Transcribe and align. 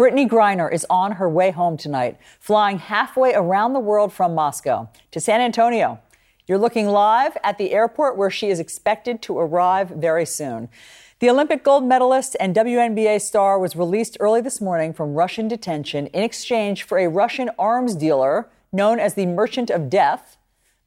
Brittney 0.00 0.26
Griner 0.26 0.72
is 0.72 0.86
on 0.88 1.12
her 1.12 1.28
way 1.28 1.50
home 1.50 1.76
tonight, 1.76 2.16
flying 2.38 2.78
halfway 2.78 3.34
around 3.34 3.74
the 3.74 3.80
world 3.80 4.14
from 4.14 4.34
Moscow 4.34 4.88
to 5.10 5.20
San 5.20 5.42
Antonio. 5.42 6.00
You're 6.46 6.56
looking 6.56 6.88
live 6.88 7.36
at 7.44 7.58
the 7.58 7.72
airport 7.72 8.16
where 8.16 8.30
she 8.30 8.48
is 8.48 8.58
expected 8.58 9.20
to 9.20 9.38
arrive 9.38 9.90
very 9.90 10.24
soon. 10.24 10.70
The 11.18 11.28
Olympic 11.28 11.62
gold 11.62 11.84
medalist 11.84 12.34
and 12.40 12.56
WNBA 12.56 13.20
star 13.20 13.58
was 13.58 13.76
released 13.76 14.16
early 14.20 14.40
this 14.40 14.58
morning 14.58 14.94
from 14.94 15.12
Russian 15.12 15.48
detention 15.48 16.06
in 16.06 16.22
exchange 16.22 16.84
for 16.84 16.96
a 16.96 17.06
Russian 17.06 17.50
arms 17.58 17.94
dealer 17.94 18.48
known 18.72 19.00
as 19.00 19.12
the 19.12 19.26
Merchant 19.26 19.68
of 19.68 19.90
Death. 19.90 20.38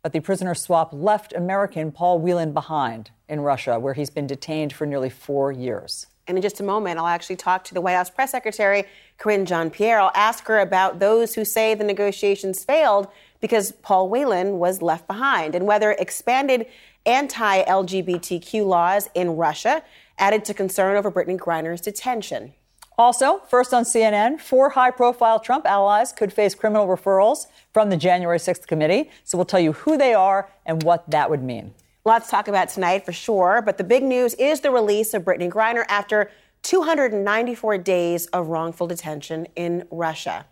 But 0.01 0.13
the 0.13 0.21
prisoner 0.21 0.55
swap 0.55 0.89
left 0.91 1.33
American 1.33 1.91
Paul 1.91 2.17
Whelan 2.17 2.51
behind 2.51 3.11
in 3.29 3.41
Russia, 3.41 3.77
where 3.77 3.93
he's 3.93 4.09
been 4.09 4.25
detained 4.25 4.73
for 4.73 4.87
nearly 4.87 5.11
four 5.11 5.51
years. 5.51 6.07
And 6.27 6.37
in 6.37 6.41
just 6.41 6.59
a 6.59 6.63
moment, 6.63 6.99
I'll 6.99 7.07
actually 7.07 7.35
talk 7.35 7.63
to 7.65 7.73
the 7.73 7.81
White 7.81 7.95
House 7.95 8.09
press 8.09 8.31
secretary, 8.31 8.85
Karine 9.17 9.45
Jean 9.45 9.69
Pierre. 9.69 9.99
I'll 9.99 10.11
ask 10.15 10.45
her 10.47 10.59
about 10.59 10.99
those 10.99 11.35
who 11.35 11.43
say 11.43 11.75
the 11.75 11.83
negotiations 11.83 12.63
failed 12.63 13.07
because 13.41 13.73
Paul 13.73 14.09
Whelan 14.09 14.57
was 14.57 14.81
left 14.81 15.05
behind 15.05 15.53
and 15.53 15.65
whether 15.67 15.91
expanded 15.91 16.65
anti 17.05 17.63
LGBTQ 17.63 18.65
laws 18.65 19.09
in 19.13 19.35
Russia 19.35 19.83
added 20.17 20.45
to 20.45 20.53
concern 20.53 20.95
over 20.95 21.11
Brittney 21.11 21.37
Griner's 21.37 21.81
detention. 21.81 22.53
Also, 22.97 23.39
first 23.49 23.73
on 23.73 23.83
CNN, 23.83 24.39
four 24.39 24.69
high 24.69 24.91
profile 24.91 25.39
Trump 25.39 25.65
allies 25.65 26.13
could 26.13 26.31
face 26.31 26.53
criminal 26.53 26.87
referrals 26.87 27.47
from 27.73 27.89
the 27.89 27.97
January 27.97 28.37
6th 28.37 28.67
committee. 28.67 29.09
So 29.23 29.37
we'll 29.37 29.45
tell 29.45 29.59
you 29.59 29.73
who 29.73 29.97
they 29.97 30.13
are 30.13 30.49
and 30.65 30.83
what 30.83 31.09
that 31.09 31.29
would 31.29 31.41
mean. 31.41 31.73
Lots 32.05 32.25
to 32.27 32.31
talk 32.31 32.49
about 32.49 32.67
tonight 32.67 33.05
for 33.05 33.13
sure, 33.13 33.61
but 33.65 33.77
the 33.77 33.83
big 33.83 34.03
news 34.03 34.33
is 34.33 34.59
the 34.59 34.71
release 34.71 35.13
of 35.13 35.23
Brittney 35.23 35.49
Griner 35.49 35.85
after 35.87 36.29
294 36.63 37.77
days 37.77 38.25
of 38.27 38.47
wrongful 38.47 38.87
detention 38.87 39.47
in 39.55 39.87
Russia. 39.89 40.45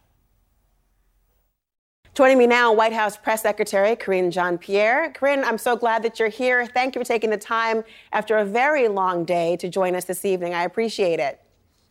Joining 2.13 2.37
me 2.37 2.47
now, 2.47 2.71
White 2.71 2.93
House 2.93 3.17
Press 3.17 3.41
Secretary 3.41 3.97
Karine 3.97 4.31
Jean 4.31 4.57
Pierre. 4.57 5.11
Karine, 5.11 5.43
I'm 5.43 5.57
so 5.57 5.75
glad 5.75 6.03
that 6.03 6.19
you're 6.19 6.29
here. 6.29 6.65
Thank 6.65 6.95
you 6.95 7.01
for 7.01 7.05
taking 7.05 7.29
the 7.29 7.37
time 7.37 7.83
after 8.13 8.37
a 8.37 8.45
very 8.45 8.87
long 8.87 9.25
day 9.25 9.57
to 9.57 9.67
join 9.67 9.93
us 9.93 10.05
this 10.05 10.23
evening. 10.23 10.53
I 10.53 10.63
appreciate 10.63 11.19
it. 11.19 11.41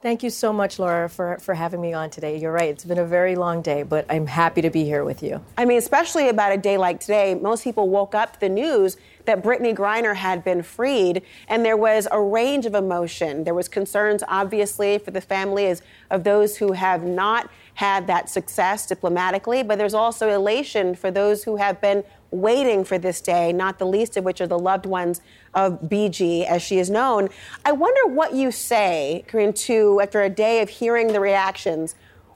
Thank 0.02 0.22
you 0.22 0.30
so 0.30 0.50
much, 0.50 0.78
Laura, 0.78 1.10
for, 1.10 1.36
for 1.40 1.52
having 1.52 1.78
me 1.78 1.92
on 1.92 2.08
today. 2.08 2.38
You're 2.38 2.52
right, 2.52 2.70
it's 2.70 2.86
been 2.86 2.96
a 2.96 3.04
very 3.04 3.36
long 3.36 3.60
day, 3.60 3.82
but 3.82 4.06
I'm 4.08 4.26
happy 4.26 4.62
to 4.62 4.70
be 4.70 4.82
here 4.84 5.04
with 5.04 5.22
you. 5.22 5.44
I 5.58 5.66
mean, 5.66 5.76
especially 5.76 6.30
about 6.30 6.52
a 6.52 6.56
day 6.56 6.78
like 6.78 7.00
today, 7.00 7.34
most 7.34 7.64
people 7.64 7.90
woke 7.90 8.14
up 8.14 8.32
to 8.32 8.40
the 8.40 8.48
news 8.48 8.96
that 9.26 9.42
Brittney 9.42 9.76
Griner 9.76 10.16
had 10.16 10.42
been 10.42 10.62
freed, 10.62 11.20
and 11.48 11.66
there 11.66 11.76
was 11.76 12.08
a 12.10 12.18
range 12.18 12.64
of 12.64 12.74
emotion. 12.74 13.44
There 13.44 13.52
was 13.52 13.68
concerns, 13.68 14.24
obviously, 14.26 14.96
for 14.96 15.10
the 15.10 15.20
families 15.20 15.82
of 16.10 16.24
those 16.24 16.56
who 16.56 16.72
have 16.72 17.04
not 17.04 17.50
had 17.74 18.06
that 18.06 18.30
success 18.30 18.86
diplomatically, 18.86 19.62
but 19.62 19.76
there's 19.76 19.92
also 19.92 20.30
elation 20.30 20.94
for 20.94 21.10
those 21.10 21.44
who 21.44 21.56
have 21.56 21.78
been 21.82 22.04
waiting 22.30 22.84
for 22.84 22.98
this 22.98 23.20
day, 23.20 23.52
not 23.52 23.78
the 23.78 23.86
least 23.86 24.16
of 24.16 24.24
which 24.24 24.40
are 24.40 24.46
the 24.46 24.58
loved 24.58 24.86
ones 24.86 25.20
of 25.54 25.80
BG, 25.82 26.46
as 26.46 26.62
she 26.62 26.78
is 26.78 26.90
known. 26.90 27.28
I 27.64 27.72
wonder 27.72 28.12
what 28.12 28.34
you 28.34 28.50
say, 28.50 29.24
Karine, 29.28 29.52
to 29.66 30.00
after 30.00 30.22
a 30.22 30.30
day 30.30 30.62
of 30.62 30.68
hearing 30.68 31.08
the 31.08 31.20
reactions. 31.20 31.94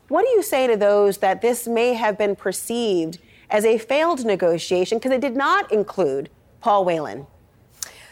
What 0.08 0.22
do 0.24 0.30
you 0.30 0.42
say 0.42 0.66
to 0.66 0.76
those 0.76 1.18
that 1.18 1.42
this 1.42 1.66
may 1.66 1.94
have 1.94 2.18
been 2.18 2.36
perceived 2.36 3.18
as 3.50 3.64
a 3.64 3.78
failed 3.78 4.24
negotiation 4.24 4.98
because 4.98 5.12
it 5.12 5.20
did 5.20 5.36
not 5.36 5.70
include 5.70 6.28
Paul 6.60 6.84
Whelan? 6.84 7.26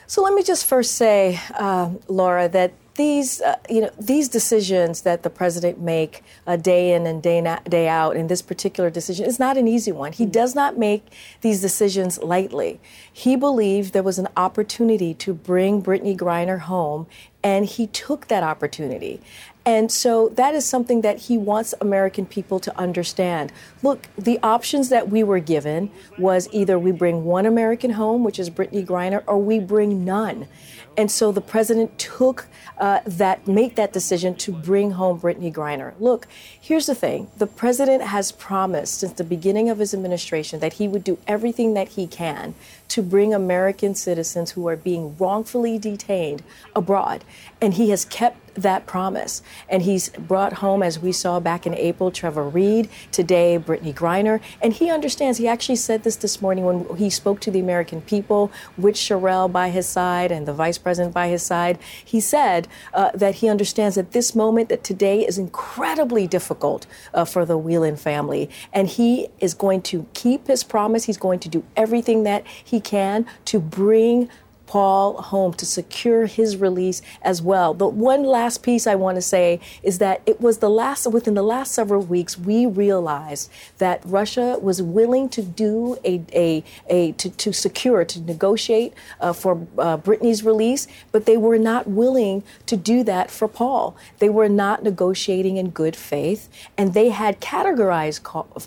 So 0.07 0.23
let 0.23 0.35
me 0.35 0.43
just 0.43 0.67
first 0.67 0.95
say, 0.95 1.41
uh, 1.55 1.91
Laura, 2.07 2.49
that 2.49 2.73
these, 2.95 3.41
uh, 3.41 3.57
you 3.71 3.81
know, 3.81 3.91
these 3.99 4.29
decisions 4.29 5.03
that 5.03 5.23
the 5.23 5.31
president 5.31 5.81
make 5.81 6.23
uh, 6.47 6.57
day 6.57 6.93
in 6.93 7.07
and 7.07 7.23
day, 7.23 7.41
na- 7.41 7.61
day 7.69 7.89
out 7.89 8.17
in 8.17 8.27
this 8.27 8.43
particular 8.43 8.91
decision 8.91 9.25
is 9.25 9.39
not 9.39 9.57
an 9.57 9.67
easy 9.67 9.93
one. 9.93 10.13
He 10.13 10.27
does 10.27 10.55
not 10.55 10.77
make 10.77 11.07
these 11.41 11.61
decisions 11.61 12.19
lightly. 12.23 12.81
He 13.11 13.35
believed 13.37 13.93
there 13.93 14.03
was 14.03 14.19
an 14.19 14.29
opportunity 14.37 15.15
to 15.15 15.33
bring 15.33 15.83
Brittney 15.83 16.17
Griner 16.17 16.61
home, 16.61 17.07
and 17.43 17.65
he 17.65 17.87
took 17.87 18.29
that 18.29 18.43
opportunity. 18.43 19.21
And 19.65 19.93
so 19.93 20.29
that 20.31 20.55
is 20.55 20.67
something 20.67 21.03
that 21.03 21.21
he 21.21 21.39
wants 21.39 21.73
American 21.81 22.27
people 22.27 22.59
to 22.61 22.77
understand. 22.77 23.53
Look, 23.83 24.09
the 24.19 24.41
options 24.43 24.89
that 24.89 25.09
we 25.09 25.23
were 25.23 25.39
given 25.39 25.91
was 26.19 26.49
either 26.53 26.79
we 26.79 26.91
bring 26.91 27.25
one 27.25 27.47
American 27.47 27.93
home, 27.93 28.25
which 28.25 28.41
is 28.41 28.51
Brittney 28.51 28.85
Griner, 28.85 29.23
or 29.27 29.39
we 29.39 29.61
bring 29.61 30.05
none. 30.05 30.49
And 30.97 31.11
so 31.11 31.33
the 31.33 31.41
president 31.41 31.99
took 31.99 32.47
uh, 32.79 33.01
that, 33.07 33.47
made 33.47 33.77
that 33.77 33.93
decision 33.93 34.35
to 34.37 34.53
bring 34.53 34.93
home 34.93 35.21
Brittney 35.21 35.53
Griner. 35.53 35.95
Look, 36.01 36.27
here's 36.61 36.87
the 36.87 36.95
thing: 36.95 37.29
the 37.37 37.47
president 37.47 38.03
has 38.03 38.33
promised 38.33 38.99
since 39.01 39.13
the 39.13 39.25
beginning 39.25 39.71
of 39.71 39.79
his 39.79 39.95
administration 39.95 40.61
that 40.61 40.75
he 40.75 40.89
would 40.89 41.05
do 41.05 41.19
everything 41.27 41.75
that 41.75 41.89
he 41.89 42.07
can 42.07 42.55
to 42.93 43.03
bring 43.03 43.33
American 43.33 43.95
citizens 43.95 44.51
who 44.51 44.69
are 44.69 44.77
being 44.77 45.17
wrongfully 45.17 45.79
detained 45.79 46.43
abroad, 46.77 47.25
and 47.59 47.75
he 47.75 47.89
has 47.89 48.05
kept 48.05 48.43
that 48.55 48.87
promise. 48.87 49.41
And 49.67 49.83
he's 49.83 50.11
brought 50.11 50.55
home, 50.55 50.83
as 50.83 50.99
we 50.99 51.11
saw 51.13 51.41
back 51.41 51.67
in 51.67 51.75
April, 51.75 52.11
Trevor 52.11 52.49
Reed, 52.49 52.91
today, 53.11 53.59
Brittney 53.59 53.95
Griner. 53.95 54.41
And 54.61 54.75
he 54.75 54.91
understands. 54.91 55.39
He 55.39 55.49
actually 55.49 55.77
said 55.77 56.03
this 56.03 56.17
this 56.17 56.43
morning 56.43 56.65
when 56.65 56.97
he 56.97 57.09
spoke 57.09 57.41
to 57.41 57.51
the 57.51 57.61
American 57.61 58.03
people 58.03 58.53
with 58.77 58.95
Cherelle 58.95 59.51
by 59.51 59.71
his 59.71 59.87
side 59.87 60.31
and 60.31 60.47
the 60.47 60.53
vice 60.53 60.77
president 60.77 61.15
by 61.15 61.29
his 61.29 61.43
side. 61.43 61.79
He 62.05 62.21
said 62.21 62.69
uh, 62.93 63.11
that 63.15 63.37
he 63.37 63.49
understands 63.49 63.97
at 63.97 64.13
this 64.13 64.35
moment, 64.35 64.69
that 64.69 64.85
today 64.85 65.27
is 65.27 65.39
incredibly 65.39 66.27
difficult 66.27 66.87
uh, 67.15 67.25
for 67.25 67.47
the 67.47 67.57
Whelan 67.57 67.97
family. 67.97 68.51
And 68.71 68.87
he 68.87 69.29
is 69.39 69.55
going 69.55 69.81
to 69.83 70.07
keep 70.13 70.47
his 70.47 70.63
promise. 70.63 71.05
He's 71.05 71.17
going 71.17 71.41
to 71.41 71.49
do 71.49 71.65
everything 71.75 72.25
that 72.25 72.47
he 72.47 72.81
can 72.83 73.27
to 73.47 73.61
bring 73.61 74.29
Paul 74.73 75.21
home 75.21 75.53
to 75.53 75.67
secure 75.67 76.25
his 76.25 76.57
release 76.57 77.03
as 77.21 77.43
well. 77.43 77.75
The 77.75 77.87
one 77.87 78.23
last 78.23 78.63
piece 78.63 78.87
I 78.87 78.95
want 78.95 79.17
to 79.17 79.21
say 79.21 79.61
is 79.83 79.99
that 79.99 80.23
it 80.25 80.41
was 80.41 80.59
the 80.59 80.71
last 80.71 81.07
within 81.09 81.35
the 81.35 81.43
last 81.43 81.73
several 81.73 82.01
weeks 82.01 82.39
we 82.39 82.65
realized 82.65 83.51
that 83.77 84.01
Russia 84.07 84.59
was 84.63 84.81
willing 84.81 85.29
to 85.29 85.43
do 85.43 85.99
a 86.07 86.23
a, 86.33 86.65
a 86.89 87.13
to, 87.13 87.29
to 87.29 87.53
secure 87.53 88.03
to 88.07 88.21
negotiate 88.23 88.95
uh, 89.21 89.35
for 89.35 89.67
uh, 89.77 89.99
Brittney's 89.99 90.43
release, 90.43 90.89
but 91.11 91.27
they 91.27 91.37
were 91.37 91.59
not 91.59 91.87
willing 91.87 92.43
to 92.65 92.75
do 92.75 93.05
that 93.05 93.31
for 93.31 93.49
Paul. 93.49 93.95
They 94.21 94.31
were 94.31 94.49
not 94.49 94.83
negotiating 94.83 95.59
in 95.59 95.69
good 95.69 95.97
faith, 95.97 96.49
and 96.79 96.95
they 96.95 97.11
had 97.11 97.43
categorized 97.43 98.21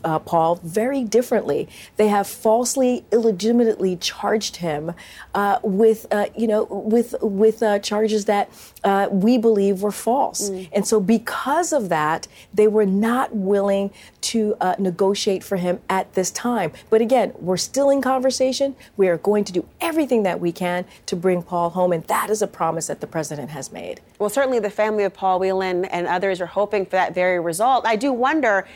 uh, 0.03 0.19
Paul 0.19 0.59
very 0.63 1.03
differently. 1.03 1.67
They 1.95 2.09
have 2.09 2.27
falsely, 2.27 3.05
illegitimately 3.11 3.95
charged 3.95 4.57
him 4.57 4.93
uh, 5.33 5.57
with 5.63 5.94
with 5.95 6.13
uh, 6.13 6.25
you 6.35 6.47
know 6.47 6.65
with 6.65 7.15
with 7.21 7.63
uh, 7.63 7.79
charges 7.79 8.25
that 8.25 8.49
uh, 8.83 9.07
we 9.11 9.37
believe 9.37 9.81
were 9.81 9.91
false. 9.91 10.49
Mm. 10.49 10.69
And 10.73 10.87
so 10.87 10.99
because 10.99 11.71
of 11.73 11.89
that, 11.89 12.27
they 12.53 12.67
were 12.67 12.85
not 12.85 13.35
willing 13.35 13.91
to 14.21 14.55
uh, 14.59 14.75
negotiate 14.79 15.43
for 15.43 15.57
him 15.57 15.79
at 15.89 16.13
this 16.13 16.31
time. 16.31 16.71
But 16.89 17.01
again, 17.01 17.33
we're 17.39 17.57
still 17.57 17.89
in 17.89 18.01
conversation. 18.01 18.75
We 18.97 19.07
are 19.07 19.17
going 19.17 19.43
to 19.45 19.53
do 19.53 19.65
everything 19.79 20.23
that 20.23 20.39
we 20.39 20.51
can 20.51 20.85
to 21.05 21.15
bring 21.15 21.43
Paul 21.43 21.69
home, 21.69 21.91
and 21.93 22.03
that 22.05 22.29
is 22.29 22.41
a 22.41 22.47
promise 22.47 22.87
that 22.87 23.01
the 23.01 23.07
president 23.07 23.49
has 23.51 23.71
made. 23.71 24.01
Well, 24.19 24.29
certainly 24.29 24.59
the 24.59 24.69
family 24.69 25.03
of 25.03 25.13
Paul 25.13 25.39
Whelan 25.39 25.85
and 25.85 26.07
others 26.07 26.41
are 26.41 26.45
hoping 26.45 26.85
for 26.85 26.91
that 26.91 27.13
very 27.13 27.39
result. 27.39 27.85
I 27.85 27.95
do 27.95 28.11
wonder 28.11 28.67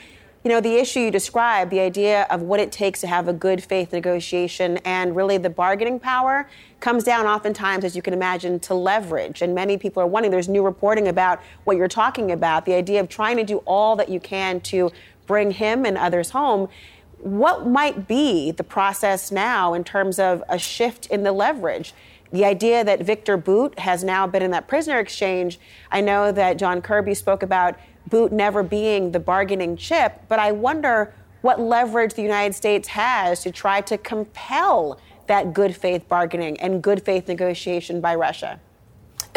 you 0.43 0.49
know, 0.49 0.61
the 0.61 0.75
issue 0.75 1.01
you 1.01 1.11
described, 1.11 1.69
the 1.69 1.81
idea 1.81 2.25
of 2.29 2.41
what 2.41 2.61
it 2.61 2.71
takes 2.71 3.01
to 3.01 3.07
have 3.07 3.27
a 3.27 3.33
good 3.33 3.61
faith 3.61 3.91
negotiation 3.91 4.77
and 4.85 5.15
really 5.15 5.37
the 5.37 5.49
bargaining 5.49 5.99
power 5.99 6.49
comes 6.79 7.03
down 7.03 7.25
oftentimes, 7.25 7.83
as 7.83 7.93
you 7.93 8.01
can 8.01 8.13
imagine, 8.13 8.57
to 8.61 8.73
leverage. 8.73 9.41
And 9.41 9.53
many 9.53 9.77
people 9.77 10.01
are 10.01 10.07
wondering, 10.07 10.31
there's 10.31 10.47
new 10.47 10.63
reporting 10.63 11.09
about 11.09 11.41
what 11.65 11.75
you're 11.75 11.89
talking 11.89 12.31
about, 12.31 12.65
the 12.65 12.73
idea 12.73 13.01
of 13.01 13.09
trying 13.09 13.35
to 13.35 13.43
do 13.43 13.57
all 13.59 13.97
that 13.97 14.07
you 14.07 14.21
can 14.21 14.61
to 14.61 14.91
bring 15.27 15.51
him 15.51 15.85
and 15.85 15.97
others 15.97 16.29
home. 16.29 16.69
What 17.17 17.67
might 17.67 18.07
be 18.07 18.51
the 18.51 18.63
process 18.63 19.33
now 19.33 19.73
in 19.73 19.83
terms 19.83 20.19
of 20.19 20.41
a 20.47 20.57
shift 20.57 21.05
in 21.07 21.23
the 21.23 21.33
leverage? 21.33 21.93
The 22.31 22.45
idea 22.45 22.83
that 22.85 23.01
Victor 23.01 23.35
Bout 23.35 23.77
has 23.79 24.05
now 24.05 24.25
been 24.25 24.41
in 24.41 24.51
that 24.51 24.67
prisoner 24.69 24.99
exchange, 24.99 25.59
I 25.91 25.99
know 25.99 26.31
that 26.31 26.57
John 26.57 26.81
Kirby 26.81 27.15
spoke 27.15 27.43
about 27.43 27.75
Bout 28.09 28.31
never 28.31 28.63
being 28.63 29.11
the 29.11 29.19
bargaining 29.19 29.77
chip, 29.77 30.21
but 30.27 30.39
I 30.39 30.51
wonder 30.51 31.13
what 31.41 31.59
leverage 31.59 32.13
the 32.13 32.21
United 32.21 32.53
States 32.53 32.87
has 32.89 33.43
to 33.43 33.51
try 33.51 33.81
to 33.81 33.97
compel 33.97 34.99
that 35.27 35.53
good 35.53 35.75
faith 35.75 36.07
bargaining 36.09 36.59
and 36.59 36.81
good 36.81 37.03
faith 37.05 37.27
negotiation 37.27 38.01
by 38.01 38.15
Russia. 38.15 38.59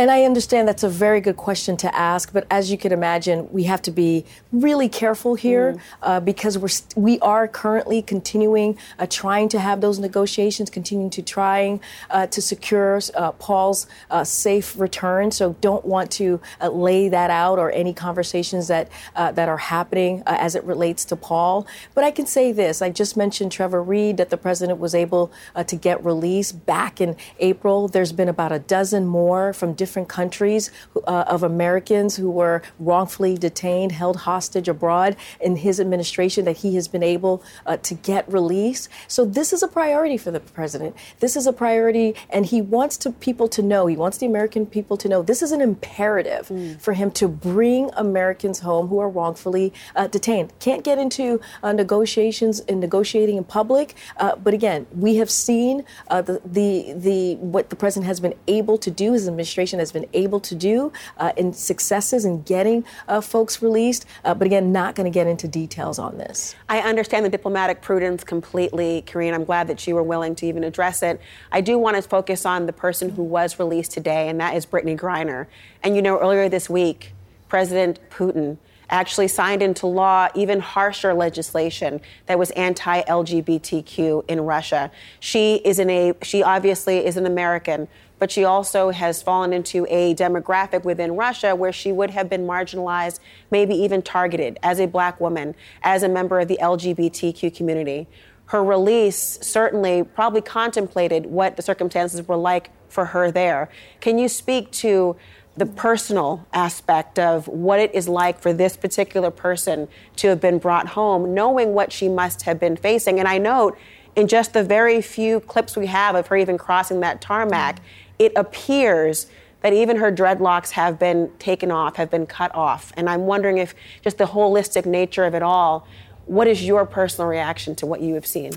And 0.03 0.11
I 0.11 0.25
understand 0.25 0.67
that's 0.67 0.83
a 0.83 0.89
very 0.89 1.21
good 1.21 1.37
question 1.37 1.77
to 1.77 1.95
ask, 1.95 2.33
but 2.33 2.45
as 2.51 2.73
you 2.73 2.77
can 2.77 2.91
imagine, 2.91 3.49
we 3.53 3.63
have 3.65 3.81
to 3.83 3.93
be 3.93 4.25
really 4.51 4.89
careful 4.89 5.37
here 5.37 5.75
mm. 5.75 5.81
uh, 6.03 6.19
because 6.19 6.59
we're 6.59 6.67
st- 6.67 6.97
we 6.97 7.21
are 7.21 7.47
currently 7.47 8.03
continuing 8.03 8.77
uh, 8.99 9.07
trying 9.09 9.49
to 9.51 9.61
have 9.61 9.81
those 9.81 10.01
negotiations, 10.01 10.71
continuing 10.71 11.09
to 11.11 11.23
trying 11.23 11.81
uh, 12.11 12.27
to 12.27 12.43
secure 12.43 13.01
uh, 13.15 13.31
Paul's 13.31 13.87
uh, 14.11 14.25
safe 14.25 14.77
return. 14.77 15.31
So 15.31 15.53
don't 15.61 15.85
want 15.85 16.11
to 16.13 16.41
uh, 16.61 16.71
lay 16.71 17.09
that 17.09 17.31
out 17.31 17.61
or 17.61 17.71
any 17.71 17.95
conversations 17.95 18.67
that 18.67 18.91
that 19.15 19.49
are 19.49 19.57
happening 19.57 20.25
as 20.27 20.57
it 20.57 20.65
relates 20.65 21.05
to 21.05 21.15
Paul. 21.15 21.65
But 21.95 22.03
I 22.03 22.11
can 22.11 22.27
say 22.27 22.51
this: 22.51 22.83
I 22.83 22.91
just 22.91 23.17
mentioned 23.17 23.53
Trevor 23.53 23.81
Reed 23.81 24.17
that 24.17 24.31
the 24.31 24.37
president 24.37 24.81
was 24.81 24.97
able 24.97 25.31
to 25.65 25.77
get 25.77 26.05
released 26.05 26.67
back 26.67 27.01
in 27.01 27.15
April. 27.39 27.87
There's 27.87 28.11
been 28.11 28.29
about 28.29 28.51
a 28.51 28.59
dozen 28.59 29.07
more 29.07 29.53
from 29.53 29.75
different 29.75 29.92
countries 30.09 30.71
uh, 31.07 31.25
of 31.27 31.43
Americans 31.43 32.17
who 32.17 32.31
were 32.31 32.63
wrongfully 32.79 33.37
detained, 33.37 33.93
held 33.93 34.17
hostage 34.17 34.69
abroad 34.69 35.17
in 35.41 35.57
his 35.57 35.81
administration 35.81 36.45
that 36.45 36.59
he 36.59 36.75
has 36.75 36.89
been 36.89 37.03
able 37.03 37.43
uh, 37.67 37.77
to 37.79 37.95
get 37.95 38.31
released. 38.33 38.89
So 39.09 39.25
this 39.25 39.53
is 39.53 39.63
a 39.63 39.69
priority 39.69 40.17
for 40.17 40.31
the 40.31 40.41
president. 40.41 40.97
This 41.21 41.37
is 41.37 41.47
a 41.47 41.53
priority, 41.53 42.15
and 42.31 42.47
he 42.47 42.61
wants 42.61 42.97
to 42.99 43.11
people 43.11 43.49
to 43.49 43.63
know. 43.63 43.87
He 43.87 43.97
wants 43.97 44.19
the 44.19 44.27
American 44.27 44.67
people 44.67 44.97
to 44.99 45.09
know 45.09 45.23
this 45.23 45.43
is 45.43 45.53
an 45.53 45.61
imperative 45.61 46.49
mm. 46.49 46.81
for 46.81 46.93
him 46.95 47.11
to 47.13 47.29
bring 47.29 47.91
Americans 47.95 48.61
home 48.61 48.89
who 48.89 48.99
are 48.99 49.09
wrongfully 49.09 49.73
uh, 49.97 50.07
detained. 50.07 50.53
Can't 50.61 50.85
get 50.85 50.99
into 50.99 51.41
uh, 51.63 51.73
negotiations 51.73 52.61
and 52.61 52.81
negotiating 52.81 53.37
in 53.37 53.45
public, 53.45 53.95
uh, 54.17 54.37
but 54.37 54.55
again, 54.55 54.87
we 54.93 55.17
have 55.17 55.31
seen 55.31 55.85
uh, 56.09 56.23
the 56.23 56.41
the 56.45 56.95
the 56.97 57.37
what 57.37 57.71
the 57.71 57.77
president 57.77 58.07
has 58.07 58.21
been 58.21 58.35
able 58.47 58.79
to 58.79 58.91
do. 58.91 59.13
His 59.13 59.29
administration 59.29 59.72
administration 59.73 59.79
has 59.79 59.93
been 59.93 60.25
able 60.25 60.41
to 60.41 60.55
do 60.55 60.93
uh, 61.19 61.33
in 61.37 61.53
successes 61.53 62.25
in 62.25 62.43
getting 62.43 62.85
uh, 63.09 63.21
folks 63.21 63.63
released. 63.63 64.07
Uh, 64.25 64.35
but 64.35 64.47
again, 64.47 64.73
not 64.73 64.95
going 64.95 65.11
to 65.11 65.15
get 65.15 65.27
into 65.27 65.49
details 65.49 65.99
on 65.99 66.19
this. 66.19 66.55
I 66.69 66.81
understand 66.81 67.25
the 67.25 67.31
diplomatic 67.31 67.81
prudence 67.83 68.25
completely, 68.25 69.03
Karine. 69.07 69.35
I'm 69.35 69.45
glad 69.45 69.69
that 69.69 69.87
you 69.87 69.95
were 69.95 70.03
willing 70.03 70.35
to 70.37 70.47
even 70.47 70.65
address 70.65 71.03
it. 71.03 71.21
I 71.51 71.61
do 71.61 71.79
want 71.79 71.97
to 71.97 72.03
focus 72.03 72.47
on 72.47 72.67
the 72.67 72.73
person 72.73 73.11
who 73.11 73.23
was 73.23 73.59
released 73.59 73.93
today, 73.93 74.29
and 74.29 74.41
that 74.41 74.55
is 74.55 74.67
Brittney 74.67 74.99
Griner. 74.99 75.47
And 75.83 75.97
you 75.97 76.03
know, 76.03 76.19
earlier 76.19 76.49
this 76.49 76.69
week, 76.69 77.13
President 77.49 77.99
Putin 78.11 78.59
actually 78.93 79.27
signed 79.27 79.63
into 79.63 79.87
law 79.87 80.29
even 80.35 80.61
harsher 80.61 81.15
legislation 81.15 82.01
that 82.27 82.39
was 82.39 82.51
anti-LGBTQ 82.53 84.25
in 84.29 84.41
Russia. 84.43 84.91
She 85.19 85.57
is 85.57 85.79
in 85.79 85.89
a 85.91 86.13
she 86.23 86.43
obviously 86.43 87.05
is 87.05 87.17
an 87.17 87.27
American 87.27 87.89
but 88.23 88.31
she 88.31 88.45
also 88.45 88.91
has 88.91 89.21
fallen 89.21 89.53
into 89.53 89.85
a 89.91 90.15
demographic 90.15 90.85
within 90.85 91.17
Russia 91.17 91.57
where 91.57 91.73
she 91.73 91.91
would 91.91 92.11
have 92.11 92.31
been 92.31 92.47
marginalized, 92.47 93.19
maybe 93.51 93.75
even 93.75 94.01
targeted 94.01 94.61
as 94.63 94.79
a 94.79 94.87
black 94.87 95.21
woman, 95.21 95.57
as 95.83 96.05
a 96.05 96.09
member 96.09 96.39
of 96.39 96.47
the 96.47 96.57
LGBTQ 96.63 97.53
community. 97.53 98.07
Her 98.47 98.63
release 98.63 99.41
certainly 99.43 100.05
probably 100.05 100.41
contemplated 100.41 101.27
what 101.27 101.57
the 101.57 101.63
circumstances 101.63 102.29
were 102.29 102.37
like 102.37 102.71
for 102.89 103.07
her 103.07 103.33
there. 103.33 103.69
Can 104.01 104.21
you 104.21 104.29
speak 104.29 104.71
to 104.71 105.17
the 105.57 105.67
personal 105.67 106.47
aspect 106.53 107.19
of 107.19 107.49
what 107.49 107.81
it 107.81 107.93
is 107.93 108.09
like 108.09 108.39
for 108.39 108.53
this 108.53 108.77
particular 108.77 109.33
person 109.33 109.89
to 110.15 110.29
have 110.29 110.41
been 110.41 110.59
brought 110.61 110.87
home, 110.87 111.35
knowing 111.35 111.75
what 111.75 111.91
she 111.91 112.09
must 112.09 112.43
have 112.43 112.61
been 112.61 112.77
facing? 112.77 113.19
And 113.19 113.27
I 113.27 113.39
note 113.39 113.77
in 114.15 114.29
just 114.29 114.53
the 114.53 114.63
very 114.63 115.01
few 115.01 115.41
clips 115.41 115.75
we 115.75 115.87
have 115.87 116.15
of 116.15 116.27
her 116.29 116.37
even 116.37 116.57
crossing 116.57 117.01
that 117.01 117.21
tarmac, 117.21 117.77
mm-hmm 117.77 118.02
it 118.25 118.33
appears 118.37 119.27
that 119.63 119.73
even 119.73 119.97
her 119.97 120.13
dreadlocks 120.13 120.71
have 120.71 120.99
been 120.99 121.31
taken 121.39 121.71
off, 121.71 121.97
have 121.97 122.11
been 122.11 122.27
cut 122.27 122.55
off. 122.55 122.93
And 122.97 123.09
I'm 123.09 123.27
wondering 123.27 123.59
if 123.59 123.75
just 124.03 124.19
the 124.19 124.25
holistic 124.25 124.87
nature 124.87 125.25
of 125.25 125.35
it 125.35 125.43
all, 125.43 125.87
what 126.27 126.47
is 126.47 126.65
your 126.65 126.87
personal 126.87 127.29
reaction 127.29 127.75
to 127.77 127.87
what 127.87 128.01
you 128.01 128.15
have 128.15 128.27
seen? 128.27 128.53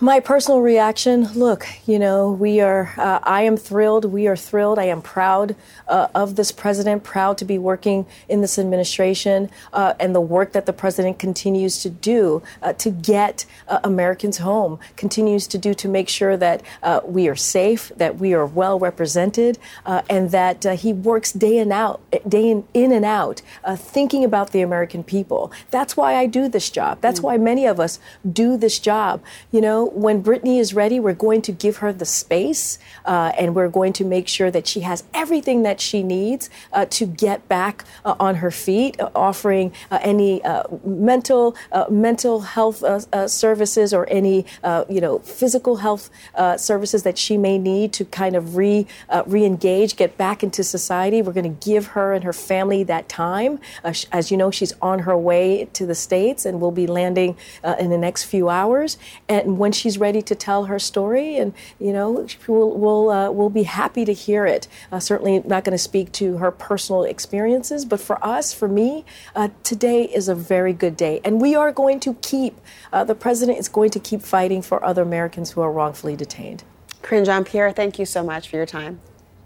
My 0.00 0.18
personal 0.18 0.60
reaction 0.60 1.32
look, 1.34 1.68
you 1.86 2.00
know, 2.00 2.32
we 2.32 2.60
are, 2.60 2.92
uh, 2.98 3.20
I 3.22 3.42
am 3.42 3.56
thrilled. 3.56 4.04
We 4.04 4.26
are 4.26 4.34
thrilled. 4.34 4.76
I 4.76 4.86
am 4.86 5.00
proud 5.00 5.54
uh, 5.86 6.08
of 6.16 6.34
this 6.34 6.50
president, 6.50 7.04
proud 7.04 7.38
to 7.38 7.44
be 7.44 7.58
working 7.58 8.04
in 8.28 8.40
this 8.40 8.58
administration 8.58 9.50
uh, 9.72 9.94
and 10.00 10.12
the 10.12 10.20
work 10.20 10.50
that 10.52 10.66
the 10.66 10.72
president 10.72 11.20
continues 11.20 11.80
to 11.82 11.90
do 11.90 12.42
uh, 12.60 12.72
to 12.72 12.90
get 12.90 13.46
uh, 13.68 13.78
Americans 13.84 14.38
home, 14.38 14.80
continues 14.96 15.46
to 15.46 15.58
do 15.58 15.74
to 15.74 15.88
make 15.88 16.08
sure 16.08 16.36
that 16.36 16.62
uh, 16.82 17.00
we 17.04 17.28
are 17.28 17.36
safe, 17.36 17.92
that 17.96 18.16
we 18.16 18.34
are 18.34 18.46
well 18.46 18.80
represented, 18.80 19.58
and 19.86 20.32
that 20.32 20.64
he 20.80 20.92
works 20.92 21.30
day 21.30 21.58
in 21.58 21.70
out, 21.70 22.00
day 22.28 22.50
in, 22.50 22.66
in 22.74 22.90
and 22.90 23.04
out, 23.04 23.42
thinking 23.76 24.24
about 24.24 24.50
the 24.50 24.60
American 24.60 25.04
people. 25.04 25.52
That's 25.70 25.96
why 25.96 26.16
I 26.16 26.26
do 26.26 26.48
this 26.48 26.68
job. 26.68 27.00
That's 27.00 27.20
mm. 27.20 27.24
why 27.24 27.36
many 27.36 27.66
of 27.66 27.78
us 27.78 28.00
do 28.30 28.56
this 28.56 28.80
job. 28.80 29.22
You 29.52 29.60
know, 29.60 29.83
when 29.86 30.22
Brittney 30.22 30.58
is 30.58 30.74
ready, 30.74 31.00
we're 31.00 31.14
going 31.14 31.42
to 31.42 31.52
give 31.52 31.78
her 31.78 31.92
the 31.92 32.04
space 32.04 32.78
uh, 33.04 33.32
and 33.38 33.54
we're 33.54 33.68
going 33.68 33.92
to 33.94 34.04
make 34.04 34.28
sure 34.28 34.50
that 34.50 34.66
she 34.66 34.80
has 34.80 35.04
everything 35.12 35.62
that 35.62 35.80
she 35.80 36.02
needs 36.02 36.50
uh, 36.72 36.86
to 36.86 37.06
get 37.06 37.46
back 37.48 37.84
uh, 38.04 38.14
on 38.20 38.36
her 38.36 38.50
feet, 38.50 39.00
uh, 39.00 39.10
offering 39.14 39.72
uh, 39.90 39.98
any 40.02 40.42
uh, 40.44 40.64
mental 40.84 41.56
mental 41.90 42.40
health 42.40 42.82
services 43.30 43.92
or 43.92 44.08
any 44.08 44.46
you 44.88 45.00
know 45.00 45.18
physical 45.20 45.76
health 45.76 46.10
services 46.56 47.02
that 47.02 47.18
she 47.18 47.36
may 47.36 47.58
need 47.58 47.92
to 47.92 48.04
kind 48.06 48.36
of 48.36 48.56
re 48.56 48.86
re-engage, 49.26 49.96
get 49.96 50.16
back 50.16 50.42
into 50.42 50.62
society. 50.62 51.22
We're 51.22 51.32
going 51.32 51.56
to 51.56 51.66
give 51.66 51.88
her 51.88 52.12
and 52.12 52.24
her 52.24 52.32
family 52.32 52.84
that 52.84 53.08
time. 53.08 53.58
as 53.84 54.30
you 54.30 54.36
know, 54.36 54.50
she's 54.50 54.72
on 54.80 55.00
her 55.00 55.16
way 55.16 55.68
to 55.72 55.86
the 55.86 55.94
states 55.94 56.44
and 56.46 56.60
will 56.60 56.70
be 56.70 56.86
landing 56.86 57.36
in 57.78 57.90
the 57.90 57.98
next 57.98 58.24
few 58.24 58.48
hours. 58.48 58.98
And 59.28 59.58
when 59.58 59.72
she's 59.74 59.98
ready 59.98 60.22
to 60.22 60.34
tell 60.34 60.64
her 60.66 60.78
story, 60.78 61.36
and 61.36 61.52
you 61.78 61.92
know, 61.92 62.26
we'll 62.46 62.70
we'll, 62.70 63.10
uh, 63.10 63.30
we'll 63.30 63.50
be 63.50 63.64
happy 63.64 64.04
to 64.04 64.12
hear 64.12 64.46
it. 64.46 64.68
Uh, 64.90 65.00
certainly 65.00 65.40
not 65.40 65.64
going 65.64 65.72
to 65.72 65.78
speak 65.78 66.12
to 66.12 66.38
her 66.38 66.50
personal 66.50 67.04
experiences, 67.04 67.84
but 67.84 68.00
for 68.00 68.24
us, 68.24 68.52
for 68.52 68.68
me, 68.68 69.04
uh, 69.34 69.48
today 69.62 70.04
is 70.04 70.28
a 70.28 70.34
very 70.34 70.72
good 70.72 70.96
day, 70.96 71.20
and 71.24 71.40
we 71.40 71.54
are 71.54 71.72
going 71.72 72.00
to 72.00 72.14
keep. 72.14 72.60
Uh, 72.92 73.04
the 73.04 73.14
president 73.14 73.58
is 73.58 73.68
going 73.68 73.90
to 73.90 74.00
keep 74.00 74.22
fighting 74.22 74.62
for 74.62 74.84
other 74.84 75.02
Americans 75.02 75.52
who 75.52 75.60
are 75.60 75.72
wrongfully 75.72 76.16
detained. 76.16 76.64
Karine 77.02 77.24
Jean 77.24 77.44
Pierre, 77.44 77.72
thank 77.72 77.98
you 77.98 78.06
so 78.06 78.22
much 78.22 78.48
for 78.48 78.56
your 78.56 78.66
time. 78.66 79.00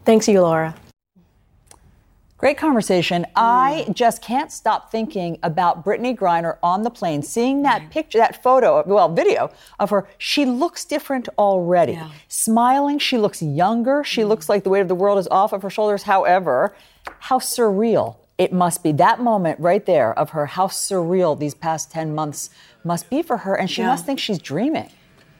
Thanks 0.04 0.28
you, 0.28 0.40
Laura. 0.40 0.74
Great 2.38 2.56
conversation. 2.56 3.24
Mm. 3.24 3.28
I 3.34 3.86
just 3.92 4.22
can't 4.22 4.52
stop 4.52 4.92
thinking 4.92 5.38
about 5.42 5.84
Brittney 5.84 6.16
Griner 6.16 6.56
on 6.62 6.84
the 6.84 6.90
plane, 6.90 7.20
seeing 7.20 7.62
that 7.62 7.90
picture, 7.90 8.18
that 8.18 8.42
photo, 8.44 8.84
well, 8.86 9.12
video 9.12 9.50
of 9.80 9.90
her. 9.90 10.08
She 10.18 10.44
looks 10.44 10.84
different 10.84 11.28
already. 11.36 11.94
Yeah. 11.94 12.10
Smiling, 12.28 13.00
she 13.00 13.18
looks 13.18 13.42
younger. 13.42 14.04
She 14.04 14.22
mm. 14.22 14.28
looks 14.28 14.48
like 14.48 14.62
the 14.62 14.70
weight 14.70 14.82
of 14.82 14.88
the 14.88 14.94
world 14.94 15.18
is 15.18 15.26
off 15.28 15.52
of 15.52 15.62
her 15.62 15.70
shoulders. 15.70 16.04
However, 16.04 16.76
how 17.18 17.40
surreal 17.40 18.16
it 18.38 18.52
must 18.52 18.84
be. 18.84 18.92
That 18.92 19.20
moment 19.20 19.58
right 19.58 19.84
there 19.84 20.16
of 20.16 20.30
her, 20.30 20.46
how 20.46 20.68
surreal 20.68 21.36
these 21.36 21.54
past 21.54 21.90
10 21.90 22.14
months 22.14 22.50
must 22.84 23.10
be 23.10 23.20
for 23.20 23.38
her. 23.38 23.56
And 23.56 23.68
she 23.68 23.82
yeah. 23.82 23.88
must 23.88 24.06
think 24.06 24.20
she's 24.20 24.38
dreaming. 24.38 24.90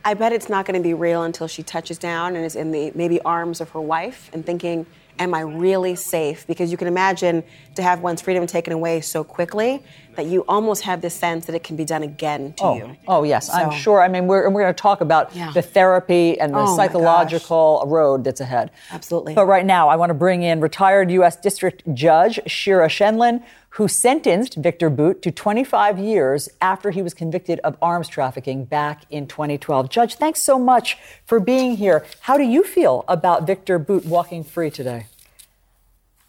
I 0.05 0.14
bet 0.14 0.33
it's 0.33 0.49
not 0.49 0.67
going 0.67 0.81
to 0.81 0.83
be 0.83 0.95
real 0.95 1.23
until 1.23 1.47
she 1.47 1.62
touches 1.62 1.97
down 1.97 2.35
and 2.35 2.45
is 2.45 2.57
in 2.57 2.73
the 2.73 2.90
maybe 2.97 3.21
arms 3.21 3.61
of 3.61 3.71
her 3.71 3.81
wife 3.81 4.31
and 4.33 4.45
thinking, 4.45 4.85
am 5.18 5.34
I 5.34 5.40
really 5.40 5.94
safe? 5.94 6.46
Because 6.46 6.70
you 6.70 6.76
can 6.76 6.88
imagine 6.88 7.42
to 7.75 7.82
have 7.82 8.00
one's 8.00 8.22
freedom 8.22 8.46
taken 8.46 8.72
away 8.72 9.00
so 9.00 9.22
quickly 9.25 9.82
that 10.16 10.26
you 10.26 10.44
almost 10.48 10.82
have 10.82 11.00
this 11.00 11.14
sense 11.14 11.46
that 11.46 11.54
it 11.54 11.62
can 11.62 11.76
be 11.76 11.84
done 11.84 12.02
again 12.02 12.52
to 12.54 12.64
oh, 12.64 12.75
you. 12.76 12.96
Oh, 13.06 13.22
yes, 13.22 13.46
so. 13.46 13.52
I'm 13.52 13.70
sure. 13.70 14.02
I 14.02 14.08
mean, 14.08 14.26
we're, 14.26 14.48
we're 14.50 14.62
going 14.62 14.75
to 14.75 14.82
talk 14.82 15.00
about 15.00 15.34
yeah. 15.34 15.52
the 15.52 15.62
therapy 15.62 16.38
and 16.40 16.52
the 16.52 16.58
oh 16.58 16.76
psychological 16.76 17.84
road 17.87 18.25
that's 18.25 18.40
ahead. 18.40 18.70
Absolutely. 18.90 19.34
But 19.34 19.46
right 19.46 19.64
now, 19.64 19.88
I 19.88 19.96
want 19.96 20.10
to 20.10 20.14
bring 20.14 20.42
in 20.42 20.60
retired 20.60 21.10
U.S. 21.12 21.37
District 21.37 21.82
Judge 21.94 22.40
Shira 22.46 22.88
Scheindlin, 22.88 23.42
who 23.70 23.88
sentenced 23.88 24.54
Victor 24.54 24.90
Bout 24.90 25.22
to 25.22 25.30
25 25.30 25.98
years 25.98 26.48
after 26.60 26.90
he 26.90 27.02
was 27.02 27.14
convicted 27.14 27.60
of 27.60 27.76
arms 27.82 28.08
trafficking 28.08 28.64
back 28.64 29.04
in 29.10 29.26
2012. 29.26 29.88
Judge, 29.90 30.14
thanks 30.16 30.40
so 30.40 30.58
much 30.58 30.96
for 31.25 31.38
being 31.38 31.76
here. 31.76 32.04
How 32.20 32.37
do 32.37 32.44
you 32.44 32.64
feel 32.64 33.04
about 33.08 33.46
Victor 33.46 33.78
Bout 33.78 34.04
walking 34.04 34.42
free 34.42 34.70
today? 34.70 35.06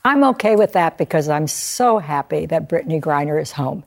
I'm 0.03 0.23
okay 0.25 0.55
with 0.55 0.73
that 0.73 0.97
because 0.97 1.27
I'm 1.27 1.47
so 1.47 1.99
happy 1.99 2.45
that 2.45 2.69
Brittney 2.69 3.01
Griner 3.01 3.41
is 3.41 3.53
home. 3.53 3.83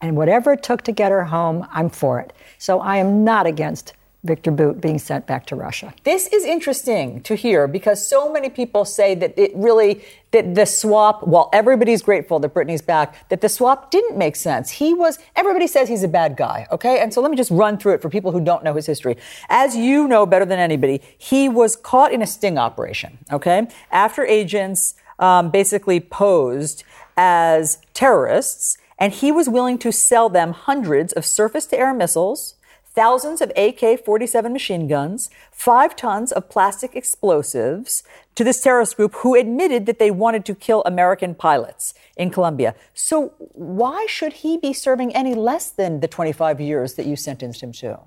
And 0.00 0.16
whatever 0.16 0.52
it 0.52 0.62
took 0.62 0.82
to 0.82 0.92
get 0.92 1.12
her 1.12 1.24
home, 1.24 1.66
I'm 1.70 1.88
for 1.88 2.20
it. 2.20 2.32
So 2.58 2.80
I 2.80 2.96
am 2.96 3.24
not 3.24 3.46
against 3.46 3.94
Victor 4.24 4.50
Bout 4.50 4.80
being 4.80 4.98
sent 4.98 5.26
back 5.26 5.46
to 5.46 5.56
Russia. 5.56 5.94
This 6.02 6.26
is 6.28 6.44
interesting 6.44 7.20
to 7.22 7.34
hear 7.34 7.68
because 7.68 8.06
so 8.06 8.32
many 8.32 8.48
people 8.48 8.84
say 8.84 9.14
that 9.14 9.38
it 9.38 9.52
really 9.54 10.02
that 10.30 10.54
the 10.54 10.66
swap, 10.66 11.24
while 11.24 11.48
everybody's 11.52 12.02
grateful 12.02 12.40
that 12.40 12.52
Brittney's 12.52 12.82
back, 12.82 13.28
that 13.28 13.40
the 13.40 13.48
swap 13.48 13.90
didn't 13.90 14.16
make 14.16 14.34
sense. 14.34 14.70
He 14.70 14.94
was 14.94 15.18
everybody 15.36 15.66
says 15.66 15.88
he's 15.88 16.02
a 16.02 16.08
bad 16.08 16.36
guy, 16.36 16.66
okay? 16.72 17.00
And 17.00 17.12
so 17.12 17.20
let 17.20 17.30
me 17.30 17.36
just 17.36 17.50
run 17.50 17.78
through 17.78 17.94
it 17.94 18.02
for 18.02 18.08
people 18.08 18.32
who 18.32 18.40
don't 18.40 18.64
know 18.64 18.74
his 18.74 18.86
history. 18.86 19.16
As 19.48 19.76
you 19.76 20.08
know 20.08 20.26
better 20.26 20.46
than 20.46 20.58
anybody, 20.58 21.02
he 21.18 21.48
was 21.48 21.76
caught 21.76 22.12
in 22.12 22.22
a 22.22 22.26
sting 22.26 22.58
operation, 22.58 23.18
okay? 23.30 23.68
After 23.92 24.24
agents 24.24 24.94
um, 25.18 25.50
basically 25.50 26.00
posed 26.00 26.82
as 27.16 27.78
terrorists, 27.92 28.78
and 28.98 29.12
he 29.12 29.30
was 29.30 29.48
willing 29.48 29.78
to 29.78 29.92
sell 29.92 30.28
them 30.28 30.52
hundreds 30.52 31.12
of 31.12 31.26
surface 31.26 31.66
to 31.66 31.78
air 31.78 31.92
missiles 31.92 32.53
thousands 32.94 33.40
of 33.40 33.52
AK 33.56 34.04
47 34.04 34.52
machine 34.52 34.86
guns, 34.88 35.30
five 35.50 35.96
tons 35.96 36.32
of 36.32 36.48
plastic 36.48 36.94
explosives 36.94 38.02
to 38.34 38.44
this 38.44 38.60
terrorist 38.60 38.96
group 38.96 39.14
who 39.16 39.34
admitted 39.34 39.86
that 39.86 39.98
they 39.98 40.10
wanted 40.10 40.44
to 40.46 40.54
kill 40.54 40.82
American 40.86 41.34
pilots 41.34 41.94
in 42.16 42.30
Colombia. 42.30 42.74
So, 42.94 43.34
why 43.38 44.06
should 44.08 44.34
he 44.34 44.56
be 44.56 44.72
serving 44.72 45.14
any 45.14 45.34
less 45.34 45.70
than 45.70 46.00
the 46.00 46.08
25 46.08 46.60
years 46.60 46.94
that 46.94 47.06
you 47.06 47.16
sentenced 47.16 47.62
him 47.62 47.72
to? 47.72 48.00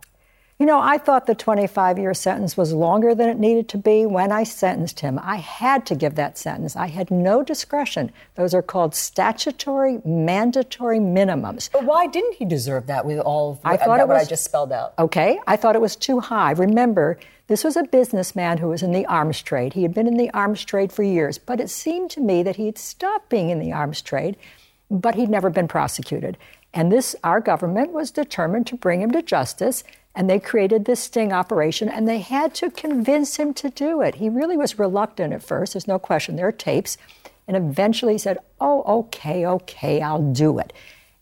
You 0.59 0.65
know, 0.65 0.79
I 0.79 0.97
thought 0.97 1.27
the 1.27 1.35
25 1.35 1.99
year 1.99 2.15
sentence 2.15 2.57
was 2.57 2.73
longer 2.73 3.13
than 3.13 3.29
it 3.29 3.37
needed 3.37 3.69
to 3.69 3.77
be 3.77 4.07
when 4.07 4.31
I 4.31 4.43
sentenced 4.43 5.01
him. 5.01 5.19
I 5.21 5.35
had 5.35 5.85
to 5.85 5.95
give 5.95 6.15
that 6.15 6.35
sentence. 6.35 6.75
I 6.75 6.87
had 6.87 7.11
no 7.11 7.43
discretion. 7.43 8.11
Those 8.33 8.55
are 8.55 8.63
called 8.63 8.95
statutory 8.95 9.99
mandatory 10.03 10.97
minimums. 10.97 11.69
But 11.71 11.83
why 11.83 12.07
didn't 12.07 12.37
he 12.37 12.45
deserve 12.45 12.87
that 12.87 13.05
with 13.05 13.19
all 13.19 13.51
of 13.51 13.59
I 13.63 13.77
thought 13.77 13.99
it 13.99 14.07
was, 14.07 14.15
what 14.15 14.21
I 14.21 14.25
just 14.25 14.45
spelled 14.45 14.71
out? 14.71 14.95
Okay, 14.97 15.39
I 15.45 15.57
thought 15.57 15.75
it 15.75 15.81
was 15.81 15.95
too 15.95 16.19
high. 16.19 16.53
Remember, 16.53 17.19
this 17.45 17.63
was 17.63 17.77
a 17.77 17.83
businessman 17.83 18.57
who 18.57 18.69
was 18.69 18.81
in 18.81 18.93
the 18.93 19.05
arms 19.05 19.43
trade. 19.43 19.73
He 19.73 19.83
had 19.83 19.93
been 19.93 20.07
in 20.07 20.17
the 20.17 20.31
arms 20.31 20.65
trade 20.65 20.91
for 20.91 21.03
years, 21.03 21.37
but 21.37 21.59
it 21.59 21.69
seemed 21.69 22.09
to 22.11 22.19
me 22.19 22.41
that 22.41 22.55
he 22.55 22.65
had 22.65 22.79
stopped 22.79 23.29
being 23.29 23.51
in 23.51 23.59
the 23.59 23.73
arms 23.73 24.01
trade, 24.01 24.35
but 24.89 25.13
he'd 25.13 25.29
never 25.29 25.51
been 25.51 25.67
prosecuted. 25.67 26.35
And 26.73 26.91
this, 26.91 27.15
our 27.23 27.39
government 27.39 27.91
was 27.91 28.09
determined 28.09 28.65
to 28.67 28.75
bring 28.75 29.01
him 29.03 29.11
to 29.11 29.21
justice 29.21 29.83
and 30.17 30.27
they 30.27 30.39
created 30.39 30.85
this 30.85 31.01
sting 31.01 31.31
operation, 31.31 31.87
and 31.87 32.07
they 32.07 32.17
had 32.17 32.55
to 32.55 32.71
convince 32.71 33.37
him 33.37 33.53
to 33.53 33.69
do 33.69 34.01
it. 34.01 34.15
He 34.15 34.29
really 34.29 34.57
was 34.57 34.79
reluctant 34.79 35.31
at 35.31 35.43
first, 35.43 35.73
there's 35.73 35.87
no 35.87 35.99
question. 35.99 36.35
There 36.35 36.47
are 36.47 36.51
tapes. 36.51 36.97
And 37.47 37.55
eventually 37.55 38.13
he 38.13 38.17
said, 38.17 38.39
Oh, 38.59 38.81
okay, 38.99 39.45
okay, 39.45 40.01
I'll 40.01 40.33
do 40.33 40.57
it. 40.57 40.73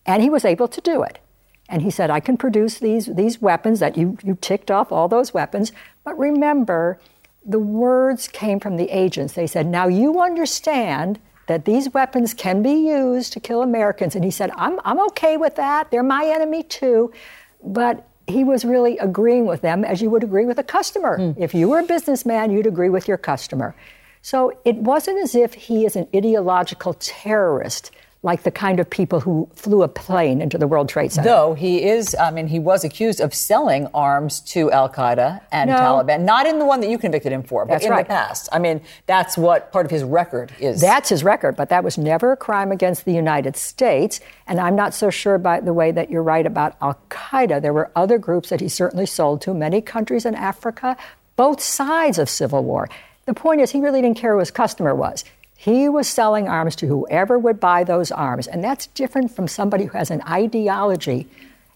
And 0.05 0.23
he 0.23 0.29
was 0.29 0.45
able 0.45 0.69
to 0.69 0.79
do 0.79 1.03
it. 1.03 1.19
And 1.67 1.81
he 1.81 1.91
said, 1.91 2.09
I 2.09 2.21
can 2.21 2.37
produce 2.37 2.79
these, 2.79 3.07
these 3.07 3.41
weapons 3.41 3.81
that 3.81 3.97
you, 3.97 4.17
you 4.23 4.37
ticked 4.39 4.71
off 4.71 4.93
all 4.93 5.09
those 5.09 5.33
weapons. 5.33 5.73
But 6.05 6.17
remember, 6.17 6.97
the 7.45 7.59
words 7.59 8.29
came 8.29 8.61
from 8.61 8.77
the 8.77 8.89
agents. 8.91 9.33
They 9.33 9.45
said, 9.45 9.67
Now 9.67 9.89
you 9.89 10.21
understand 10.21 11.19
that 11.47 11.65
these 11.65 11.93
weapons 11.93 12.33
can 12.33 12.63
be 12.63 12.87
used 12.87 13.33
to 13.33 13.41
kill 13.41 13.61
Americans. 13.61 14.15
And 14.15 14.23
he 14.23 14.31
said, 14.31 14.51
I'm, 14.55 14.79
I'm 14.85 15.01
okay 15.07 15.35
with 15.35 15.57
that. 15.57 15.91
They're 15.91 16.01
my 16.01 16.25
enemy 16.27 16.63
too. 16.63 17.11
But 17.61 18.07
he 18.27 18.43
was 18.43 18.65
really 18.65 18.97
agreeing 18.97 19.45
with 19.45 19.61
them 19.61 19.83
as 19.83 20.01
you 20.01 20.09
would 20.09 20.23
agree 20.23 20.45
with 20.45 20.57
a 20.57 20.63
customer. 20.63 21.17
Mm. 21.17 21.35
If 21.37 21.53
you 21.53 21.69
were 21.69 21.79
a 21.79 21.83
businessman, 21.83 22.51
you'd 22.51 22.67
agree 22.67 22.89
with 22.89 23.07
your 23.07 23.17
customer. 23.17 23.75
So 24.21 24.51
it 24.65 24.75
wasn't 24.77 25.19
as 25.19 25.35
if 25.35 25.53
he 25.53 25.85
is 25.85 25.95
an 25.95 26.07
ideological 26.15 26.95
terrorist 26.95 27.91
like 28.25 28.41
the 28.41 28.49
kind 28.49 28.79
of 28.79 28.89
people 28.89 29.19
who 29.19 29.47
flew 29.53 29.83
a 29.83 29.87
plane 29.87 30.41
into 30.41 30.57
the 30.57 30.67
World 30.67 30.89
Trade 30.89 31.11
Center. 31.11 31.29
Though 31.29 31.53
he 31.53 31.83
is, 31.83 32.15
I 32.19 32.31
mean, 32.31 32.47
he 32.47 32.57
was 32.57 32.83
accused 32.83 33.21
of 33.21 33.35
selling 33.35 33.85
arms 33.93 34.39
to 34.41 34.71
Al 34.71 34.89
Qaeda 34.89 35.41
and 35.51 35.69
no. 35.69 35.75
Taliban, 35.77 36.21
not 36.21 36.47
in 36.47 36.57
the 36.57 36.65
one 36.65 36.81
that 36.81 36.89
you 36.89 36.97
convicted 36.97 37.31
him 37.31 37.43
for, 37.43 37.65
but 37.65 37.73
that's 37.73 37.85
in 37.85 37.91
right. 37.91 38.03
the 38.03 38.09
past. 38.09 38.49
I 38.51 38.57
mean, 38.57 38.81
that's 39.05 39.37
what 39.37 39.71
part 39.71 39.85
of 39.85 39.91
his 39.91 40.03
record 40.03 40.51
is. 40.59 40.81
That's 40.81 41.09
his 41.09 41.23
record, 41.23 41.55
but 41.55 41.69
that 41.69 41.83
was 41.83 41.99
never 41.99 42.31
a 42.31 42.37
crime 42.37 42.71
against 42.71 43.05
the 43.05 43.13
United 43.13 43.55
States. 43.55 44.19
And 44.47 44.59
I'm 44.59 44.75
not 44.75 44.95
so 44.95 45.11
sure 45.11 45.37
by 45.37 45.59
the 45.59 45.71
way 45.71 45.91
that 45.91 46.09
you're 46.09 46.23
right 46.23 46.47
about 46.47 46.75
Al 46.81 46.99
Qaeda. 47.11 47.61
There 47.61 47.73
were 47.73 47.91
other 47.95 48.17
groups 48.17 48.49
that 48.49 48.59
he 48.59 48.69
certainly 48.69 49.05
sold 49.05 49.41
to, 49.41 49.53
many 49.53 49.81
countries 49.81 50.25
in 50.25 50.33
Africa, 50.33 50.97
both 51.35 51.61
sides 51.61 52.17
of 52.17 52.27
civil 52.27 52.63
war. 52.63 52.89
The 53.25 53.33
point 53.35 53.61
is, 53.61 53.71
he 53.71 53.81
really 53.81 54.01
didn't 54.01 54.17
care 54.17 54.33
who 54.33 54.39
his 54.39 54.51
customer 54.51 54.93
was. 54.93 55.25
He 55.65 55.89
was 55.89 56.07
selling 56.07 56.47
arms 56.47 56.75
to 56.75 56.85
whoever 56.85 57.39
would 57.39 57.59
buy 57.59 57.83
those 57.83 58.11
arms. 58.11 58.45
And 58.45 58.63
that's 58.63 58.85
different 58.85 59.35
from 59.35 59.47
somebody 59.47 59.85
who 59.85 59.97
has 59.97 60.11
an 60.11 60.21
ideology. 60.21 61.27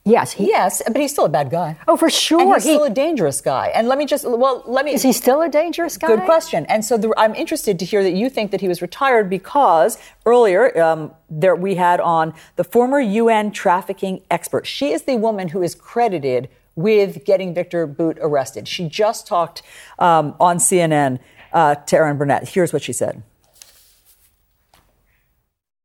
Yes, 0.05 0.33
he, 0.33 0.47
yes, 0.49 0.83
but 0.85 0.97
he's 0.97 1.11
still 1.11 1.25
a 1.25 1.29
bad 1.29 1.49
guy. 1.49 1.75
Oh, 1.87 1.97
for 1.97 2.07
sure. 2.07 2.39
And 2.39 2.53
he's 2.53 2.65
he, 2.65 2.75
still 2.75 2.83
a 2.83 2.91
dangerous 2.91 3.41
guy. 3.41 3.71
And 3.73 3.87
let 3.87 3.97
me 3.97 4.05
just, 4.05 4.29
well, 4.29 4.63
let 4.67 4.85
me. 4.85 4.93
Is 4.93 5.01
he 5.01 5.11
still 5.11 5.41
a 5.41 5.49
dangerous 5.49 5.97
guy? 5.97 6.07
Good 6.07 6.25
question. 6.25 6.67
And 6.67 6.85
so 6.85 6.99
the, 6.99 7.11
I'm 7.17 7.33
interested 7.33 7.79
to 7.79 7.85
hear 7.85 8.03
that 8.03 8.13
you 8.13 8.29
think 8.29 8.51
that 8.51 8.61
he 8.61 8.67
was 8.67 8.79
retired 8.79 9.27
because 9.27 9.97
earlier 10.23 10.79
um, 10.79 11.11
there 11.27 11.55
we 11.55 11.73
had 11.73 11.99
on 11.99 12.35
the 12.57 12.63
former 12.63 12.99
UN 12.99 13.49
trafficking 13.49 14.21
expert. 14.29 14.67
She 14.67 14.91
is 14.91 15.01
the 15.01 15.15
woman 15.15 15.47
who 15.47 15.63
is 15.63 15.73
credited 15.73 16.47
with 16.75 17.25
getting 17.25 17.55
Victor 17.55 17.87
Bout 17.87 18.19
arrested. 18.21 18.67
She 18.67 18.87
just 18.87 19.25
talked 19.25 19.63
um, 19.97 20.35
on 20.39 20.57
CNN 20.57 21.17
uh, 21.53 21.73
to 21.73 21.95
Erin 21.95 22.19
Burnett. 22.19 22.49
Here's 22.49 22.71
what 22.71 22.83
she 22.83 22.93
said. 22.93 23.23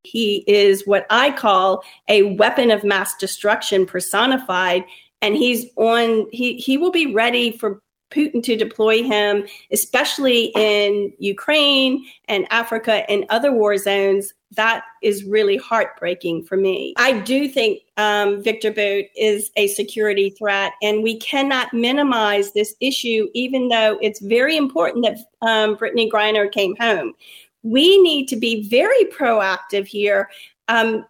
He 0.05 0.45
is 0.47 0.87
what 0.87 1.07
I 1.11 1.31
call 1.31 1.83
a 2.09 2.35
weapon 2.35 2.71
of 2.71 2.85
mass 2.85 3.17
destruction 3.17 3.87
personified. 3.87 4.85
And 5.23 5.35
he's 5.35 5.67
on, 5.77 6.27
he, 6.31 6.57
he 6.57 6.77
will 6.77 6.91
be 6.91 7.13
ready 7.13 7.57
for 7.57 7.81
Putin 8.11 8.43
to 8.45 8.57
deploy 8.57 9.03
him, 9.03 9.45
especially 9.73 10.53
in 10.55 11.13
Ukraine 11.19 12.05
and 12.29 12.47
Africa 12.51 13.09
and 13.11 13.25
other 13.29 13.53
war 13.53 13.77
zones. 13.77 14.33
That 14.53 14.85
is 15.03 15.25
really 15.25 15.57
heartbreaking 15.57 16.45
for 16.45 16.57
me. 16.57 16.95
I 16.97 17.19
do 17.21 17.49
think 17.49 17.81
um, 17.97 18.41
Victor 18.41 18.71
Bout 18.71 19.07
is 19.17 19.51
a 19.57 19.67
security 19.69 20.31
threat, 20.31 20.75
and 20.81 21.03
we 21.03 21.19
cannot 21.19 21.75
minimize 21.75 22.53
this 22.53 22.77
issue, 22.81 23.29
even 23.35 23.69
though 23.69 23.99
it's 24.01 24.21
very 24.21 24.57
important 24.57 25.05
that 25.07 25.19
um, 25.43 25.77
Brittney 25.77 26.09
Griner 26.09 26.51
came 26.51 26.77
home 26.77 27.15
we 27.65 28.01
need 28.03 28.29
to 28.29 28.37
be 28.37 28.69
very 28.69 29.05
proactive 29.07 29.87
here. 29.87 30.31
Um, 30.69 31.05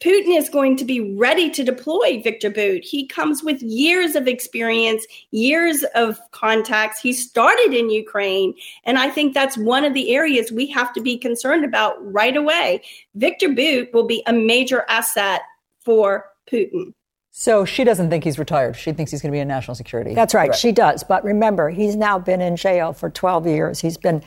Putin 0.00 0.38
is 0.38 0.48
going 0.48 0.78
to 0.78 0.84
be 0.86 1.14
ready 1.14 1.50
to 1.50 1.62
deploy 1.62 2.22
Victor 2.22 2.48
Bout. 2.48 2.82
He 2.82 3.06
comes 3.06 3.42
with 3.42 3.60
years 3.60 4.14
of 4.14 4.26
experience, 4.26 5.04
years 5.30 5.84
of 5.94 6.18
contacts. 6.30 7.00
He 7.00 7.12
started 7.12 7.74
in 7.74 7.90
Ukraine. 7.90 8.54
And 8.84 8.98
I 8.98 9.10
think 9.10 9.34
that's 9.34 9.58
one 9.58 9.84
of 9.84 9.92
the 9.92 10.14
areas 10.14 10.50
we 10.50 10.66
have 10.68 10.94
to 10.94 11.02
be 11.02 11.18
concerned 11.18 11.66
about 11.66 11.96
right 12.00 12.34
away. 12.34 12.82
Victor 13.14 13.50
Bout 13.50 13.92
will 13.92 14.06
be 14.06 14.22
a 14.26 14.32
major 14.32 14.86
asset 14.88 15.42
for 15.80 16.24
Putin. 16.50 16.94
So 17.30 17.66
she 17.66 17.84
doesn't 17.84 18.08
think 18.08 18.24
he's 18.24 18.38
retired. 18.38 18.76
She 18.76 18.92
thinks 18.92 19.10
he's 19.10 19.20
going 19.20 19.32
to 19.32 19.36
be 19.36 19.40
a 19.40 19.44
national 19.44 19.74
security. 19.74 20.14
That's 20.14 20.34
right. 20.34 20.46
Threat. 20.46 20.58
She 20.58 20.72
does. 20.72 21.04
But 21.04 21.22
remember, 21.24 21.68
he's 21.68 21.94
now 21.94 22.18
been 22.18 22.40
in 22.40 22.56
jail 22.56 22.94
for 22.94 23.10
12 23.10 23.46
years. 23.46 23.80
He's 23.80 23.98
been 23.98 24.22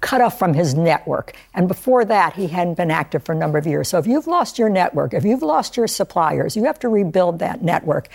cut 0.00 0.20
off 0.20 0.38
from 0.38 0.54
his 0.54 0.74
network. 0.74 1.34
And 1.54 1.68
before 1.68 2.04
that, 2.06 2.34
he 2.34 2.46
hadn't 2.46 2.74
been 2.74 2.90
active 2.90 3.22
for 3.22 3.32
a 3.32 3.36
number 3.36 3.58
of 3.58 3.66
years. 3.66 3.88
So 3.88 3.98
if 3.98 4.06
you've 4.06 4.26
lost 4.26 4.58
your 4.58 4.68
network, 4.68 5.14
if 5.14 5.24
you've 5.24 5.42
lost 5.42 5.76
your 5.76 5.86
suppliers, 5.86 6.56
you 6.56 6.64
have 6.64 6.78
to 6.80 6.88
rebuild 6.88 7.38
that 7.40 7.62
network. 7.62 8.08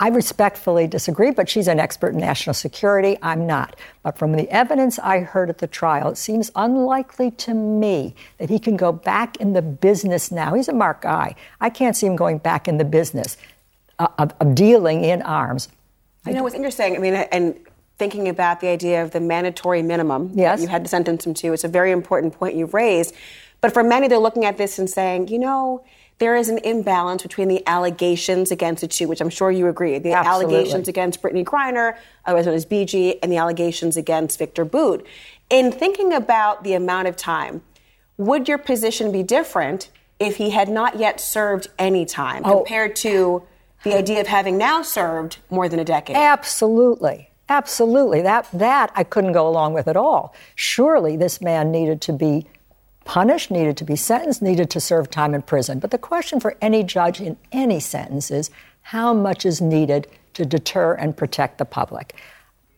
I 0.00 0.08
respectfully 0.10 0.86
disagree, 0.86 1.32
but 1.32 1.48
she's 1.48 1.66
an 1.66 1.80
expert 1.80 2.14
in 2.14 2.20
national 2.20 2.54
security. 2.54 3.18
I'm 3.20 3.48
not. 3.48 3.74
But 4.04 4.16
from 4.16 4.32
the 4.32 4.48
evidence 4.48 4.98
I 5.00 5.20
heard 5.20 5.50
at 5.50 5.58
the 5.58 5.66
trial, 5.66 6.10
it 6.10 6.18
seems 6.18 6.52
unlikely 6.54 7.32
to 7.32 7.54
me 7.54 8.14
that 8.36 8.48
he 8.48 8.60
can 8.60 8.76
go 8.76 8.92
back 8.92 9.36
in 9.38 9.54
the 9.54 9.62
business 9.62 10.30
now. 10.30 10.54
He's 10.54 10.68
a 10.68 10.72
mark 10.72 11.02
guy. 11.02 11.34
I 11.60 11.70
can't 11.70 11.96
see 11.96 12.06
him 12.06 12.14
going 12.14 12.38
back 12.38 12.68
in 12.68 12.78
the 12.78 12.84
business 12.84 13.36
uh, 13.98 14.06
of, 14.18 14.32
of 14.38 14.54
dealing 14.54 15.02
in 15.02 15.20
arms. 15.22 15.68
You 16.26 16.34
know 16.34 16.44
what's 16.44 16.54
interesting? 16.54 16.94
I 16.94 16.98
mean, 16.98 17.14
and 17.14 17.58
thinking 17.98 18.28
about 18.28 18.60
the 18.60 18.68
idea 18.68 19.02
of 19.02 19.10
the 19.10 19.20
mandatory 19.20 19.82
minimum 19.82 20.30
yes. 20.34 20.62
you 20.62 20.68
had 20.68 20.84
to 20.84 20.88
sentence 20.88 21.26
him 21.26 21.34
to. 21.34 21.52
It's 21.52 21.64
a 21.64 21.68
very 21.68 21.90
important 21.90 22.32
point 22.32 22.54
you've 22.54 22.74
raised. 22.74 23.14
But 23.60 23.74
for 23.74 23.82
many, 23.82 24.06
they're 24.06 24.18
looking 24.18 24.44
at 24.44 24.56
this 24.56 24.78
and 24.78 24.88
saying, 24.88 25.28
you 25.28 25.38
know, 25.38 25.84
there 26.18 26.36
is 26.36 26.48
an 26.48 26.58
imbalance 26.58 27.22
between 27.22 27.48
the 27.48 27.66
allegations 27.66 28.50
against 28.50 28.80
the 28.80 28.88
two, 28.88 29.08
which 29.08 29.20
I'm 29.20 29.30
sure 29.30 29.50
you 29.50 29.68
agree. 29.68 29.98
The 29.98 30.12
Absolutely. 30.12 30.56
allegations 30.56 30.88
against 30.88 31.22
Brittney 31.22 31.44
Griner, 31.44 31.96
otherwise 32.24 32.46
known 32.46 32.54
as 32.54 32.66
BG, 32.66 33.18
and 33.22 33.30
the 33.30 33.36
allegations 33.36 33.96
against 33.96 34.38
Victor 34.38 34.64
Bout. 34.64 35.04
In 35.50 35.70
thinking 35.72 36.12
about 36.12 36.64
the 36.64 36.74
amount 36.74 37.08
of 37.08 37.16
time, 37.16 37.62
would 38.16 38.48
your 38.48 38.58
position 38.58 39.12
be 39.12 39.22
different 39.22 39.90
if 40.18 40.36
he 40.36 40.50
had 40.50 40.68
not 40.68 40.98
yet 40.98 41.20
served 41.20 41.68
any 41.78 42.04
time 42.04 42.42
Oh. 42.44 42.58
compared 42.58 42.96
to 42.96 43.42
the 43.84 43.96
idea 43.96 44.20
of 44.20 44.26
having 44.26 44.58
now 44.58 44.82
served 44.82 45.38
more 45.50 45.68
than 45.68 45.78
a 45.78 45.84
decade? 45.84 46.16
Absolutely. 46.16 47.27
Absolutely. 47.48 48.20
That 48.22 48.48
that 48.52 48.92
I 48.94 49.04
couldn't 49.04 49.32
go 49.32 49.48
along 49.48 49.72
with 49.72 49.88
at 49.88 49.96
all. 49.96 50.34
Surely 50.54 51.16
this 51.16 51.40
man 51.40 51.70
needed 51.70 52.00
to 52.02 52.12
be 52.12 52.46
punished, 53.04 53.50
needed 53.50 53.76
to 53.78 53.84
be 53.84 53.96
sentenced, 53.96 54.42
needed 54.42 54.68
to 54.68 54.80
serve 54.80 55.10
time 55.10 55.34
in 55.34 55.40
prison. 55.40 55.78
But 55.78 55.90
the 55.90 55.98
question 55.98 56.40
for 56.40 56.56
any 56.60 56.82
judge 56.82 57.20
in 57.20 57.38
any 57.52 57.80
sentence 57.80 58.30
is 58.30 58.50
how 58.82 59.14
much 59.14 59.46
is 59.46 59.62
needed 59.62 60.06
to 60.34 60.44
deter 60.44 60.94
and 60.94 61.16
protect 61.16 61.56
the 61.56 61.64
public. 61.64 62.14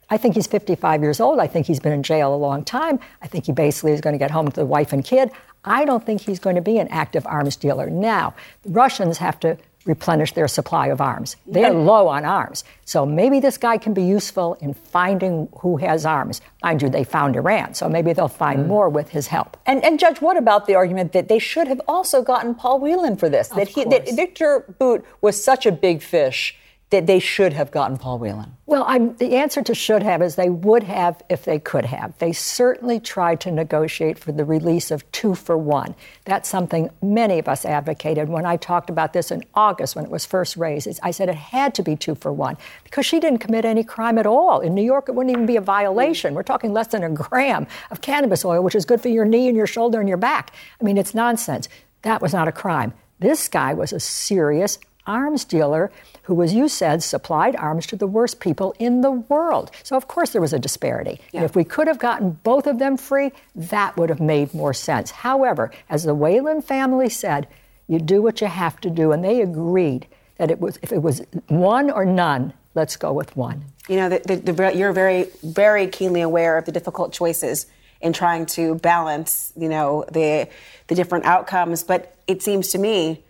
I 0.09 0.17
think 0.17 0.35
he's 0.35 0.47
55 0.47 1.03
years 1.03 1.21
old. 1.21 1.41
I 1.41 1.47
think 1.47 1.67
he's 1.67 1.81
been 1.81 1.93
in 1.93 2.03
jail 2.03 2.35
a 2.35 2.37
long 2.37 2.65
time. 2.65 2.99
I 3.23 3.27
think 3.27 3.47
he 3.47 3.53
basically 3.53 3.93
is 3.93 4.01
going 4.01 4.15
to 4.15 4.19
get 4.19 4.31
home 4.31 4.49
to 4.49 4.61
the 4.61 4.67
wife 4.67 4.93
and 4.93 5.05
kid. 5.05 5.31
I 5.65 5.85
don't 5.85 6.05
think 6.05 6.21
he's 6.21 6.39
going 6.39 6.57
to 6.57 6.63
be 6.63 6.79
an 6.79 6.89
active 6.89 7.27
arms 7.27 7.57
dealer. 7.57 7.91
Now, 7.91 8.35
the 8.63 8.71
Russians 8.71 9.19
have 9.19 9.39
to 9.41 9.57
replenish 9.87 10.33
their 10.33 10.49
supply 10.49 10.89
of 10.89 11.01
arms. 11.01 11.37
They're 11.47 11.73
low 11.73 12.09
on 12.09 12.25
arms. 12.25 12.65
So 12.85 13.07
maybe 13.07 13.41
this 13.41 13.57
guy 13.57 13.79
can 13.79 13.95
be 13.95 14.03
useful 14.03 14.55
in 14.61 14.75
finding 14.75 15.49
who 15.61 15.79
has 15.79 16.05
arms. 16.05 16.41
Mind 16.63 16.83
you, 16.83 16.91
they 16.91 17.05
found 17.05 17.37
Iran, 17.37 17.75
so 17.75 17.89
maybe 17.89 18.13
they'll 18.13 18.29
find 18.29 18.61
mm. 18.61 18.67
more 18.67 18.89
with 18.89 19.09
his 19.09 19.29
help. 19.29 19.57
And, 19.67 19.83
and 19.85 19.99
Judge, 19.99 20.21
what 20.21 20.37
about 20.37 20.67
the 20.67 20.75
argument 20.75 21.13
that 21.13 21.29
they 21.29 21.39
should 21.39 21.69
have 21.69 21.81
also 21.89 22.23
gotten 22.23 22.55
Paul 22.55 22.81
Whelan 22.81 23.17
for 23.17 23.29
this? 23.29 23.49
That 23.49 23.69
he, 23.69 23.85
that. 23.85 24.09
Victor 24.11 24.75
Bout 24.79 25.05
was 25.23 25.43
such 25.43 25.65
a 25.65 25.73
big 25.73 26.03
fish 26.03 26.57
that 26.91 27.07
they 27.07 27.21
should 27.21 27.53
have 27.53 27.71
gotten 27.71 27.97
Paul 27.97 28.19
Whelan. 28.19 28.57
Well, 28.67 28.85
I'm, 28.87 29.17
the 29.17 29.37
answer 29.37 29.63
to 29.63 29.75
should 29.75 30.03
have 30.03 30.23
is 30.23 30.35
they 30.35 30.51
would 30.51 30.83
have 30.83 31.23
if 31.29 31.45
they 31.45 31.59
could 31.59 31.85
have. 31.85 32.19
They 32.19 32.33
certainly 32.33 32.99
tried 32.99 33.41
to 33.43 33.53
negotiate 33.53 34.19
for 34.19 34.33
the 34.33 34.45
release 34.45 34.91
of 34.91 35.11
two 35.13 35.37
for 35.37 35.57
one. 35.57 35.95
That's 36.25 36.49
something 36.49 36.91
many 37.01 37.39
of 37.39 37.49
us 37.49 37.65
advocated 37.65 38.29
when 38.29 38.45
I 38.45 38.57
talked 38.57 38.91
about 38.91 39.13
this 39.13 39.31
in 39.31 39.45
August 39.55 39.95
when 39.95 40.05
it 40.05 40.11
was 40.11 40.27
first 40.27 40.57
raised. 40.57 41.01
I 41.03 41.13
said 41.13 41.29
it 41.29 41.37
had 41.37 41.75
to 41.77 41.83
be 41.83 41.95
two 41.95 42.17
for 42.17 42.33
one 42.33 42.57
because 42.83 43.07
she 43.07 43.21
didn't 43.21 43.39
commit 43.39 43.65
any 43.65 43.85
crime 43.85 44.19
at 44.19 44.27
all. 44.27 44.61
In 44.61 44.75
New 44.75 44.85
York, 44.85 45.09
it 45.09 45.13
wouldn't 45.13 45.33
even 45.33 45.47
be 45.47 45.57
a 45.57 45.61
violation. 45.61 46.35
We're 46.35 46.43
talking 46.43 46.73
less 46.73 46.89
than 46.89 47.05
a 47.05 47.11
gram 47.11 47.69
of 47.93 48.01
cannabis 48.01 48.45
oil, 48.45 48.63
which 48.63 48.75
is 48.75 48.85
good 48.85 49.01
for 49.01 49.09
your 49.09 49.25
knee 49.25 49.47
and 49.47 49.57
your 49.57 49.69
shoulder 49.69 50.01
and 50.01 50.09
your 50.09 50.19
back. 50.19 50.53
I 50.81 50.85
mean, 50.85 50.99
it's 50.99 51.15
nonsense. 51.15 51.69
That 52.03 52.21
was 52.21 52.33
not 52.33 52.49
a 52.49 52.53
crime. 52.53 52.95
This 53.21 53.49
guy 53.49 53.75
was 53.75 53.93
a 53.93 54.01
serious 54.01 54.79
arms 55.11 55.45
dealer 55.45 55.91
who, 56.23 56.43
as 56.43 56.55
you 56.55 56.69
said, 56.69 57.03
supplied 57.03 57.57
arms 57.57 57.87
to 57.87 57.97
the 57.97 58.07
worst 58.07 58.39
people 58.39 58.75
in 58.79 59.01
the 59.01 59.11
world. 59.11 59.71
So, 59.83 59.97
of 59.97 60.07
course, 60.07 60.31
there 60.31 60.41
was 60.41 60.53
a 60.53 60.59
disparity. 60.59 61.21
And 61.35 61.45
if 61.45 61.57
we 61.57 61.65
could 61.65 61.89
have 61.89 61.99
gotten 61.99 62.39
both 62.45 62.67
of 62.67 62.79
them 62.79 62.97
free, 62.97 63.33
that 63.57 63.97
would 63.97 64.11
have 64.11 64.21
made 64.21 64.55
more 64.55 64.75
sense. 64.75 65.11
However, 65.11 65.73
as 65.89 66.05
the 66.05 66.15
Whelan 66.15 66.63
family 66.63 67.09
said, 67.09 67.49
you 67.89 67.99
do 67.99 68.23
what 68.23 68.41
you 68.41 68.47
have 68.47 68.81
to 68.83 68.91
do. 68.91 69.11
And 69.13 69.25
they 69.25 69.43
agreed 69.43 70.07
that 70.37 70.51
it 70.51 70.61
was, 70.61 70.79
if 70.83 70.93
it 70.93 71.03
was 71.03 71.23
one 71.49 71.91
or 71.91 72.05
none, 72.05 72.53
let's 72.75 72.97
go 72.97 73.13
with 73.13 73.37
one. 73.37 73.65
You 73.89 73.97
know, 73.97 74.09
the, 74.09 74.19
the, 74.19 74.53
the, 74.53 74.77
you're 74.77 74.93
very, 74.93 75.27
very 75.43 75.89
keenly 75.89 76.21
aware 76.21 76.57
of 76.57 76.65
the 76.65 76.73
difficult 76.73 77.13
choices 77.13 77.67
in 78.01 78.13
trying 78.13 78.47
to 78.47 78.77
balance, 78.77 79.53
you 79.57 79.69
know, 79.69 80.05
the 80.11 80.49
the 80.87 80.95
different 80.95 81.25
outcomes. 81.25 81.83
But 81.83 82.15
it 82.27 82.43
seems 82.43 82.69
to 82.69 82.79
me, 82.79 83.23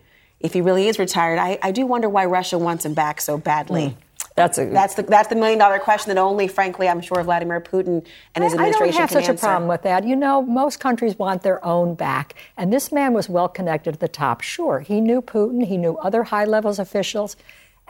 if 0.43 0.53
he 0.53 0.61
really 0.61 0.87
is 0.87 0.99
retired, 0.99 1.39
I, 1.39 1.57
I 1.61 1.71
do 1.71 1.85
wonder 1.85 2.09
why 2.09 2.25
Russia 2.25 2.57
wants 2.57 2.85
him 2.85 2.93
back 2.93 3.21
so 3.21 3.37
badly. 3.37 3.95
That's 4.35 4.57
a 4.57 4.65
That's 4.65 4.95
the 4.95 5.03
that's 5.03 5.27
the 5.27 5.35
million 5.35 5.59
dollar 5.59 5.77
question 5.77 6.13
that 6.15 6.19
only, 6.19 6.47
frankly, 6.47 6.87
I'm 6.87 7.01
sure 7.01 7.21
Vladimir 7.21 7.59
Putin 7.59 8.05
and 8.33 8.43
his 8.45 8.53
I- 8.53 8.63
I 8.63 8.69
administration 8.69 8.91
don't 8.93 9.01
have 9.01 9.11
such 9.11 9.27
answer. 9.29 9.45
a 9.45 9.49
problem 9.49 9.67
with 9.67 9.81
that. 9.81 10.05
You 10.05 10.15
know, 10.15 10.41
most 10.41 10.79
countries 10.79 11.19
want 11.19 11.41
their 11.43 11.63
own 11.65 11.95
back, 11.95 12.35
and 12.55 12.71
this 12.71 12.91
man 12.93 13.13
was 13.13 13.27
well 13.27 13.49
connected 13.49 13.93
at 13.95 13.99
the 13.99 14.07
top. 14.07 14.39
Sure, 14.41 14.79
he 14.79 15.01
knew 15.01 15.21
Putin, 15.21 15.65
he 15.65 15.75
knew 15.75 15.97
other 15.97 16.23
high 16.23 16.45
levels 16.45 16.79
officials, 16.79 17.35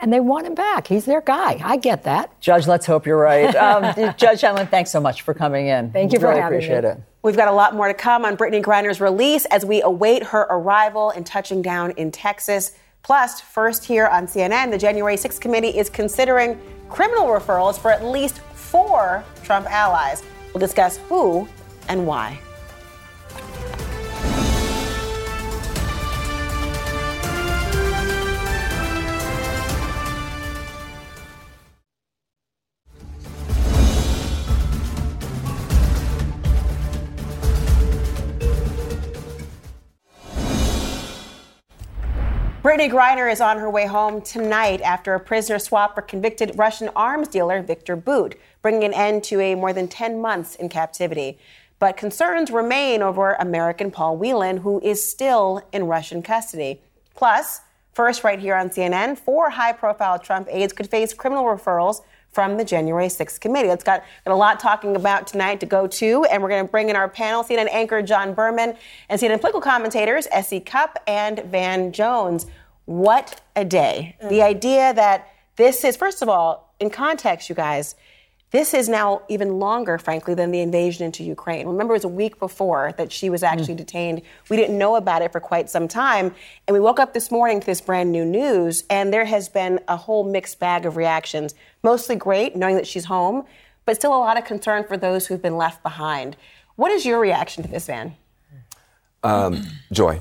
and 0.00 0.12
they 0.12 0.18
want 0.18 0.46
him 0.48 0.56
back. 0.56 0.88
He's 0.88 1.04
their 1.04 1.20
guy. 1.20 1.60
I 1.62 1.76
get 1.76 2.02
that. 2.04 2.38
Judge, 2.40 2.66
let's 2.66 2.86
hope 2.86 3.06
you're 3.06 3.16
right. 3.20 3.54
Um, 3.54 4.14
Judge 4.16 4.40
Helen, 4.40 4.66
thanks 4.66 4.90
so 4.90 5.00
much 5.00 5.22
for 5.22 5.34
coming 5.34 5.68
in. 5.68 5.92
Thank 5.92 6.12
you 6.12 6.18
for 6.18 6.26
really 6.26 6.40
having 6.40 6.58
me. 6.58 6.64
appreciate 6.64 6.84
it. 6.84 6.98
We've 7.24 7.36
got 7.36 7.46
a 7.46 7.52
lot 7.52 7.76
more 7.76 7.86
to 7.86 7.94
come 7.94 8.24
on 8.24 8.36
Brittney 8.36 8.60
Griner's 8.60 9.00
release 9.00 9.44
as 9.44 9.64
we 9.64 9.80
await 9.80 10.24
her 10.24 10.40
arrival 10.50 11.10
and 11.10 11.24
touching 11.24 11.62
down 11.62 11.92
in 11.92 12.10
Texas. 12.10 12.72
Plus, 13.04 13.40
first 13.40 13.84
here 13.84 14.08
on 14.08 14.26
CNN, 14.26 14.72
the 14.72 14.78
January 14.78 15.14
6th 15.14 15.40
committee 15.40 15.68
is 15.68 15.88
considering 15.88 16.60
criminal 16.88 17.26
referrals 17.26 17.78
for 17.78 17.92
at 17.92 18.04
least 18.04 18.40
four 18.54 19.22
Trump 19.44 19.70
allies. 19.70 20.24
We'll 20.52 20.60
discuss 20.60 20.96
who 21.08 21.46
and 21.86 22.08
why. 22.08 22.40
Brittney 42.62 42.88
Griner 42.88 43.28
is 43.28 43.40
on 43.40 43.58
her 43.58 43.68
way 43.68 43.86
home 43.86 44.22
tonight 44.22 44.80
after 44.82 45.14
a 45.14 45.18
prisoner 45.18 45.58
swap 45.58 45.96
for 45.96 46.02
convicted 46.02 46.52
Russian 46.54 46.90
arms 46.94 47.26
dealer 47.26 47.60
Victor 47.60 47.96
Bout, 47.96 48.36
bringing 48.62 48.84
an 48.84 48.94
end 48.94 49.24
to 49.24 49.40
a 49.40 49.56
more 49.56 49.72
than 49.72 49.88
10 49.88 50.20
months 50.20 50.54
in 50.54 50.68
captivity. 50.68 51.40
But 51.80 51.96
concerns 51.96 52.52
remain 52.52 53.02
over 53.02 53.32
American 53.32 53.90
Paul 53.90 54.16
Whelan, 54.16 54.58
who 54.58 54.80
is 54.80 55.04
still 55.04 55.60
in 55.72 55.88
Russian 55.88 56.22
custody. 56.22 56.80
Plus, 57.16 57.62
first 57.94 58.22
right 58.22 58.38
here 58.38 58.54
on 58.54 58.70
CNN, 58.70 59.18
four 59.18 59.50
high 59.50 59.72
profile 59.72 60.20
Trump 60.20 60.46
aides 60.48 60.72
could 60.72 60.88
face 60.88 61.12
criminal 61.12 61.46
referrals 61.46 62.02
from 62.32 62.56
the 62.56 62.64
January 62.64 63.08
6th 63.08 63.40
committee. 63.40 63.68
It's 63.68 63.84
got, 63.84 64.02
got 64.24 64.32
a 64.32 64.36
lot 64.36 64.58
talking 64.58 64.96
about 64.96 65.26
tonight 65.26 65.60
to 65.60 65.66
go 65.66 65.86
to, 65.86 66.24
and 66.24 66.42
we're 66.42 66.48
going 66.48 66.64
to 66.64 66.70
bring 66.70 66.88
in 66.88 66.96
our 66.96 67.08
panel 67.08 67.44
CNN 67.44 67.68
anchor 67.70 68.02
John 68.02 68.34
Berman 68.34 68.74
and 69.08 69.20
CNN 69.20 69.38
political 69.38 69.60
commentators 69.60 70.26
S.E. 70.32 70.60
Cupp 70.60 70.98
and 71.06 71.40
Van 71.46 71.92
Jones. 71.92 72.46
What 72.86 73.40
a 73.54 73.64
day. 73.64 74.16
The 74.20 74.38
mm. 74.38 74.44
idea 74.44 74.94
that 74.94 75.28
this 75.56 75.84
is, 75.84 75.96
first 75.96 76.22
of 76.22 76.28
all, 76.28 76.74
in 76.80 76.90
context, 76.90 77.48
you 77.48 77.54
guys, 77.54 77.94
this 78.52 78.74
is 78.74 78.86
now 78.86 79.22
even 79.28 79.58
longer, 79.58 79.96
frankly, 79.96 80.34
than 80.34 80.50
the 80.50 80.60
invasion 80.60 81.06
into 81.06 81.24
Ukraine. 81.24 81.66
Remember, 81.66 81.94
it 81.94 81.96
was 81.96 82.04
a 82.04 82.08
week 82.08 82.38
before 82.38 82.92
that 82.98 83.10
she 83.10 83.30
was 83.30 83.42
actually 83.42 83.74
detained. 83.74 84.20
We 84.50 84.58
didn't 84.58 84.76
know 84.76 84.96
about 84.96 85.22
it 85.22 85.32
for 85.32 85.40
quite 85.40 85.70
some 85.70 85.88
time. 85.88 86.34
And 86.66 86.74
we 86.74 86.80
woke 86.80 87.00
up 87.00 87.14
this 87.14 87.30
morning 87.30 87.60
to 87.60 87.66
this 87.66 87.80
brand 87.80 88.12
new 88.12 88.26
news, 88.26 88.84
and 88.90 89.10
there 89.10 89.24
has 89.24 89.48
been 89.48 89.80
a 89.88 89.96
whole 89.96 90.22
mixed 90.22 90.60
bag 90.60 90.84
of 90.84 90.98
reactions. 90.98 91.54
Mostly 91.82 92.14
great, 92.14 92.54
knowing 92.54 92.76
that 92.76 92.86
she's 92.86 93.06
home, 93.06 93.46
but 93.86 93.96
still 93.96 94.14
a 94.14 94.20
lot 94.20 94.36
of 94.36 94.44
concern 94.44 94.84
for 94.84 94.98
those 94.98 95.26
who've 95.26 95.42
been 95.42 95.56
left 95.56 95.82
behind. 95.82 96.36
What 96.76 96.92
is 96.92 97.06
your 97.06 97.20
reaction 97.20 97.62
to 97.62 97.70
this, 97.70 97.86
Van? 97.86 98.16
Joy. 99.90 100.20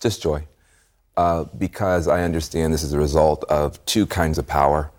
Just 0.00 0.22
joy. 0.22 0.46
Uh, 1.14 1.44
because 1.58 2.08
I 2.08 2.22
understand 2.22 2.72
this 2.72 2.82
is 2.82 2.94
a 2.94 2.98
result 2.98 3.44
of 3.50 3.84
two 3.84 4.06
kinds 4.06 4.38
of 4.38 4.46
power 4.46 4.90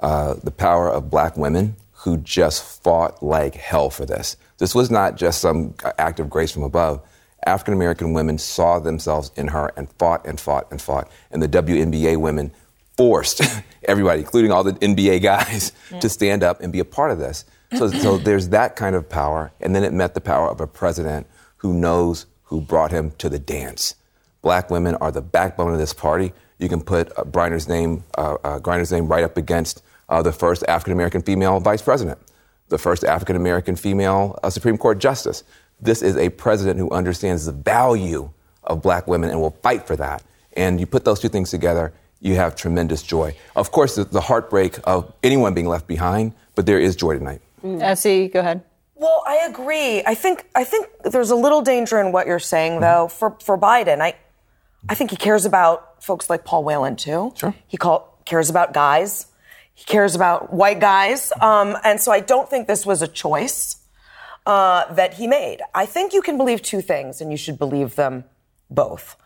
uh, 0.00 0.34
the 0.42 0.50
power 0.50 0.90
of 0.90 1.10
black 1.10 1.36
women 1.36 1.74
who 2.06 2.16
just 2.18 2.62
fought 2.62 3.20
like 3.20 3.56
hell 3.56 3.90
for 3.90 4.06
this. 4.06 4.36
This 4.58 4.76
was 4.76 4.92
not 4.92 5.16
just 5.16 5.40
some 5.40 5.74
act 5.98 6.20
of 6.20 6.30
grace 6.30 6.52
from 6.52 6.62
above. 6.62 7.02
African 7.44 7.74
American 7.74 8.12
women 8.12 8.38
saw 8.38 8.78
themselves 8.78 9.32
in 9.34 9.48
her 9.48 9.72
and 9.76 9.90
fought 9.94 10.24
and 10.24 10.38
fought 10.38 10.70
and 10.70 10.80
fought. 10.80 11.10
And 11.32 11.42
the 11.42 11.48
WNBA 11.48 12.16
women 12.18 12.52
forced 12.96 13.42
everybody, 13.82 14.20
including 14.20 14.52
all 14.52 14.62
the 14.62 14.74
NBA 14.74 15.20
guys, 15.20 15.72
to 16.00 16.08
stand 16.08 16.44
up 16.44 16.60
and 16.60 16.72
be 16.72 16.78
a 16.78 16.84
part 16.84 17.10
of 17.10 17.18
this. 17.18 17.44
So, 17.76 17.88
so 17.88 18.18
there's 18.28 18.50
that 18.50 18.76
kind 18.76 18.94
of 18.94 19.08
power. 19.08 19.50
And 19.60 19.74
then 19.74 19.82
it 19.82 19.92
met 19.92 20.14
the 20.14 20.20
power 20.20 20.48
of 20.48 20.60
a 20.60 20.66
president 20.68 21.26
who 21.56 21.74
knows 21.74 22.26
who 22.44 22.60
brought 22.60 22.92
him 22.92 23.10
to 23.18 23.28
the 23.28 23.40
dance. 23.40 23.96
Black 24.42 24.70
women 24.70 24.94
are 24.96 25.10
the 25.10 25.22
backbone 25.22 25.72
of 25.72 25.78
this 25.78 25.92
party. 25.92 26.32
You 26.60 26.68
can 26.68 26.82
put 26.82 27.10
uh, 27.18 27.24
Briner's 27.24 27.66
name, 27.66 28.04
uh, 28.16 28.36
uh, 28.44 28.60
Griner's 28.60 28.92
name, 28.92 29.08
right 29.08 29.24
up 29.24 29.36
against 29.36 29.82
uh, 30.08 30.22
the 30.22 30.32
first 30.32 30.64
African 30.68 30.92
American 30.92 31.22
female 31.22 31.60
vice 31.60 31.82
president, 31.82 32.18
the 32.68 32.78
first 32.78 33.04
African 33.04 33.36
American 33.36 33.76
female 33.76 34.38
uh, 34.42 34.50
Supreme 34.50 34.78
Court 34.78 34.98
justice. 34.98 35.44
This 35.80 36.02
is 36.02 36.16
a 36.16 36.30
president 36.30 36.78
who 36.78 36.90
understands 36.90 37.44
the 37.46 37.52
value 37.52 38.30
of 38.64 38.82
black 38.82 39.06
women 39.06 39.30
and 39.30 39.40
will 39.40 39.56
fight 39.62 39.86
for 39.86 39.96
that. 39.96 40.22
And 40.54 40.80
you 40.80 40.86
put 40.86 41.04
those 41.04 41.20
two 41.20 41.28
things 41.28 41.50
together, 41.50 41.92
you 42.20 42.36
have 42.36 42.56
tremendous 42.56 43.02
joy. 43.02 43.36
Of 43.54 43.70
course, 43.72 43.94
the, 43.96 44.04
the 44.04 44.22
heartbreak 44.22 44.78
of 44.84 45.12
anyone 45.22 45.52
being 45.52 45.68
left 45.68 45.86
behind, 45.86 46.32
but 46.54 46.64
there 46.64 46.80
is 46.80 46.96
joy 46.96 47.18
tonight. 47.18 47.42
S.E., 47.62 48.28
go 48.28 48.40
ahead. 48.40 48.62
Well, 48.94 49.22
I 49.26 49.46
agree. 49.48 50.02
I 50.06 50.14
think 50.14 50.46
I 50.54 50.64
think 50.64 50.88
there's 51.04 51.30
a 51.30 51.36
little 51.36 51.60
danger 51.60 52.00
in 52.00 52.12
what 52.12 52.26
you're 52.26 52.38
saying, 52.38 52.80
though. 52.80 53.08
For 53.08 53.36
for 53.42 53.58
Biden, 53.58 54.00
I 54.00 54.14
I 54.88 54.94
think 54.94 55.10
he 55.10 55.16
cares 55.16 55.44
about 55.44 56.02
folks 56.02 56.30
like 56.30 56.44
Paul 56.44 56.64
Whelan 56.64 56.96
too. 56.96 57.32
Sure. 57.36 57.54
He 57.66 57.76
call, 57.76 58.18
cares 58.24 58.48
about 58.48 58.72
guys. 58.72 59.26
He 59.76 59.84
cares 59.84 60.14
about 60.16 60.52
white 60.52 60.80
guys, 60.80 61.32
um, 61.40 61.76
and 61.84 62.00
so 62.00 62.10
I 62.10 62.20
don't 62.20 62.48
think 62.50 62.66
this 62.66 62.84
was 62.84 63.02
a 63.02 63.06
choice 63.24 63.76
uh, 64.46 64.92
that 64.94 65.14
he 65.14 65.26
made. 65.26 65.58
I 65.74 65.86
think 65.86 66.12
you 66.12 66.22
can 66.22 66.36
believe 66.36 66.62
two 66.62 66.80
things, 66.80 67.20
and 67.20 67.30
you 67.30 67.36
should 67.36 67.58
believe 67.58 67.94
them 67.94 68.24
both. 68.70 69.16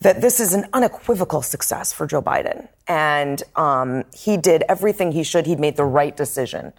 that 0.00 0.20
this 0.20 0.40
is 0.40 0.52
an 0.52 0.66
unequivocal 0.72 1.42
success 1.42 1.92
for 1.92 2.06
Joe 2.06 2.20
Biden. 2.22 2.68
And 2.86 3.42
um, 3.56 4.04
he 4.14 4.36
did 4.36 4.62
everything 4.68 5.12
he 5.12 5.22
should. 5.24 5.46
He 5.46 5.56
made 5.56 5.76
the 5.76 5.84
right 5.84 6.16
decision. 6.16 6.72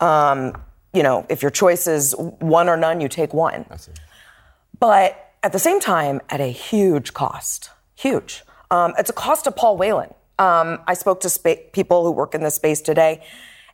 Um, 0.00 0.60
you 0.92 1.02
know, 1.02 1.26
if 1.28 1.42
your 1.42 1.50
choice 1.50 1.86
is 1.86 2.14
one 2.18 2.68
or 2.68 2.76
none, 2.76 3.00
you 3.00 3.08
take 3.08 3.32
one. 3.32 3.66
But 4.78 5.32
at 5.42 5.52
the 5.52 5.58
same 5.58 5.80
time, 5.80 6.20
at 6.28 6.40
a 6.40 6.50
huge 6.50 7.14
cost. 7.14 7.70
Huge. 7.94 8.42
Um, 8.70 8.94
it's 8.98 9.10
a 9.10 9.12
cost 9.12 9.44
to 9.44 9.52
Paul 9.52 9.76
Whelan. 9.76 10.12
Um, 10.38 10.80
I 10.86 10.94
spoke 10.94 11.20
to 11.20 11.56
people 11.72 12.04
who 12.04 12.10
work 12.12 12.34
in 12.34 12.42
this 12.42 12.54
space 12.54 12.80
today, 12.80 13.22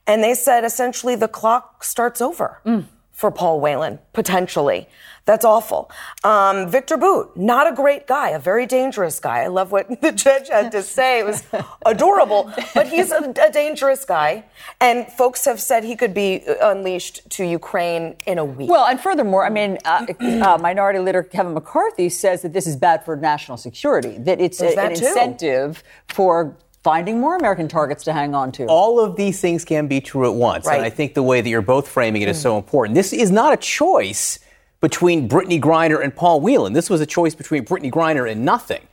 and 0.06 0.22
they 0.22 0.34
said 0.34 0.64
essentially 0.64 1.16
the 1.16 1.28
clock 1.28 1.84
starts 1.84 2.20
over. 2.20 2.60
Mm 2.64 2.86
for 3.12 3.30
Paul 3.30 3.60
Whelan, 3.60 3.98
potentially. 4.12 4.88
That's 5.24 5.44
awful. 5.44 5.88
Um, 6.24 6.68
Victor 6.68 6.96
Bout, 6.96 7.36
not 7.36 7.70
a 7.70 7.74
great 7.74 8.08
guy, 8.08 8.30
a 8.30 8.40
very 8.40 8.66
dangerous 8.66 9.20
guy. 9.20 9.42
I 9.42 9.46
love 9.46 9.70
what 9.70 10.00
the 10.00 10.10
judge 10.10 10.48
had 10.48 10.72
to 10.72 10.82
say. 10.82 11.20
It 11.20 11.26
was 11.26 11.44
adorable, 11.86 12.50
but 12.74 12.88
he's 12.88 13.12
a, 13.12 13.32
a, 13.40 13.52
dangerous 13.52 14.04
guy. 14.04 14.44
And 14.80 15.06
folks 15.06 15.44
have 15.44 15.60
said 15.60 15.84
he 15.84 15.94
could 15.94 16.12
be 16.12 16.42
unleashed 16.60 17.30
to 17.30 17.44
Ukraine 17.44 18.16
in 18.26 18.38
a 18.38 18.44
week. 18.44 18.68
Well, 18.68 18.86
and 18.86 18.98
furthermore, 18.98 19.46
I 19.46 19.50
mean, 19.50 19.78
uh, 19.84 20.06
uh, 20.20 20.58
Minority 20.60 20.98
Leader 20.98 21.22
Kevin 21.22 21.54
McCarthy 21.54 22.08
says 22.08 22.42
that 22.42 22.52
this 22.52 22.66
is 22.66 22.74
bad 22.74 23.04
for 23.04 23.14
national 23.14 23.58
security, 23.58 24.18
that 24.18 24.40
it's 24.40 24.60
a, 24.60 24.74
that 24.74 24.92
an 24.92 24.96
too. 24.96 25.06
incentive 25.06 25.84
for 26.08 26.56
finding 26.82 27.20
more 27.20 27.36
American 27.36 27.68
targets 27.68 28.04
to 28.04 28.12
hang 28.12 28.34
on 28.34 28.52
to. 28.52 28.66
All 28.66 28.98
of 28.98 29.16
these 29.16 29.40
things 29.40 29.64
can 29.64 29.86
be 29.86 30.00
true 30.00 30.26
at 30.26 30.34
once. 30.34 30.66
Right. 30.66 30.76
And 30.76 30.84
I 30.84 30.90
think 30.90 31.14
the 31.14 31.22
way 31.22 31.40
that 31.40 31.48
you're 31.48 31.62
both 31.62 31.88
framing 31.88 32.22
it 32.22 32.28
is 32.28 32.40
so 32.40 32.54
mm. 32.54 32.58
important. 32.58 32.94
This 32.94 33.12
is 33.12 33.30
not 33.30 33.52
a 33.52 33.56
choice 33.56 34.38
between 34.80 35.28
Brittney 35.28 35.60
Griner 35.60 36.02
and 36.02 36.14
Paul 36.14 36.40
Whelan. 36.40 36.72
This 36.72 36.90
was 36.90 37.00
a 37.00 37.06
choice 37.06 37.34
between 37.34 37.64
Brittney 37.64 37.90
Griner 37.90 38.30
and 38.30 38.44
nothing. 38.44 38.86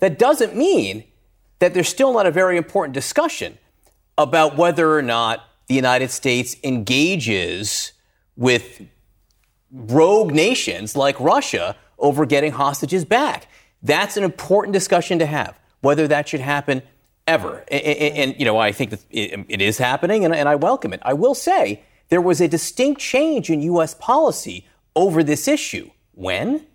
That 0.00 0.18
doesn't 0.18 0.56
mean 0.56 1.04
that 1.58 1.74
there's 1.74 1.88
still 1.88 2.12
not 2.14 2.26
a 2.26 2.30
very 2.30 2.56
important 2.56 2.94
discussion 2.94 3.58
about 4.16 4.56
whether 4.56 4.96
or 4.96 5.02
not 5.02 5.44
the 5.66 5.74
United 5.74 6.10
States 6.10 6.56
engages 6.64 7.92
with 8.36 8.82
rogue 9.70 10.32
nations 10.32 10.96
like 10.96 11.18
Russia 11.20 11.76
over 11.98 12.24
getting 12.26 12.52
hostages 12.52 13.04
back. 13.04 13.46
That's 13.82 14.16
an 14.16 14.24
important 14.24 14.72
discussion 14.72 15.18
to 15.18 15.26
have. 15.26 15.58
Whether 15.80 16.08
that 16.08 16.28
should 16.28 16.40
happen 16.40 16.82
ever. 17.26 17.64
And, 17.68 17.82
and, 17.82 18.16
and, 18.16 18.38
you 18.38 18.44
know, 18.44 18.58
I 18.58 18.72
think 18.72 18.90
that 18.90 19.04
it, 19.10 19.44
it 19.48 19.62
is 19.62 19.78
happening, 19.78 20.24
and, 20.24 20.34
and 20.34 20.48
I 20.48 20.54
welcome 20.54 20.92
it. 20.92 21.00
I 21.02 21.14
will 21.14 21.34
say 21.34 21.82
there 22.08 22.20
was 22.20 22.40
a 22.40 22.48
distinct 22.48 23.00
change 23.00 23.50
in 23.50 23.62
U.S. 23.62 23.94
policy 23.94 24.66
over 24.94 25.22
this 25.22 25.48
issue. 25.48 25.90
When? 26.12 26.66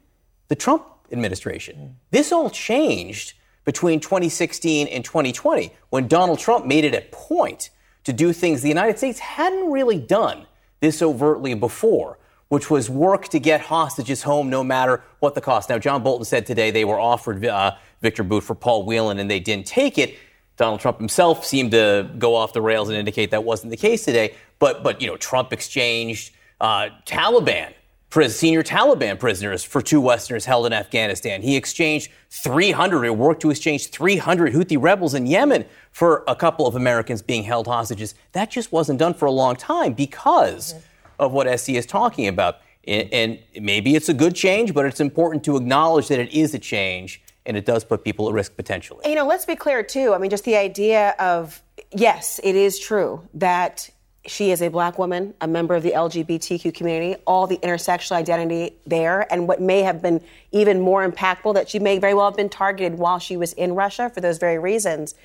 The 0.48 0.56
Trump 0.56 0.86
administration. 1.12 1.98
This 2.12 2.32
all 2.32 2.50
changed 2.50 3.34
between 3.66 4.00
2016 4.00 4.88
and 4.88 5.06
2020 5.06 5.72
when 5.90 6.08
Donald 6.08 6.40
Trump 6.40 6.66
made 6.66 6.86
it 6.86 6.96
a 6.96 7.02
point 7.12 7.70
to 8.04 8.14
do 8.14 8.34
things 8.34 8.62
the 8.62 8.70
United 8.70 8.98
States 8.98 9.20
hadn't 9.20 9.72
really 9.72 10.00
done 10.00 10.48
this 10.80 11.02
overtly 11.02 11.54
before, 11.54 12.18
which 12.48 12.70
was 12.70 12.90
work 12.90 13.28
to 13.28 13.40
get 13.40 13.62
hostages 13.62 14.24
home 14.24 14.50
no 14.50 14.64
matter 14.64 15.04
what 15.20 15.36
the 15.36 15.42
cost. 15.42 15.70
Now, 15.70 15.78
John 15.78 16.02
Bolton 16.02 16.26
said 16.26 16.46
today 16.46 16.72
they 16.72 16.86
were 16.86 17.00
offered 17.00 17.46
uh, 17.46 17.76
Victor 18.02 18.24
Bout 18.24 18.44
for 18.44 18.56
Paul 18.56 18.86
Whelan 18.86 19.20
and 19.20 19.30
they 19.30 19.40
didn't 19.40 19.68
take 19.68 19.98
it. 19.98 20.18
Donald 20.60 20.82
Trump 20.82 20.98
himself 20.98 21.46
seemed 21.46 21.72
to 21.72 22.12
go 22.20 22.36
off 22.36 22.52
the 22.52 22.62
rails 22.62 22.90
and 22.90 22.98
indicate 22.98 23.32
that 23.32 23.46
wasn't 23.46 23.72
the 23.72 23.78
case 23.78 24.04
today. 24.04 24.36
But, 24.60 24.84
but 24.84 25.02
you 25.02 25.08
know, 25.08 25.16
Trump 25.16 25.54
exchanged 25.54 26.34
uh, 26.60 26.90
Taliban, 27.06 27.72
pris- 28.10 28.38
senior 28.38 28.62
Taliban 28.62 29.18
prisoners 29.18 29.64
for 29.64 29.82
two 29.82 30.02
Westerners 30.02 30.44
held 30.44 30.66
in 30.66 30.74
Afghanistan. 30.74 31.42
He 31.42 31.56
exchanged 31.56 32.12
300, 32.32 33.06
or 33.06 33.14
worked 33.14 33.42
to 33.44 33.52
exchange 33.52 33.88
300 33.88 34.54
Houthi 34.54 34.76
rebels 34.78 35.14
in 35.14 35.28
Yemen 35.28 35.64
for 35.94 36.26
a 36.28 36.36
couple 36.36 36.68
of 36.68 36.76
Americans 36.76 37.22
being 37.22 37.44
held 37.44 37.66
hostages. 37.66 38.14
That 38.34 38.52
just 38.52 38.74
wasn't 38.74 39.00
done 39.00 39.14
for 39.14 39.28
a 39.28 39.32
long 39.32 39.56
time 39.56 39.94
because 39.94 40.74
mm-hmm. 40.74 40.84
of 41.20 41.32
what 41.32 41.48
S.E. 41.48 41.78
is 41.78 41.86
talking 41.86 42.28
about. 42.28 42.58
And, 42.86 43.08
and 43.14 43.40
maybe 43.62 43.96
it's 43.96 44.10
a 44.10 44.14
good 44.14 44.36
change, 44.36 44.74
but 44.74 44.86
it's 44.86 45.00
important 45.00 45.46
to 45.46 45.56
acknowledge 45.56 46.10
that 46.10 46.20
it 46.20 46.34
is 46.34 46.54
a 46.54 46.60
change 46.60 47.22
and 47.46 47.58
it 47.58 47.66
does 47.66 47.84
put 47.84 48.04
people 48.04 48.28
at 48.28 48.34
risk 48.34 48.56
potentially. 48.56 49.02
You 49.08 49.16
know, 49.16 49.26
let's 49.26 49.46
be 49.46 49.56
clear 49.56 49.84
too. 49.84 50.14
I 50.14 50.18
mean, 50.18 50.30
just 50.30 50.44
the 50.44 50.56
idea 50.56 51.16
of 51.20 51.62
yes, 51.92 52.40
it 52.44 52.56
is 52.56 52.80
true 52.80 53.28
that 53.34 53.90
she 54.26 54.52
is 54.52 54.62
a 54.62 54.68
black 54.68 55.00
woman, 55.00 55.34
a 55.42 55.48
member 55.48 55.76
of 55.76 55.84
the 55.84 55.92
LGBTQ 55.92 56.74
community, 56.74 57.20
all 57.26 57.48
the 57.48 57.58
intersectional 57.58 58.18
identity 58.18 58.76
there, 58.86 59.32
and 59.32 59.48
what 59.48 59.62
may 59.62 59.82
have 59.82 60.02
been 60.02 60.22
even 60.52 60.82
more 60.82 61.10
impactful 61.10 61.54
that 61.54 61.70
she 61.70 61.80
may 61.80 61.98
very 61.98 62.14
well 62.14 62.26
have 62.26 62.36
been 62.36 62.50
targeted 62.50 63.00
while 63.00 63.18
she 63.18 63.38
was 63.38 63.54
in 63.54 63.74
Russia 63.74 64.10
for 64.10 64.22
those 64.22 64.38
very 64.38 64.60
reasons. 64.60 65.16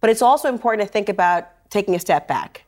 But 0.00 0.10
it's 0.10 0.22
also 0.22 0.48
important 0.48 0.86
to 0.86 0.92
think 0.92 1.08
about 1.08 1.48
taking 1.70 1.94
a 1.94 1.98
step 1.98 2.28
back. 2.28 2.63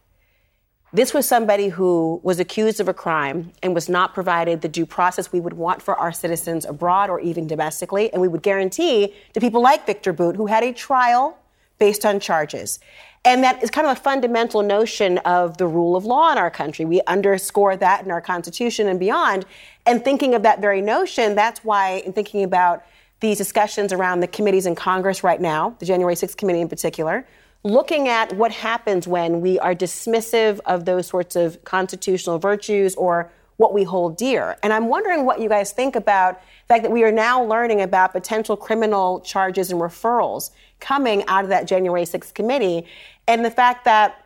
This 0.97 1.13
was 1.13 1.29
somebody 1.29 1.69
who 1.69 2.23
was 2.23 2.41
accused 2.41 2.81
of 2.81 2.89
a 2.89 2.95
crime 2.95 3.53
and 3.63 3.75
was 3.75 3.87
not 3.87 4.15
provided 4.15 4.63
the 4.63 4.69
due 4.69 4.87
process 4.87 5.31
we 5.31 5.41
would 5.41 5.53
want 5.53 5.83
for 5.83 5.95
our 5.95 6.11
citizens 6.11 6.65
abroad 6.65 7.11
or 7.11 7.21
even 7.21 7.47
domestically. 7.47 8.11
And 8.15 8.23
we 8.23 8.29
would 8.29 8.43
guarantee 8.43 9.13
to 9.35 9.39
people 9.39 9.61
like 9.61 9.85
Victor 9.85 10.15
Bout, 10.15 10.37
who 10.37 10.47
had 10.47 10.65
a 10.65 10.73
trial 10.73 11.37
based 11.79 12.07
on 12.07 12.19
charges. 12.19 12.79
And 13.27 13.45
that 13.45 13.63
is 13.63 13.71
kind 13.71 13.87
of 13.87 13.95
a 13.95 14.01
fundamental 14.01 14.63
notion 14.63 15.19
of 15.19 15.59
the 15.59 15.67
rule 15.67 15.97
of 15.97 16.07
law 16.07 16.33
in 16.33 16.39
our 16.39 16.51
country. 16.51 16.87
We 16.87 17.03
underscore 17.07 17.77
that 17.77 18.03
in 18.07 18.11
our 18.11 18.23
Constitution 18.23 18.89
and 18.89 18.99
beyond. 18.99 19.45
And 19.85 20.03
thinking 20.03 20.35
of 20.35 20.45
that 20.45 20.63
very 20.63 20.81
notion, 20.81 21.35
that's 21.35 21.63
why, 21.63 22.05
in 22.07 22.15
thinking 22.15 22.43
about 22.43 22.87
these 23.21 23.37
discussions 23.37 23.93
around 23.93 24.21
the 24.21 24.29
committees 24.29 24.65
in 24.65 24.75
Congress 24.75 25.23
right 25.23 25.43
now, 25.43 25.77
the 25.79 25.85
January 25.85 26.15
6th 26.15 26.39
committee 26.39 26.63
in 26.63 26.71
particular, 26.71 27.27
looking 27.67 28.07
at 28.07 28.33
what 28.35 28.53
happens 28.53 29.09
when 29.09 29.41
we 29.41 29.59
are 29.59 29.75
dismissive 29.75 30.61
of 30.67 30.85
those 30.85 31.09
sorts 31.09 31.35
of 31.35 31.63
constitutional 31.65 32.39
virtues 32.39 32.95
or 32.95 33.31
what 33.57 33.75
we 33.75 33.83
hold 33.83 34.17
dear. 34.17 34.57
And 34.63 34.73
I'm 34.73 34.87
wondering 34.87 35.25
what 35.25 35.41
you 35.41 35.49
guys 35.49 35.73
think 35.73 35.97
about 35.97 36.41
the 36.41 36.75
fact 36.75 36.85
that 36.85 36.93
we 36.93 37.03
are 37.03 37.11
now 37.11 37.43
learning 37.43 37.81
about 37.81 38.13
potential 38.13 38.57
criminal 38.57 39.21
charges 39.21 39.73
and 39.73 39.81
referrals 39.81 40.51
coming 40.79 41.27
out 41.27 41.43
of 41.43 41.51
that 41.51 41.67
January 41.67 42.03
6th 42.03 42.35
committee, 42.35 42.87
and 43.27 43.45
the 43.45 43.51
fact 43.51 43.85
that, 43.85 44.25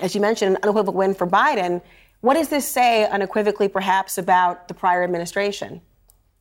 as 0.00 0.14
you 0.14 0.20
mentioned, 0.20 0.56
an 0.56 0.62
unequivocal 0.62 0.94
win 0.94 1.14
for 1.14 1.26
Biden. 1.26 1.80
What 2.20 2.34
does 2.34 2.48
this 2.48 2.68
say 2.68 3.06
unequivocally, 3.08 3.68
perhaps, 3.68 4.18
about 4.18 4.68
the 4.68 4.74
prior 4.74 5.04
administration? 5.04 5.80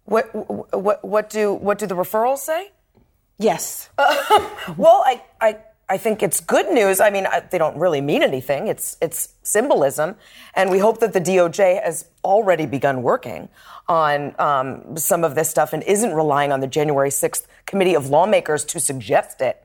What 0.06 0.26
what 0.74 1.04
what 1.04 1.30
do 1.30 1.54
what 1.54 1.78
do 1.80 1.86
the 1.86 1.96
referrals 1.96 2.40
say? 2.40 2.72
Yes. 3.38 3.90
Uh, 3.98 4.50
well, 4.78 5.04
I 5.06 5.22
I 5.42 5.58
I 5.88 5.98
think 5.98 6.24
it's 6.24 6.40
good 6.40 6.72
news. 6.72 7.00
I 7.00 7.12
mean, 7.12 7.28
they 7.52 7.60
don't 7.60 7.78
really 7.78 8.02
mean 8.02 8.24
anything. 8.24 8.68
It's 8.68 8.98
it's 9.02 9.30
symbolism, 9.44 10.16
and 10.56 10.72
we 10.72 10.80
hope 10.80 11.00
that 11.00 11.14
the 11.14 11.22
DOJ 11.22 11.84
has 11.84 12.06
already 12.24 12.66
begun 12.66 13.04
working 13.04 13.50
on 13.88 14.34
um, 14.40 14.98
some 14.98 15.24
of 15.24 15.36
this 15.36 15.48
stuff 15.50 15.74
and 15.74 15.84
isn't 15.84 16.14
relying 16.14 16.52
on 16.52 16.60
the 16.60 16.68
January 16.68 17.12
6th 17.12 17.46
committee 17.68 17.96
of 17.96 18.10
lawmakers 18.10 18.66
to 18.66 18.80
suggest 18.80 19.42
it, 19.42 19.64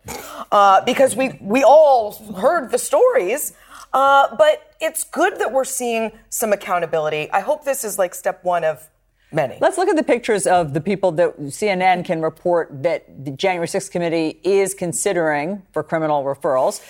uh, 0.52 0.84
because 0.84 1.16
we 1.16 1.38
we 1.40 1.62
all 1.62 2.12
heard 2.36 2.70
the 2.70 2.78
stories. 2.78 3.54
Uh, 3.92 4.36
but 4.36 4.74
it's 4.80 5.02
good 5.02 5.38
that 5.40 5.52
we're 5.52 5.64
seeing 5.64 6.12
some 6.28 6.52
accountability. 6.52 7.28
I 7.32 7.40
hope 7.40 7.64
this 7.64 7.82
is 7.82 7.98
like 7.98 8.14
step 8.14 8.44
one 8.44 8.62
of 8.62 8.88
Many. 9.32 9.58
Let's 9.60 9.78
look 9.78 9.88
at 9.88 9.96
the 9.96 10.02
pictures 10.02 10.46
of 10.46 10.74
the 10.74 10.80
people 10.80 11.12
that 11.12 11.38
CNN 11.38 12.04
can 12.04 12.20
report 12.20 12.82
that 12.82 13.24
the 13.24 13.30
January 13.30 13.68
6th 13.68 13.90
committee 13.90 14.40
is 14.42 14.74
considering 14.74 15.62
for 15.72 15.82
criminal 15.82 16.24
referrals. 16.24 16.80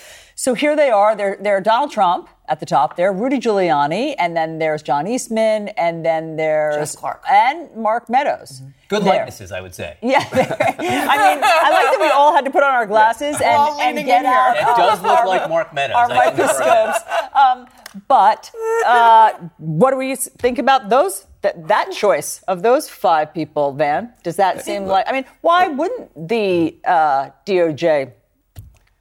So 0.41 0.55
here 0.55 0.75
they 0.75 0.89
are. 0.89 1.15
They're, 1.15 1.37
they're 1.39 1.61
Donald 1.61 1.91
Trump 1.91 2.31
at 2.49 2.61
the 2.61 2.65
top 2.65 2.97
there, 2.97 3.13
Rudy 3.13 3.39
Giuliani, 3.39 4.15
and 4.19 4.35
then 4.35 4.59
there's 4.59 4.83
John 4.83 5.07
Eastman, 5.07 5.69
and 5.77 6.03
then 6.03 6.37
there's 6.37 6.97
Clark. 6.97 7.23
and 7.31 7.69
Mark 7.77 8.09
Meadows. 8.09 8.53
Mm-hmm. 8.53 8.71
Good 8.89 9.05
there. 9.05 9.17
likenesses, 9.17 9.53
I 9.53 9.61
would 9.61 9.75
say. 9.75 9.99
Yeah, 10.01 10.27
I 10.33 10.39
mean, 10.39 11.43
I 11.45 11.71
like 11.71 11.91
that 11.93 11.99
we 12.01 12.09
all 12.09 12.35
had 12.35 12.47
to 12.47 12.51
put 12.51 12.63
on 12.63 12.73
our 12.73 12.87
glasses 12.87 13.37
yeah. 13.39 13.77
and, 13.83 13.99
and 13.99 14.07
get 14.07 14.25
out. 14.25 14.57
It 14.57 14.77
does 14.79 15.03
look 15.03 15.27
like 15.27 15.47
Mark 15.49 15.75
Meadows. 15.75 15.95
Our 15.97 16.09
microscopes. 16.09 17.01
Um, 17.35 17.67
but 18.09 18.51
uh, 18.87 19.33
what 19.59 19.91
do 19.91 19.99
we 19.99 20.17
think 20.17 20.59
about 20.59 20.89
those 20.89 21.27
that 21.43 21.69
that 21.69 21.93
choice 21.93 22.43
of 22.49 22.63
those 22.63 22.89
five 22.89 23.33
people, 23.33 23.73
Van, 23.73 24.13
does 24.23 24.37
that 24.37 24.65
seem 24.65 24.85
like? 24.85 25.07
I 25.09 25.13
mean, 25.13 25.25
why 25.41 25.69
wouldn't 25.69 26.29
the 26.29 26.77
uh, 26.85 27.31
DOJ 27.47 28.13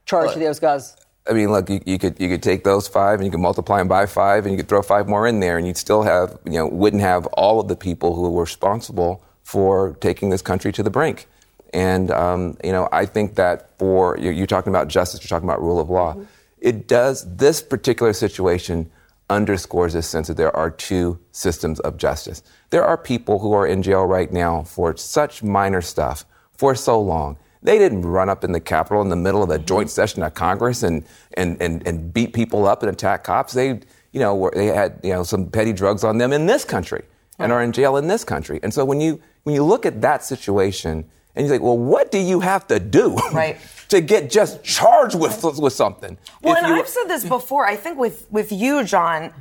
charge 0.06 0.34
those 0.34 0.58
guys? 0.58 0.96
I 1.28 1.32
mean, 1.34 1.52
look, 1.52 1.68
you, 1.68 1.80
you, 1.84 1.98
could 1.98 2.18
you 2.18 2.28
could 2.28 2.42
take 2.42 2.64
those 2.64 2.88
five 2.88 3.20
and 3.20 3.26
you 3.26 3.30
could 3.30 3.40
multiply 3.40 3.78
them 3.78 3.88
by 3.88 4.06
five 4.06 4.46
and 4.46 4.52
you 4.52 4.56
could 4.56 4.68
throw 4.68 4.82
five 4.82 5.06
more 5.06 5.26
in 5.26 5.40
there 5.40 5.58
and 5.58 5.66
you'd 5.66 5.76
still 5.76 6.02
have 6.02 6.38
you 6.44 6.52
know 6.52 6.66
wouldn't 6.66 7.02
have 7.02 7.26
all 7.28 7.60
of 7.60 7.68
the 7.68 7.76
people 7.76 8.14
who 8.14 8.30
were 8.30 8.42
responsible 8.42 9.22
for 9.42 9.96
taking 10.00 10.30
this 10.30 10.42
country 10.42 10.72
to 10.72 10.82
the 10.82 10.90
brink. 10.90 11.26
And 11.72 12.10
um, 12.10 12.56
you 12.64 12.72
know, 12.72 12.88
I 12.90 13.04
think 13.06 13.34
that 13.36 13.78
for 13.78 14.16
you're, 14.18 14.32
you're, 14.32 14.46
talking 14.46 14.72
about 14.72 14.88
justice, 14.88 15.20
you're 15.22 15.28
talking 15.28 15.48
about 15.48 15.60
rule 15.60 15.78
of 15.78 15.90
law. 15.90 16.14
Mm-hmm. 16.14 16.24
It 16.60 16.88
does 16.88 17.36
this 17.36 17.62
particular 17.62 18.12
situation 18.12 18.90
underscores 19.30 19.94
this 19.94 20.06
sense 20.06 20.28
that 20.28 20.36
there 20.36 20.54
are 20.54 20.70
two 20.70 21.18
systems 21.32 21.80
of 21.80 21.96
justice. 21.96 22.42
There 22.70 22.84
are 22.84 22.98
people 22.98 23.38
who 23.38 23.52
are 23.52 23.66
in 23.66 23.82
jail 23.82 24.04
right 24.04 24.30
now 24.30 24.64
for 24.64 24.96
such 24.96 25.42
minor 25.42 25.80
stuff, 25.80 26.26
for 26.52 26.74
so 26.74 27.00
long. 27.00 27.38
They 27.62 27.78
didn't 27.78 28.02
run 28.02 28.28
up 28.28 28.42
in 28.44 28.52
the 28.52 28.60
Capitol 28.60 29.02
in 29.02 29.08
the 29.08 29.16
middle 29.16 29.42
of 29.42 29.50
a 29.50 29.58
joint 29.58 29.86
mm-hmm. 29.86 29.94
session 29.94 30.22
of 30.22 30.34
Congress 30.34 30.82
and, 30.82 31.04
and, 31.34 31.60
and, 31.60 31.86
and 31.86 32.12
beat 32.12 32.32
people 32.32 32.66
up 32.66 32.82
and 32.82 32.90
attack 32.90 33.24
cops. 33.24 33.52
They, 33.52 33.80
you 34.12 34.20
know, 34.20 34.34
were, 34.34 34.52
they 34.54 34.66
had 34.66 34.98
you 35.02 35.12
know 35.12 35.22
some 35.22 35.50
petty 35.50 35.72
drugs 35.72 36.02
on 36.04 36.18
them 36.18 36.32
in 36.32 36.46
this 36.46 36.64
country 36.64 37.04
and 37.38 37.52
are 37.52 37.62
in 37.62 37.72
jail 37.72 37.96
in 37.96 38.08
this 38.08 38.24
country. 38.24 38.60
And 38.62 38.72
so 38.72 38.84
when 38.84 39.00
you 39.00 39.20
when 39.44 39.54
you 39.54 39.64
look 39.64 39.86
at 39.86 40.00
that 40.02 40.24
situation 40.24 41.08
and 41.34 41.46
you 41.46 41.50
think, 41.50 41.62
well, 41.62 41.78
what 41.78 42.10
do 42.10 42.18
you 42.18 42.40
have 42.40 42.66
to 42.68 42.78
do 42.78 43.16
right. 43.32 43.58
to 43.90 44.00
get 44.00 44.30
just 44.30 44.62
charged 44.64 45.18
with 45.18 45.42
with 45.44 45.72
something? 45.72 46.18
Well, 46.42 46.56
and 46.56 46.66
you, 46.66 46.74
I've 46.74 46.88
said 46.88 47.04
this 47.06 47.24
before. 47.24 47.66
I 47.66 47.76
think 47.76 47.98
with 47.98 48.26
with 48.30 48.50
you, 48.50 48.84
John, 48.84 49.32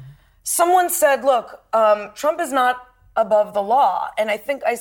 someone 0.44 0.90
said, 0.90 1.24
look, 1.24 1.64
um, 1.74 2.12
Trump 2.16 2.40
is 2.40 2.52
not 2.52 2.88
above 3.16 3.54
the 3.54 3.62
law, 3.62 4.10
and 4.18 4.30
I 4.30 4.38
think 4.38 4.64
I 4.66 4.78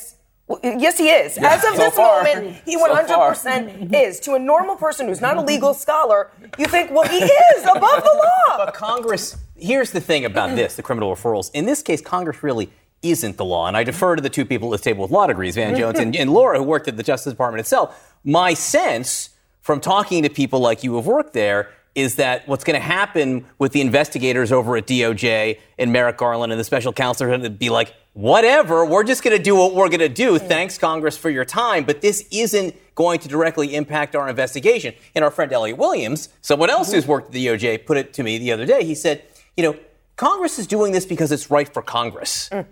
well, 0.49 0.59
yes, 0.63 0.97
he 0.97 1.09
is. 1.09 1.37
Yeah, 1.37 1.53
As 1.53 1.63
of 1.63 1.75
so 1.75 1.77
this 1.77 1.95
far. 1.95 2.23
moment, 2.23 2.57
he 2.65 2.75
100% 2.75 3.91
so 3.91 3.97
is. 3.97 4.19
To 4.21 4.33
a 4.33 4.39
normal 4.39 4.75
person 4.75 5.07
who's 5.07 5.21
not 5.21 5.37
a 5.37 5.41
legal 5.41 5.75
scholar, 5.75 6.31
you 6.57 6.65
think, 6.65 6.89
well, 6.89 7.07
he 7.07 7.19
is 7.19 7.63
above 7.63 8.03
the 8.03 8.23
law. 8.47 8.57
But 8.65 8.73
Congress, 8.73 9.37
here's 9.55 9.91
the 9.91 10.01
thing 10.01 10.25
about 10.25 10.55
this 10.55 10.75
the 10.75 10.81
criminal 10.81 11.15
referrals. 11.15 11.51
In 11.53 11.67
this 11.67 11.83
case, 11.83 12.01
Congress 12.01 12.41
really 12.41 12.71
isn't 13.03 13.37
the 13.37 13.45
law. 13.45 13.67
And 13.67 13.77
I 13.77 13.83
defer 13.83 14.15
to 14.15 14.23
the 14.23 14.29
two 14.29 14.43
people 14.43 14.73
at 14.73 14.79
the 14.79 14.83
table 14.83 15.03
with 15.03 15.11
law 15.11 15.27
degrees, 15.27 15.53
Van 15.53 15.75
Jones 15.75 15.99
and, 15.99 16.15
and 16.15 16.31
Laura, 16.31 16.57
who 16.57 16.63
worked 16.63 16.87
at 16.87 16.97
the 16.97 17.03
Justice 17.03 17.31
Department 17.31 17.59
itself. 17.59 18.15
My 18.23 18.55
sense 18.55 19.29
from 19.69 19.79
talking 19.79 20.23
to 20.23 20.29
people 20.31 20.59
like 20.59 20.83
you 20.83 20.89
who 20.89 20.97
have 20.97 21.05
worked 21.05 21.33
there 21.33 21.69
is 21.93 22.15
that 22.15 22.47
what's 22.47 22.63
going 22.63 22.73
to 22.73 22.83
happen 22.83 23.45
with 23.59 23.71
the 23.71 23.81
investigators 23.81 24.51
over 24.51 24.75
at 24.75 24.87
DOJ 24.87 25.59
and 25.77 25.93
Merrick 25.93 26.17
Garland 26.17 26.51
and 26.51 26.59
the 26.59 26.63
special 26.63 26.91
counsel 26.91 27.27
are 27.27 27.29
going 27.29 27.43
to 27.43 27.51
be 27.51 27.69
like, 27.69 27.93
whatever, 28.13 28.83
we're 28.83 29.03
just 29.03 29.21
going 29.21 29.37
to 29.37 29.43
do 29.43 29.55
what 29.55 29.75
we're 29.75 29.89
going 29.89 29.99
to 29.99 30.09
do. 30.09 30.39
Thanks, 30.39 30.79
Congress, 30.79 31.17
for 31.17 31.29
your 31.29 31.45
time. 31.45 31.83
But 31.83 32.01
this 32.01 32.27
isn't 32.31 32.73
going 32.95 33.19
to 33.19 33.27
directly 33.27 33.75
impact 33.75 34.15
our 34.15 34.27
investigation. 34.27 34.95
And 35.13 35.23
our 35.23 35.29
friend 35.29 35.53
Elliot 35.53 35.77
Williams, 35.77 36.29
someone 36.41 36.71
else 36.71 36.91
who's 36.91 37.05
worked 37.05 37.27
at 37.27 37.33
the 37.33 37.45
DOJ, 37.45 37.85
put 37.85 37.97
it 37.97 38.11
to 38.13 38.23
me 38.23 38.39
the 38.39 38.51
other 38.51 38.65
day. 38.65 38.83
He 38.83 38.95
said, 38.95 39.21
you 39.55 39.61
know, 39.61 39.77
Congress 40.15 40.57
is 40.57 40.65
doing 40.65 40.93
this 40.93 41.05
because 41.05 41.31
it's 41.31 41.51
right 41.51 41.71
for 41.71 41.83
Congress. 41.83 42.49
Mm. 42.51 42.65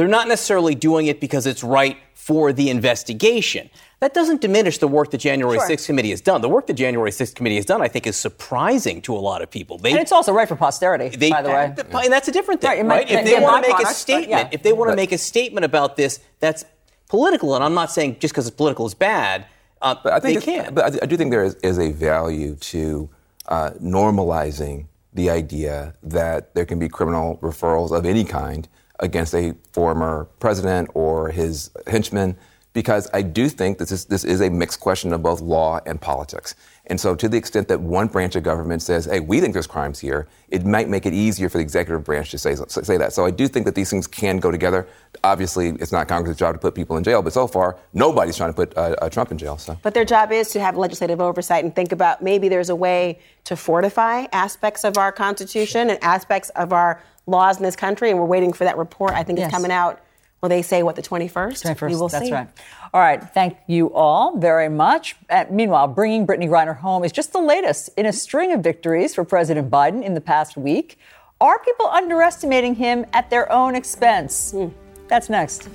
They're 0.00 0.08
not 0.08 0.28
necessarily 0.28 0.74
doing 0.74 1.08
it 1.08 1.20
because 1.20 1.44
it's 1.44 1.62
right 1.62 1.98
for 2.14 2.54
the 2.54 2.70
investigation. 2.70 3.68
That 3.98 4.14
doesn't 4.14 4.40
diminish 4.40 4.78
the 4.78 4.88
work 4.88 5.10
the 5.10 5.18
January 5.18 5.58
sure. 5.58 5.68
6th 5.68 5.84
committee 5.84 6.08
has 6.08 6.22
done. 6.22 6.40
The 6.40 6.48
work 6.48 6.66
the 6.66 6.72
January 6.72 7.10
6th 7.10 7.34
committee 7.34 7.56
has 7.56 7.66
done, 7.66 7.82
I 7.82 7.88
think, 7.88 8.06
is 8.06 8.16
surprising 8.16 9.02
to 9.02 9.14
a 9.14 9.20
lot 9.20 9.42
of 9.42 9.50
people. 9.50 9.76
They, 9.76 9.90
and 9.90 10.00
it's 10.00 10.10
also 10.10 10.32
right 10.32 10.48
for 10.48 10.56
posterity, 10.56 11.14
they, 11.14 11.28
by 11.28 11.42
the 11.42 11.50
way. 11.50 11.74
And 12.02 12.10
that's 12.10 12.28
a 12.28 12.32
different 12.32 12.62
thing, 12.62 12.86
right? 12.86 13.06
right? 13.06 13.10
If 13.10 13.26
they 13.26 13.38
want 13.40 13.66
to 13.66 13.72
make 13.72 13.86
a 13.86 13.92
statement, 13.92 14.30
yeah. 14.30 14.48
if 14.52 14.62
they 14.62 14.72
want 14.72 14.90
to 14.90 14.96
make 14.96 15.12
a 15.12 15.18
statement 15.18 15.66
about 15.66 15.96
this, 15.96 16.18
that's 16.38 16.64
political. 17.10 17.54
And 17.54 17.62
I'm 17.62 17.74
not 17.74 17.92
saying 17.92 18.20
just 18.20 18.32
because 18.32 18.46
it's 18.46 18.56
political 18.56 18.86
is 18.86 18.94
bad. 18.94 19.44
Uh, 19.82 19.96
but 20.02 20.14
I 20.14 20.20
think 20.20 20.42
they 20.42 20.46
can. 20.46 20.72
But 20.72 21.02
I 21.02 21.04
do 21.04 21.18
think 21.18 21.30
there 21.30 21.44
is, 21.44 21.56
is 21.56 21.78
a 21.78 21.92
value 21.92 22.54
to 22.54 23.10
uh, 23.48 23.72
normalizing 23.72 24.86
the 25.12 25.28
idea 25.28 25.92
that 26.02 26.54
there 26.54 26.64
can 26.64 26.78
be 26.78 26.88
criminal 26.88 27.36
referrals 27.42 27.90
of 27.90 28.06
any 28.06 28.24
kind 28.24 28.66
against 29.00 29.34
a 29.34 29.54
former 29.72 30.28
president 30.38 30.90
or 30.94 31.28
his 31.30 31.70
henchmen 31.86 32.36
because 32.72 33.10
I 33.12 33.22
do 33.22 33.48
think 33.48 33.78
this 33.78 33.90
is, 33.90 34.04
this 34.04 34.24
is 34.24 34.40
a 34.40 34.48
mixed 34.48 34.80
question 34.80 35.12
of 35.12 35.22
both 35.22 35.40
law 35.40 35.80
and 35.86 36.00
politics. 36.00 36.54
And 36.86 37.00
so, 37.00 37.14
to 37.14 37.28
the 37.28 37.36
extent 37.36 37.68
that 37.68 37.80
one 37.80 38.08
branch 38.08 38.34
of 38.34 38.42
government 38.42 38.82
says, 38.82 39.04
hey, 39.04 39.20
we 39.20 39.40
think 39.40 39.52
there's 39.52 39.66
crimes 39.66 40.00
here, 40.00 40.28
it 40.48 40.66
might 40.66 40.88
make 40.88 41.06
it 41.06 41.14
easier 41.14 41.48
for 41.48 41.58
the 41.58 41.62
executive 41.62 42.02
branch 42.04 42.30
to 42.32 42.38
say, 42.38 42.56
say 42.56 42.96
that. 42.96 43.12
So, 43.12 43.24
I 43.24 43.30
do 43.30 43.46
think 43.46 43.66
that 43.66 43.76
these 43.76 43.90
things 43.90 44.06
can 44.08 44.38
go 44.38 44.50
together. 44.50 44.88
Obviously, 45.22 45.68
it's 45.68 45.92
not 45.92 46.08
Congress's 46.08 46.38
job 46.38 46.54
to 46.54 46.58
put 46.58 46.74
people 46.74 46.96
in 46.96 47.04
jail, 47.04 47.22
but 47.22 47.32
so 47.32 47.46
far, 47.46 47.78
nobody's 47.92 48.36
trying 48.36 48.50
to 48.50 48.56
put 48.56 48.76
uh, 48.76 48.96
uh, 49.02 49.08
Trump 49.08 49.30
in 49.30 49.38
jail. 49.38 49.56
So. 49.56 49.78
But 49.82 49.94
their 49.94 50.04
job 50.04 50.32
is 50.32 50.48
to 50.50 50.60
have 50.60 50.76
legislative 50.76 51.20
oversight 51.20 51.64
and 51.64 51.74
think 51.74 51.92
about 51.92 52.22
maybe 52.22 52.48
there's 52.48 52.70
a 52.70 52.76
way 52.76 53.20
to 53.44 53.56
fortify 53.56 54.26
aspects 54.32 54.84
of 54.84 54.98
our 54.98 55.12
Constitution 55.12 55.90
and 55.90 56.02
aspects 56.02 56.50
of 56.50 56.72
our 56.72 57.00
laws 57.30 57.56
in 57.56 57.62
this 57.62 57.76
country. 57.76 58.10
And 58.10 58.18
we're 58.18 58.26
waiting 58.26 58.52
for 58.52 58.64
that 58.64 58.76
report. 58.76 59.12
I 59.12 59.22
think 59.22 59.38
yes. 59.38 59.46
it's 59.46 59.54
coming 59.54 59.70
out 59.70 60.00
well, 60.40 60.48
they 60.48 60.62
say 60.62 60.82
what 60.82 60.96
the 60.96 61.02
21st. 61.02 61.76
21st. 61.76 61.88
We 61.88 61.96
will 61.96 62.08
that's 62.08 62.24
see. 62.24 62.32
right. 62.32 62.48
All 62.94 63.00
right. 63.00 63.22
Thank 63.22 63.58
you 63.66 63.92
all 63.92 64.38
very 64.38 64.70
much. 64.70 65.16
Uh, 65.28 65.44
meanwhile, 65.50 65.86
bringing 65.86 66.26
Brittney 66.26 66.48
Griner 66.48 66.76
home 66.76 67.04
is 67.04 67.12
just 67.12 67.32
the 67.32 67.40
latest 67.40 67.90
in 67.98 68.06
a 68.06 68.12
string 68.12 68.52
of 68.52 68.60
victories 68.60 69.14
for 69.14 69.24
President 69.24 69.70
Biden 69.70 70.02
in 70.02 70.14
the 70.14 70.20
past 70.20 70.56
week. 70.56 70.98
Are 71.42 71.58
people 71.58 71.86
underestimating 71.86 72.74
him 72.74 73.04
at 73.12 73.28
their 73.28 73.50
own 73.52 73.74
expense? 73.74 74.52
Mm. 74.52 74.72
That's 75.08 75.28
next. 75.28 75.68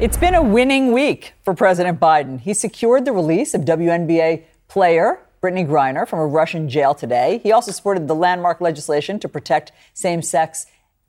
It's 0.00 0.16
been 0.16 0.34
a 0.34 0.42
winning 0.42 0.90
week 0.90 1.34
for 1.44 1.54
President 1.54 2.00
Biden. 2.00 2.40
He 2.40 2.52
secured 2.52 3.04
the 3.04 3.12
release 3.12 3.54
of 3.54 3.60
WNBA 3.60 4.42
player 4.66 5.20
Brittney 5.40 5.64
Griner 5.64 6.06
from 6.06 6.18
a 6.18 6.26
Russian 6.26 6.68
jail 6.68 6.94
today. 6.94 7.38
He 7.44 7.52
also 7.52 7.70
supported 7.70 8.08
the 8.08 8.14
landmark 8.16 8.60
legislation 8.60 9.20
to 9.20 9.28
protect 9.28 9.70
same 9.92 10.20
sex 10.20 10.66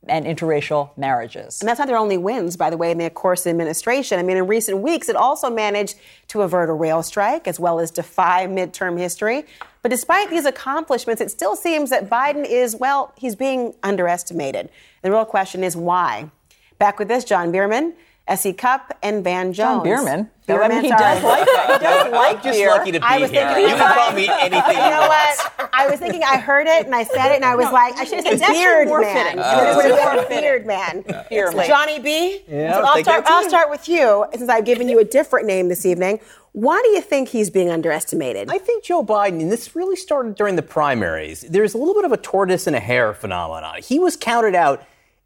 and 0.08 0.24
interracial 0.24 0.96
marriages. 0.98 1.62
And 1.62 1.68
that's 1.68 1.80
not 1.80 1.88
their 1.88 1.98
only 1.98 2.20
wins, 2.20 2.58
by 2.58 2.70
the 2.70 2.78
way, 2.78 2.92
in 2.92 3.00
the 3.00 3.10
course 3.10 3.48
of 3.48 3.50
administration. 3.50 4.20
I 4.20 4.24
mean, 4.24 4.38
in 4.38 4.46
recent 4.46 4.78
weeks, 4.78 5.10
it 5.10 5.16
also 5.16 5.50
managed 5.50 5.96
to 6.28 6.44
avert 6.44 6.70
a 6.70 6.74
rail 6.74 7.02
strike 7.02 7.48
as 7.48 7.60
well 7.60 7.80
as 7.80 7.90
defy 7.90 8.46
midterm 8.46 9.00
history. 9.00 9.46
But 9.82 9.90
despite 9.90 10.30
these 10.30 10.46
accomplishments, 10.46 11.24
it 11.24 11.32
still 11.32 11.56
seems 11.56 11.90
that 11.90 12.08
Biden 12.08 12.48
is, 12.48 12.76
well, 12.76 13.14
he's 13.18 13.36
being 13.36 13.74
underestimated. 13.82 14.70
The 15.02 15.10
real 15.10 15.26
question 15.26 15.64
is 15.64 15.76
why? 15.76 16.30
Back 16.78 17.00
with 17.00 17.08
this, 17.08 17.24
John 17.24 17.52
Bierman. 17.52 17.96
S.E. 18.28 18.54
Cupp 18.54 18.98
and 19.04 19.24
Van 19.24 19.54
Jones. 19.54 19.58
John 19.58 19.84
Bierman. 19.84 20.32
Bierman, 20.48 20.72
I 20.72 20.76
mean, 20.76 20.84
he 20.84 20.90
does 20.90 21.24
like 21.24 21.40
he 21.40 21.86
does 21.86 22.12
like 22.12 22.38
I'm 22.38 22.44
just 22.44 22.58
beer. 22.58 22.70
lucky 22.70 22.92
to 22.92 23.00
be 23.00 23.06
here. 23.06 23.28
Thinking, 23.28 23.64
you 23.64 23.76
can 23.76 23.96
call 23.96 24.14
me 24.14 24.30
anything. 24.40 24.78
You 24.78 24.90
know 24.90 25.08
what? 25.08 25.70
I 25.74 25.88
was 25.90 26.00
thinking 26.00 26.24
I 26.24 26.38
heard 26.38 26.66
it 26.68 26.86
and 26.86 26.96
I 26.96 27.04
said 27.04 27.32
it 27.32 27.36
and 27.36 27.46
I 27.46 27.56
was 27.56 27.66
no, 27.66 27.74
like, 27.74 27.96
I 27.98 28.04
should 28.04 28.24
have 28.26 28.40
said 28.40 28.48
beard 28.48 28.88
man. 28.88 29.40
Uh, 29.40 29.72
it 29.72 29.76
would 29.76 30.00
have 30.00 30.30
been 30.30 30.42
beard 30.42 30.66
man. 30.66 31.04
Beer 31.30 31.52
man. 31.52 31.68
Johnny 31.68 32.00
B. 32.00 32.42
Yeah, 32.48 32.74
so 32.74 32.84
I'll 32.84 33.04
start. 33.04 33.26
I'll 33.28 33.48
start 33.48 33.70
with 33.70 33.88
you 33.88 34.26
since 34.34 34.50
I've 34.50 34.66
given 34.66 34.90
you 34.90 35.00
a 35.00 35.06
different 35.06 35.46
name 35.46 35.70
this 35.70 35.86
evening. 35.86 36.20
Why 36.54 36.82
do 36.84 36.90
you 36.92 37.02
think 37.02 37.30
he's 37.30 37.50
being 37.50 37.70
underestimated? 37.70 38.50
I 38.50 38.58
think 38.58 38.86
Joe 38.86 39.04
Biden, 39.04 39.42
and 39.42 39.52
this 39.52 39.76
really 39.76 39.98
started 39.98 40.36
during 40.36 40.56
the 40.56 40.62
primaries. 40.62 41.42
There's 41.42 41.74
a 41.74 41.78
little 41.78 41.94
bit 41.94 42.06
of 42.06 42.14
a 42.14 42.18
tortoise 42.18 42.66
and 42.66 42.76
a 42.76 42.80
hare 42.80 43.14
phenomenon. 43.14 43.82
He 43.84 44.00
was 44.00 44.16
counted 44.16 44.56
out 44.56 44.82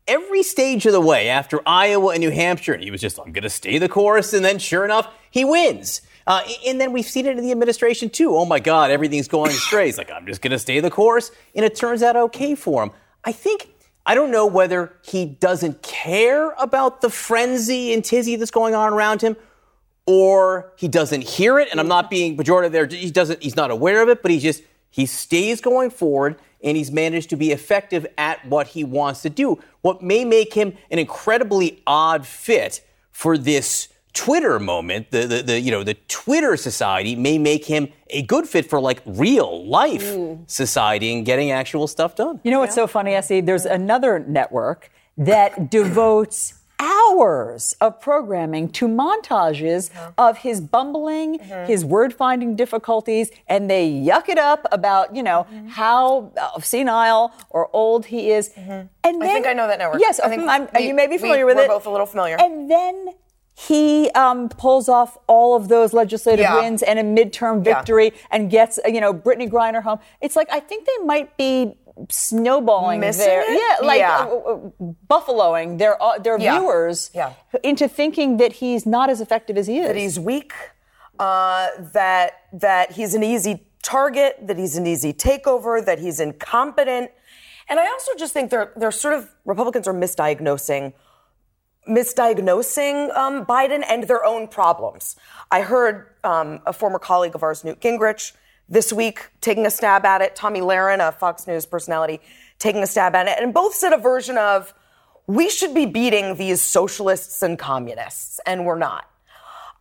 every 0.09 0.43
stage 0.43 0.85
of 0.85 0.91
the 0.91 0.99
way 0.99 1.29
after 1.29 1.61
Iowa 1.65 2.09
and 2.09 2.19
New 2.19 2.31
Hampshire. 2.31 2.73
And 2.73 2.83
he 2.83 2.91
was 2.91 2.99
just, 2.99 3.19
I'm 3.19 3.31
going 3.31 3.43
to 3.43 3.49
stay 3.49 3.77
the 3.77 3.87
course. 3.87 4.33
And 4.33 4.43
then 4.43 4.59
sure 4.59 4.83
enough, 4.83 5.07
he 5.31 5.45
wins. 5.45 6.01
Uh, 6.27 6.41
and 6.67 6.81
then 6.81 6.91
we've 6.91 7.05
seen 7.05 7.25
it 7.25 7.37
in 7.37 7.43
the 7.43 7.51
administration 7.51 8.09
too. 8.09 8.35
Oh 8.35 8.45
my 8.45 8.59
God, 8.59 8.91
everything's 8.91 9.27
going 9.27 9.51
astray. 9.51 9.85
He's 9.85 9.97
like, 9.97 10.11
I'm 10.11 10.25
just 10.25 10.41
going 10.41 10.51
to 10.51 10.59
stay 10.59 10.79
the 10.79 10.91
course. 10.91 11.31
And 11.55 11.63
it 11.63 11.75
turns 11.75 12.03
out 12.03 12.15
okay 12.15 12.55
for 12.55 12.83
him. 12.83 12.91
I 13.23 13.31
think, 13.31 13.69
I 14.05 14.15
don't 14.15 14.31
know 14.31 14.45
whether 14.45 14.93
he 15.03 15.25
doesn't 15.25 15.81
care 15.81 16.51
about 16.51 17.01
the 17.01 17.09
frenzy 17.09 17.93
and 17.93 18.03
tizzy 18.03 18.35
that's 18.35 18.51
going 18.51 18.75
on 18.75 18.91
around 18.91 19.21
him 19.21 19.37
or 20.05 20.73
he 20.75 20.87
doesn't 20.87 21.21
hear 21.21 21.59
it. 21.59 21.67
And 21.69 21.79
I'm 21.79 21.87
not 21.87 22.09
being 22.09 22.35
pejorative 22.35 22.71
there. 22.71 22.87
He 22.87 23.11
doesn't, 23.11 23.43
he's 23.43 23.55
not 23.55 23.69
aware 23.69 24.01
of 24.01 24.09
it, 24.09 24.23
but 24.23 24.31
he 24.31 24.39
just, 24.39 24.63
he 24.89 25.05
stays 25.05 25.61
going 25.61 25.91
forward 25.91 26.39
and 26.63 26.77
he's 26.77 26.91
managed 26.91 27.29
to 27.29 27.35
be 27.35 27.51
effective 27.51 28.05
at 28.17 28.45
what 28.45 28.67
he 28.67 28.83
wants 28.83 29.21
to 29.21 29.29
do. 29.29 29.59
What 29.81 30.01
may 30.01 30.25
make 30.25 30.53
him 30.53 30.73
an 30.91 30.99
incredibly 30.99 31.81
odd 31.87 32.25
fit 32.25 32.85
for 33.11 33.37
this 33.37 33.89
Twitter 34.13 34.59
moment, 34.59 35.11
the, 35.11 35.27
the, 35.27 35.41
the, 35.43 35.59
you 35.59 35.71
know 35.71 35.83
the 35.83 35.93
Twitter 36.07 36.57
society 36.57 37.15
may 37.15 37.37
make 37.37 37.65
him 37.65 37.89
a 38.09 38.23
good 38.23 38.47
fit 38.47 38.69
for 38.69 38.81
like 38.81 39.01
real 39.05 39.65
life 39.67 40.03
mm. 40.03 40.49
society 40.49 41.13
and 41.13 41.25
getting 41.25 41.51
actual 41.51 41.87
stuff 41.87 42.15
done. 42.15 42.39
You 42.43 42.51
know 42.51 42.59
what's 42.59 42.71
yeah. 42.71 42.83
so 42.83 42.87
funny, 42.87 43.13
S.E.? 43.13 43.41
There's 43.41 43.65
another 43.65 44.19
network 44.19 44.91
that 45.17 45.69
devotes 45.69 46.58
hours 46.79 47.75
of 47.81 47.99
programming 47.99 48.69
to 48.69 48.87
montages 48.87 49.91
mm-hmm. 49.91 50.11
of 50.17 50.39
his 50.39 50.61
bumbling, 50.61 51.39
mm-hmm. 51.39 51.67
his 51.67 51.83
word 51.83 52.13
finding 52.13 52.55
difficulties, 52.55 53.31
and 53.47 53.69
they 53.69 53.89
yuck 53.89 54.29
it 54.29 54.37
up 54.37 54.65
about, 54.71 55.15
you 55.15 55.21
know, 55.21 55.45
mm-hmm. 55.51 55.67
how 55.67 56.31
uh, 56.39 56.59
senile 56.61 57.33
or 57.49 57.69
old 57.73 58.05
he 58.05 58.31
is. 58.31 58.49
Mm-hmm. 58.49 58.87
And 59.03 59.21
then, 59.21 59.21
I 59.21 59.27
think 59.27 59.47
I 59.47 59.53
know 59.53 59.67
that 59.67 59.79
network. 59.79 60.01
Yes, 60.01 60.19
I 60.19 60.29
think 60.29 60.73
we, 60.73 60.87
you 60.87 60.93
may 60.93 61.07
be 61.07 61.17
familiar 61.17 61.45
we, 61.45 61.51
with 61.51 61.57
we're 61.57 61.65
it. 61.65 61.69
We're 61.69 61.75
both 61.75 61.85
a 61.87 61.91
little 61.91 62.05
familiar. 62.05 62.37
And 62.39 62.71
then 62.71 63.09
he 63.57 64.09
um, 64.11 64.47
pulls 64.47 64.87
off 64.87 65.17
all 65.27 65.57
of 65.57 65.67
those 65.67 65.91
legislative 65.91 66.43
yeah. 66.43 66.61
wins 66.61 66.81
and 66.81 66.97
a 66.97 67.03
midterm 67.03 67.61
victory 67.61 68.05
yeah. 68.05 68.27
and 68.31 68.49
gets, 68.49 68.79
you 68.87 69.01
know, 69.01 69.13
Brittney 69.13 69.49
Griner 69.49 69.83
home. 69.83 69.99
It's 70.21 70.37
like, 70.37 70.47
I 70.49 70.61
think 70.61 70.85
they 70.85 71.05
might 71.05 71.35
be 71.35 71.75
snowballing 72.09 72.99
Missing 72.99 73.25
their 73.25 73.41
it? 73.41 73.77
yeah 73.81 73.87
like 73.87 73.99
yeah. 73.99 74.19
Uh, 74.19 74.35
uh, 74.35 74.93
buffaloing 75.09 75.77
their 75.77 76.01
uh, 76.01 76.17
their 76.17 76.39
yeah. 76.39 76.59
viewers 76.59 77.11
yeah. 77.13 77.33
into 77.63 77.87
thinking 77.87 78.37
that 78.37 78.53
he's 78.53 78.85
not 78.85 79.09
as 79.09 79.21
effective 79.21 79.57
as 79.57 79.67
he 79.67 79.79
is 79.79 79.87
that 79.87 79.95
he's 79.95 80.19
weak 80.19 80.53
uh, 81.19 81.67
that 81.93 82.43
that 82.53 82.93
he's 82.93 83.13
an 83.13 83.23
easy 83.23 83.65
target 83.83 84.37
that 84.41 84.57
he's 84.57 84.77
an 84.77 84.87
easy 84.87 85.13
takeover 85.13 85.83
that 85.83 85.99
he's 85.99 86.19
incompetent 86.19 87.11
And 87.69 87.79
I 87.79 87.87
also 87.87 88.11
just 88.17 88.33
think 88.33 88.49
they're 88.49 88.71
they're 88.75 88.91
sort 88.91 89.13
of 89.13 89.29
Republicans 89.45 89.87
are 89.87 89.93
misdiagnosing 89.93 90.93
misdiagnosing 91.87 93.15
um, 93.17 93.45
Biden 93.45 93.83
and 93.87 94.03
their 94.03 94.23
own 94.23 94.47
problems. 94.47 95.15
I 95.51 95.61
heard 95.61 96.07
um, 96.23 96.61
a 96.65 96.73
former 96.73 96.99
colleague 96.99 97.35
of 97.35 97.43
ours, 97.43 97.63
Newt 97.63 97.79
Gingrich, 97.81 98.33
this 98.69 98.93
week 98.93 99.29
taking 99.41 99.65
a 99.65 99.71
stab 99.71 100.05
at 100.05 100.21
it. 100.21 100.35
Tomi 100.35 100.61
Lahren, 100.61 101.05
a 101.05 101.11
Fox 101.11 101.47
News 101.47 101.65
personality, 101.65 102.21
taking 102.59 102.83
a 102.83 102.87
stab 102.87 103.15
at 103.15 103.27
it, 103.27 103.41
and 103.41 103.53
both 103.53 103.73
said 103.73 103.93
a 103.93 103.97
version 103.97 104.37
of 104.37 104.73
we 105.27 105.49
should 105.49 105.73
be 105.73 105.85
beating 105.85 106.35
these 106.35 106.61
socialists 106.61 107.41
and 107.43 107.57
communists, 107.59 108.39
and 108.45 108.65
we're 108.65 108.77
not. 108.77 109.09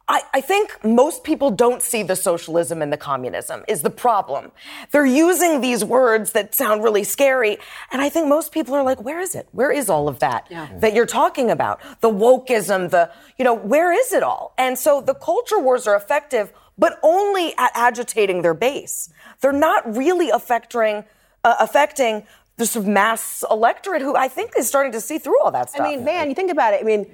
I, 0.09 0.23
I, 0.33 0.41
think 0.41 0.83
most 0.83 1.23
people 1.23 1.51
don't 1.51 1.83
see 1.83 2.03
the 2.03 2.17
socialism 2.17 2.81
and 2.81 2.91
the 2.91 2.97
communism 2.97 3.63
is 3.69 3.83
the 3.83 3.91
problem. 3.91 4.53
They're 4.91 5.05
using 5.05 5.61
these 5.61 5.85
words 5.85 6.33
that 6.33 6.55
sound 6.55 6.83
really 6.83 7.05
scary. 7.05 7.59
And 7.93 8.01
I 8.01 8.09
think 8.09 8.27
most 8.27 8.51
people 8.51 8.75
are 8.75 8.83
like, 8.83 9.03
where 9.03 9.21
is 9.21 9.35
it? 9.35 9.49
Where 9.53 9.71
is 9.71 9.91
all 9.91 10.09
of 10.09 10.19
that 10.21 10.47
yeah. 10.51 10.69
that 10.79 10.95
you're 10.95 11.05
talking 11.05 11.51
about? 11.51 11.81
The 12.01 12.09
wokeism, 12.09 12.89
the, 12.89 13.11
you 13.39 13.45
know, 13.45 13.53
where 13.53 13.93
is 13.93 14.15
it 14.15 14.23
all? 14.23 14.55
And 14.57 14.79
so 14.79 15.03
the 15.03 15.15
culture 15.15 15.61
wars 15.61 15.87
are 15.87 15.95
effective, 15.95 16.55
but 16.79 16.99
only 17.03 17.55
at 17.59 17.71
agitating 17.75 18.43
their 18.43 18.55
base. 18.55 19.11
They're 19.41 19.53
not 19.53 19.97
really 19.97 20.31
affecting, 20.31 21.05
uh, 21.45 21.57
affecting 21.61 22.27
the 22.57 22.67
sort 22.67 22.85
of 22.85 22.91
mass 22.91 23.45
electorate 23.51 24.03
who 24.03 24.17
I 24.17 24.29
think 24.29 24.53
is 24.57 24.67
starting 24.67 24.93
to 24.93 25.01
see 25.01 25.19
through 25.19 25.41
all 25.43 25.51
that 25.53 25.71
stuff. 25.71 25.87
I 25.87 25.91
mean, 25.91 26.05
man, 26.05 26.29
you 26.29 26.35
think 26.35 26.51
about 26.51 26.75
it. 26.75 26.81
I 26.81 26.85
mean, 26.85 27.07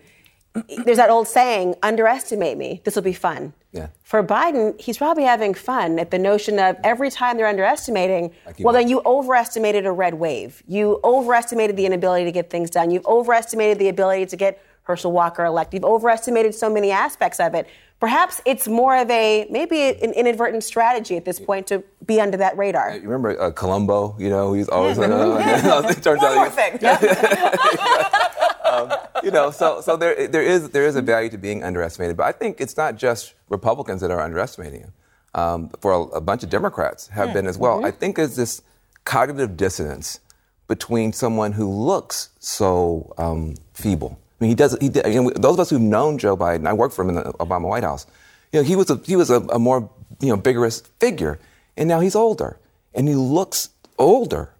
there's 0.85 0.99
that 0.99 1.11
old 1.11 1.27
saying, 1.27 1.75
underestimate 1.83 2.57
me. 2.57 2.81
This 2.85 2.95
will 2.95 3.03
be 3.03 3.13
fun. 3.13 3.53
Yeah. 3.73 3.89
For 4.05 4.23
Biden, 4.23 4.81
he's 4.81 4.97
probably 4.97 5.25
having 5.25 5.53
fun 5.53 5.99
at 5.99 6.13
the 6.13 6.19
notion 6.19 6.61
of 6.61 6.77
every 6.85 7.11
time 7.11 7.37
they're 7.37 7.49
underestimating, 7.49 8.33
well, 8.61 8.73
then 8.73 8.89
you 8.89 9.03
overestimated 9.05 9.85
a 9.85 9.91
red 9.91 10.15
wave. 10.15 10.63
You 10.69 11.01
overestimated 11.03 11.77
the 11.77 11.87
inability 11.87 12.25
to 12.27 12.33
get 12.33 12.51
things 12.51 12.71
done. 12.71 12.93
You've 12.93 13.07
overestimated 13.07 13.81
the 13.81 13.89
ability 13.89 14.27
to 14.27 14.37
get 14.37 14.63
Herschel 14.85 15.13
Walker 15.13 15.45
elected. 15.45 15.83
You've 15.83 15.91
overestimated 15.91 16.55
so 16.55 16.71
many 16.71 16.91
aspects 16.91 17.41
of 17.41 17.55
it. 17.55 17.67
Perhaps 18.01 18.43
it's 18.45 18.69
more 18.69 18.97
of 18.97 19.11
a 19.11 19.47
maybe 19.51 19.89
an 19.89 20.13
inadvertent 20.13 20.63
strategy 20.63 21.17
at 21.17 21.25
this 21.25 21.41
point 21.41 21.67
to 21.69 21.83
be 22.05 22.21
under 22.21 22.37
that 22.37 22.57
radar. 22.59 22.95
You 22.95 23.03
remember 23.03 23.41
uh, 23.41 23.51
Columbo? 23.51 24.15
You 24.19 24.29
know, 24.29 24.53
he's 24.53 24.69
always 24.69 24.99
yeah, 24.99 25.07
like, 25.07 25.11
oh, 25.13 25.39
yeah. 25.39 25.89
it 25.91 26.03
turns 26.03 26.23
One 26.23 26.33
out 26.33 26.37
more 26.37 26.51
thing. 26.51 26.85
um, 28.65 28.93
you 29.23 29.31
know, 29.31 29.51
so 29.51 29.81
so 29.81 29.97
there 29.97 30.29
there 30.29 30.43
is 30.43 30.69
there 30.71 30.87
is 30.87 30.97
a 30.97 31.03
value 31.03 31.31
to 31.31 31.39
being 31.39 31.63
underestimated, 31.63 32.17
but 32.17 32.25
I 32.25 32.33
think 32.33 32.61
it's 32.61 32.77
not 32.77 32.97
just 32.97 33.35
Republicans 33.49 34.03
that 34.03 34.11
are 34.11 34.21
underestimating 34.21 34.81
him. 34.81 34.93
Um, 35.37 35.71
for 35.81 35.91
a, 35.91 36.01
a, 36.19 36.21
bunch 36.21 36.45
of 36.45 36.51
Democrats 36.51 37.09
have 37.09 37.33
been 37.33 37.49
as 37.49 37.59
well. 37.59 37.79
Mm-hmm. 37.79 37.87
I 37.87 37.91
think 37.91 38.15
there's 38.15 38.37
this 38.37 38.63
cognitive 39.05 39.57
dissonance 39.57 40.21
between 40.69 41.13
someone 41.13 41.51
who 41.53 41.69
looks 41.69 42.29
so 42.39 43.13
um, 43.19 43.57
feeble. 43.73 44.17
I 44.41 44.45
mean, 44.45 44.49
he 44.51 44.55
does. 44.55 44.77
He 44.81 44.87
you 44.87 45.23
know, 45.23 45.31
those 45.31 45.55
of 45.55 45.61
us 45.61 45.71
who've 45.71 45.81
known 45.81 46.19
Joe 46.19 46.37
Biden, 46.37 46.67
I 46.67 46.73
worked 46.73 46.95
for 46.95 47.03
him 47.03 47.11
in 47.11 47.15
the 47.17 47.33
Obama 47.35 47.69
White 47.69 47.85
House. 47.85 48.07
You 48.53 48.61
know, 48.61 48.65
he 48.65 48.77
was 48.77 48.91
a 48.91 48.97
he 49.05 49.17
was 49.17 49.31
a, 49.31 49.41
a 49.41 49.59
more 49.59 49.91
you 50.21 50.29
know 50.29 50.37
vigorous 50.37 50.81
figure, 51.01 51.39
and 51.77 51.89
now 51.89 52.01
he's 52.01 52.17
older, 52.17 52.59
and 52.95 53.09
he 53.09 53.15
looks 53.15 53.71
older, 53.99 54.51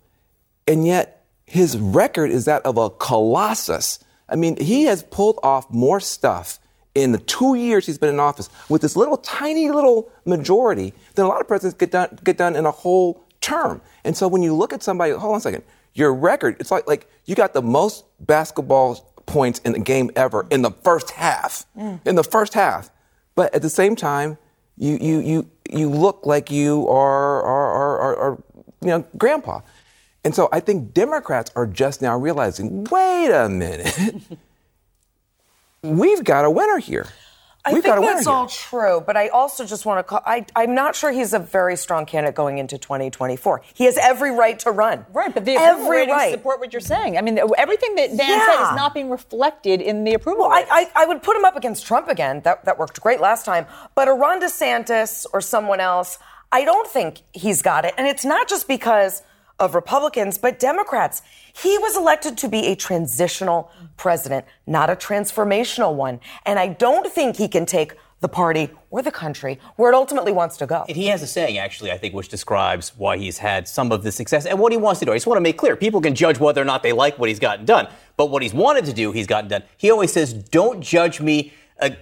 and 0.67 0.87
yet 0.87 1.25
his 1.47 1.77
record 1.77 2.31
is 2.31 2.45
that 2.47 2.65
of 2.65 2.79
a 2.79 2.91
colossus 2.91 3.99
I 4.29 4.37
mean, 4.37 4.57
he 4.57 4.85
has 4.85 5.03
pulled 5.03 5.39
off 5.43 5.71
more 5.71 6.01
stuff 6.01 6.59
in 6.95 7.13
the 7.13 7.19
two 7.19 7.55
years 7.57 7.87
he's 7.87 7.99
been 7.99 8.09
in 8.11 8.21
office 8.21 8.49
with 8.69 8.81
this 8.81 8.97
little 8.97 9.17
tiny 9.17 9.69
little 9.71 10.11
majority 10.25 10.95
than 11.15 11.25
a 11.25 11.29
lot 11.29 11.41
of 11.41 11.49
presidents 11.49 11.77
get 11.77 11.91
done, 11.91 12.19
get 12.23 12.37
done 12.37 12.55
in 12.55 12.67
a 12.67 12.71
whole 12.71 13.23
term. 13.41 13.81
And 14.05 14.17
so 14.17 14.29
when 14.29 14.43
you 14.43 14.55
look 14.55 14.73
at 14.73 14.83
somebody, 14.83 15.13
hold 15.13 15.33
on 15.33 15.39
a 15.39 15.41
second, 15.41 15.65
your 15.93 16.15
record, 16.15 16.57
it's 16.61 16.71
like, 16.71 16.87
like 16.87 17.11
you 17.25 17.35
got 17.35 17.53
the 17.53 17.63
most 17.63 18.05
basketball 18.21 19.13
points 19.27 19.61
in 19.61 19.75
a 19.75 19.79
game 19.79 20.11
ever 20.17 20.47
in 20.51 20.63
the 20.63 20.71
first 20.71 21.13
half. 21.13 21.67
Mm. 21.77 22.01
In 22.07 22.15
the 22.15 22.25
first 22.25 22.55
half. 22.55 22.91
But 23.35 23.55
at 23.55 23.63
the 23.63 23.71
same 23.71 23.97
time, 23.97 24.39
you, 24.77 24.99
you, 25.01 25.21
you, 25.21 25.51
you 25.71 25.89
look 25.89 26.25
like 26.25 26.51
you 26.51 26.89
are, 26.89 27.43
are, 27.43 27.71
are, 27.71 27.99
are, 27.99 28.17
are 28.17 28.43
you 28.81 28.89
know, 28.89 29.05
grandpa. 29.17 29.61
And 30.25 30.35
so 30.35 30.49
I 30.53 30.61
think 30.61 30.95
Democrats 30.95 31.51
are 31.55 31.67
just 31.67 32.01
now 32.01 32.17
realizing 32.17 32.85
wait 32.85 33.31
a 33.31 33.49
minute, 33.49 33.95
we've 35.83 36.25
got 36.25 36.45
a 36.45 36.51
winner 36.51 36.79
here. 36.79 37.09
I 37.67 37.73
We've 37.73 37.83
think 37.83 37.97
that's 37.97 38.27
all 38.27 38.47
true, 38.47 39.03
but 39.07 39.17
I 39.17 39.29
also 39.29 39.65
just 39.65 39.87
want 39.87 39.99
to 39.99 40.03
call. 40.03 40.21
I, 40.27 40.45
am 40.55 40.75
not 40.75 40.95
sure 40.95 41.11
he's 41.11 41.33
a 41.33 41.39
very 41.39 41.77
strong 41.77 42.05
candidate 42.05 42.35
going 42.35 42.59
into 42.59 42.77
2024. 42.77 43.63
He 43.73 43.85
has 43.85 43.97
every 43.97 44.33
right 44.33 44.59
to 44.61 44.71
run. 44.71 45.07
Right, 45.15 45.33
but 45.33 45.47
the 45.47 45.55
approval 45.55 45.85
every 45.87 45.97
ratings 45.97 46.15
right. 46.15 46.33
support 46.33 46.61
what 46.61 46.75
you're 46.75 46.81
saying. 46.81 47.17
I 47.17 47.23
mean, 47.23 47.41
everything 47.57 47.95
that 47.95 48.09
Dan 48.09 48.29
yeah. 48.29 48.47
said 48.47 48.71
is 48.71 48.77
not 48.77 48.93
being 48.93 49.09
reflected 49.09 49.81
in 49.81 50.05
the 50.05 50.13
approval. 50.13 50.49
Well, 50.49 50.53
I, 50.53 50.67
I, 50.71 51.05
I, 51.05 51.07
would 51.07 51.23
put 51.23 51.39
him 51.39 51.47
up 51.47 51.57
against 51.57 51.87
Trump 51.87 52.09
again. 52.09 52.43
That 52.43 52.67
that 52.67 52.79
worked 52.79 53.01
great 53.01 53.21
last 53.21 53.47
time. 53.47 53.65
But 53.95 54.09
a 54.09 54.13
Ron 54.13 54.43
DeSantis 54.43 55.25
or 55.33 55.41
someone 55.41 55.81
else, 55.81 56.19
I 56.53 56.67
don't 56.67 56.87
think 56.87 57.23
he's 57.33 57.63
got 57.63 57.87
it. 57.87 57.95
And 57.97 58.07
it's 58.07 58.27
not 58.27 58.47
just 58.47 58.69
because 58.69 59.23
of 59.59 59.75
Republicans, 59.75 60.39
but 60.39 60.59
Democrats. 60.59 61.23
He 61.53 61.79
was 61.79 61.97
elected 61.97 62.37
to 62.39 62.49
be 62.49 62.67
a 62.67 62.77
transitional 62.77 63.71
president, 63.97 64.45
not 64.67 64.91
a 64.91 64.97
transformational 64.97 65.95
one. 65.95 66.21
And 66.45 66.59
I 66.59 66.69
don't 66.69 67.11
think 67.13 67.37
he 67.37 67.49
can 67.49 67.67
take 67.67 67.95
the 68.21 68.29
party 68.29 68.71
or 68.91 69.03
the 69.03 69.11
country 69.11 69.61
where 69.77 69.93
it 69.93 69.95
ultimately 69.95 70.33
wants 70.33 70.57
to 70.57 70.67
go. 70.67 70.85
And 70.89 70.97
he 70.97 71.07
has 71.09 71.23
a 71.23 71.27
saying, 71.27 71.59
actually, 71.59 71.93
I 71.93 71.99
think, 71.99 72.15
which 72.15 72.29
describes 72.29 72.93
why 72.97 73.19
he's 73.19 73.39
had 73.39 73.69
some 73.69 73.93
of 73.93 74.03
the 74.03 74.11
success 74.11 74.47
and 74.47 74.59
what 74.59 74.73
he 74.73 74.79
wants 74.79 75.01
to 75.01 75.07
do. 75.07 75.13
I 75.13 75.17
just 75.17 75.27
want 75.27 75.37
to 75.37 75.43
make 75.43 75.59
clear 75.59 75.77
people 75.77 76.01
can 76.01 76.15
judge 76.15 76.39
whether 76.39 76.61
or 76.61 76.65
not 76.65 76.83
they 76.83 76.93
like 76.93 77.19
what 77.19 77.29
he's 77.29 77.39
gotten 77.39 77.67
done, 77.67 77.87
but 78.17 78.31
what 78.31 78.43
he's 78.43 78.55
wanted 78.55 78.87
to 78.87 78.95
do, 78.95 79.13
he's 79.13 79.27
gotten 79.27 79.51
done. 79.51 79.63
He 79.77 79.91
always 79.91 80.13
says, 80.13 80.33
Don't 80.33 80.81
judge 80.81 81.21
me 81.21 81.53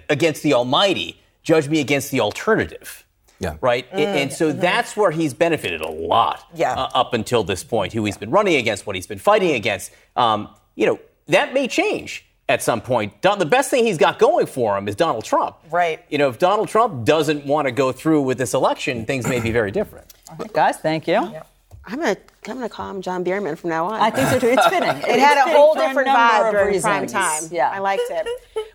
against 0.09 0.45
the 0.45 0.55
Almighty, 0.55 1.21
judge 1.43 1.69
me 1.69 1.81
against 1.81 2.12
the 2.12 2.21
alternative. 2.21 3.05
Yeah. 3.42 3.57
Right? 3.61 3.90
Mm. 3.90 3.98
And 3.98 4.33
so 4.33 4.50
mm-hmm. 4.50 4.61
that's 4.61 4.96
where 4.96 5.11
he's 5.11 5.35
benefited 5.35 5.81
a 5.81 5.90
lot 5.90 6.48
yeah. 6.55 6.74
Uh, 6.74 6.88
up 6.94 7.12
until 7.12 7.42
this 7.42 7.64
point, 7.64 7.92
who 7.92 8.05
he's 8.05 8.16
been 8.16 8.31
running 8.31 8.57
against, 8.57 8.87
what 8.87 8.94
he's 8.94 9.07
been 9.07 9.18
fighting 9.18 9.52
against. 9.52 9.90
Um, 10.16 10.48
you 10.76 10.87
know, 10.87 11.00
that 11.26 11.52
may 11.52 11.66
change 11.66 12.24
at 12.48 12.62
some 12.62 12.81
point. 12.81 13.20
Don, 13.20 13.38
The 13.38 13.46
best 13.46 13.70
thing 13.70 13.85
he's 13.85 13.98
got 13.98 14.18
going 14.18 14.46
for 14.46 14.78
him 14.78 14.87
is 14.87 14.94
Donald 14.94 15.24
Trump. 15.24 15.57
Right. 15.70 16.05
You 16.09 16.18
know, 16.18 16.28
if 16.28 16.38
Donald 16.38 16.68
Trump 16.68 17.05
doesn't 17.05 17.44
want 17.44 17.66
to 17.66 17.72
go 17.72 17.90
through 17.90 18.22
with 18.22 18.38
this 18.38 18.55
election, 18.55 19.07
things 19.07 19.26
may 19.26 19.40
be 19.40 19.50
very 19.50 19.70
different. 19.70 20.12
guys, 20.52 20.78
thank 20.78 21.07
you. 21.09 21.14
Yeah. 21.14 21.42
I'm 21.85 21.99
gonna 21.99 22.16
I'm 22.47 22.55
gonna 22.55 22.68
call 22.68 22.90
him 22.90 23.03
John 23.03 23.25
Bierman 23.25 23.57
from 23.57 23.71
now 23.71 23.87
on. 23.87 24.01
I 24.01 24.11
think 24.11 24.29
so 24.29 24.38
too. 24.38 24.49
It's 24.49 24.66
fitting. 24.68 24.88
it 25.09 25.18
had 25.18 25.37
a 25.38 25.53
whole 25.53 25.75
different 25.75 26.09
vibe 26.09 26.53
during 26.53 26.81
prime 26.81 27.07
time. 27.07 27.42
Yeah, 27.51 27.71
I 27.71 27.81
liked 27.81 28.05
it. 28.09 28.27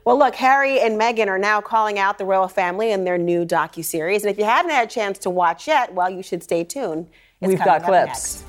Well, 0.03 0.17
look, 0.17 0.35
Harry 0.35 0.79
and 0.79 0.99
Meghan 0.99 1.27
are 1.27 1.39
now 1.39 1.61
calling 1.61 1.99
out 1.99 2.17
the 2.17 2.25
royal 2.25 2.47
family 2.47 2.91
in 2.91 3.05
their 3.05 3.17
new 3.17 3.45
docu 3.45 3.83
series, 3.83 4.23
and 4.23 4.31
if 4.31 4.37
you 4.37 4.45
haven't 4.45 4.71
had 4.71 4.87
a 4.87 4.91
chance 4.91 5.17
to 5.19 5.29
watch 5.29 5.67
yet, 5.67 5.93
well, 5.93 6.09
you 6.09 6.21
should 6.21 6.43
stay 6.43 6.63
tuned. 6.63 7.07
It's 7.39 7.49
We've 7.49 7.63
got 7.63 7.83
clips. 7.83 8.43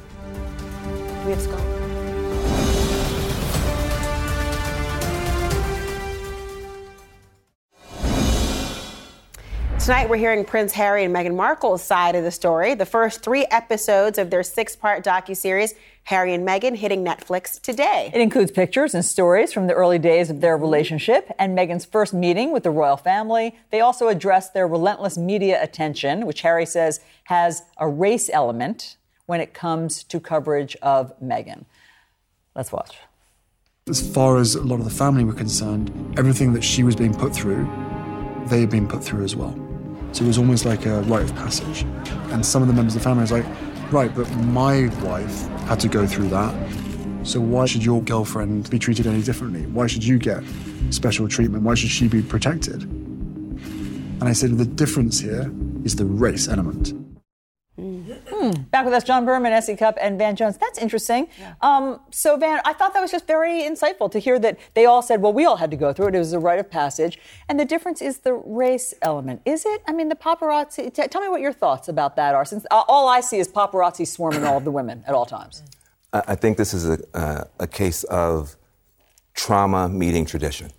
We 1.25 1.33
have 1.33 1.42
to 1.42 1.78
Tonight, 9.88 10.11
we're 10.11 10.18
hearing 10.18 10.44
Prince 10.44 10.72
Harry 10.72 11.05
and 11.05 11.16
Meghan 11.16 11.35
Markle's 11.35 11.83
side 11.83 12.14
of 12.14 12.22
the 12.22 12.31
story. 12.31 12.74
The 12.74 12.85
first 12.85 13.22
three 13.22 13.46
episodes 13.51 14.18
of 14.18 14.29
their 14.29 14.42
six-part 14.42 15.03
docu-series, 15.03 15.72
Harry 16.05 16.35
and 16.35 16.46
Meghan, 16.46 16.77
hitting 16.77 17.03
Netflix 17.03 17.59
today. 17.59 18.11
It 18.12 18.20
includes 18.20 18.51
pictures 18.51 18.94
and 18.94 19.03
stories 19.03 19.51
from 19.51 19.66
the 19.66 19.72
early 19.72 19.98
days 19.98 20.29
of 20.29 20.42
their 20.42 20.59
relationship 20.59 21.35
and 21.38 21.57
Meghan's 21.57 21.87
first 21.87 22.12
meeting 22.12 22.53
with 22.53 22.64
the 22.64 22.70
royal 22.70 22.98
family. 22.98 23.59
They 23.70 23.81
also 23.81 24.09
address 24.09 24.51
their 24.51 24.68
relentless 24.68 25.16
media 25.16 25.59
attention, 25.62 26.27
which 26.27 26.42
Harry 26.42 26.66
says 26.66 27.01
has 27.24 27.62
a 27.79 27.88
race 27.88 28.29
element 28.31 28.98
when 29.24 29.40
it 29.40 29.55
comes 29.55 30.05
to 30.05 30.20
coverage 30.20 30.77
of 30.83 31.18
Meghan. 31.18 31.64
Let's 32.55 32.72
watch. 32.72 32.98
As 33.88 34.07
far 34.07 34.37
as 34.37 34.55
a 34.55 34.62
lot 34.62 34.81
of 34.81 34.85
the 34.85 34.90
family 34.90 35.24
were 35.24 35.33
concerned, 35.33 36.14
everything 36.18 36.53
that 36.53 36.62
she 36.62 36.83
was 36.83 36.94
being 36.94 37.14
put 37.14 37.35
through, 37.35 37.66
they 38.48 38.61
had 38.61 38.68
been 38.68 38.87
put 38.87 39.03
through 39.03 39.24
as 39.24 39.35
well. 39.35 39.59
So 40.12 40.25
it 40.25 40.27
was 40.27 40.38
almost 40.38 40.64
like 40.64 40.87
a 40.87 41.03
rite 41.03 41.25
of 41.25 41.35
passage. 41.37 41.83
And 42.33 42.44
some 42.44 42.62
of 42.62 42.68
the 42.68 42.75
members 42.75 42.97
of 42.97 43.03
the 43.03 43.05
family 43.05 43.23
was 43.23 43.33
like, 43.33 43.47
right, 43.92 44.15
but 44.15 44.29
my 44.37 44.88
wife 45.02 45.46
had 45.69 45.81
to 45.81 45.88
go 45.88 46.06
through 46.06 46.29
that. 46.29 46.54
So 47.25 47.40
why 47.40 47.67
should 47.67 47.85
your 47.85 48.02
girlfriend 48.02 48.71
be 48.71 48.79
treated 48.79 49.06
any 49.06 49.23
differently? 49.23 49.67
Why 49.67 49.87
should 49.87 50.04
you 50.04 50.19
get 50.19 50.42
special 50.90 51.29
treatment? 51.29 51.63
Why 51.63 51.75
should 51.75 51.90
she 51.90 52.09
be 52.09 52.23
protected? 52.23 52.83
And 52.83 54.25
I 54.25 54.33
said, 54.33 54.56
the 54.59 54.65
difference 54.65 55.21
here 55.21 55.52
is 55.85 55.96
the 55.96 56.04
race 56.04 56.48
element. 56.48 56.92
Hmm. 57.79 58.50
Back 58.70 58.85
with 58.85 58.94
us, 58.94 59.04
John 59.04 59.24
Berman, 59.24 59.52
S.E. 59.52 59.76
Cupp, 59.76 59.96
and 60.00 60.18
Van 60.18 60.35
Jones. 60.35 60.58
That's 60.58 60.79
interesting. 60.79 61.29
Yeah. 61.38 61.54
Um, 61.60 62.00
so, 62.10 62.37
Van, 62.37 62.60
I 62.64 62.72
thought 62.72 62.92
that 62.94 63.00
was 63.00 63.12
just 63.12 63.26
very 63.26 63.62
insightful 63.62 64.10
to 64.10 64.18
hear 64.18 64.38
that 64.40 64.58
they 64.74 64.85
all 64.85 65.00
said, 65.00 65.22
well, 65.22 65.33
we 65.33 65.44
all 65.44 65.56
had 65.56 65.70
to 65.70 65.76
go 65.76 65.92
through 65.92 66.08
it. 66.08 66.14
It 66.16 66.18
was 66.18 66.33
a 66.33 66.40
rite 66.40 66.58
of 66.58 66.68
passage. 66.68 67.18
And 67.48 67.58
the 67.58 67.64
difference 67.64 68.02
is 68.02 68.18
the 68.18 68.33
race 68.33 68.94
element. 69.00 69.42
Is 69.44 69.64
it? 69.64 69.83
I 69.87 69.92
mean, 69.92 70.08
the 70.08 70.16
paparazzi, 70.16 70.92
t- 70.92 71.06
tell 71.06 71.20
me 71.20 71.29
what 71.29 71.40
your 71.40 71.52
thoughts 71.52 71.88
about 71.88 72.16
that 72.16 72.35
are, 72.35 72.44
since 72.44 72.66
uh, 72.70 72.83
all 72.88 73.08
I 73.08 73.20
see 73.20 73.38
is 73.38 73.46
paparazzi 73.46 74.06
swarming 74.06 74.44
all 74.44 74.56
of 74.56 74.64
the 74.64 74.72
women 74.72 75.04
at 75.06 75.14
all 75.14 75.26
times. 75.26 75.62
I 76.12 76.35
think 76.35 76.56
this 76.56 76.72
is 76.72 76.88
a, 76.88 76.98
uh, 77.14 77.44
a 77.60 77.66
case 77.66 78.02
of 78.04 78.56
trauma 79.35 79.88
meeting 79.88 80.24
tradition. 80.24 80.72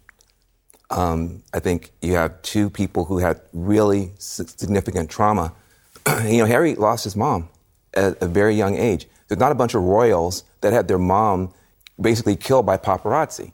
Um, 0.89 1.43
I 1.53 1.59
think 1.59 1.91
you 2.01 2.13
have 2.15 2.41
two 2.41 2.69
people 2.69 3.05
who 3.05 3.19
had 3.19 3.39
really 3.53 4.11
significant 4.17 5.09
trauma. 5.09 5.53
you 6.25 6.37
know, 6.39 6.45
Harry 6.45 6.75
lost 6.75 7.03
his 7.03 7.15
mom 7.15 7.49
at 7.93 8.21
a 8.21 8.27
very 8.27 8.55
young 8.55 8.77
age. 8.77 9.07
There's 9.27 9.39
not 9.39 9.51
a 9.51 9.55
bunch 9.55 9.73
of 9.75 9.83
royals 9.83 10.43
that 10.61 10.73
had 10.73 10.87
their 10.87 10.97
mom 10.97 11.53
basically 11.99 12.35
killed 12.35 12.65
by 12.65 12.77
paparazzi. 12.77 13.51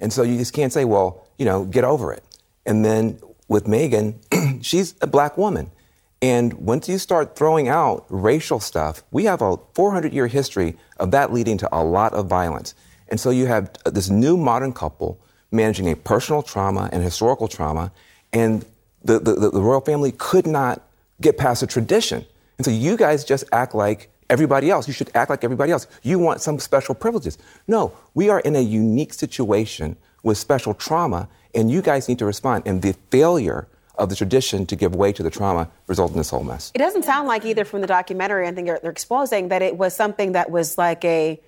And 0.00 0.12
so 0.12 0.22
you 0.22 0.38
just 0.38 0.52
can't 0.52 0.72
say, 0.72 0.84
well, 0.84 1.26
you 1.38 1.44
know, 1.44 1.64
get 1.64 1.84
over 1.84 2.12
it. 2.12 2.22
And 2.64 2.84
then 2.84 3.18
with 3.48 3.64
Meghan, 3.64 4.14
she's 4.64 4.94
a 5.00 5.06
black 5.06 5.36
woman. 5.36 5.70
And 6.20 6.52
once 6.54 6.88
you 6.88 6.98
start 6.98 7.36
throwing 7.36 7.68
out 7.68 8.04
racial 8.08 8.60
stuff, 8.60 9.02
we 9.10 9.24
have 9.24 9.40
a 9.40 9.56
400 9.74 10.12
year 10.12 10.26
history 10.26 10.76
of 10.98 11.12
that 11.12 11.32
leading 11.32 11.58
to 11.58 11.68
a 11.72 11.82
lot 11.82 12.12
of 12.12 12.26
violence. 12.26 12.74
And 13.08 13.18
so 13.20 13.30
you 13.30 13.46
have 13.46 13.70
uh, 13.86 13.90
this 13.90 14.10
new 14.10 14.36
modern 14.36 14.72
couple 14.72 15.20
managing 15.50 15.90
a 15.90 15.96
personal 15.96 16.42
trauma 16.42 16.90
and 16.92 17.02
historical 17.02 17.48
trauma, 17.48 17.90
and 18.32 18.66
the, 19.02 19.18
the, 19.18 19.32
the 19.50 19.62
royal 19.62 19.80
family 19.80 20.12
could 20.12 20.46
not 20.46 20.82
get 21.20 21.38
past 21.38 21.62
a 21.62 21.66
tradition. 21.66 22.24
And 22.56 22.64
so 22.64 22.70
you 22.70 22.96
guys 22.96 23.24
just 23.24 23.44
act 23.52 23.74
like 23.74 24.10
everybody 24.30 24.70
else. 24.70 24.86
You 24.86 24.94
should 24.94 25.10
act 25.14 25.30
like 25.30 25.44
everybody 25.44 25.72
else. 25.72 25.86
You 26.02 26.18
want 26.18 26.40
some 26.40 26.58
special 26.58 26.94
privileges. 26.94 27.38
No, 27.66 27.92
we 28.14 28.28
are 28.28 28.40
in 28.40 28.56
a 28.56 28.60
unique 28.60 29.14
situation 29.14 29.96
with 30.22 30.38
special 30.38 30.74
trauma, 30.74 31.28
and 31.54 31.70
you 31.70 31.82
guys 31.82 32.08
need 32.08 32.18
to 32.18 32.26
respond. 32.26 32.64
And 32.66 32.82
the 32.82 32.94
failure 33.10 33.68
of 33.96 34.08
the 34.08 34.16
tradition 34.16 34.64
to 34.66 34.76
give 34.76 34.94
way 34.94 35.12
to 35.12 35.22
the 35.22 35.30
trauma 35.30 35.68
resulted 35.86 36.14
in 36.14 36.18
this 36.18 36.30
whole 36.30 36.44
mess. 36.44 36.70
It 36.74 36.78
doesn't 36.78 37.04
sound 37.04 37.26
like 37.26 37.44
either 37.44 37.64
from 37.64 37.80
the 37.80 37.86
documentary, 37.86 38.46
I 38.46 38.52
think 38.52 38.66
they're, 38.66 38.78
they're 38.80 38.92
exposing 38.92 39.48
that 39.48 39.60
it 39.60 39.76
was 39.76 39.94
something 39.94 40.32
that 40.32 40.50
was 40.50 40.78
like 40.78 41.04
a 41.04 41.40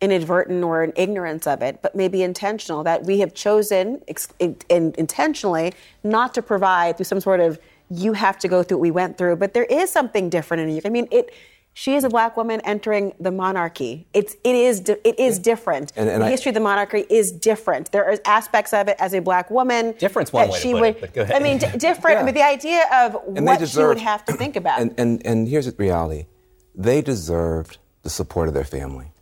inadvertent 0.00 0.62
or 0.62 0.82
an 0.82 0.92
ignorance 0.96 1.46
of 1.46 1.62
it, 1.62 1.80
but 1.80 1.94
maybe 1.94 2.22
intentional, 2.22 2.84
that 2.84 3.04
we 3.04 3.20
have 3.20 3.32
chosen 3.32 4.02
ex- 4.06 4.28
in, 4.38 4.56
in, 4.68 4.94
intentionally 4.98 5.72
not 6.02 6.34
to 6.34 6.42
provide 6.42 6.96
through 6.96 7.04
some 7.04 7.20
sort 7.20 7.40
of 7.40 7.58
you 7.94 8.12
have 8.12 8.38
to 8.38 8.48
go 8.48 8.62
through 8.62 8.78
what 8.78 8.82
we 8.82 8.90
went 8.90 9.18
through. 9.18 9.36
But 9.36 9.54
there 9.54 9.64
is 9.64 9.90
something 9.90 10.28
different 10.30 10.62
in 10.62 10.68
you. 10.70 10.82
I 10.84 10.88
mean, 10.88 11.08
it 11.10 11.32
she 11.76 11.96
is 11.96 12.04
a 12.04 12.08
black 12.08 12.36
woman 12.36 12.60
entering 12.64 13.14
the 13.18 13.32
monarchy. 13.32 14.06
It's 14.14 14.34
it 14.44 14.54
is 14.54 14.80
it 14.88 15.18
is 15.18 15.40
different. 15.40 15.92
And, 15.96 16.08
and 16.08 16.22
the 16.22 16.26
I, 16.26 16.30
history 16.30 16.50
of 16.50 16.54
the 16.54 16.60
monarchy 16.60 17.04
is 17.10 17.32
different. 17.32 17.90
There 17.90 18.04
are 18.04 18.16
aspects 18.24 18.72
of 18.72 18.88
it 18.88 18.96
as 19.00 19.12
a 19.12 19.20
black 19.20 19.50
woman. 19.50 19.92
Difference 19.98 20.32
one 20.32 20.50
way 20.50 20.58
she 20.58 20.68
to 20.68 20.74
put 20.74 20.80
would, 20.80 20.88
it, 20.88 21.00
but 21.00 21.14
go 21.14 21.22
ahead. 21.22 21.36
I 21.36 21.40
mean, 21.40 21.58
d- 21.58 21.66
different. 21.78 22.16
yeah. 22.16 22.20
I 22.20 22.24
mean, 22.24 22.34
the 22.34 22.46
idea 22.46 22.84
of 22.92 23.16
and 23.36 23.44
what 23.44 23.58
deserved, 23.58 23.98
she 23.98 24.00
would 24.00 24.08
have 24.08 24.24
to 24.26 24.34
think 24.34 24.54
about. 24.56 24.80
And, 24.80 24.94
and 24.96 25.26
and 25.26 25.48
here's 25.48 25.66
the 25.66 25.72
reality: 25.76 26.26
they 26.74 27.02
deserved 27.02 27.78
the 28.02 28.10
support 28.10 28.46
of 28.46 28.54
their 28.54 28.64
family. 28.64 29.12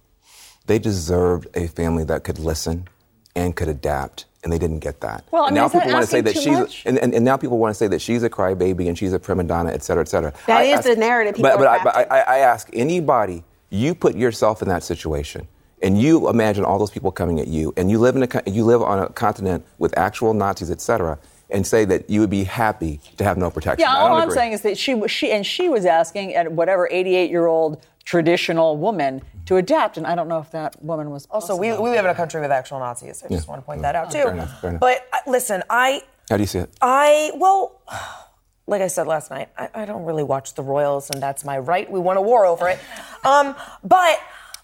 They 0.66 0.78
deserved 0.78 1.48
a 1.54 1.66
family 1.68 2.04
that 2.04 2.22
could 2.22 2.38
listen 2.38 2.88
and 3.34 3.56
could 3.56 3.68
adapt 3.68 4.26
and 4.42 4.52
they 4.52 4.58
didn't 4.58 4.80
get 4.80 5.00
that. 5.00 5.24
Well, 5.30 5.44
I 5.44 5.46
mean, 5.46 5.54
now 5.54 5.68
people 5.68 5.92
want 5.92 6.04
to 6.04 6.10
say 6.10 6.20
that 6.20 6.34
she's, 6.34 6.82
and, 6.84 6.98
and, 6.98 7.14
and, 7.14 7.24
now 7.24 7.36
people 7.36 7.58
want 7.58 7.70
to 7.70 7.78
say 7.78 7.86
that 7.88 8.00
she's 8.00 8.22
a 8.22 8.30
crybaby 8.30 8.88
and 8.88 8.98
she's 8.98 9.12
a 9.12 9.18
prima 9.18 9.44
donna, 9.44 9.70
et 9.70 9.84
cetera, 9.84 10.02
et 10.02 10.08
cetera. 10.08 10.32
That 10.46 10.62
I 10.62 10.64
is 10.64 10.78
ask, 10.78 10.88
the 10.88 10.96
narrative. 10.96 11.36
People 11.36 11.50
but, 11.50 11.58
but, 11.58 11.68
I, 11.68 11.84
but 11.84 12.12
I, 12.12 12.20
I, 12.20 12.38
ask 12.38 12.68
anybody, 12.72 13.44
you 13.70 13.94
put 13.94 14.16
yourself 14.16 14.60
in 14.60 14.68
that 14.68 14.82
situation, 14.82 15.46
and 15.80 16.00
you 16.00 16.28
imagine 16.28 16.64
all 16.64 16.78
those 16.78 16.90
people 16.90 17.12
coming 17.12 17.38
at 17.38 17.46
you, 17.46 17.72
and 17.76 17.88
you 17.88 17.98
live 17.98 18.16
in 18.16 18.24
a, 18.24 18.50
you 18.50 18.64
live 18.64 18.82
on 18.82 18.98
a 18.98 19.08
continent 19.10 19.64
with 19.78 19.96
actual 19.96 20.34
Nazis, 20.34 20.72
et 20.72 20.80
cetera, 20.80 21.18
and 21.50 21.66
say 21.66 21.84
that 21.84 22.10
you 22.10 22.20
would 22.20 22.30
be 22.30 22.44
happy 22.44 22.98
to 23.18 23.24
have 23.24 23.36
no 23.36 23.50
protection. 23.50 23.86
Yeah, 23.86 23.96
all 23.96 24.16
I'm 24.16 24.30
saying 24.30 24.52
is 24.52 24.62
that 24.62 24.76
she, 24.76 25.06
she 25.06 25.30
and 25.30 25.46
she 25.46 25.68
was 25.68 25.84
asking 25.84 26.34
at 26.34 26.50
whatever 26.50 26.88
88 26.90 27.30
year 27.30 27.46
old 27.46 27.80
traditional 28.04 28.76
woman 28.76 29.22
to 29.46 29.56
adapt. 29.56 29.96
And 29.96 30.06
I 30.06 30.14
don't 30.14 30.28
know 30.28 30.38
if 30.38 30.50
that 30.52 30.82
woman 30.82 31.10
was. 31.10 31.26
Also, 31.30 31.56
we, 31.56 31.68
we 31.72 31.90
live 31.90 32.04
in 32.04 32.10
a 32.10 32.14
country 32.14 32.40
with 32.40 32.50
actual 32.50 32.78
Nazis. 32.78 33.22
I 33.22 33.28
just 33.28 33.48
want 33.48 33.60
to 33.60 33.66
point 33.66 33.82
that 33.82 33.94
out, 33.94 34.10
too. 34.10 34.22
Fair 34.22 34.32
enough, 34.32 34.60
fair 34.60 34.70
enough. 34.70 34.80
But 34.80 35.06
uh, 35.12 35.18
listen, 35.26 35.62
I. 35.70 36.02
How 36.30 36.36
do 36.36 36.42
you 36.42 36.46
see 36.46 36.60
it? 36.60 36.70
I, 36.80 37.32
well, 37.34 37.80
like 38.66 38.82
I 38.82 38.88
said 38.88 39.06
last 39.06 39.30
night, 39.30 39.48
I, 39.56 39.68
I 39.74 39.84
don't 39.84 40.04
really 40.04 40.22
watch 40.22 40.54
the 40.54 40.62
Royals, 40.62 41.10
and 41.10 41.22
that's 41.22 41.44
my 41.44 41.58
right. 41.58 41.90
We 41.90 42.00
won 42.00 42.16
a 42.16 42.22
war 42.22 42.46
over 42.46 42.68
it. 42.68 42.78
Um, 43.24 43.54
but 43.84 44.18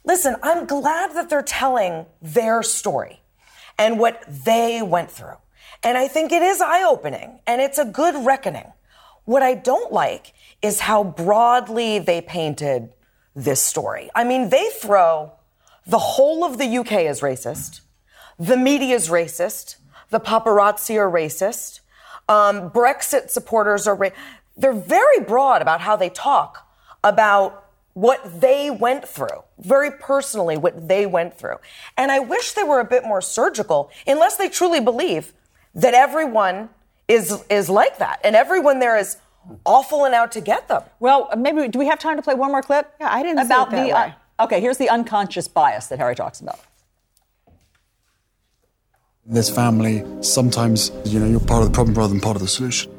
listen, 0.05 0.35
I'm 0.43 0.67
glad 0.67 1.15
that 1.15 1.31
they're 1.31 1.43
telling 1.43 2.07
their 2.21 2.65
story 2.65 3.21
and 3.79 4.01
what 4.01 4.25
they 4.27 4.83
went 4.83 5.13
through. 5.13 5.37
And 5.85 5.97
I 5.97 6.09
think 6.09 6.33
it 6.33 6.43
is 6.43 6.61
eye 6.61 6.83
opening 6.83 7.39
and 7.47 7.61
it's 7.61 7.79
a 7.79 7.85
good 7.85 8.27
reckoning. 8.27 8.73
What 9.27 9.43
I 9.43 9.55
don't 9.55 9.93
like 9.93 10.35
is 10.61 10.81
how 10.81 11.05
broadly 11.05 11.99
they 12.01 12.21
painted 12.21 12.93
this 13.39 13.63
story. 13.63 14.11
I 14.15 14.25
mean, 14.25 14.51
they 14.51 14.69
throw 14.75 15.33
the 15.87 15.99
whole 15.99 16.45
of 16.45 16.59
the 16.59 16.79
UK 16.79 16.93
as 16.93 17.21
racist, 17.21 17.81
the 18.39 18.57
media 18.57 18.95
is 18.95 19.09
racist, 19.09 19.77
the 20.11 20.21
paparazzi 20.21 20.97
are 20.97 21.11
racist, 21.11 21.81
um, 22.29 22.71
Brexit 22.71 23.31
supporters 23.31 23.87
are. 23.87 24.13
They're 24.57 24.73
very 24.73 25.21
broad 25.21 25.63
about 25.63 25.81
how 25.81 25.97
they 25.97 26.11
talk 26.11 26.69
about 27.05 27.65
what 27.95 28.41
they 28.41 28.71
went 28.71 29.09
through, 29.09 29.45
very 29.59 29.91
personally, 29.91 30.57
what 30.57 30.89
they 30.89 31.07
went 31.07 31.39
through. 31.39 31.57
And 31.97 32.13
I 32.13 32.19
wish 32.19 32.53
they 32.53 32.65
were 32.65 32.81
a 32.81 32.85
bit 32.85 33.05
more 33.05 33.21
surgical, 33.21 33.91
unless 34.07 34.37
they 34.37 34.49
truly 34.49 34.81
believe 34.81 35.33
that 35.75 35.95
everyone 35.95 36.71
is 37.07 37.43
is 37.49 37.71
like 37.71 37.99
that, 37.99 38.21
and 38.25 38.37
everyone 38.37 38.81
there 38.81 38.99
is 38.99 39.17
awful 39.65 40.05
and 40.05 40.15
out 40.15 40.33
to 40.33 40.41
get 40.41 40.69
them. 40.69 40.83
Well, 41.01 41.31
maybe 41.37 41.69
do 41.69 41.79
we 41.79 41.87
have 41.87 41.99
time 41.99 42.17
to 42.17 42.23
play 42.23 42.35
one 42.35 42.51
more 42.51 42.63
clip? 42.63 42.93
Yeah, 43.01 43.13
I 43.13 43.23
didn't 43.23 43.45
about 43.45 43.71
the. 43.71 43.91
Uh, 43.91 44.13
okay, 44.41 44.61
here's 44.61 44.79
the 44.79 44.89
unconscious 44.89 45.49
bias 45.49 45.87
that 45.89 45.99
Harry 45.99 46.15
talks 46.15 46.41
about. 46.41 46.61
This 49.27 49.51
family, 49.51 50.05
sometimes 50.23 50.91
you 51.05 51.21
know 51.21 51.27
you're 51.27 51.41
part 51.41 51.63
of 51.63 51.69
the 51.69 51.75
problem 51.75 51.95
rather 51.95 52.13
than 52.13 52.21
part 52.21 52.37
of 52.37 52.43
the 52.43 52.49
solution, 52.49 52.91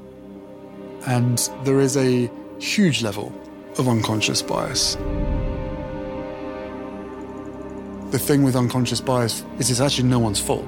and 1.07 1.49
there 1.63 1.79
is 1.79 1.97
a 1.97 2.29
huge 2.59 3.01
level 3.01 3.33
of 3.77 3.87
unconscious 3.87 4.41
bias. 4.41 4.95
The 8.11 8.19
thing 8.19 8.43
with 8.43 8.55
unconscious 8.55 9.01
bias 9.01 9.43
is 9.59 9.69
it's 9.69 9.79
actually 9.79 10.07
no 10.09 10.19
one's 10.19 10.39
fault, 10.39 10.65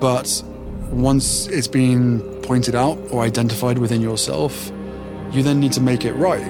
but 0.00 0.42
once 0.90 1.46
it's 1.48 1.66
been 1.66 2.20
pointed 2.42 2.74
out 2.74 2.98
or 3.10 3.22
identified 3.22 3.78
within 3.78 4.00
yourself, 4.00 4.70
you 5.30 5.42
then 5.42 5.60
need 5.60 5.72
to 5.72 5.80
make 5.80 6.04
it 6.04 6.12
right. 6.14 6.46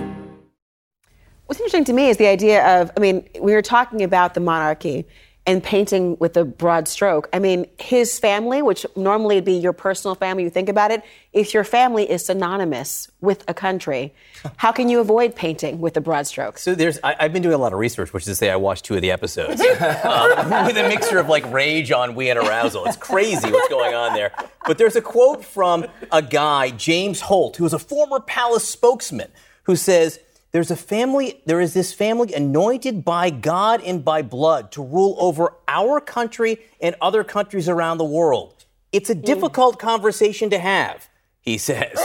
What's 1.46 1.60
interesting 1.60 1.84
to 1.84 1.92
me 1.92 2.08
is 2.08 2.16
the 2.16 2.26
idea 2.26 2.80
of, 2.80 2.90
I 2.96 3.00
mean, 3.00 3.28
we 3.40 3.52
were 3.52 3.62
talking 3.62 4.02
about 4.02 4.34
the 4.34 4.40
monarchy 4.40 5.06
and 5.46 5.62
painting 5.62 6.16
with 6.18 6.36
a 6.38 6.44
broad 6.44 6.88
stroke. 6.88 7.28
I 7.32 7.38
mean, 7.38 7.66
his 7.78 8.18
family, 8.18 8.62
which 8.62 8.86
normally 8.96 9.34
would 9.34 9.44
be 9.44 9.52
your 9.52 9.74
personal 9.74 10.14
family, 10.14 10.44
you 10.44 10.50
think 10.50 10.70
about 10.70 10.90
it, 10.90 11.02
if 11.34 11.52
your 11.52 11.64
family 11.64 12.10
is 12.10 12.24
synonymous 12.24 13.10
with 13.20 13.44
a 13.46 13.52
country, 13.52 14.14
how 14.56 14.72
can 14.72 14.88
you 14.88 15.00
avoid 15.00 15.34
painting 15.34 15.80
with 15.80 15.98
a 15.98 16.00
broad 16.00 16.26
stroke? 16.26 16.58
So 16.58 16.74
there's, 16.74 16.98
I, 17.04 17.22
have 17.22 17.34
been 17.34 17.42
doing 17.42 17.54
a 17.54 17.58
lot 17.58 17.74
of 17.74 17.78
research, 17.78 18.14
which 18.14 18.22
is 18.22 18.28
to 18.28 18.34
say 18.34 18.50
I 18.50 18.56
watched 18.56 18.86
two 18.86 18.94
of 18.94 19.02
the 19.02 19.10
episodes 19.10 19.60
um, 19.60 19.66
with 20.66 20.78
a 20.78 20.86
mixture 20.88 21.18
of 21.18 21.28
like 21.28 21.50
rage, 21.52 21.90
ennui, 21.90 22.30
and 22.30 22.38
arousal. 22.38 22.86
It's 22.86 22.96
crazy 22.96 23.50
what's 23.50 23.68
going 23.68 23.94
on 23.94 24.14
there. 24.14 24.32
But 24.66 24.78
there's 24.78 24.96
a 24.96 25.02
quote 25.02 25.44
from 25.44 25.84
a 26.10 26.22
guy, 26.22 26.70
James 26.70 27.20
Holt, 27.20 27.56
who 27.56 27.66
is 27.66 27.74
a 27.74 27.78
former 27.78 28.20
palace 28.20 28.66
spokesman, 28.66 29.30
who 29.64 29.76
says, 29.76 30.20
there's 30.54 30.70
a 30.70 30.76
family, 30.76 31.42
there 31.46 31.60
is 31.60 31.74
this 31.74 31.92
family 31.92 32.32
anointed 32.32 33.04
by 33.04 33.28
God 33.28 33.82
and 33.82 34.04
by 34.04 34.22
blood 34.22 34.70
to 34.70 34.84
rule 34.84 35.16
over 35.18 35.52
our 35.66 36.00
country 36.00 36.58
and 36.80 36.94
other 37.02 37.24
countries 37.24 37.68
around 37.68 37.98
the 37.98 38.04
world. 38.04 38.64
It's 38.92 39.10
a 39.10 39.16
mm. 39.16 39.24
difficult 39.24 39.80
conversation 39.80 40.50
to 40.50 40.58
have, 40.60 41.08
he 41.40 41.58
says, 41.68 41.98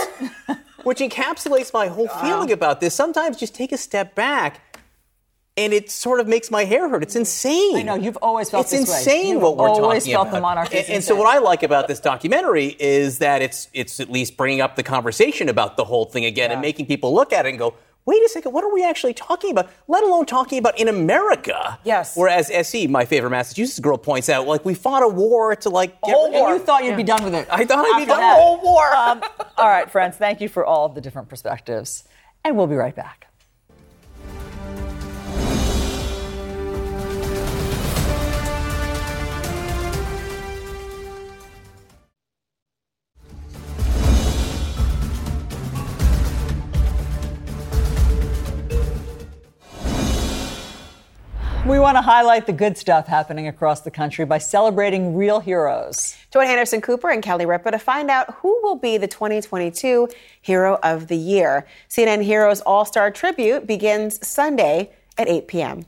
which 0.82 0.98
encapsulates 0.98 1.72
my 1.72 1.86
whole 1.86 2.08
feeling 2.08 2.50
about 2.50 2.80
this. 2.80 2.92
Sometimes 2.92 3.36
just 3.36 3.54
take 3.54 3.70
a 3.70 3.78
step 3.78 4.16
back 4.16 4.60
and 5.56 5.72
it 5.72 5.88
sort 5.88 6.18
of 6.18 6.26
makes 6.26 6.50
my 6.50 6.64
hair 6.64 6.88
hurt. 6.88 7.04
It's 7.04 7.14
insane. 7.14 7.76
I 7.76 7.82
know 7.82 7.94
you've 7.94 8.18
always 8.20 8.50
felt 8.50 8.64
it's 8.64 8.72
insane 8.72 9.40
what 9.40 9.58
we're 9.58 9.68
talking 9.68 9.84
always 9.84 10.06
felt 10.06 10.28
about. 10.28 10.34
the 10.36 10.40
monarchy. 10.40 10.78
And, 10.78 10.88
and 10.88 11.04
so 11.04 11.14
what 11.14 11.28
I 11.28 11.38
like 11.38 11.62
about 11.62 11.86
this 11.86 12.00
documentary 12.00 12.74
is 12.80 13.18
that 13.18 13.42
it's 13.42 13.68
it's 13.72 14.00
at 14.00 14.10
least 14.10 14.36
bringing 14.36 14.60
up 14.60 14.74
the 14.74 14.82
conversation 14.82 15.48
about 15.48 15.76
the 15.76 15.84
whole 15.84 16.06
thing 16.06 16.24
again 16.24 16.50
yeah. 16.50 16.54
and 16.54 16.62
making 16.62 16.86
people 16.86 17.14
look 17.14 17.32
at 17.32 17.46
it 17.46 17.50
and 17.50 17.58
go, 17.58 17.74
wait 18.10 18.24
a 18.24 18.28
second, 18.28 18.52
what 18.52 18.64
are 18.64 18.74
we 18.74 18.84
actually 18.84 19.14
talking 19.14 19.52
about? 19.52 19.70
Let 19.86 20.02
alone 20.02 20.26
talking 20.26 20.58
about 20.58 20.78
in 20.78 20.88
America. 20.88 21.78
Yes. 21.84 22.16
Whereas 22.16 22.50
SE, 22.50 22.88
my 22.88 23.04
favorite 23.04 23.30
Massachusetts 23.30 23.78
girl, 23.78 23.96
points 23.96 24.28
out, 24.28 24.48
like 24.48 24.64
we 24.64 24.74
fought 24.74 25.04
a 25.04 25.08
war 25.08 25.54
to 25.54 25.70
like 25.70 26.00
get 26.02 26.12
whole 26.12 26.32
war. 26.32 26.50
And 26.50 26.58
you 26.58 26.66
thought 26.66 26.82
you'd 26.82 26.90
yeah. 26.90 26.96
be 26.96 27.04
done 27.04 27.22
with 27.22 27.34
it. 27.34 27.46
I 27.48 27.64
thought 27.64 27.84
I'd 27.86 28.00
be 28.00 28.06
done 28.06 28.18
with 28.18 28.36
the 28.36 28.42
whole 28.42 28.60
war. 28.62 28.92
Um, 28.92 29.22
all 29.56 29.68
right, 29.68 29.88
friends, 29.88 30.16
thank 30.16 30.40
you 30.40 30.48
for 30.48 30.66
all 30.66 30.86
of 30.86 30.96
the 30.96 31.00
different 31.00 31.28
perspectives, 31.28 32.04
and 32.44 32.56
we'll 32.56 32.66
be 32.66 32.74
right 32.74 32.96
back. 32.96 33.29
We 51.70 51.78
want 51.78 51.96
to 51.98 52.02
highlight 52.02 52.46
the 52.46 52.52
good 52.52 52.76
stuff 52.76 53.06
happening 53.06 53.46
across 53.46 53.82
the 53.82 53.92
country 53.92 54.24
by 54.24 54.38
celebrating 54.38 55.14
real 55.14 55.38
heroes. 55.38 56.16
Join 56.32 56.48
Anderson 56.48 56.80
Cooper 56.80 57.10
and 57.10 57.22
Kelly 57.22 57.46
Ripa 57.46 57.70
to 57.70 57.78
find 57.78 58.10
out 58.10 58.34
who 58.34 58.60
will 58.64 58.74
be 58.74 58.98
the 58.98 59.06
2022 59.06 60.08
Hero 60.42 60.80
of 60.82 61.06
the 61.06 61.16
Year. 61.16 61.68
CNN 61.88 62.24
Heroes 62.24 62.60
All 62.62 62.84
Star 62.84 63.12
Tribute 63.12 63.68
begins 63.68 64.26
Sunday 64.26 64.90
at 65.16 65.28
8 65.28 65.46
p.m. 65.46 65.86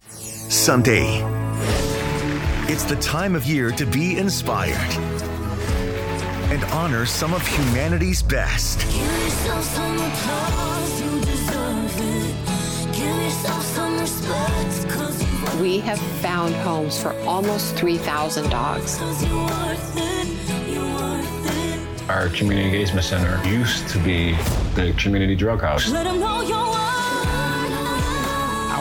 Sunday. 0.00 1.22
It's 2.70 2.84
the 2.84 2.96
time 2.96 3.34
of 3.34 3.46
year 3.46 3.70
to 3.70 3.86
be 3.86 4.18
inspired 4.18 4.76
and 6.52 6.62
honor 6.64 7.06
some 7.06 7.32
of 7.32 7.46
humanity's 7.46 8.22
best. 8.22 8.78
We 15.60 15.78
have 15.80 15.98
found 16.20 16.54
homes 16.56 17.00
for 17.00 17.18
almost 17.20 17.76
3,000 17.76 18.50
dogs. 18.50 19.00
Our 22.08 22.28
community 22.30 22.66
engagement 22.66 23.04
center 23.04 23.42
used 23.48 23.88
to 23.88 23.98
be 23.98 24.32
the 24.74 24.94
community 24.98 25.34
drug 25.34 25.62
house. 25.62 25.90
I 25.92 26.04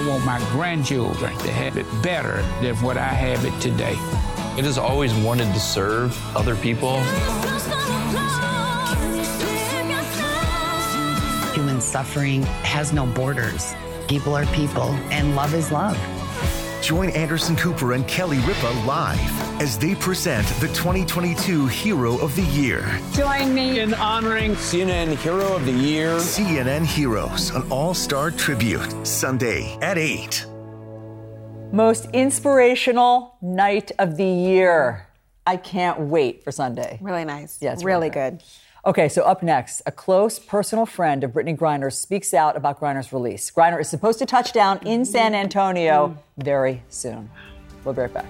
want 0.07 0.25
my 0.25 0.39
grandchildren 0.51 1.37
to 1.37 1.51
have 1.51 1.77
it 1.77 1.85
better 2.03 2.41
than 2.61 2.75
what 2.77 2.97
I 2.97 3.07
have 3.07 3.45
it 3.45 3.59
today. 3.61 3.95
It 4.57 4.65
has 4.65 4.77
always 4.77 5.13
wanted 5.15 5.53
to 5.53 5.59
serve 5.59 6.17
other 6.35 6.55
people. 6.55 6.99
Human 11.53 11.79
suffering 11.81 12.43
has 12.63 12.91
no 12.93 13.05
borders. 13.05 13.73
People 14.08 14.38
are 14.38 14.45
people, 14.47 14.91
and 15.10 15.36
love 15.36 15.56
is 15.56 15.72
love. 15.72 15.97
Join 16.80 17.10
Anderson 17.10 17.56
Cooper 17.56 17.93
and 17.93 18.08
Kelly 18.08 18.38
Ripa 18.39 18.68
live 18.86 19.20
as 19.60 19.80
they 19.80 19.95
present 19.95 20.47
the 20.60 20.68
2022 20.68 21.66
Hero 21.66 22.16
of 22.20 22.36
the 22.36 22.43
Year. 22.43 22.99
Join 23.14 23.56
me 23.56 23.80
in 23.80 23.95
honoring 23.95 24.51
CNN 24.53 25.16
Hero 25.16 25.56
of 25.56 25.66
the 25.66 25.72
Year. 25.72 26.18
CNN 26.18 26.86
Heroes, 26.86 27.49
an 27.56 27.64
all 27.72 27.95
star 27.95 28.30
tribute, 28.30 29.08
Sunday 29.08 29.76
at 29.82 29.97
8. 29.97 30.45
Most 31.72 32.06
inspirational 32.14 33.38
night 33.41 33.91
of 33.97 34.18
the 34.18 34.24
year. 34.24 35.08
I 35.47 35.58
can't 35.58 35.99
wait 35.99 36.43
for 36.43 36.51
Sunday. 36.51 36.99
Really 37.01 37.26
nice. 37.26 37.58
Yes, 37.60 37.84
really 37.84 38.12
good. 38.12 38.43
Okay, 38.88 39.09
so 39.09 39.23
up 39.23 39.41
next, 39.41 39.81
a 39.88 39.91
close 39.91 40.38
personal 40.38 40.86
friend 40.86 41.23
of 41.23 41.31
Brittney 41.31 41.57
Griner 41.57 41.91
speaks 41.91 42.36
out 42.36 42.55
about 42.55 42.79
Griner's 42.79 43.11
release. 43.11 43.49
Griner 43.49 43.81
is 43.81 43.89
supposed 43.89 44.19
to 44.19 44.27
touch 44.27 44.53
down 44.53 44.77
in 44.86 45.05
San 45.05 45.33
Antonio 45.33 46.15
very 46.38 46.83
soon. 46.89 47.31
We'll 47.83 47.95
be 47.95 48.01
right 48.01 48.13
back. 48.13 48.27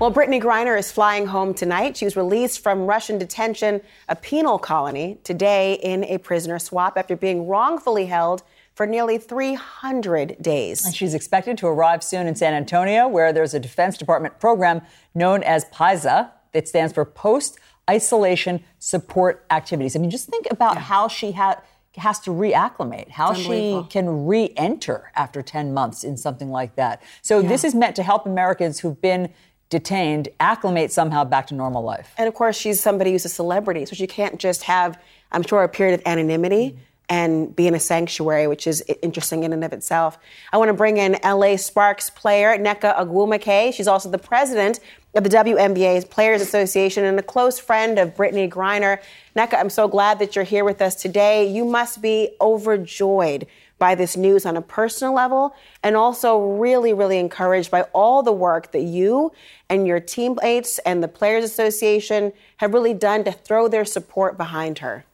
Well, 0.00 0.12
Brittney 0.12 0.42
Griner 0.42 0.76
is 0.76 0.90
flying 0.90 1.26
home 1.26 1.54
tonight. 1.54 1.96
She 1.96 2.04
was 2.04 2.16
released 2.16 2.58
from 2.58 2.86
Russian 2.86 3.18
detention, 3.18 3.82
a 4.08 4.16
penal 4.16 4.58
colony, 4.58 5.18
today 5.22 5.74
in 5.74 6.02
a 6.02 6.18
prisoner 6.18 6.58
swap 6.58 6.98
after 6.98 7.14
being 7.14 7.46
wrongfully 7.46 8.06
held 8.06 8.42
for 8.76 8.86
nearly 8.86 9.16
300 9.16 10.36
days. 10.38 10.84
And 10.84 10.94
she's 10.94 11.14
expected 11.14 11.56
to 11.58 11.66
arrive 11.66 12.04
soon 12.04 12.26
in 12.26 12.36
San 12.36 12.52
Antonio, 12.52 13.08
where 13.08 13.32
there's 13.32 13.54
a 13.54 13.58
Defense 13.58 13.96
Department 13.96 14.38
program 14.38 14.82
known 15.14 15.42
as 15.42 15.64
PISA. 15.72 16.30
It 16.52 16.68
stands 16.68 16.92
for 16.92 17.06
Post 17.06 17.58
Isolation 17.88 18.62
Support 18.78 19.46
Activities. 19.50 19.96
I 19.96 19.98
mean, 19.98 20.10
just 20.10 20.28
think 20.28 20.46
about 20.50 20.74
yeah. 20.74 20.82
how 20.82 21.08
she 21.08 21.32
had 21.32 21.60
has 21.96 22.20
to 22.20 22.30
reacclimate, 22.30 23.08
how 23.08 23.32
she 23.32 23.82
can 23.88 24.26
re-enter 24.26 25.10
after 25.14 25.40
10 25.40 25.72
months 25.72 26.04
in 26.04 26.18
something 26.18 26.50
like 26.50 26.76
that. 26.76 27.00
So 27.22 27.38
yeah. 27.38 27.48
this 27.48 27.64
is 27.64 27.74
meant 27.74 27.96
to 27.96 28.02
help 28.02 28.26
Americans 28.26 28.80
who've 28.80 29.00
been 29.00 29.32
detained 29.70 30.28
acclimate 30.38 30.92
somehow 30.92 31.24
back 31.24 31.46
to 31.46 31.54
normal 31.54 31.82
life. 31.82 32.12
And 32.18 32.28
of 32.28 32.34
course, 32.34 32.54
she's 32.54 32.82
somebody 32.82 33.12
who's 33.12 33.24
a 33.24 33.30
celebrity, 33.30 33.86
so 33.86 33.96
she 33.96 34.06
can't 34.06 34.38
just 34.38 34.64
have, 34.64 35.02
I'm 35.32 35.42
sure, 35.42 35.62
a 35.62 35.70
period 35.70 35.98
of 35.98 36.06
anonymity. 36.06 36.72
Mm-hmm 36.72 36.80
and 37.08 37.54
be 37.54 37.66
in 37.66 37.74
a 37.74 37.80
sanctuary, 37.80 38.46
which 38.46 38.66
is 38.66 38.82
interesting 39.02 39.44
in 39.44 39.52
and 39.52 39.64
of 39.64 39.72
itself. 39.72 40.18
I 40.52 40.58
want 40.58 40.68
to 40.70 40.74
bring 40.74 40.96
in 40.96 41.16
LA 41.24 41.56
Sparks 41.56 42.10
player 42.10 42.56
Nneka 42.56 42.98
Ogwumike. 42.98 43.72
She's 43.72 43.88
also 43.88 44.10
the 44.10 44.18
president 44.18 44.80
of 45.14 45.24
the 45.24 45.30
WNBA's 45.30 46.04
Players 46.04 46.42
Association 46.42 47.04
and 47.04 47.18
a 47.18 47.22
close 47.22 47.58
friend 47.58 47.98
of 47.98 48.14
Brittney 48.14 48.50
Griner. 48.50 48.98
Nneka, 49.36 49.54
I'm 49.54 49.70
so 49.70 49.88
glad 49.88 50.18
that 50.18 50.34
you're 50.34 50.44
here 50.44 50.64
with 50.64 50.82
us 50.82 50.94
today. 50.94 51.48
You 51.50 51.64
must 51.64 52.02
be 52.02 52.30
overjoyed 52.40 53.46
by 53.78 53.94
this 53.94 54.16
news 54.16 54.46
on 54.46 54.56
a 54.56 54.62
personal 54.62 55.14
level 55.14 55.54
and 55.82 55.96
also 55.96 56.38
really, 56.38 56.92
really 56.92 57.18
encouraged 57.18 57.70
by 57.70 57.82
all 57.92 58.22
the 58.22 58.32
work 58.32 58.72
that 58.72 58.82
you 58.82 59.32
and 59.68 59.86
your 59.86 60.00
teammates 60.00 60.78
and 60.80 61.02
the 61.02 61.08
Players 61.08 61.44
Association 61.44 62.32
have 62.58 62.72
really 62.72 62.94
done 62.94 63.24
to 63.24 63.32
throw 63.32 63.68
their 63.68 63.84
support 63.84 64.36
behind 64.36 64.78
her. 64.78 65.04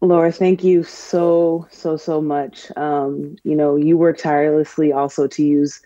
Laura, 0.00 0.32
thank 0.32 0.62
you 0.62 0.82
so, 0.82 1.66
so, 1.70 1.96
so 1.96 2.20
much. 2.20 2.70
Um, 2.76 3.36
you 3.44 3.56
know, 3.56 3.76
you 3.76 3.96
work 3.96 4.18
tirelessly 4.18 4.92
also 4.92 5.26
to 5.28 5.44
use 5.44 5.80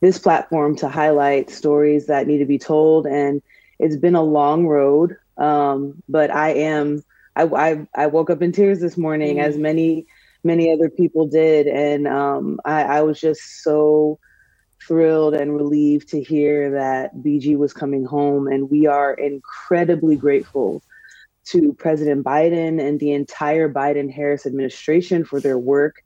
this 0.00 0.18
platform 0.18 0.76
to 0.76 0.88
highlight 0.88 1.50
stories 1.50 2.06
that 2.06 2.26
need 2.26 2.38
to 2.38 2.46
be 2.46 2.58
told. 2.58 3.06
And 3.06 3.42
it's 3.78 3.96
been 3.96 4.14
a 4.14 4.22
long 4.22 4.66
road, 4.66 5.16
um, 5.36 6.02
but 6.08 6.30
I 6.30 6.50
am, 6.50 7.04
I, 7.36 7.44
I, 7.44 7.86
I, 7.94 8.06
woke 8.06 8.30
up 8.30 8.42
in 8.42 8.52
tears 8.52 8.80
this 8.80 8.96
morning, 8.96 9.36
mm. 9.36 9.42
as 9.42 9.56
many, 9.56 10.06
many 10.44 10.72
other 10.72 10.88
people 10.88 11.26
did. 11.26 11.66
And 11.66 12.08
um, 12.08 12.60
I, 12.64 12.82
I 12.82 13.02
was 13.02 13.20
just 13.20 13.62
so 13.62 14.18
thrilled 14.86 15.34
and 15.34 15.54
relieved 15.54 16.08
to 16.08 16.22
hear 16.22 16.70
that 16.70 17.14
BG 17.16 17.56
was 17.56 17.72
coming 17.72 18.04
home. 18.04 18.46
And 18.46 18.70
we 18.70 18.86
are 18.86 19.12
incredibly 19.14 20.16
grateful 20.16 20.82
to 21.50 21.72
President 21.74 22.24
Biden 22.24 22.80
and 22.80 23.00
the 23.00 23.12
entire 23.12 23.72
Biden 23.72 24.12
Harris 24.12 24.46
administration 24.46 25.24
for 25.24 25.40
their 25.40 25.58
work 25.58 26.02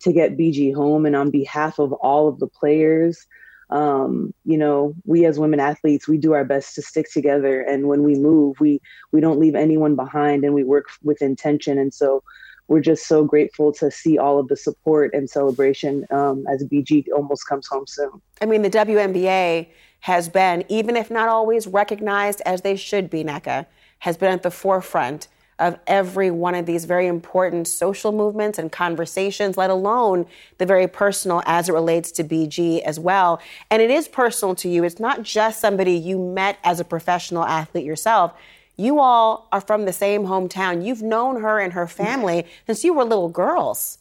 to 0.00 0.12
get 0.12 0.36
BG 0.36 0.74
home. 0.74 1.06
And 1.06 1.16
on 1.16 1.30
behalf 1.30 1.78
of 1.78 1.92
all 1.94 2.28
of 2.28 2.38
the 2.38 2.46
players, 2.46 3.26
um, 3.70 4.32
you 4.44 4.56
know, 4.56 4.94
we 5.04 5.26
as 5.26 5.38
women 5.38 5.58
athletes, 5.58 6.06
we 6.06 6.18
do 6.18 6.32
our 6.32 6.44
best 6.44 6.74
to 6.76 6.82
stick 6.82 7.10
together. 7.12 7.60
And 7.60 7.88
when 7.88 8.02
we 8.04 8.14
move, 8.14 8.60
we 8.60 8.80
we 9.10 9.20
don't 9.20 9.40
leave 9.40 9.56
anyone 9.56 9.96
behind, 9.96 10.44
and 10.44 10.54
we 10.54 10.62
work 10.62 10.86
with 11.02 11.20
intention. 11.20 11.76
And 11.78 11.92
so, 11.92 12.22
we're 12.68 12.80
just 12.80 13.06
so 13.06 13.24
grateful 13.24 13.72
to 13.74 13.90
see 13.90 14.18
all 14.18 14.38
of 14.38 14.48
the 14.48 14.56
support 14.56 15.14
and 15.14 15.30
celebration 15.30 16.04
um, 16.10 16.44
as 16.48 16.64
BG 16.64 17.06
almost 17.14 17.46
comes 17.46 17.66
home 17.66 17.86
soon. 17.86 18.10
I 18.40 18.46
mean, 18.46 18.62
the 18.62 18.70
WNBA 18.70 19.68
has 20.00 20.28
been, 20.28 20.64
even 20.68 20.96
if 20.96 21.10
not 21.10 21.28
always 21.28 21.66
recognized 21.66 22.42
as 22.44 22.62
they 22.62 22.76
should 22.76 23.08
be, 23.08 23.24
Nneka, 23.24 23.66
has 24.00 24.16
been 24.16 24.32
at 24.32 24.42
the 24.42 24.50
forefront 24.50 25.28
of 25.58 25.78
every 25.86 26.30
one 26.30 26.54
of 26.54 26.66
these 26.66 26.84
very 26.84 27.06
important 27.06 27.66
social 27.66 28.12
movements 28.12 28.58
and 28.58 28.70
conversations, 28.70 29.56
let 29.56 29.70
alone 29.70 30.26
the 30.58 30.66
very 30.66 30.86
personal 30.86 31.42
as 31.46 31.68
it 31.68 31.72
relates 31.72 32.10
to 32.12 32.24
BG 32.24 32.82
as 32.82 33.00
well. 33.00 33.40
And 33.70 33.80
it 33.80 33.90
is 33.90 34.06
personal 34.06 34.54
to 34.56 34.68
you. 34.68 34.84
It's 34.84 35.00
not 35.00 35.22
just 35.22 35.60
somebody 35.60 35.92
you 35.92 36.18
met 36.18 36.58
as 36.62 36.78
a 36.78 36.84
professional 36.84 37.44
athlete 37.44 37.84
yourself. 37.84 38.34
You 38.76 39.00
all 39.00 39.48
are 39.50 39.62
from 39.62 39.86
the 39.86 39.92
same 39.92 40.24
hometown. 40.24 40.84
You've 40.84 41.02
known 41.02 41.40
her 41.40 41.58
and 41.58 41.72
her 41.72 41.86
family 41.86 42.44
since 42.66 42.84
you 42.84 42.92
were 42.92 43.04
little 43.04 43.30
girls. 43.30 43.98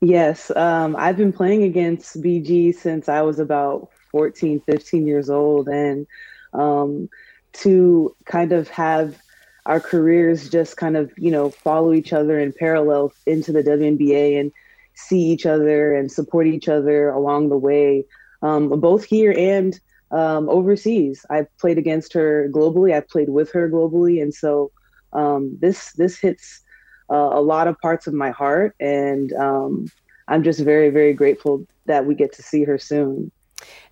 Yes, 0.00 0.50
um, 0.56 0.96
I've 0.96 1.16
been 1.16 1.32
playing 1.32 1.62
against 1.62 2.20
BG 2.20 2.74
since 2.74 3.08
I 3.08 3.20
was 3.20 3.38
about 3.38 3.90
14, 4.10 4.60
15 4.60 5.06
years 5.06 5.30
old. 5.30 5.68
And 5.68 6.06
um, 6.52 7.08
to 7.52 8.14
kind 8.26 8.52
of 8.52 8.68
have 8.68 9.20
our 9.66 9.80
careers 9.80 10.48
just 10.48 10.76
kind 10.76 10.96
of 10.96 11.12
you 11.16 11.30
know 11.30 11.50
follow 11.50 11.92
each 11.92 12.12
other 12.12 12.38
in 12.38 12.52
parallel 12.52 13.12
into 13.26 13.52
the 13.52 13.62
WNBA 13.62 14.40
and 14.40 14.52
see 14.94 15.20
each 15.20 15.46
other 15.46 15.94
and 15.94 16.10
support 16.10 16.46
each 16.46 16.68
other 16.68 17.08
along 17.10 17.48
the 17.48 17.56
way, 17.56 18.04
um, 18.42 18.68
both 18.80 19.04
here 19.04 19.34
and 19.36 19.80
um, 20.10 20.48
overseas. 20.48 21.24
I've 21.30 21.46
played 21.58 21.78
against 21.78 22.12
her 22.14 22.48
globally. 22.52 22.94
I've 22.94 23.08
played 23.08 23.28
with 23.28 23.52
her 23.52 23.68
globally, 23.70 24.22
and 24.22 24.34
so 24.34 24.70
um, 25.12 25.56
this 25.60 25.92
this 25.92 26.18
hits 26.18 26.62
uh, 27.10 27.30
a 27.32 27.40
lot 27.40 27.68
of 27.68 27.78
parts 27.80 28.06
of 28.06 28.14
my 28.14 28.30
heart, 28.30 28.74
and 28.80 29.32
um, 29.34 29.86
I'm 30.28 30.42
just 30.42 30.60
very 30.60 30.90
very 30.90 31.12
grateful 31.12 31.66
that 31.86 32.06
we 32.06 32.14
get 32.14 32.32
to 32.34 32.42
see 32.42 32.64
her 32.64 32.78
soon. 32.78 33.30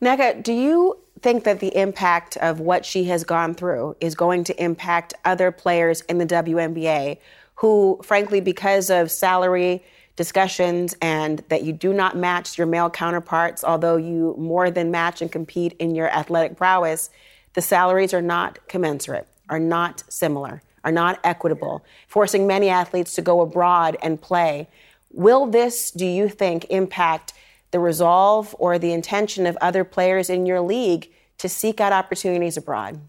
Nneka, 0.03 0.43
do 0.43 0.53
you 0.53 0.99
think 1.21 1.45
that 1.45 1.61
the 1.61 1.77
impact 1.77 2.37
of 2.39 2.61
what 2.61 2.85
she 2.85 3.05
has 3.05 3.25
gone 3.25 3.55
through 3.55 3.97
is 4.01 4.15
going 4.15 4.45
to 4.45 4.63
impact 4.63 5.15
other 5.25 5.51
players 5.51 6.03
in 6.03 6.19
the 6.19 6.27
WNBA 6.27 7.19
who, 7.57 7.99
frankly, 8.05 8.41
because 8.41 8.89
of 8.89 9.11
salary 9.11 9.83
discussions 10.15 10.97
and 11.01 11.43
that 11.49 11.63
you 11.63 11.73
do 11.73 11.93
not 11.93 12.17
match 12.17 12.59
your 12.59 12.67
male 12.67 12.91
counterparts, 12.91 13.65
although 13.65 13.97
you 13.97 14.35
more 14.39 14.71
than 14.71 14.91
match 14.91 15.23
and 15.23 15.31
compete 15.31 15.75
in 15.79 15.95
your 15.95 16.09
athletic 16.11 16.57
prowess, 16.57 17.11
the 17.55 17.63
salaries 17.63 18.15
are 18.15 18.23
not 18.23 18.59
commensurate, 18.69 19.27
are 19.49 19.61
not 19.61 20.03
similar, 20.09 20.63
are 20.85 20.93
not 20.93 21.19
equitable, 21.25 21.85
forcing 22.07 22.47
many 22.47 22.69
athletes 22.69 23.15
to 23.15 23.23
go 23.23 23.41
abroad 23.41 23.97
and 24.03 24.21
play. 24.21 24.69
Will 25.13 25.47
this, 25.47 25.91
do 25.91 26.07
you 26.07 26.29
think, 26.29 26.67
impact 26.71 27.33
the 27.71 27.81
resolve 27.81 28.55
or 28.59 28.79
the 28.79 28.93
intention 28.93 29.47
of 29.47 29.57
other 29.61 29.85
players 29.85 30.31
in 30.31 30.47
your 30.47 30.61
league 30.61 31.11
to 31.39 31.49
seek 31.49 31.81
out 31.81 31.93
opportunities 31.93 32.57
abroad? 32.57 33.01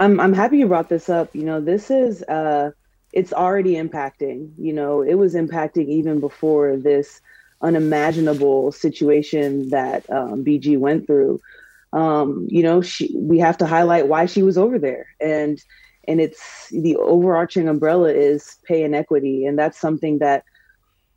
I'm 0.00 0.18
I'm 0.18 0.32
happy 0.32 0.58
you 0.58 0.66
brought 0.66 0.88
this 0.88 1.08
up. 1.08 1.34
You 1.34 1.44
know, 1.44 1.60
this 1.60 1.90
is 1.90 2.22
uh 2.24 2.72
it's 3.12 3.32
already 3.32 3.74
impacting. 3.74 4.50
You 4.58 4.72
know, 4.72 5.02
it 5.02 5.14
was 5.14 5.34
impacting 5.34 5.88
even 5.88 6.18
before 6.18 6.76
this 6.76 7.20
unimaginable 7.60 8.72
situation 8.72 9.68
that 9.68 10.08
um, 10.10 10.44
BG 10.44 10.78
went 10.78 11.06
through. 11.06 11.40
Um, 11.92 12.46
you 12.50 12.62
know, 12.62 12.80
she 12.82 13.14
we 13.16 13.38
have 13.38 13.58
to 13.58 13.66
highlight 13.66 14.08
why 14.08 14.26
she 14.26 14.42
was 14.42 14.56
over 14.58 14.78
there, 14.78 15.06
and 15.20 15.62
and 16.08 16.20
it's 16.20 16.68
the 16.70 16.96
overarching 16.96 17.68
umbrella 17.68 18.08
is 18.08 18.56
pay 18.64 18.82
inequity, 18.82 19.44
and 19.44 19.58
that's 19.58 19.78
something 19.78 20.18
that 20.18 20.44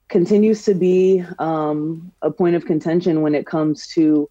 continues 0.09 0.63
to 0.65 0.73
be 0.73 1.23
um, 1.39 2.11
a 2.21 2.31
point 2.31 2.55
of 2.55 2.65
contention 2.65 3.21
when 3.21 3.35
it 3.35 3.45
comes 3.45 3.87
to 3.87 4.29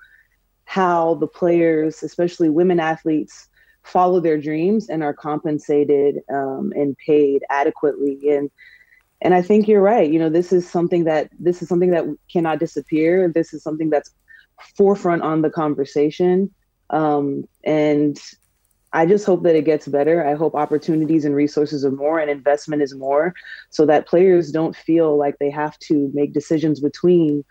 how 0.64 1.14
the 1.14 1.26
players, 1.26 2.02
especially 2.02 2.48
women 2.48 2.80
athletes, 2.80 3.48
follow 3.82 4.18
their 4.20 4.38
dreams 4.38 4.88
and 4.88 5.02
are 5.02 5.12
compensated 5.12 6.20
um, 6.32 6.72
and 6.74 6.96
paid 6.98 7.42
adequately. 7.50 8.30
And 8.30 8.50
and 9.20 9.34
I 9.34 9.40
think 9.40 9.68
you're 9.68 9.80
right. 9.80 10.10
You 10.10 10.18
know, 10.18 10.28
this 10.28 10.52
is 10.52 10.68
something 10.68 11.04
that 11.04 11.30
this 11.38 11.62
is 11.62 11.68
something 11.68 11.90
that 11.90 12.04
cannot 12.30 12.58
disappear. 12.58 13.28
This 13.28 13.54
is 13.54 13.62
something 13.62 13.88
that's 13.88 14.10
forefront 14.76 15.22
on 15.22 15.42
the 15.42 15.50
conversation. 15.50 16.52
Um, 16.90 17.44
and 17.64 18.20
I 18.94 19.06
just 19.06 19.26
hope 19.26 19.42
that 19.42 19.56
it 19.56 19.64
gets 19.64 19.88
better. 19.88 20.24
I 20.24 20.34
hope 20.34 20.54
opportunities 20.54 21.24
and 21.24 21.34
resources 21.34 21.84
are 21.84 21.90
more 21.90 22.20
and 22.20 22.30
investment 22.30 22.80
is 22.80 22.94
more 22.94 23.34
so 23.70 23.84
that 23.86 24.06
players 24.06 24.52
don't 24.52 24.76
feel 24.76 25.18
like 25.18 25.38
they 25.38 25.50
have 25.50 25.76
to 25.80 26.10
make 26.14 26.32
decisions 26.32 26.78
between, 26.78 27.44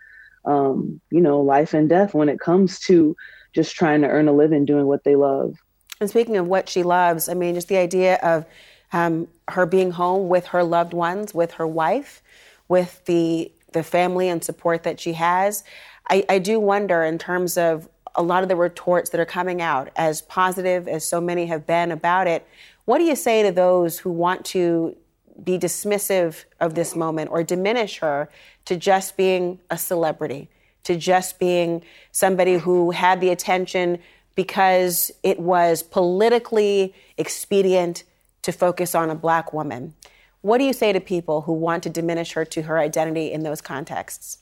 um, 0.46 1.00
you 1.10 1.20
know, 1.20 1.40
life 1.40 1.74
and 1.74 1.88
death 1.88 2.14
when 2.14 2.30
it 2.30 2.40
comes 2.40 2.80
to 2.80 3.14
just 3.54 3.76
trying 3.76 4.00
to 4.00 4.08
earn 4.08 4.26
a 4.26 4.32
living 4.32 4.64
doing 4.64 4.86
what 4.86 5.04
they 5.04 5.16
love. 5.16 5.54
And 6.00 6.08
speaking 6.08 6.38
of 6.38 6.48
what 6.48 6.68
she 6.68 6.82
loves, 6.82 7.28
I 7.28 7.34
mean, 7.34 7.54
just 7.54 7.68
the 7.68 7.76
idea 7.76 8.16
of 8.22 8.46
um, 8.94 9.28
her 9.48 9.66
being 9.66 9.90
home 9.90 10.28
with 10.28 10.46
her 10.46 10.64
loved 10.64 10.94
ones, 10.94 11.34
with 11.34 11.52
her 11.52 11.66
wife, 11.66 12.22
with 12.68 13.04
the 13.04 13.52
the 13.72 13.82
family 13.82 14.28
and 14.28 14.42
support 14.42 14.84
that 14.84 15.00
she 15.00 15.12
has. 15.14 15.64
I, 16.08 16.24
I 16.28 16.38
do 16.38 16.60
wonder 16.60 17.02
in 17.02 17.18
terms 17.18 17.58
of 17.58 17.88
a 18.14 18.22
lot 18.22 18.42
of 18.42 18.48
the 18.48 18.56
retorts 18.56 19.10
that 19.10 19.20
are 19.20 19.26
coming 19.26 19.60
out, 19.60 19.90
as 19.96 20.22
positive 20.22 20.86
as 20.86 21.06
so 21.06 21.20
many 21.20 21.46
have 21.46 21.66
been 21.66 21.90
about 21.90 22.26
it, 22.26 22.46
what 22.84 22.98
do 22.98 23.04
you 23.04 23.16
say 23.16 23.42
to 23.42 23.50
those 23.50 23.98
who 23.98 24.10
want 24.10 24.44
to 24.46 24.96
be 25.42 25.58
dismissive 25.58 26.44
of 26.60 26.74
this 26.74 26.94
moment 26.94 27.30
or 27.30 27.42
diminish 27.42 27.98
her 27.98 28.28
to 28.66 28.76
just 28.76 29.16
being 29.16 29.58
a 29.70 29.76
celebrity, 29.76 30.48
to 30.84 30.96
just 30.96 31.38
being 31.38 31.82
somebody 32.12 32.54
who 32.54 32.90
had 32.92 33.20
the 33.20 33.30
attention 33.30 33.98
because 34.34 35.10
it 35.22 35.40
was 35.40 35.82
politically 35.82 36.94
expedient 37.16 38.04
to 38.42 38.52
focus 38.52 38.94
on 38.94 39.10
a 39.10 39.14
black 39.14 39.52
woman? 39.52 39.94
What 40.42 40.58
do 40.58 40.64
you 40.64 40.72
say 40.72 40.92
to 40.92 41.00
people 41.00 41.42
who 41.42 41.54
want 41.54 41.82
to 41.84 41.90
diminish 41.90 42.32
her 42.32 42.44
to 42.44 42.62
her 42.62 42.78
identity 42.78 43.32
in 43.32 43.42
those 43.42 43.60
contexts? 43.60 44.38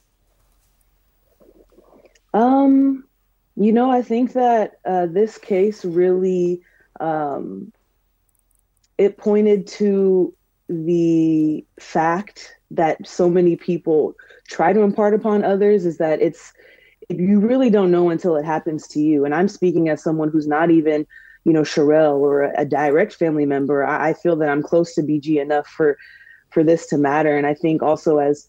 Um, 2.34 3.04
you 3.56 3.72
know, 3.72 3.90
I 3.90 4.02
think 4.02 4.32
that 4.32 4.78
uh, 4.84 5.06
this 5.06 5.38
case 5.38 5.84
really 5.84 6.62
um, 7.00 7.72
it 8.98 9.16
pointed 9.16 9.66
to 9.66 10.34
the 10.68 11.64
fact 11.78 12.54
that 12.70 13.06
so 13.06 13.28
many 13.28 13.56
people 13.56 14.14
try 14.48 14.72
to 14.72 14.80
impart 14.80 15.14
upon 15.14 15.44
others 15.44 15.84
is 15.84 15.98
that 15.98 16.22
it's 16.22 16.52
you 17.08 17.40
really 17.40 17.68
don't 17.68 17.90
know 17.90 18.10
until 18.10 18.36
it 18.36 18.44
happens 18.44 18.86
to 18.88 19.00
you. 19.00 19.24
And 19.24 19.34
I'm 19.34 19.48
speaking 19.48 19.88
as 19.88 20.02
someone 20.02 20.30
who's 20.30 20.46
not 20.46 20.70
even, 20.70 21.06
you 21.44 21.52
know, 21.52 21.62
Cherelle 21.62 22.18
or 22.18 22.42
a, 22.42 22.60
a 22.60 22.64
direct 22.64 23.14
family 23.14 23.44
member. 23.44 23.84
I, 23.84 24.10
I 24.10 24.14
feel 24.14 24.36
that 24.36 24.48
I'm 24.48 24.62
close 24.62 24.94
to 24.94 25.02
BG 25.02 25.40
enough 25.40 25.66
for 25.66 25.98
for 26.50 26.62
this 26.62 26.86
to 26.88 26.98
matter. 26.98 27.36
And 27.36 27.46
I 27.46 27.54
think 27.54 27.82
also 27.82 28.18
as 28.18 28.48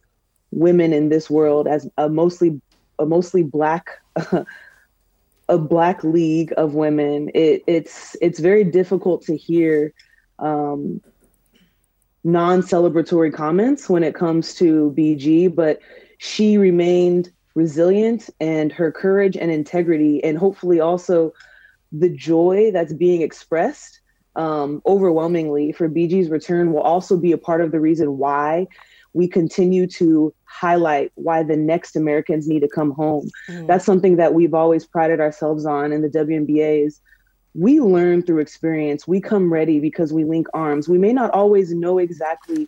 women 0.52 0.94
in 0.94 1.10
this 1.10 1.30
world, 1.30 1.68
as 1.68 1.90
a 1.98 2.10
mostly 2.10 2.62
a 3.00 3.06
mostly 3.06 3.44
black 3.44 3.90
a 5.50 5.58
black 5.58 6.04
league 6.04 6.54
of 6.58 6.74
women, 6.74 7.30
it, 7.34 7.64
it's 7.68 8.16
it's 8.22 8.40
very 8.40 8.64
difficult 8.64 9.24
to 9.24 9.36
hear 9.36 9.94
um, 10.40 11.02
non-celebratory 12.24 13.34
comments 13.34 13.90
when 13.90 14.04
it 14.04 14.16
comes 14.16 14.56
to 14.56 14.94
BG, 14.98 15.54
but 15.54 15.80
she 16.18 16.58
remained 16.58 17.32
resilient 17.56 18.30
and 18.40 18.72
her 18.72 18.92
courage 18.92 19.36
and 19.36 19.52
integrity, 19.52 20.24
and 20.24 20.38
hopefully 20.38 20.80
also 20.80 21.34
the 21.92 22.10
joy 22.10 22.72
that's 22.72 22.94
being 22.94 23.22
expressed 23.22 24.00
um, 24.36 24.82
overwhelmingly 24.86 25.72
for 25.72 25.88
BG's 25.88 26.30
return 26.30 26.72
will 26.72 26.82
also 26.82 27.18
be 27.18 27.32
a 27.32 27.38
part 27.38 27.62
of 27.62 27.72
the 27.72 27.80
reason 27.80 28.18
why 28.18 28.68
we 29.14 29.28
continue 29.28 29.88
to 29.88 30.34
highlight 30.46 31.12
why 31.16 31.44
the 31.44 31.56
next 31.56 31.96
Americans 31.96 32.48
need 32.48 32.62
to 32.62 32.68
come 32.68 32.92
home. 32.92 33.30
Mm. 33.48 33.68
That's 33.68 33.86
something 33.86 34.18
that 34.18 34.34
we've 34.34 34.54
always 34.54 34.86
prided 34.86 35.20
ourselves 35.20 35.66
on 35.66 35.92
in 35.92 36.02
the 36.02 36.10
WNBA 36.10 36.86
is 36.86 37.00
we 37.54 37.80
learn 37.80 38.24
through 38.24 38.40
experience. 38.40 39.08
We 39.08 39.22
come 39.22 39.54
ready 39.54 39.80
because 39.80 40.12
we 40.12 40.24
link 40.24 40.48
arms. 40.54 40.90
We 40.90 40.98
may 40.98 41.14
not 41.14 41.32
always 41.32 41.74
know 41.74 42.00
exactly 42.00 42.68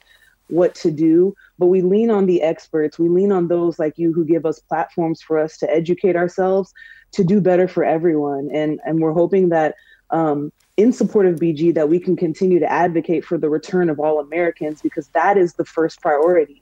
what 0.50 0.76
to 0.76 0.92
do, 0.92 1.34
but 1.58 1.68
we 1.68 1.82
lean 1.82 2.12
on 2.12 2.28
the 2.28 2.44
experts. 2.44 3.00
We 3.00 3.10
lean 3.10 3.32
on 3.32 3.48
those 3.48 3.80
like 3.80 3.98
you 3.98 4.14
who 4.14 4.24
give 4.24 4.46
us 4.46 4.60
platforms 4.60 5.22
for 5.22 5.40
us 5.40 5.58
to 5.58 5.72
educate 5.72 6.16
ourselves 6.16 6.72
to 7.14 7.24
do 7.24 7.42
better 7.42 7.68
for 7.68 7.84
everyone. 7.84 8.50
And 8.54 8.80
and 8.86 9.00
we're 9.00 9.14
hoping 9.14 9.50
that 9.50 9.76
um, 10.12 10.52
in 10.78 10.92
support 10.92 11.26
of 11.26 11.36
BG 11.36 11.74
that 11.74 11.90
we 11.90 12.00
can 12.00 12.16
continue 12.16 12.60
to 12.60 12.72
advocate 12.72 13.24
for 13.24 13.38
the 13.38 13.50
return 13.50 13.90
of 13.90 14.00
all 14.00 14.20
Americans 14.20 14.82
because 14.82 15.08
that 15.10 15.38
is 15.38 15.54
the 15.54 15.66
first 15.66 16.02
priority. 16.02 16.62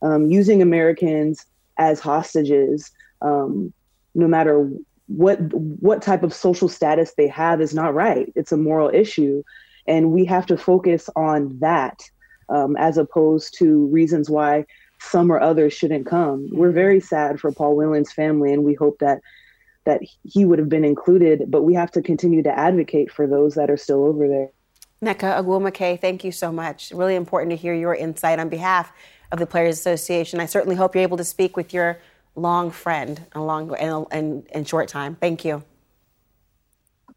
Um, 0.00 0.30
using 0.30 0.62
Americans 0.62 1.46
as 1.78 2.00
hostages, 2.00 2.90
um, 3.20 3.72
no 4.14 4.26
matter 4.26 4.68
what 5.06 5.38
what 5.52 6.02
type 6.02 6.22
of 6.22 6.32
social 6.32 6.68
status 6.68 7.14
they 7.16 7.28
have, 7.28 7.60
is 7.60 7.74
not 7.74 7.94
right. 7.94 8.32
It's 8.34 8.52
a 8.52 8.56
moral 8.56 8.90
issue, 8.92 9.42
and 9.86 10.12
we 10.12 10.24
have 10.24 10.46
to 10.46 10.56
focus 10.56 11.08
on 11.14 11.58
that 11.60 12.02
um, 12.48 12.76
as 12.76 12.98
opposed 12.98 13.56
to 13.58 13.86
reasons 13.88 14.30
why 14.30 14.64
some 14.98 15.30
or 15.30 15.40
others 15.40 15.72
shouldn't 15.72 16.06
come. 16.06 16.48
We're 16.52 16.70
very 16.70 17.00
sad 17.00 17.38
for 17.38 17.52
Paul 17.52 17.76
Whelan's 17.76 18.12
family, 18.12 18.52
and 18.52 18.64
we 18.64 18.74
hope 18.74 18.98
that 19.00 19.20
that 19.84 20.00
he 20.22 20.44
would 20.44 20.58
have 20.58 20.68
been 20.68 20.84
included. 20.84 21.50
But 21.50 21.62
we 21.62 21.74
have 21.74 21.90
to 21.92 22.02
continue 22.02 22.42
to 22.42 22.58
advocate 22.58 23.10
for 23.10 23.26
those 23.26 23.54
that 23.54 23.70
are 23.70 23.76
still 23.76 24.04
over 24.04 24.28
there. 24.28 24.48
Nneka 25.02 25.42
Ogwumike, 25.42 26.00
thank 26.00 26.22
you 26.22 26.30
so 26.30 26.52
much. 26.52 26.92
Really 26.92 27.16
important 27.16 27.50
to 27.50 27.56
hear 27.56 27.74
your 27.74 27.94
insight 27.94 28.38
on 28.38 28.48
behalf 28.48 28.92
of 29.32 29.38
the 29.38 29.46
Players 29.46 29.78
Association. 29.78 30.38
I 30.38 30.46
certainly 30.46 30.76
hope 30.76 30.94
you're 30.94 31.02
able 31.02 31.16
to 31.16 31.24
speak 31.24 31.56
with 31.56 31.74
your 31.74 31.98
long 32.36 32.70
friend 32.70 33.26
in 33.34 33.40
a 33.40 33.44
long 33.44 33.74
and 33.74 34.06
in, 34.12 34.46
in 34.54 34.64
short 34.64 34.88
time. 34.88 35.16
Thank 35.16 35.44
you. 35.44 35.64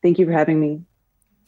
Thank 0.01 0.17
you 0.17 0.25
for 0.25 0.31
having 0.31 0.59
me. 0.59 0.81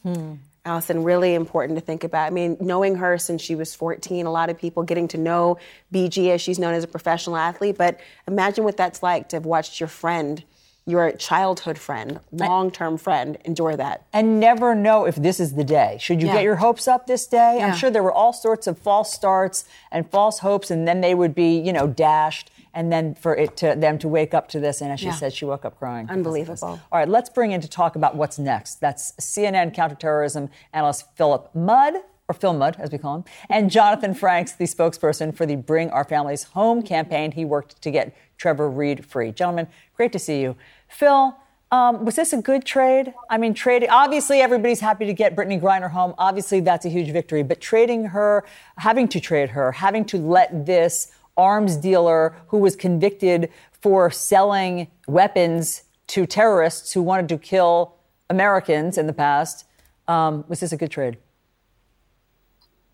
Hmm. 0.02 0.34
Alisyn, 0.64 1.04
really 1.04 1.34
important 1.34 1.78
to 1.78 1.84
think 1.84 2.04
about. 2.04 2.26
I 2.26 2.30
mean, 2.30 2.56
knowing 2.60 2.96
her 2.96 3.16
since 3.18 3.40
she 3.40 3.54
was 3.54 3.74
14, 3.74 4.26
a 4.26 4.30
lot 4.30 4.50
of 4.50 4.58
people 4.58 4.82
getting 4.82 5.08
to 5.08 5.18
know 5.18 5.58
BG 5.92 6.28
as 6.30 6.40
she's 6.40 6.58
known 6.58 6.74
as 6.74 6.84
a 6.84 6.88
professional 6.88 7.36
athlete. 7.36 7.78
But 7.78 7.98
imagine 8.26 8.64
what 8.64 8.76
that's 8.76 9.02
like 9.02 9.30
to 9.30 9.36
have 9.36 9.46
watched 9.46 9.80
your 9.80 9.88
friend, 9.88 10.44
your 10.88 11.12
childhood 11.12 11.78
friend, 11.78 12.18
long 12.32 12.70
term 12.70 12.96
friend, 12.96 13.36
enjoy 13.44 13.76
that. 13.76 14.06
And 14.12 14.40
never 14.40 14.74
know 14.74 15.04
if 15.04 15.16
this 15.16 15.38
is 15.38 15.54
the 15.54 15.64
day. 15.64 15.98
Should 16.00 16.22
you 16.22 16.28
yeah. 16.28 16.34
get 16.34 16.44
your 16.44 16.56
hopes 16.56 16.88
up 16.88 17.06
this 17.06 17.26
day? 17.26 17.58
Yeah. 17.58 17.66
I'm 17.66 17.76
sure 17.76 17.90
there 17.90 18.02
were 18.02 18.12
all 18.12 18.32
sorts 18.32 18.66
of 18.66 18.78
false 18.78 19.12
starts 19.12 19.66
and 19.92 20.10
false 20.10 20.38
hopes, 20.38 20.70
and 20.70 20.88
then 20.88 21.02
they 21.02 21.14
would 21.14 21.34
be, 21.34 21.58
you 21.58 21.74
know, 21.74 21.86
dashed 21.86 22.50
and 22.72 22.92
then 22.92 23.14
for 23.14 23.34
it 23.34 23.56
to 23.58 23.74
them 23.76 23.98
to 23.98 24.08
wake 24.08 24.32
up 24.32 24.48
to 24.48 24.60
this, 24.60 24.80
and 24.80 24.92
as 24.92 25.00
she 25.00 25.06
yeah. 25.06 25.14
said, 25.14 25.32
she 25.32 25.44
woke 25.44 25.64
up 25.64 25.78
crying. 25.78 26.08
Unbelievable. 26.08 26.80
All 26.92 26.98
right, 26.98 27.08
let's 27.08 27.28
bring 27.28 27.52
in 27.52 27.60
to 27.60 27.68
talk 27.68 27.96
about 27.96 28.14
what's 28.14 28.38
next. 28.38 28.76
That's 28.76 29.12
CNN 29.12 29.74
counterterrorism 29.74 30.48
analyst 30.72 31.06
Philip 31.16 31.54
Mudd 31.54 31.96
or 32.28 32.34
Phil 32.34 32.52
Mudd, 32.52 32.76
as 32.78 32.92
we 32.92 32.98
call 32.98 33.16
him, 33.16 33.24
and 33.48 33.70
Jonathan 33.78 34.14
Franks, 34.14 34.52
the 34.52 34.64
spokesperson 34.64 35.34
for 35.34 35.44
the 35.44 35.56
Bring 35.56 35.90
Our 35.90 36.04
Families 36.04 36.44
Home 36.44 36.82
campaign. 36.82 37.32
He 37.32 37.44
worked 37.44 37.82
to 37.82 37.90
get 37.90 38.14
Trevor 38.36 38.70
Reed 38.70 39.04
free. 39.04 39.32
Gentlemen, 39.32 39.66
great 39.96 40.12
to 40.12 40.18
see 40.18 40.40
you. 40.40 40.54
Phil, 40.88 41.36
um, 41.70 42.04
was 42.04 42.16
this 42.16 42.32
a 42.32 42.40
good 42.40 42.64
trade? 42.64 43.12
I 43.28 43.36
mean, 43.36 43.52
trading, 43.52 43.90
obviously, 43.90 44.40
everybody's 44.40 44.80
happy 44.80 45.04
to 45.06 45.12
get 45.12 45.36
Brittney 45.36 45.60
Griner 45.60 45.90
home. 45.90 46.14
Obviously, 46.16 46.60
that's 46.60 46.86
a 46.86 46.88
huge 46.88 47.10
victory. 47.12 47.42
But 47.42 47.60
trading 47.60 48.06
her, 48.06 48.44
having 48.78 49.06
to 49.08 49.20
trade 49.20 49.50
her, 49.50 49.72
having 49.72 50.04
to 50.06 50.18
let 50.18 50.66
this 50.66 51.12
arms 51.36 51.76
dealer 51.76 52.34
who 52.48 52.58
was 52.58 52.74
convicted 52.74 53.50
for 53.80 54.10
selling 54.10 54.88
weapons 55.06 55.82
to 56.08 56.26
terrorists 56.26 56.92
who 56.92 57.02
wanted 57.02 57.28
to 57.28 57.38
kill 57.38 57.94
Americans 58.30 58.98
in 58.98 59.06
the 59.06 59.12
past. 59.12 59.64
Um, 60.08 60.44
was 60.48 60.60
this 60.60 60.72
a 60.72 60.76
good 60.76 60.90
trade? 60.90 61.18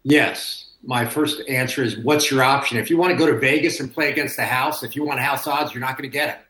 Yes. 0.03 0.73
My 0.83 1.07
first 1.07 1.41
answer 1.49 1.83
is 1.83 1.97
what's 1.97 2.31
your 2.31 2.43
option? 2.43 2.77
If 2.77 2.91
you 2.91 2.99
want 2.99 3.13
to 3.13 3.17
go 3.17 3.27
to 3.27 3.39
Vegas 3.39 3.81
and 3.81 3.93
play 3.93 4.11
against 4.11 4.37
the 4.37 4.45
house, 4.45 4.83
if 4.83 4.95
you 4.95 5.05
want 5.05 5.21
house 5.21 5.47
odds, 5.47 5.73
you're 5.73 5.81
not 5.81 5.97
going 5.97 6.11
to 6.11 6.13
get 6.13 6.29
it. 6.29 6.45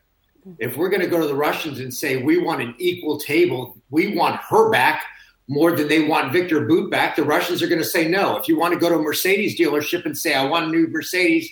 Mm-hmm. 0.47 0.55
If 0.59 0.77
we're 0.77 0.89
going 0.89 1.01
to 1.01 1.07
go 1.07 1.19
to 1.19 1.27
the 1.27 1.35
Russians 1.35 1.79
and 1.79 1.93
say 1.93 2.17
we 2.17 2.37
want 2.37 2.61
an 2.61 2.75
equal 2.77 3.17
table, 3.19 3.77
we 3.89 4.15
want 4.15 4.39
her 4.49 4.69
back 4.69 5.03
more 5.47 5.75
than 5.75 5.87
they 5.87 6.07
want 6.07 6.33
Victor 6.33 6.65
Bout 6.65 6.89
back, 6.89 7.15
the 7.15 7.23
Russians 7.23 7.61
are 7.61 7.67
going 7.67 7.81
to 7.81 7.87
say 7.87 8.07
no. 8.07 8.37
If 8.37 8.47
you 8.47 8.57
want 8.57 8.73
to 8.73 8.79
go 8.79 8.89
to 8.89 8.95
a 8.95 9.01
Mercedes 9.01 9.57
dealership 9.57 10.05
and 10.05 10.17
say 10.17 10.33
I 10.33 10.45
want 10.45 10.65
a 10.65 10.69
new 10.69 10.87
Mercedes 10.87 11.49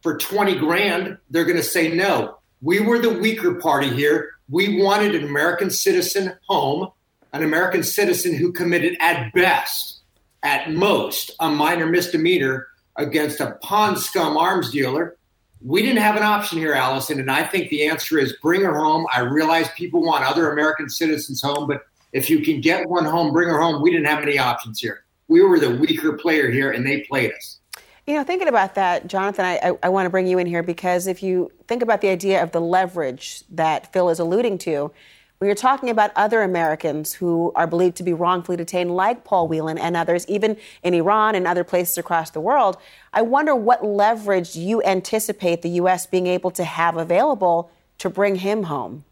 for 0.00 0.16
20 0.16 0.58
grand, 0.58 1.18
they're 1.30 1.44
going 1.44 1.56
to 1.56 1.62
say 1.62 1.92
no. 1.92 2.38
We 2.60 2.80
were 2.80 3.00
the 3.00 3.10
weaker 3.10 3.54
party 3.54 3.90
here. 3.90 4.30
We 4.48 4.80
wanted 4.80 5.14
an 5.14 5.24
American 5.24 5.70
citizen 5.70 6.34
home, 6.48 6.90
an 7.32 7.42
American 7.42 7.82
citizen 7.82 8.34
who 8.34 8.52
committed 8.52 8.96
at 9.00 9.32
best, 9.32 10.02
at 10.42 10.70
most, 10.70 11.32
a 11.40 11.50
minor 11.50 11.86
misdemeanor 11.86 12.68
against 12.96 13.40
a 13.40 13.58
pawn 13.62 13.96
scum 13.96 14.36
arms 14.36 14.70
dealer 14.70 15.16
we 15.64 15.82
didn't 15.82 16.02
have 16.02 16.16
an 16.16 16.22
option 16.22 16.58
here, 16.58 16.74
Alisyn. 16.74 17.20
And 17.20 17.30
I 17.30 17.44
think 17.44 17.68
the 17.68 17.86
answer 17.86 18.18
is 18.18 18.34
bring 18.42 18.62
her 18.62 18.74
home. 18.74 19.06
I 19.14 19.20
realize 19.20 19.68
people 19.76 20.02
want 20.02 20.24
other 20.24 20.50
American 20.50 20.88
citizens 20.88 21.42
home, 21.42 21.66
but 21.66 21.86
if 22.12 22.28
you 22.28 22.40
can 22.40 22.60
get 22.60 22.88
one 22.88 23.04
home, 23.04 23.32
bring 23.32 23.48
her 23.48 23.60
home. 23.60 23.82
We 23.82 23.90
didn't 23.90 24.06
have 24.06 24.22
any 24.22 24.38
options 24.38 24.80
here. 24.80 25.04
We 25.28 25.42
were 25.42 25.58
the 25.58 25.70
weaker 25.70 26.14
player 26.14 26.50
here, 26.50 26.72
and 26.72 26.86
they 26.86 27.00
played 27.00 27.32
us. 27.32 27.58
You 28.06 28.14
know, 28.14 28.24
thinking 28.24 28.48
about 28.48 28.74
that, 28.74 29.06
Jonathan, 29.06 29.44
I, 29.44 29.60
I, 29.62 29.72
I 29.84 29.88
want 29.88 30.06
to 30.06 30.10
bring 30.10 30.26
you 30.26 30.38
in 30.38 30.46
here 30.46 30.62
because 30.62 31.06
if 31.06 31.22
you 31.22 31.52
think 31.68 31.82
about 31.82 32.00
the 32.00 32.08
idea 32.08 32.42
of 32.42 32.50
the 32.50 32.60
leverage 32.60 33.44
that 33.50 33.92
Phil 33.92 34.10
is 34.10 34.18
alluding 34.18 34.58
to, 34.58 34.90
when 35.42 35.48
you're 35.48 35.56
talking 35.56 35.90
about 35.90 36.12
other 36.14 36.40
Americans 36.42 37.12
who 37.12 37.50
are 37.56 37.66
believed 37.66 37.96
to 37.96 38.04
be 38.04 38.12
wrongfully 38.12 38.56
detained, 38.56 38.94
like 38.94 39.24
Paul 39.24 39.48
Whelan 39.48 39.76
and 39.76 39.96
others, 39.96 40.24
even 40.28 40.56
in 40.84 40.94
Iran 40.94 41.34
and 41.34 41.48
other 41.48 41.64
places 41.64 41.98
across 41.98 42.30
the 42.30 42.40
world, 42.40 42.76
I 43.12 43.22
wonder 43.22 43.56
what 43.56 43.84
leverage 43.84 44.54
you 44.54 44.84
anticipate 44.84 45.62
the 45.62 45.70
U.S. 45.70 46.06
being 46.06 46.28
able 46.28 46.52
to 46.52 46.62
have 46.62 46.96
available 46.96 47.72
to 47.98 48.08
bring 48.08 48.36
him 48.36 48.62
home. 48.62 49.02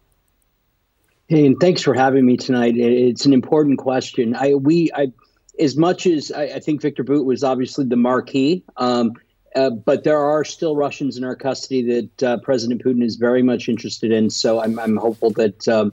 Hey, 1.27 1.47
and 1.47 1.59
thanks 1.59 1.83
for 1.83 1.95
having 1.95 2.25
me 2.27 2.37
tonight. 2.37 2.77
It's 2.77 3.27
an 3.27 3.33
important 3.33 3.79
question. 3.79 4.37
I 4.37 4.55
we 4.55 4.89
I, 4.95 5.13
as 5.59 5.77
much 5.77 6.07
as 6.07 6.31
I, 6.31 6.43
I 6.43 6.61
think 6.61 6.81
Victor 6.81 7.03
Bout 7.03 7.27
was 7.27 7.43
obviously 7.43 7.87
the 7.87 7.97
marquee. 7.97 8.63
Um, 8.77 9.15
uh, 9.57 9.71
but 9.71 10.05
there 10.05 10.19
are 10.19 10.45
still 10.45 10.77
Russians 10.77 11.17
in 11.17 11.25
our 11.25 11.35
custody 11.35 11.83
that 11.83 12.23
uh, 12.23 12.39
President 12.39 12.85
Putin 12.85 13.03
is 13.03 13.17
very 13.17 13.43
much 13.43 13.69
interested 13.69 14.13
in. 14.13 14.31
So 14.31 14.61
I'm, 14.61 14.79
I'm 14.79 14.97
hopeful 14.97 15.31
that 15.31 15.67
um, 15.67 15.93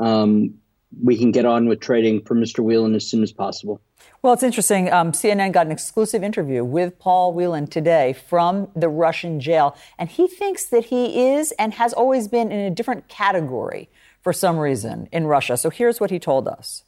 um, 0.00 0.54
we 1.02 1.16
can 1.16 1.30
get 1.30 1.44
on 1.44 1.68
with 1.68 1.80
trading 1.80 2.22
for 2.24 2.34
Mr. 2.34 2.64
Whelan 2.64 2.94
as 2.94 3.06
soon 3.06 3.22
as 3.22 3.32
possible. 3.32 3.80
Well, 4.22 4.32
it's 4.32 4.42
interesting. 4.42 4.92
Um, 4.92 5.12
CNN 5.12 5.52
got 5.52 5.66
an 5.66 5.72
exclusive 5.72 6.22
interview 6.22 6.64
with 6.64 6.98
Paul 6.98 7.32
Whelan 7.32 7.68
today 7.68 8.12
from 8.12 8.68
the 8.74 8.88
Russian 8.88 9.40
jail, 9.40 9.76
and 9.98 10.08
he 10.08 10.26
thinks 10.26 10.66
that 10.66 10.86
he 10.86 11.30
is 11.30 11.52
and 11.52 11.74
has 11.74 11.92
always 11.92 12.28
been 12.28 12.50
in 12.50 12.60
a 12.60 12.70
different 12.70 13.08
category 13.08 13.88
for 14.20 14.32
some 14.32 14.58
reason 14.58 15.08
in 15.12 15.26
Russia. 15.26 15.56
So 15.56 15.70
here's 15.70 16.00
what 16.00 16.10
he 16.10 16.18
told 16.18 16.48
us. 16.48 16.82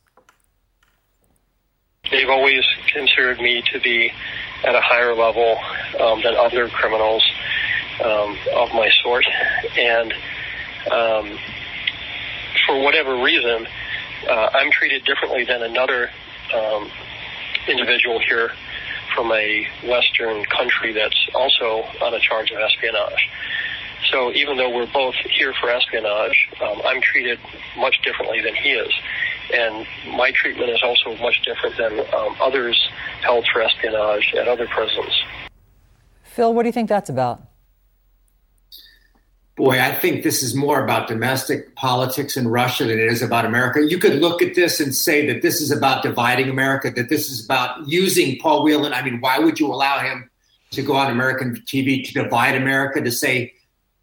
They've 2.11 2.29
always 2.29 2.65
considered 2.93 3.39
me 3.39 3.63
to 3.73 3.81
be 3.81 4.13
at 4.65 4.75
a 4.75 4.81
higher 4.81 5.15
level 5.15 5.57
um, 6.01 6.23
than 6.23 6.35
other 6.35 6.69
criminals 6.69 7.25
um, 8.05 8.37
of 8.55 8.71
my 8.75 8.91
sort, 9.03 9.25
and 9.79 10.13
um, 10.91 11.39
for 12.67 12.83
whatever 12.83 13.23
reason, 13.23 13.67
uh, 14.29 14.49
I'm 14.55 14.71
treated 14.71 15.05
differently 15.05 15.45
than 15.45 15.63
another 15.63 16.11
um, 16.55 16.91
individual 17.69 18.21
here 18.21 18.53
from 19.15 19.33
a 19.33 19.67
Western 19.87 20.45
country 20.47 20.93
that's 20.93 21.29
also 21.35 21.85
on 22.01 22.15
a 22.15 22.21
charge 22.21 22.51
of 22.51 22.59
espionage. 22.59 23.29
So 24.11 24.33
even 24.33 24.57
though 24.57 24.71
we're 24.75 24.93
both 24.93 25.15
here 25.15 25.55
for 25.61 25.71
espionage, 25.71 26.49
um, 26.61 26.81
I'm 26.85 27.01
treated 27.01 27.39
much 27.77 28.01
differently 28.03 28.41
than 28.41 28.55
he 28.55 28.71
is. 28.71 28.93
And 29.55 29.87
my 30.17 30.33
treatment 30.33 30.71
is 30.71 30.83
also 30.83 31.17
much 31.23 31.43
different 31.45 31.77
than 31.77 32.01
um, 32.15 32.37
others 32.41 32.79
held 33.23 33.47
for 33.53 33.63
espionage 33.63 34.35
at 34.37 34.49
other 34.49 34.67
prisons. 34.67 35.23
Phil, 36.25 36.53
what 36.55 36.63
do 36.63 36.69
you 36.69 36.73
think 36.73 36.89
that's 36.89 37.11
about? 37.11 37.43
Boy, 39.57 39.81
I 39.81 39.95
think 39.95 40.23
this 40.23 40.43
is 40.43 40.55
more 40.55 40.83
about 40.83 41.09
domestic 41.09 41.75
politics 41.77 42.37
in 42.37 42.49
Russia 42.49 42.85
than 42.85 42.99
it 42.99 43.07
is 43.07 43.23
about 43.23 43.45
America. 43.45 43.85
You 43.87 43.99
could 43.99 44.15
look 44.15 44.41
at 44.41 44.55
this 44.55 44.81
and 44.81 44.95
say 44.95 45.27
that 45.27 45.43
this 45.43 45.61
is 45.61 45.71
about 45.71 46.03
dividing 46.03 46.49
America, 46.49 46.91
that 46.91 47.09
this 47.09 47.31
is 47.31 47.45
about 47.45 47.87
using 47.87 48.39
Paul 48.39 48.65
Whelan. 48.65 48.95
I 48.95 49.03
mean, 49.03 49.21
why 49.21 49.39
would 49.39 49.61
you 49.61 49.67
allow 49.67 49.99
him 49.99 50.31
to 50.71 50.83
go 50.83 50.95
on 50.95 51.11
American 51.11 51.57
TV 51.67 52.05
to 52.07 52.13
divide 52.15 52.55
America, 52.55 53.03
to 53.03 53.13
say, 53.13 53.53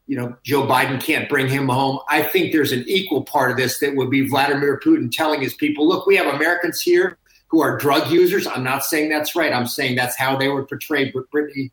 you 0.05 0.15
know, 0.15 0.35
Joe 0.43 0.67
Biden 0.67 1.01
can't 1.01 1.27
bring 1.27 1.47
him 1.47 1.67
home? 1.67 1.99
I 2.07 2.21
think 2.21 2.51
there's 2.51 2.71
an 2.71 2.83
equal 2.87 3.23
part 3.23 3.49
of 3.49 3.57
this 3.57 3.79
that 3.79 3.95
would 3.95 4.11
be 4.11 4.27
Vladimir 4.27 4.79
Putin 4.79 5.11
telling 5.11 5.41
his 5.41 5.55
people, 5.55 5.87
look, 5.87 6.05
we 6.05 6.15
have 6.17 6.27
Americans 6.27 6.79
here 6.79 7.17
who 7.47 7.61
are 7.61 7.77
drug 7.77 8.11
users. 8.11 8.45
I'm 8.45 8.63
not 8.63 8.85
saying 8.85 9.09
that's 9.09 9.35
right. 9.35 9.51
I'm 9.51 9.65
saying 9.65 9.95
that's 9.95 10.15
how 10.15 10.35
they 10.37 10.47
would 10.47 10.67
portray 10.67 11.11
Brittney 11.11 11.71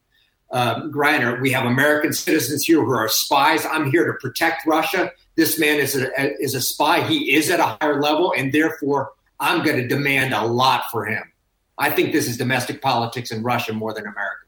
uh, 0.50 0.82
Griner. 0.84 1.40
We 1.40 1.50
have 1.52 1.64
American 1.64 2.12
citizens 2.12 2.64
here 2.64 2.82
who 2.82 2.90
are 2.90 3.08
spies. 3.08 3.66
I'm 3.66 3.90
here 3.90 4.06
to 4.06 4.14
protect 4.14 4.66
Russia. 4.66 5.12
This 5.34 5.58
man 5.58 5.78
is 5.78 5.96
a, 5.96 6.10
is 6.40 6.54
a 6.54 6.60
spy. 6.60 7.02
He 7.02 7.34
is 7.34 7.50
at 7.50 7.60
a 7.60 7.76
higher 7.80 8.00
level, 8.00 8.32
and 8.36 8.52
therefore 8.52 9.12
I'm 9.40 9.64
going 9.64 9.76
to 9.76 9.86
demand 9.86 10.32
a 10.32 10.44
lot 10.44 10.84
for 10.90 11.04
him. 11.04 11.22
I 11.78 11.90
think 11.90 12.12
this 12.12 12.26
is 12.26 12.36
domestic 12.36 12.80
politics 12.80 13.30
in 13.30 13.42
Russia 13.42 13.72
more 13.72 13.92
than 13.92 14.04
America. 14.04 14.46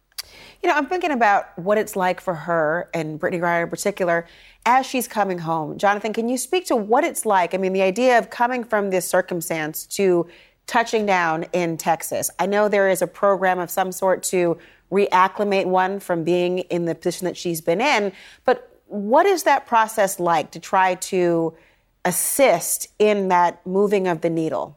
You 0.62 0.68
know, 0.68 0.74
I'm 0.74 0.86
thinking 0.86 1.12
about 1.12 1.56
what 1.56 1.78
it's 1.78 1.94
like 1.94 2.20
for 2.20 2.34
her 2.34 2.88
and 2.92 3.20
Brittney 3.20 3.40
Griner 3.40 3.64
in 3.64 3.70
particular 3.70 4.26
as 4.66 4.86
she's 4.86 5.06
coming 5.06 5.38
home. 5.38 5.78
Jonathan, 5.78 6.12
can 6.12 6.28
you 6.28 6.36
speak 6.36 6.66
to 6.66 6.76
what 6.76 7.04
it's 7.04 7.24
like? 7.24 7.54
I 7.54 7.58
mean, 7.58 7.72
the 7.72 7.82
idea 7.82 8.18
of 8.18 8.30
coming 8.30 8.64
from 8.64 8.90
this 8.90 9.06
circumstance 9.06 9.86
to 9.86 10.26
touching 10.66 11.06
down 11.06 11.44
in 11.52 11.76
Texas. 11.76 12.30
I 12.38 12.46
know 12.46 12.68
there 12.68 12.88
is 12.88 13.02
a 13.02 13.06
program 13.06 13.58
of 13.58 13.70
some 13.70 13.92
sort 13.92 14.22
to 14.24 14.58
reacclimate 14.90 15.66
one 15.66 16.00
from 16.00 16.24
being 16.24 16.60
in 16.60 16.86
the 16.86 16.94
position 16.94 17.26
that 17.26 17.36
she's 17.36 17.60
been 17.60 17.80
in. 17.80 18.12
But 18.44 18.80
what 18.86 19.26
is 19.26 19.42
that 19.42 19.66
process 19.66 20.18
like 20.18 20.50
to 20.52 20.60
try 20.60 20.94
to 20.94 21.54
assist 22.04 22.88
in 22.98 23.28
that 23.28 23.64
moving 23.66 24.08
of 24.08 24.22
the 24.22 24.30
needle? 24.30 24.76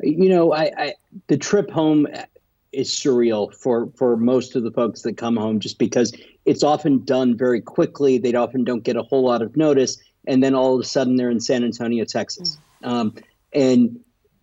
You 0.00 0.28
know, 0.28 0.52
I, 0.52 0.70
I 0.76 0.94
the 1.26 1.36
trip 1.36 1.70
home 1.70 2.06
is 2.72 2.90
surreal 2.90 3.52
for 3.52 3.90
for 3.96 4.16
most 4.16 4.54
of 4.54 4.62
the 4.62 4.70
folks 4.70 5.02
that 5.02 5.16
come 5.16 5.36
home, 5.36 5.58
just 5.58 5.78
because 5.78 6.12
it's 6.44 6.62
often 6.62 7.04
done 7.04 7.36
very 7.36 7.60
quickly. 7.60 8.18
They 8.18 8.34
often 8.34 8.62
don't 8.62 8.84
get 8.84 8.96
a 8.96 9.02
whole 9.02 9.24
lot 9.24 9.42
of 9.42 9.56
notice, 9.56 9.98
and 10.26 10.42
then 10.42 10.54
all 10.54 10.74
of 10.74 10.80
a 10.80 10.84
sudden 10.84 11.16
they're 11.16 11.30
in 11.30 11.40
San 11.40 11.64
Antonio, 11.64 12.04
Texas. 12.04 12.58
Mm. 12.82 12.88
Um, 12.88 13.14
and 13.52 14.00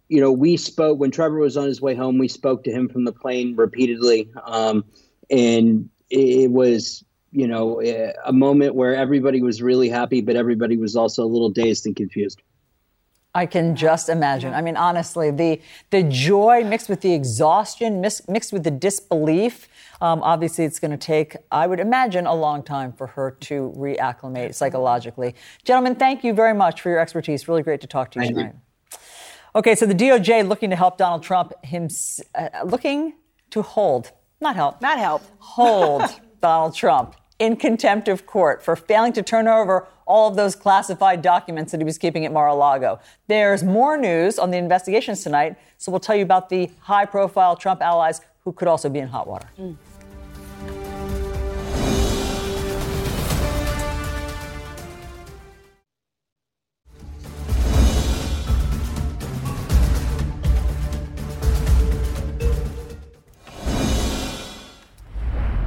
you 0.07 0.21
know, 0.21 0.31
we 0.31 0.57
spoke 0.57 0.99
when 0.99 1.11
Trevor 1.11 1.39
was 1.39 1.57
on 1.57 1.67
his 1.67 1.81
way 1.81 1.95
home. 1.95 2.17
We 2.17 2.27
spoke 2.27 2.63
to 2.65 2.71
him 2.71 2.89
from 2.89 3.05
the 3.05 3.11
plane 3.11 3.55
repeatedly, 3.55 4.29
um, 4.45 4.85
and 5.29 5.89
it 6.09 6.51
was, 6.51 7.03
you 7.31 7.47
know, 7.47 7.81
a 7.81 8.33
moment 8.33 8.75
where 8.75 8.95
everybody 8.95 9.41
was 9.41 9.61
really 9.61 9.89
happy, 9.89 10.21
but 10.21 10.35
everybody 10.35 10.77
was 10.77 10.95
also 10.95 11.23
a 11.23 11.27
little 11.27 11.49
dazed 11.49 11.85
and 11.85 11.95
confused. 11.95 12.41
I 13.35 13.45
can 13.45 13.75
just 13.75 14.07
imagine. 14.07 14.53
I 14.53 14.61
mean, 14.61 14.77
honestly, 14.77 15.29
the 15.29 15.61
the 15.89 16.03
joy 16.03 16.63
mixed 16.63 16.87
with 16.87 17.01
the 17.01 17.13
exhaustion, 17.13 17.99
mixed 17.99 18.53
with 18.53 18.63
the 18.63 18.71
disbelief. 18.71 19.67
Um, 19.99 20.23
obviously, 20.23 20.63
it's 20.63 20.79
going 20.79 20.91
to 20.91 20.97
take, 20.97 21.35
I 21.51 21.67
would 21.67 21.81
imagine, 21.81 22.25
a 22.27 22.33
long 22.33 22.63
time 22.63 22.93
for 22.93 23.07
her 23.07 23.31
to 23.41 23.73
reacclimate 23.75 24.55
psychologically. 24.55 25.35
Gentlemen, 25.65 25.95
thank 25.95 26.23
you 26.23 26.33
very 26.33 26.53
much 26.53 26.81
for 26.81 26.89
your 26.89 26.99
expertise. 26.99 27.47
Really 27.47 27.63
great 27.63 27.81
to 27.81 27.87
talk 27.87 28.11
to 28.11 28.19
you 28.19 28.25
thank 28.25 28.37
tonight. 28.37 28.53
You. 28.55 28.61
Okay, 29.55 29.73
so 29.73 29.85
the 29.85 29.95
DOJ 29.95 30.45
looking 30.45 30.69
to 30.69 30.75
help 30.75 30.97
Donald 30.97 31.23
Trump, 31.23 31.53
him 31.63 31.87
uh, 32.35 32.49
looking 32.65 33.13
to 33.51 33.61
hold, 33.61 34.11
not 34.41 34.53
help, 34.57 34.81
not 34.81 34.99
help, 34.99 35.23
hold 35.39 36.03
Donald 36.41 36.75
Trump 36.75 37.15
in 37.39 37.55
contempt 37.55 38.09
of 38.09 38.25
court 38.25 38.61
for 38.61 38.75
failing 38.75 39.13
to 39.13 39.23
turn 39.23 39.47
over 39.47 39.87
all 40.05 40.27
of 40.27 40.35
those 40.35 40.55
classified 40.55 41.21
documents 41.21 41.71
that 41.71 41.79
he 41.79 41.85
was 41.85 41.97
keeping 41.97 42.25
at 42.25 42.33
Mar-a-Lago. 42.33 42.99
There's 43.27 43.63
more 43.63 43.97
news 43.97 44.37
on 44.37 44.51
the 44.51 44.57
investigations 44.57 45.23
tonight, 45.23 45.55
so 45.77 45.89
we'll 45.89 45.99
tell 45.99 46.17
you 46.17 46.23
about 46.23 46.49
the 46.49 46.69
high-profile 46.81 47.55
Trump 47.55 47.81
allies 47.81 48.19
who 48.43 48.51
could 48.51 48.67
also 48.67 48.89
be 48.89 48.99
in 48.99 49.07
hot 49.07 49.25
water. 49.25 49.47
Mm. 49.57 49.77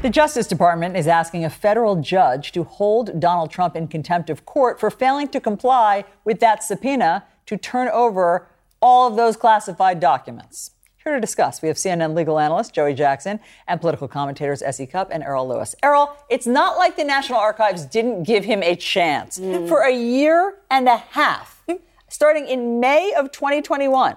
The 0.01 0.11
Justice 0.11 0.47
Department 0.47 0.97
is 0.97 1.09
asking 1.09 1.45
a 1.45 1.51
federal 1.51 1.97
judge 1.97 2.53
to 2.53 2.63
hold 2.63 3.19
Donald 3.19 3.51
Trump 3.51 3.75
in 3.75 3.89
contempt 3.89 4.31
of 4.31 4.47
court 4.47 4.79
for 4.79 4.93
failing 4.93 5.27
to 5.29 5.41
comply 5.41 6.05
with 6.25 6.39
that 6.39 6.63
subpoena 6.63 7.25
to 7.47 7.57
turn 7.57 7.89
over 7.89 8.47
all 8.81 9.09
of 9.09 9.17
those 9.17 9.37
classified 9.37 9.99
documents. 9.99 10.71
Here 11.03 11.17
to 11.17 11.21
discuss, 11.21 11.63
we 11.63 11.67
have 11.67 11.77
CNN 11.77 12.15
legal 12.15 12.39
analyst 12.39 12.75
Joey 12.75 12.95
Jackson 12.95 13.41
and 13.67 13.81
political 13.81 14.07
commentators 14.07 14.63
S.E. 14.63 14.87
Cupp 14.87 15.09
and 15.11 15.25
Errol 15.25 15.49
Louis. 15.49 15.75
Errol, 15.83 16.17
it's 16.31 16.47
not 16.47 16.79
like 16.79 16.95
the 16.95 17.03
National 17.03 17.41
Archives 17.41 17.85
didn't 17.85 18.23
give 18.23 18.45
him 18.45 18.63
a 18.63 18.77
chance. 18.77 19.37
Mm. 19.37 19.67
For 19.67 19.81
a 19.81 19.93
year 19.93 20.59
and 20.71 20.87
a 20.87 20.99
half, 20.99 21.65
starting 22.09 22.47
in 22.47 22.79
May 22.79 23.13
of 23.15 23.33
2021, 23.33 24.15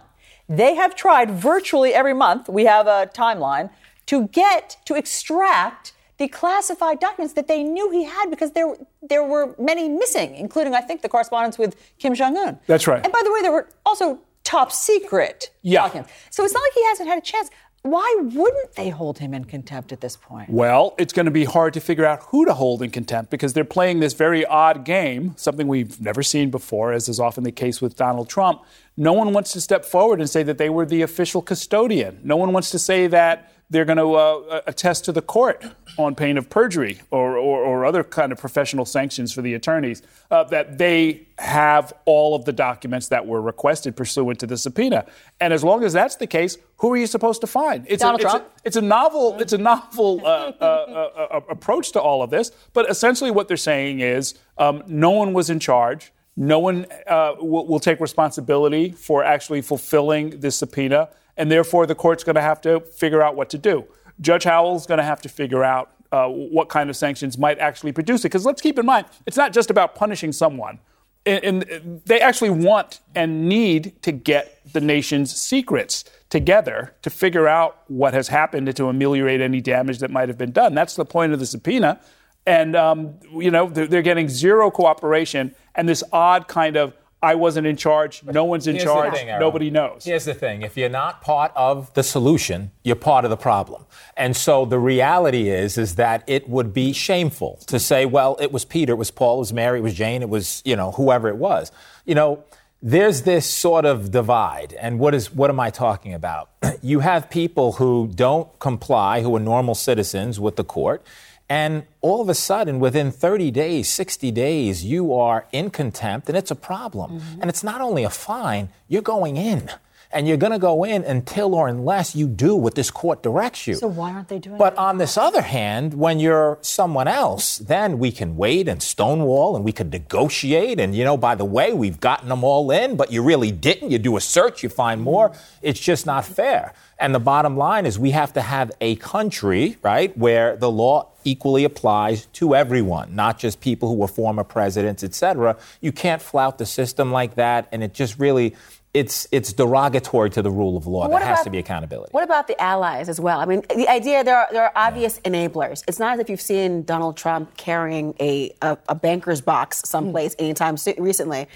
they 0.47 0.75
have 0.75 0.95
tried 0.95 1.31
virtually 1.31 1.93
every 1.95 2.13
month, 2.13 2.49
we 2.49 2.65
have 2.65 2.85
a 2.85 3.09
timeline, 3.15 3.71
to 4.11 4.27
get, 4.27 4.75
to 4.83 4.95
extract 4.95 5.93
the 6.17 6.27
classified 6.27 6.99
documents 6.99 7.33
that 7.35 7.47
they 7.47 7.63
knew 7.63 7.89
he 7.91 8.03
had 8.03 8.29
because 8.29 8.51
there, 8.51 8.75
there 9.01 9.23
were 9.23 9.55
many 9.57 9.87
missing, 9.87 10.35
including, 10.35 10.75
I 10.75 10.81
think, 10.81 11.01
the 11.01 11.07
correspondence 11.07 11.57
with 11.57 11.77
Kim 11.97 12.13
Jong 12.13 12.35
un. 12.35 12.59
That's 12.67 12.87
right. 12.87 13.01
And 13.01 13.13
by 13.13 13.21
the 13.23 13.31
way, 13.31 13.41
there 13.41 13.53
were 13.53 13.69
also 13.85 14.19
top 14.43 14.73
secret 14.73 15.49
yeah. 15.61 15.83
documents. 15.83 16.11
So 16.29 16.43
it's 16.43 16.53
not 16.53 16.59
like 16.59 16.73
he 16.73 16.85
hasn't 16.87 17.07
had 17.07 17.19
a 17.19 17.21
chance. 17.21 17.49
Why 17.83 18.17
wouldn't 18.19 18.73
they 18.73 18.89
hold 18.89 19.19
him 19.19 19.33
in 19.33 19.45
contempt 19.45 19.93
at 19.93 20.01
this 20.01 20.17
point? 20.17 20.49
Well, 20.49 20.93
it's 20.99 21.13
going 21.13 21.25
to 21.25 21.31
be 21.31 21.45
hard 21.45 21.73
to 21.75 21.79
figure 21.79 22.05
out 22.05 22.21
who 22.23 22.45
to 22.45 22.53
hold 22.53 22.83
in 22.83 22.89
contempt 22.89 23.31
because 23.31 23.53
they're 23.53 23.63
playing 23.63 24.01
this 24.01 24.13
very 24.13 24.45
odd 24.45 24.83
game, 24.83 25.35
something 25.37 25.69
we've 25.69 26.01
never 26.01 26.21
seen 26.21 26.51
before, 26.51 26.91
as 26.91 27.07
is 27.07 27.17
often 27.17 27.45
the 27.45 27.51
case 27.53 27.81
with 27.81 27.95
Donald 27.95 28.27
Trump. 28.27 28.61
No 28.97 29.13
one 29.13 29.31
wants 29.31 29.53
to 29.53 29.61
step 29.61 29.85
forward 29.85 30.19
and 30.19 30.29
say 30.29 30.43
that 30.43 30.57
they 30.57 30.69
were 30.69 30.85
the 30.85 31.01
official 31.01 31.41
custodian. 31.41 32.19
No 32.25 32.35
one 32.35 32.51
wants 32.51 32.71
to 32.71 32.77
say 32.77 33.07
that 33.07 33.51
they're 33.71 33.85
going 33.85 33.97
to 33.97 34.13
uh, 34.13 34.61
attest 34.67 35.05
to 35.05 35.13
the 35.13 35.21
court 35.21 35.65
on 35.97 36.13
pain 36.13 36.37
of 36.37 36.49
perjury 36.49 36.99
or, 37.09 37.37
or, 37.37 37.63
or, 37.63 37.85
other 37.85 38.03
kind 38.03 38.31
of 38.33 38.37
professional 38.37 38.85
sanctions 38.85 39.31
for 39.31 39.41
the 39.41 39.53
attorneys 39.53 40.01
uh, 40.29 40.43
that 40.43 40.77
they 40.77 41.25
have 41.37 41.93
all 42.05 42.35
of 42.35 42.43
the 42.43 42.51
documents 42.51 43.07
that 43.07 43.25
were 43.25 43.41
requested 43.41 43.95
pursuant 43.95 44.39
to 44.39 44.45
the 44.45 44.57
subpoena. 44.57 45.05
And 45.39 45.53
as 45.53 45.63
long 45.63 45.85
as 45.85 45.93
that's 45.93 46.17
the 46.17 46.27
case, 46.27 46.57
who 46.77 46.91
are 46.91 46.97
you 46.97 47.07
supposed 47.07 47.39
to 47.41 47.47
find? 47.47 47.85
It's, 47.87 48.01
Donald 48.01 48.19
a, 48.19 48.23
Trump? 48.23 48.43
It's, 48.43 48.53
a, 48.53 48.67
it's 48.67 48.75
a 48.75 48.81
novel, 48.81 49.39
it's 49.39 49.53
a 49.53 49.57
novel 49.57 50.21
uh, 50.23 50.27
uh, 50.27 50.51
uh, 50.61 51.35
uh, 51.37 51.39
approach 51.49 51.93
to 51.93 52.01
all 52.01 52.21
of 52.21 52.29
this. 52.29 52.51
But 52.73 52.89
essentially, 52.89 53.31
what 53.31 53.47
they're 53.47 53.57
saying 53.57 54.01
is 54.01 54.35
um, 54.57 54.83
no 54.85 55.11
one 55.11 55.31
was 55.31 55.49
in 55.49 55.59
charge. 55.59 56.11
No 56.35 56.59
one 56.59 56.87
will, 57.09 57.67
will 57.67 57.79
take 57.79 57.99
responsibility 57.99 58.91
for 58.91 59.23
actually 59.23 59.61
fulfilling 59.61 60.41
this 60.41 60.57
subpoena 60.57 61.09
and 61.37 61.51
therefore 61.51 61.85
the 61.85 61.95
court's 61.95 62.23
going 62.23 62.35
to 62.35 62.41
have 62.41 62.61
to 62.61 62.79
figure 62.79 63.21
out 63.21 63.35
what 63.35 63.49
to 63.49 63.57
do. 63.57 63.85
Judge 64.19 64.43
Howell's 64.43 64.85
going 64.85 64.99
to 64.99 65.03
have 65.03 65.21
to 65.21 65.29
figure 65.29 65.63
out 65.63 65.91
uh, 66.11 66.27
what 66.27 66.69
kind 66.69 66.89
of 66.89 66.95
sanctions 66.95 67.37
might 67.37 67.57
actually 67.59 67.91
produce 67.91 68.21
it. 68.21 68.23
Because 68.25 68.45
let's 68.45 68.61
keep 68.61 68.77
in 68.77 68.85
mind, 68.85 69.07
it's 69.25 69.37
not 69.37 69.53
just 69.53 69.69
about 69.69 69.95
punishing 69.95 70.31
someone. 70.31 70.79
And, 71.25 71.43
and 71.43 72.01
they 72.05 72.19
actually 72.19 72.49
want 72.49 72.99
and 73.13 73.47
need 73.47 74.01
to 74.01 74.11
get 74.11 74.59
the 74.73 74.81
nation's 74.81 75.35
secrets 75.35 76.03
together 76.29 76.95
to 77.03 77.09
figure 77.09 77.47
out 77.47 77.83
what 77.87 78.13
has 78.13 78.27
happened 78.29 78.67
and 78.67 78.75
to 78.77 78.87
ameliorate 78.87 79.39
any 79.39 79.61
damage 79.61 79.99
that 79.99 80.09
might 80.09 80.29
have 80.29 80.37
been 80.37 80.51
done. 80.51 80.73
That's 80.73 80.95
the 80.95 81.05
point 81.05 81.33
of 81.33 81.39
the 81.39 81.45
subpoena. 81.45 81.99
And, 82.47 82.75
um, 82.75 83.19
you 83.33 83.51
know, 83.51 83.69
they're, 83.69 83.85
they're 83.85 84.01
getting 84.01 84.29
zero 84.29 84.71
cooperation 84.71 85.53
and 85.75 85.87
this 85.87 86.03
odd 86.11 86.47
kind 86.47 86.75
of 86.75 86.93
I 87.23 87.35
wasn't 87.35 87.67
in 87.67 87.75
charge. 87.75 88.23
No 88.23 88.45
one's 88.45 88.65
in 88.65 88.75
Here's 88.75 88.85
charge. 88.85 89.13
Thing, 89.13 89.27
Nobody 89.39 89.69
knows. 89.69 90.03
Here's 90.05 90.25
the 90.25 90.33
thing 90.33 90.63
if 90.63 90.75
you're 90.75 90.89
not 90.89 91.21
part 91.21 91.51
of 91.55 91.93
the 91.93 92.03
solution, 92.03 92.71
you're 92.83 92.95
part 92.95 93.25
of 93.25 93.29
the 93.29 93.37
problem. 93.37 93.85
And 94.17 94.35
so 94.35 94.65
the 94.65 94.79
reality 94.79 95.49
is, 95.49 95.77
is 95.77 95.95
that 95.95 96.23
it 96.27 96.49
would 96.49 96.73
be 96.73 96.93
shameful 96.93 97.59
to 97.67 97.79
say, 97.79 98.05
well, 98.05 98.37
it 98.39 98.51
was 98.51 98.65
Peter, 98.65 98.93
it 98.93 98.97
was 98.97 99.11
Paul, 99.11 99.35
it 99.37 99.39
was 99.39 99.53
Mary, 99.53 99.79
it 99.79 99.83
was 99.83 99.93
Jane, 99.93 100.21
it 100.23 100.29
was, 100.29 100.63
you 100.65 100.75
know, 100.75 100.91
whoever 100.93 101.29
it 101.29 101.37
was. 101.37 101.71
You 102.05 102.15
know, 102.15 102.43
there's 102.81 103.21
this 103.21 103.47
sort 103.47 103.85
of 103.85 104.09
divide. 104.09 104.73
And 104.73 104.97
what 104.97 105.13
is 105.13 105.31
what 105.31 105.51
am 105.51 105.59
I 105.59 105.69
talking 105.69 106.15
about? 106.15 106.49
you 106.81 107.01
have 107.01 107.29
people 107.29 107.73
who 107.73 108.09
don't 108.13 108.57
comply, 108.59 109.21
who 109.21 109.35
are 109.35 109.39
normal 109.39 109.75
citizens 109.75 110.39
with 110.39 110.55
the 110.55 110.63
court 110.63 111.05
and 111.51 111.83
all 111.99 112.21
of 112.21 112.29
a 112.29 112.33
sudden, 112.33 112.79
within 112.79 113.11
30 113.11 113.51
days, 113.51 113.89
60 113.89 114.31
days, 114.31 114.85
you 114.85 115.13
are 115.13 115.47
in 115.51 115.69
contempt, 115.69 116.29
and 116.29 116.37
it's 116.37 116.49
a 116.49 116.55
problem. 116.55 117.19
Mm-hmm. 117.19 117.41
And 117.41 117.49
it's 117.49 117.61
not 117.61 117.81
only 117.81 118.05
a 118.05 118.09
fine, 118.09 118.69
you're 118.87 119.01
going 119.01 119.35
in. 119.35 119.69
And 120.13 120.27
you're 120.27 120.37
going 120.37 120.51
to 120.51 120.59
go 120.59 120.83
in 120.83 121.03
until 121.03 121.55
or 121.55 121.67
unless 121.67 122.15
you 122.15 122.27
do 122.27 122.55
what 122.55 122.75
this 122.75 122.91
court 122.91 123.23
directs 123.23 123.65
you. 123.65 123.75
So 123.75 123.87
why 123.87 124.11
aren't 124.11 124.27
they 124.27 124.39
doing 124.39 124.57
But 124.57 124.77
on 124.77 124.97
this 124.97 125.17
other 125.17 125.41
hand, 125.41 125.93
when 125.93 126.19
you're 126.19 126.57
someone 126.61 127.07
else, 127.07 127.57
then 127.59 127.97
we 127.97 128.11
can 128.11 128.35
wait 128.35 128.67
and 128.67 128.83
stonewall 128.83 129.55
and 129.55 129.63
we 129.63 129.71
could 129.71 129.91
negotiate. 129.91 130.79
And, 130.79 130.93
you 130.93 131.03
know, 131.03 131.15
by 131.15 131.35
the 131.35 131.45
way, 131.45 131.73
we've 131.73 131.99
gotten 131.99 132.29
them 132.29 132.43
all 132.43 132.71
in, 132.71 132.97
but 132.97 133.11
you 133.11 133.23
really 133.23 133.51
didn't. 133.51 133.91
You 133.91 133.99
do 133.99 134.17
a 134.17 134.21
search, 134.21 134.63
you 134.63 134.69
find 134.69 135.01
more. 135.01 135.31
It's 135.61 135.79
just 135.79 136.05
not 136.05 136.25
fair. 136.25 136.73
And 136.99 137.15
the 137.15 137.19
bottom 137.19 137.57
line 137.57 137.85
is 137.85 137.97
we 137.97 138.11
have 138.11 138.33
to 138.33 138.41
have 138.41 138.71
a 138.79 138.95
country, 138.97 139.77
right, 139.81 140.15
where 140.17 140.55
the 140.55 140.69
law 140.69 141.07
equally 141.23 141.63
applies 141.63 142.27
to 142.33 142.55
everyone, 142.55 143.15
not 143.15 143.39
just 143.39 143.59
people 143.61 143.89
who 143.89 143.95
were 143.95 144.07
former 144.07 144.43
presidents, 144.43 145.03
et 145.03 145.15
cetera. 145.15 145.57
You 145.79 145.91
can't 145.91 146.21
flout 146.21 146.57
the 146.57 146.65
system 146.65 147.11
like 147.11 147.35
that, 147.35 147.67
and 147.71 147.83
it 147.83 147.93
just 147.93 148.19
really 148.19 148.55
it's 148.93 149.27
it's 149.31 149.53
derogatory 149.53 150.29
to 150.31 150.41
the 150.41 150.51
rule 150.51 150.75
of 150.75 150.85
law. 150.85 151.07
There 151.07 151.19
has 151.19 151.43
to 151.43 151.49
be 151.49 151.59
accountability. 151.59 152.11
What 152.11 152.23
about 152.23 152.47
the 152.47 152.61
allies 152.61 153.07
as 153.07 153.19
well? 153.19 153.39
I 153.39 153.45
mean, 153.45 153.63
the 153.75 153.87
idea 153.87 154.23
there 154.23 154.37
are 154.37 154.47
there 154.51 154.63
are 154.63 154.73
obvious 154.75 155.19
yeah. 155.23 155.31
enablers. 155.31 155.83
It's 155.87 155.99
not 155.99 156.13
as 156.13 156.19
if 156.19 156.29
you've 156.29 156.41
seen 156.41 156.83
Donald 156.83 157.15
Trump 157.15 157.55
carrying 157.55 158.15
a 158.19 158.53
a, 158.61 158.77
a 158.89 158.95
banker's 158.95 159.41
box 159.41 159.81
someplace 159.85 160.35
mm. 160.35 160.43
anytime 160.43 160.75
recently. 160.97 161.47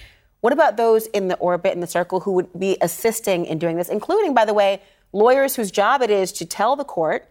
What 0.42 0.54
about 0.54 0.78
those 0.78 1.08
in 1.08 1.28
the 1.28 1.36
orbit 1.38 1.74
in 1.74 1.80
the 1.80 1.88
circle 1.88 2.20
who 2.20 2.34
would 2.34 2.58
be 2.58 2.78
assisting 2.80 3.46
in 3.46 3.58
doing 3.58 3.78
this, 3.78 3.90
including, 3.90 4.34
by 4.34 4.46
the 4.46 4.54
way, 4.54 4.82
lawyers 5.12 5.56
whose 5.56 5.72
job 5.72 6.04
it 6.04 6.12
is 6.12 6.32
to 6.34 6.46
tell 6.46 6.76
the 6.76 6.84
court 6.84 7.28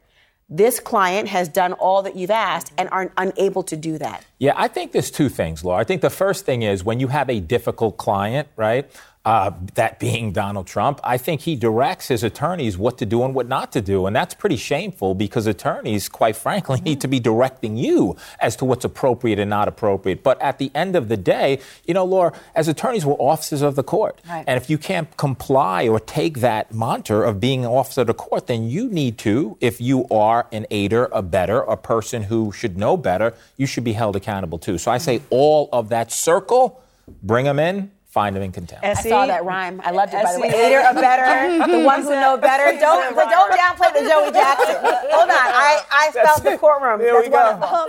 this 0.48 0.80
client 0.80 1.28
has 1.28 1.48
done 1.48 1.72
all 1.74 2.02
that 2.02 2.16
you've 2.16 2.30
asked 2.30 2.72
and 2.76 2.88
are 2.90 3.12
unable 3.16 3.62
to 3.62 3.76
do 3.76 3.98
that? 3.98 4.24
Yeah, 4.44 4.52
I 4.56 4.68
think 4.68 4.92
there's 4.92 5.10
two 5.10 5.30
things, 5.30 5.64
Laura. 5.64 5.80
I 5.80 5.84
think 5.84 6.02
the 6.02 6.10
first 6.10 6.44
thing 6.44 6.64
is 6.64 6.84
when 6.84 7.00
you 7.00 7.08
have 7.08 7.30
a 7.30 7.40
difficult 7.40 7.96
client, 7.96 8.46
right? 8.56 8.86
uh, 9.24 9.52
that 9.74 9.98
being 9.98 10.32
Donald 10.32 10.66
Trump, 10.66 11.00
I 11.02 11.16
think 11.16 11.42
he 11.42 11.56
directs 11.56 12.08
his 12.08 12.22
attorneys 12.22 12.76
what 12.76 12.98
to 12.98 13.06
do 13.06 13.24
and 13.24 13.34
what 13.34 13.48
not 13.48 13.72
to 13.72 13.80
do. 13.80 14.06
And 14.06 14.14
that's 14.14 14.34
pretty 14.34 14.56
shameful 14.56 15.14
because 15.14 15.46
attorneys, 15.46 16.08
quite 16.08 16.36
frankly, 16.36 16.80
need 16.82 17.00
to 17.00 17.08
be 17.08 17.20
directing 17.20 17.76
you 17.76 18.16
as 18.40 18.54
to 18.56 18.64
what's 18.64 18.84
appropriate 18.84 19.38
and 19.38 19.48
not 19.48 19.66
appropriate. 19.66 20.22
But 20.22 20.40
at 20.42 20.58
the 20.58 20.70
end 20.74 20.94
of 20.94 21.08
the 21.08 21.16
day, 21.16 21.60
you 21.86 21.94
know, 21.94 22.04
Laura, 22.04 22.32
as 22.54 22.68
attorneys, 22.68 23.06
we're 23.06 23.14
officers 23.14 23.62
of 23.62 23.76
the 23.76 23.82
court. 23.82 24.20
Right. 24.28 24.44
And 24.46 24.60
if 24.60 24.68
you 24.68 24.76
can't 24.76 25.16
comply 25.16 25.88
or 25.88 26.00
take 26.00 26.40
that 26.40 26.74
mantra 26.74 27.26
of 27.28 27.40
being 27.40 27.64
an 27.64 27.70
officer 27.70 28.02
of 28.02 28.08
the 28.08 28.14
court, 28.14 28.46
then 28.46 28.68
you 28.68 28.88
need 28.88 29.16
to, 29.18 29.56
if 29.60 29.80
you 29.80 30.06
are 30.08 30.46
an 30.52 30.66
aider, 30.70 31.08
a 31.12 31.22
better, 31.22 31.60
a 31.60 31.78
person 31.78 32.24
who 32.24 32.52
should 32.52 32.76
know 32.76 32.98
better, 32.98 33.34
you 33.56 33.66
should 33.66 33.84
be 33.84 33.94
held 33.94 34.16
accountable 34.16 34.33
too. 34.58 34.78
So 34.78 34.90
I 34.90 34.98
say 34.98 35.22
all 35.30 35.68
of 35.72 35.88
that 35.90 36.12
circle, 36.12 36.82
bring 37.22 37.44
them 37.44 37.58
in, 37.58 37.90
find 38.14 38.36
them 38.36 38.42
in 38.44 38.52
contempt. 38.52 38.84
I 38.84 38.94
saw 38.94 39.26
that 39.26 39.44
rhyme. 39.44 39.80
I 39.84 39.90
loved 39.90 40.14
it, 40.14 40.22
by 40.22 40.32
the 40.32 40.40
way. 40.40 40.48
Hater 40.48 40.80
or 40.80 40.94
better, 40.94 41.66
the 41.72 41.84
ones 41.84 42.04
who 42.04 42.12
know 42.12 42.36
better. 42.36 42.78
Don't 42.78 43.14
don't 43.14 43.52
downplay 43.52 43.92
the 43.92 44.08
Joey 44.08 44.30
Jackson. 44.32 44.76
Hold 44.76 45.30
on, 45.30 45.36
I, 45.36 45.82
I 45.90 46.10
felt 46.12 46.44
the 46.44 46.56
courtroom. 46.56 47.00
Here 47.00 47.20
we 47.20 47.28
go. 47.28 47.60
Um, 47.60 47.88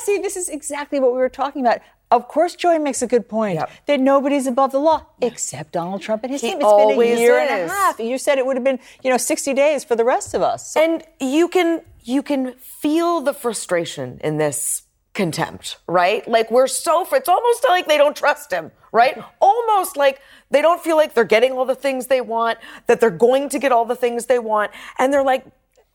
see, 0.00 0.18
this 0.26 0.36
is 0.36 0.48
exactly 0.48 0.98
what 0.98 1.12
we 1.12 1.18
were 1.18 1.28
talking 1.28 1.60
about. 1.60 1.80
Of 2.10 2.28
course, 2.28 2.54
Joy 2.54 2.78
makes 2.78 3.02
a 3.02 3.06
good 3.06 3.28
point 3.28 3.56
yep. 3.56 3.70
that 3.86 3.98
nobody's 3.98 4.46
above 4.46 4.70
the 4.70 4.78
law 4.78 5.04
except 5.20 5.72
Donald 5.72 6.02
Trump 6.02 6.22
and 6.22 6.32
his 6.32 6.40
he 6.40 6.50
team. 6.50 6.58
It's 6.60 6.72
been 6.72 6.90
a 6.90 7.18
year 7.18 7.38
is. 7.38 7.50
and 7.50 7.70
a 7.70 7.74
half. 7.74 7.98
You 7.98 8.16
said 8.16 8.38
it 8.38 8.46
would 8.46 8.56
have 8.56 8.64
been, 8.64 8.78
you 9.02 9.10
know, 9.10 9.16
60 9.16 9.52
days 9.54 9.82
for 9.82 9.96
the 9.96 10.04
rest 10.04 10.32
of 10.32 10.40
us. 10.40 10.72
So. 10.72 10.82
And 10.82 11.02
you 11.20 11.48
can 11.48 11.82
you 12.04 12.22
can 12.22 12.52
feel 12.54 13.20
the 13.20 13.34
frustration 13.34 14.20
in 14.22 14.38
this 14.38 14.85
contempt, 15.16 15.78
right? 15.88 16.26
Like 16.28 16.50
we're 16.50 16.68
so, 16.68 17.06
it's 17.10 17.28
almost 17.28 17.66
like 17.68 17.88
they 17.88 17.98
don't 17.98 18.14
trust 18.14 18.52
him, 18.52 18.70
right? 18.92 19.20
Almost 19.40 19.96
like 19.96 20.20
they 20.50 20.62
don't 20.62 20.80
feel 20.80 20.96
like 20.96 21.14
they're 21.14 21.24
getting 21.24 21.52
all 21.52 21.64
the 21.64 21.74
things 21.74 22.06
they 22.06 22.20
want, 22.20 22.58
that 22.86 23.00
they're 23.00 23.10
going 23.10 23.48
to 23.48 23.58
get 23.58 23.72
all 23.72 23.84
the 23.84 23.96
things 23.96 24.26
they 24.26 24.38
want. 24.38 24.70
And 24.98 25.12
they're 25.12 25.24
like, 25.24 25.44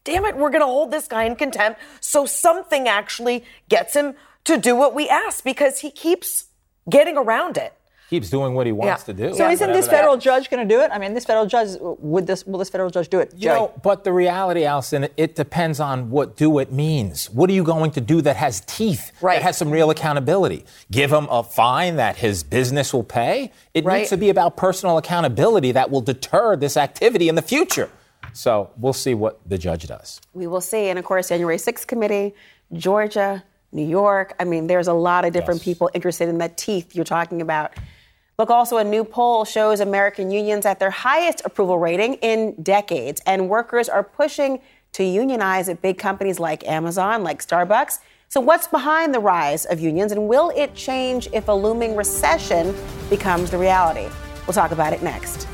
damn 0.03 0.25
it, 0.25 0.35
we're 0.35 0.49
going 0.49 0.61
to 0.61 0.67
hold 0.67 0.91
this 0.91 1.07
guy 1.07 1.23
in 1.23 1.35
contempt. 1.35 1.79
So 2.01 2.25
something 2.25 2.87
actually 2.87 3.45
gets 3.69 3.95
him 3.95 4.15
to 4.43 4.57
do 4.57 4.75
what 4.75 4.93
we 4.93 5.07
ask 5.07 5.43
because 5.43 5.79
he 5.79 5.91
keeps 5.91 6.45
getting 6.89 7.15
around 7.15 7.57
it 7.57 7.73
keeps 8.11 8.29
doing 8.29 8.53
what 8.53 8.65
he 8.65 8.73
wants 8.73 9.03
yeah. 9.03 9.13
to 9.13 9.29
do. 9.29 9.33
So 9.33 9.49
isn't 9.49 9.71
this 9.71 9.87
federal 9.87 10.17
judge 10.17 10.49
going 10.49 10.67
to 10.67 10.75
do 10.75 10.81
it? 10.81 10.91
I 10.91 10.99
mean, 10.99 11.13
this 11.13 11.23
federal 11.23 11.45
judge 11.45 11.77
would 11.79 12.27
this 12.27 12.45
will 12.45 12.59
this 12.59 12.69
federal 12.69 12.89
judge 12.89 13.07
do 13.07 13.19
it? 13.19 13.33
You 13.37 13.47
know, 13.47 13.73
but 13.81 14.03
the 14.03 14.11
reality, 14.11 14.63
Alisyn, 14.63 15.09
it 15.15 15.33
depends 15.33 15.79
on 15.79 16.09
what 16.09 16.35
do 16.35 16.59
it 16.59 16.73
means. 16.73 17.29
What 17.29 17.49
are 17.49 17.53
you 17.53 17.63
going 17.63 17.91
to 17.91 18.01
do 18.01 18.21
that 18.23 18.35
has 18.35 18.59
teeth? 18.67 19.13
Right. 19.21 19.35
That 19.35 19.43
has 19.43 19.57
some 19.57 19.71
real 19.71 19.89
accountability. 19.89 20.65
Give 20.91 21.09
him 21.09 21.25
a 21.31 21.41
fine 21.41 21.95
that 21.95 22.17
his 22.17 22.43
business 22.43 22.93
will 22.93 23.05
pay. 23.05 23.53
It 23.73 23.85
right. 23.85 23.99
needs 23.99 24.09
to 24.09 24.17
be 24.17 24.27
about 24.27 24.57
personal 24.57 24.97
accountability 24.97 25.71
that 25.71 25.89
will 25.89 26.01
deter 26.01 26.57
this 26.57 26.75
activity 26.75 27.29
in 27.29 27.35
the 27.35 27.41
future. 27.41 27.89
So 28.33 28.71
we'll 28.75 28.91
see 28.91 29.13
what 29.13 29.39
the 29.47 29.57
judge 29.57 29.87
does. 29.87 30.19
We 30.33 30.47
will 30.47 30.59
see. 30.59 30.89
And 30.89 30.99
of 30.99 31.05
course, 31.05 31.29
January 31.29 31.57
6th 31.57 31.87
committee, 31.87 32.35
Georgia, 32.73 33.45
New 33.71 33.87
York. 33.87 34.35
I 34.37 34.43
mean, 34.43 34.67
there's 34.67 34.89
a 34.89 34.93
lot 34.93 35.23
of 35.23 35.31
different 35.31 35.61
yes. 35.61 35.65
people 35.65 35.89
interested 35.93 36.27
in 36.27 36.39
that 36.39 36.57
teeth 36.57 36.93
you're 36.93 37.05
talking 37.05 37.41
about. 37.41 37.71
Look, 38.39 38.49
also, 38.49 38.77
a 38.77 38.83
new 38.83 39.03
poll 39.03 39.45
shows 39.45 39.81
American 39.81 40.31
unions 40.31 40.65
at 40.65 40.79
their 40.79 40.89
highest 40.89 41.41
approval 41.45 41.77
rating 41.77 42.15
in 42.15 42.55
decades, 42.63 43.21
and 43.25 43.49
workers 43.49 43.89
are 43.89 44.03
pushing 44.03 44.61
to 44.93 45.03
unionize 45.03 45.69
at 45.69 45.81
big 45.81 45.97
companies 45.97 46.39
like 46.39 46.67
Amazon, 46.67 47.23
like 47.23 47.45
Starbucks. 47.45 47.99
So, 48.29 48.39
what's 48.39 48.67
behind 48.67 49.13
the 49.13 49.19
rise 49.19 49.65
of 49.65 49.79
unions, 49.79 50.11
and 50.11 50.27
will 50.27 50.51
it 50.55 50.73
change 50.73 51.27
if 51.33 51.49
a 51.49 51.51
looming 51.51 51.95
recession 51.95 52.73
becomes 53.09 53.51
the 53.51 53.57
reality? 53.57 54.07
We'll 54.47 54.53
talk 54.53 54.71
about 54.71 54.93
it 54.93 55.03
next. 55.03 55.47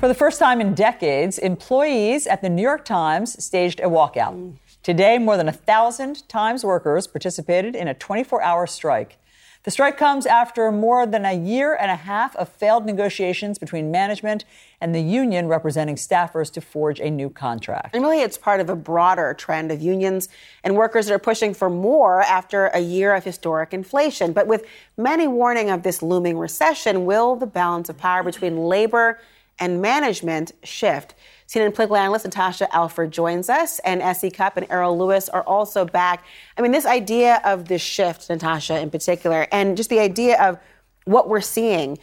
For 0.00 0.08
the 0.08 0.14
first 0.14 0.38
time 0.38 0.60
in 0.60 0.74
decades, 0.74 1.38
employees 1.38 2.26
at 2.26 2.40
the 2.40 2.48
New 2.48 2.62
York 2.62 2.84
Times 2.84 3.42
staged 3.44 3.80
a 3.80 3.84
walkout. 3.84 4.56
Today, 4.86 5.18
more 5.18 5.36
than 5.36 5.48
a 5.48 5.52
thousand 5.52 6.28
Times 6.28 6.62
workers 6.62 7.08
participated 7.08 7.74
in 7.74 7.88
a 7.88 7.94
24 7.94 8.40
hour 8.40 8.68
strike. 8.68 9.18
The 9.64 9.72
strike 9.72 9.96
comes 9.96 10.26
after 10.26 10.70
more 10.70 11.06
than 11.06 11.24
a 11.24 11.32
year 11.32 11.74
and 11.74 11.90
a 11.90 11.96
half 11.96 12.36
of 12.36 12.48
failed 12.48 12.86
negotiations 12.86 13.58
between 13.58 13.90
management 13.90 14.44
and 14.80 14.94
the 14.94 15.00
union 15.00 15.48
representing 15.48 15.96
staffers 15.96 16.52
to 16.52 16.60
forge 16.60 17.00
a 17.00 17.10
new 17.10 17.28
contract. 17.28 17.96
And 17.96 18.04
really, 18.04 18.22
it's 18.22 18.38
part 18.38 18.60
of 18.60 18.70
a 18.70 18.76
broader 18.76 19.34
trend 19.34 19.72
of 19.72 19.82
unions 19.82 20.28
and 20.62 20.76
workers 20.76 21.06
that 21.06 21.14
are 21.14 21.18
pushing 21.18 21.52
for 21.52 21.68
more 21.68 22.20
after 22.22 22.66
a 22.66 22.78
year 22.78 23.12
of 23.12 23.24
historic 23.24 23.74
inflation. 23.74 24.32
But 24.32 24.46
with 24.46 24.66
many 24.96 25.26
warning 25.26 25.68
of 25.68 25.82
this 25.82 26.00
looming 26.00 26.38
recession, 26.38 27.06
will 27.06 27.34
the 27.34 27.48
balance 27.48 27.88
of 27.88 27.98
power 27.98 28.22
between 28.22 28.56
labor 28.56 29.18
and 29.58 29.80
management 29.80 30.52
shift? 30.62 31.14
CNN 31.48 31.74
political 31.74 31.96
analyst 31.96 32.24
Natasha 32.24 32.74
Alford 32.74 33.12
joins 33.12 33.48
us, 33.48 33.78
and 33.80 34.02
S.E. 34.02 34.30
Cupp 34.30 34.56
and 34.56 34.66
Errol 34.68 34.98
Louis 34.98 35.28
are 35.28 35.42
also 35.42 35.84
back. 35.84 36.24
I 36.58 36.62
mean, 36.62 36.72
this 36.72 36.86
idea 36.86 37.40
of 37.44 37.68
the 37.68 37.78
shift, 37.78 38.28
Natasha 38.28 38.80
in 38.80 38.90
particular, 38.90 39.46
and 39.52 39.76
just 39.76 39.88
the 39.88 40.00
idea 40.00 40.42
of 40.42 40.58
what 41.04 41.28
we're 41.28 41.40
seeing. 41.40 41.98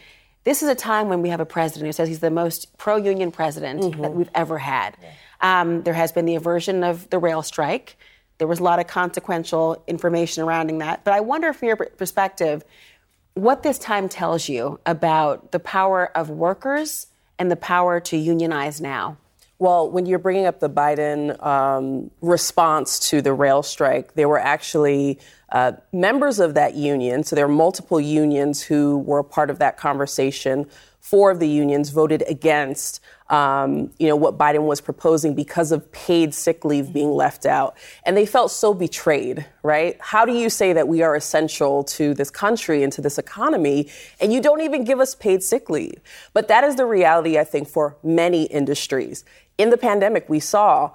This 0.46 0.64
is 0.64 0.70
a 0.70 0.76
time 0.76 1.10
when 1.10 1.22
we 1.22 1.30
have 1.30 1.40
a 1.40 1.46
president 1.46 1.88
who 1.88 1.94
says 1.94 2.08
he's 2.08 2.20
the 2.20 2.32
most 2.32 2.78
pro 2.78 2.96
union 2.96 3.32
president 3.32 3.82
mm-hmm. 3.82 4.02
that 4.02 4.14
we've 4.14 4.30
ever 4.34 4.58
had. 4.58 4.98
Yeah. 5.02 5.12
Um, 5.42 5.84
there 5.84 5.94
has 5.94 6.12
been 6.12 6.26
the 6.26 6.36
aversion 6.36 6.84
of 6.84 7.10
the 7.10 7.20
rail 7.20 7.42
strike. 7.42 7.98
There 8.38 8.48
was 8.48 8.60
a 8.60 8.64
lot 8.64 8.80
of 8.80 8.88
consequential 8.88 9.84
information 9.88 10.44
surrounding 10.44 10.80
that. 10.80 11.04
But 11.04 11.14
I 11.14 11.20
wonder, 11.20 11.54
from 11.54 11.68
your 11.68 11.76
perspective, 11.76 12.64
what 13.36 13.64
this 13.64 13.78
time 13.78 14.10
tells 14.10 14.48
you 14.48 14.80
about 14.86 15.52
the 15.52 15.60
power 15.60 16.16
of 16.18 16.30
workers 16.30 17.08
and 17.40 17.52
the 17.52 17.56
power 17.56 18.00
to 18.00 18.18
unionize 18.18 18.80
now. 18.82 19.18
Well, 19.60 19.90
when 19.90 20.06
you're 20.06 20.20
bringing 20.20 20.46
up 20.46 20.60
the 20.60 20.70
Biden 20.70 21.42
um, 21.46 22.12
response 22.22 23.00
to 23.12 23.22
the 23.22 23.34
rail 23.34 23.64
strike, 23.64 24.16
there 24.16 24.28
were 24.28 24.40
actually 24.40 25.20
uh, 25.54 25.74
members 25.94 26.40
of 26.40 26.56
that 26.56 26.76
union. 26.76 27.24
So 27.24 27.36
there 27.36 27.48
were 27.48 27.54
multiple 27.54 28.02
unions 28.02 28.62
who 28.62 28.98
were 28.98 29.24
part 29.24 29.50
of 29.50 29.60
that 29.60 29.78
conversation. 29.78 30.68
Four 31.04 31.32
of 31.32 31.40
the 31.40 31.48
unions 31.48 31.90
voted 31.90 32.24
against 32.28 33.02
um, 33.30 33.92
you 33.98 34.08
know, 34.08 34.16
what 34.16 34.38
Biden 34.38 34.68
was 34.68 34.80
proposing 34.80 35.34
because 35.34 35.72
of 35.72 35.92
paid 35.92 36.34
sick 36.34 36.64
leave 36.64 36.94
being 36.94 37.12
left 37.12 37.46
out. 37.46 37.76
And 38.06 38.16
they 38.16 38.26
felt 38.26 38.52
so 38.52 38.74
betrayed, 38.74 39.46
right? 39.64 39.98
How 40.00 40.24
do 40.24 40.32
you 40.32 40.50
say 40.50 40.72
that 40.74 40.88
we 40.88 41.02
are 41.02 41.16
essential 41.16 41.84
to 41.86 42.14
this 42.14 42.30
country 42.30 42.84
and 42.84 42.94
to 42.94 43.02
this 43.02 43.18
economy 43.18 43.90
and 44.22 44.32
you 44.32 44.40
don't 44.40 44.62
even 44.62 44.84
give 44.84 45.00
us 45.00 45.16
paid 45.16 45.44
sick 45.44 45.70
leave? 45.70 46.00
But 46.34 46.48
that 46.48 46.64
is 46.64 46.76
the 46.76 46.86
reality, 46.86 47.40
I 47.40 47.44
think, 47.44 47.68
for 47.68 47.98
many 48.04 48.44
industries. 48.44 49.26
In 49.58 49.72
the 49.72 49.78
pandemic, 49.78 50.30
we 50.30 50.40
saw 50.40 50.92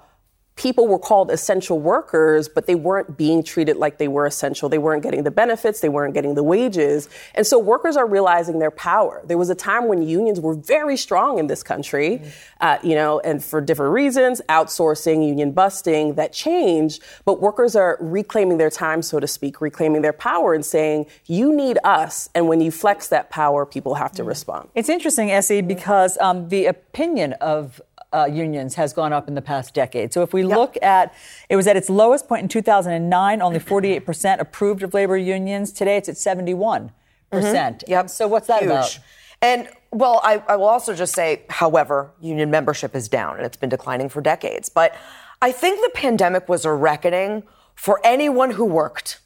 people 0.59 0.87
were 0.87 0.99
called 0.99 1.31
essential 1.31 1.79
workers, 1.79 2.49
but 2.49 2.67
they 2.67 2.75
weren't 2.75 3.15
being 3.15 3.41
treated 3.41 3.77
like 3.77 3.97
they 3.97 4.09
were 4.09 4.25
essential. 4.25 4.67
They 4.67 4.77
weren't 4.77 5.01
getting 5.01 5.23
the 5.23 5.31
benefits, 5.31 5.79
they 5.79 5.87
weren't 5.87 6.13
getting 6.13 6.35
the 6.35 6.43
wages. 6.43 7.07
And 7.33 7.47
so 7.47 7.57
workers 7.57 7.95
are 7.95 8.05
realizing 8.05 8.59
their 8.59 8.69
power. 8.69 9.21
There 9.23 9.37
was 9.37 9.49
a 9.49 9.55
time 9.55 9.87
when 9.87 10.01
unions 10.01 10.41
were 10.41 10.53
very 10.53 10.97
strong 10.97 11.39
in 11.39 11.47
this 11.47 11.63
country, 11.63 12.17
mm-hmm. 12.17 12.29
uh, 12.59 12.77
you 12.83 12.93
know, 12.93 13.21
and 13.21 13.41
for 13.41 13.61
different 13.61 13.93
reasons, 13.93 14.41
outsourcing, 14.49 15.25
union 15.25 15.53
busting, 15.53 16.15
that 16.15 16.33
changed. 16.33 17.01
But 17.23 17.39
workers 17.39 17.77
are 17.77 17.97
reclaiming 18.01 18.57
their 18.57 18.69
time, 18.69 19.01
so 19.01 19.21
to 19.21 19.27
speak, 19.27 19.61
reclaiming 19.61 20.01
their 20.01 20.11
power 20.11 20.53
and 20.53 20.65
saying, 20.65 21.05
you 21.25 21.55
need 21.55 21.77
us. 21.85 22.29
And 22.35 22.49
when 22.49 22.59
you 22.59 22.69
flex 22.69 23.07
that 23.07 23.29
power, 23.29 23.65
people 23.65 23.95
have 23.95 24.11
to 24.11 24.23
mm-hmm. 24.23 24.29
respond. 24.29 24.69
It's 24.75 24.89
interesting, 24.89 25.31
S.E., 25.31 25.61
because 25.61 26.17
um, 26.17 26.49
the 26.49 26.65
opinion 26.65 27.31
of 27.39 27.79
uh, 28.13 28.25
unions 28.31 28.75
has 28.75 28.93
gone 28.93 29.13
up 29.13 29.27
in 29.27 29.35
the 29.35 29.41
past 29.41 29.73
decade. 29.73 30.13
So 30.13 30.23
if 30.23 30.33
we 30.33 30.41
yep. 30.43 30.57
look 30.57 30.77
at, 30.81 31.13
it 31.49 31.55
was 31.55 31.67
at 31.67 31.77
its 31.77 31.89
lowest 31.89 32.27
point 32.27 32.43
in 32.43 32.49
2009, 32.49 33.41
only 33.41 33.59
48% 33.59 34.39
approved 34.39 34.83
of 34.83 34.93
labor 34.93 35.17
unions. 35.17 35.71
Today 35.71 35.97
it's 35.97 36.09
at 36.09 36.15
71%. 36.15 36.91
percent 37.29 37.79
mm-hmm. 37.79 37.91
Yep. 37.91 38.09
So 38.09 38.27
what's 38.27 38.47
that 38.47 38.61
Huge. 38.61 38.71
about? 38.71 38.99
And 39.41 39.69
well, 39.91 40.19
I, 40.23 40.43
I 40.47 40.55
will 40.55 40.65
also 40.65 40.93
just 40.93 41.13
say, 41.13 41.43
however, 41.49 42.11
union 42.19 42.51
membership 42.51 42.95
is 42.95 43.07
down 43.07 43.37
and 43.37 43.45
it's 43.45 43.57
been 43.57 43.69
declining 43.69 44.09
for 44.09 44.21
decades. 44.21 44.69
But 44.69 44.95
I 45.41 45.51
think 45.51 45.81
the 45.81 45.91
pandemic 45.97 46.49
was 46.49 46.65
a 46.65 46.73
reckoning 46.73 47.43
for 47.75 48.01
anyone 48.03 48.51
who 48.51 48.65
worked 48.65 49.19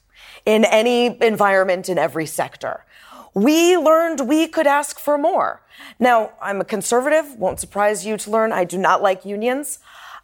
in 0.45 0.65
any 0.65 1.21
environment 1.21 1.89
in 1.89 1.97
every 1.97 2.25
sector 2.25 2.85
we 3.33 3.77
learned 3.77 4.27
we 4.27 4.47
could 4.47 4.67
ask 4.67 4.99
for 4.99 5.17
more. 5.17 5.61
Now, 5.99 6.31
I'm 6.41 6.61
a 6.61 6.65
conservative, 6.65 7.35
won't 7.37 7.59
surprise 7.59 8.05
you 8.05 8.17
to 8.17 8.31
learn 8.31 8.51
I 8.51 8.63
do 8.63 8.77
not 8.77 9.01
like 9.01 9.25
unions. 9.25 9.79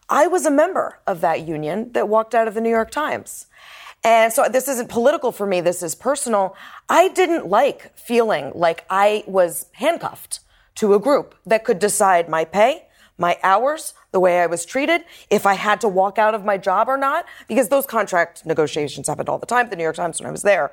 I 0.09 0.27
was 0.27 0.45
a 0.45 0.51
member 0.51 0.99
of 1.05 1.21
that 1.21 1.47
union 1.47 1.91
that 1.93 2.07
walked 2.07 2.33
out 2.33 2.47
of 2.47 2.53
the 2.53 2.61
New 2.61 2.69
York 2.69 2.91
Times. 2.91 3.47
And 4.03 4.31
so 4.31 4.47
this 4.47 4.67
isn't 4.67 4.89
political 4.89 5.31
for 5.31 5.45
me, 5.45 5.61
this 5.61 5.83
is 5.83 5.93
personal. 5.93 6.55
I 6.87 7.09
didn't 7.09 7.47
like 7.47 7.97
feeling 7.97 8.51
like 8.55 8.85
I 8.89 9.23
was 9.27 9.65
handcuffed 9.73 10.39
to 10.75 10.93
a 10.93 10.99
group 10.99 11.35
that 11.45 11.65
could 11.65 11.79
decide 11.79 12.29
my 12.29 12.45
pay, 12.45 12.87
my 13.17 13.37
hours, 13.43 13.93
the 14.11 14.19
way 14.19 14.39
I 14.39 14.45
was 14.45 14.65
treated, 14.65 15.03
if 15.29 15.45
I 15.45 15.55
had 15.55 15.81
to 15.81 15.89
walk 15.89 16.17
out 16.17 16.33
of 16.33 16.45
my 16.45 16.57
job 16.57 16.87
or 16.87 16.97
not, 16.97 17.25
because 17.47 17.67
those 17.67 17.85
contract 17.85 18.45
negotiations 18.45 19.07
happened 19.07 19.27
all 19.27 19.37
the 19.37 19.45
time 19.45 19.65
at 19.65 19.69
the 19.69 19.75
New 19.75 19.83
York 19.83 19.97
Times 19.97 20.19
when 20.19 20.27
I 20.27 20.31
was 20.31 20.43
there. 20.43 20.71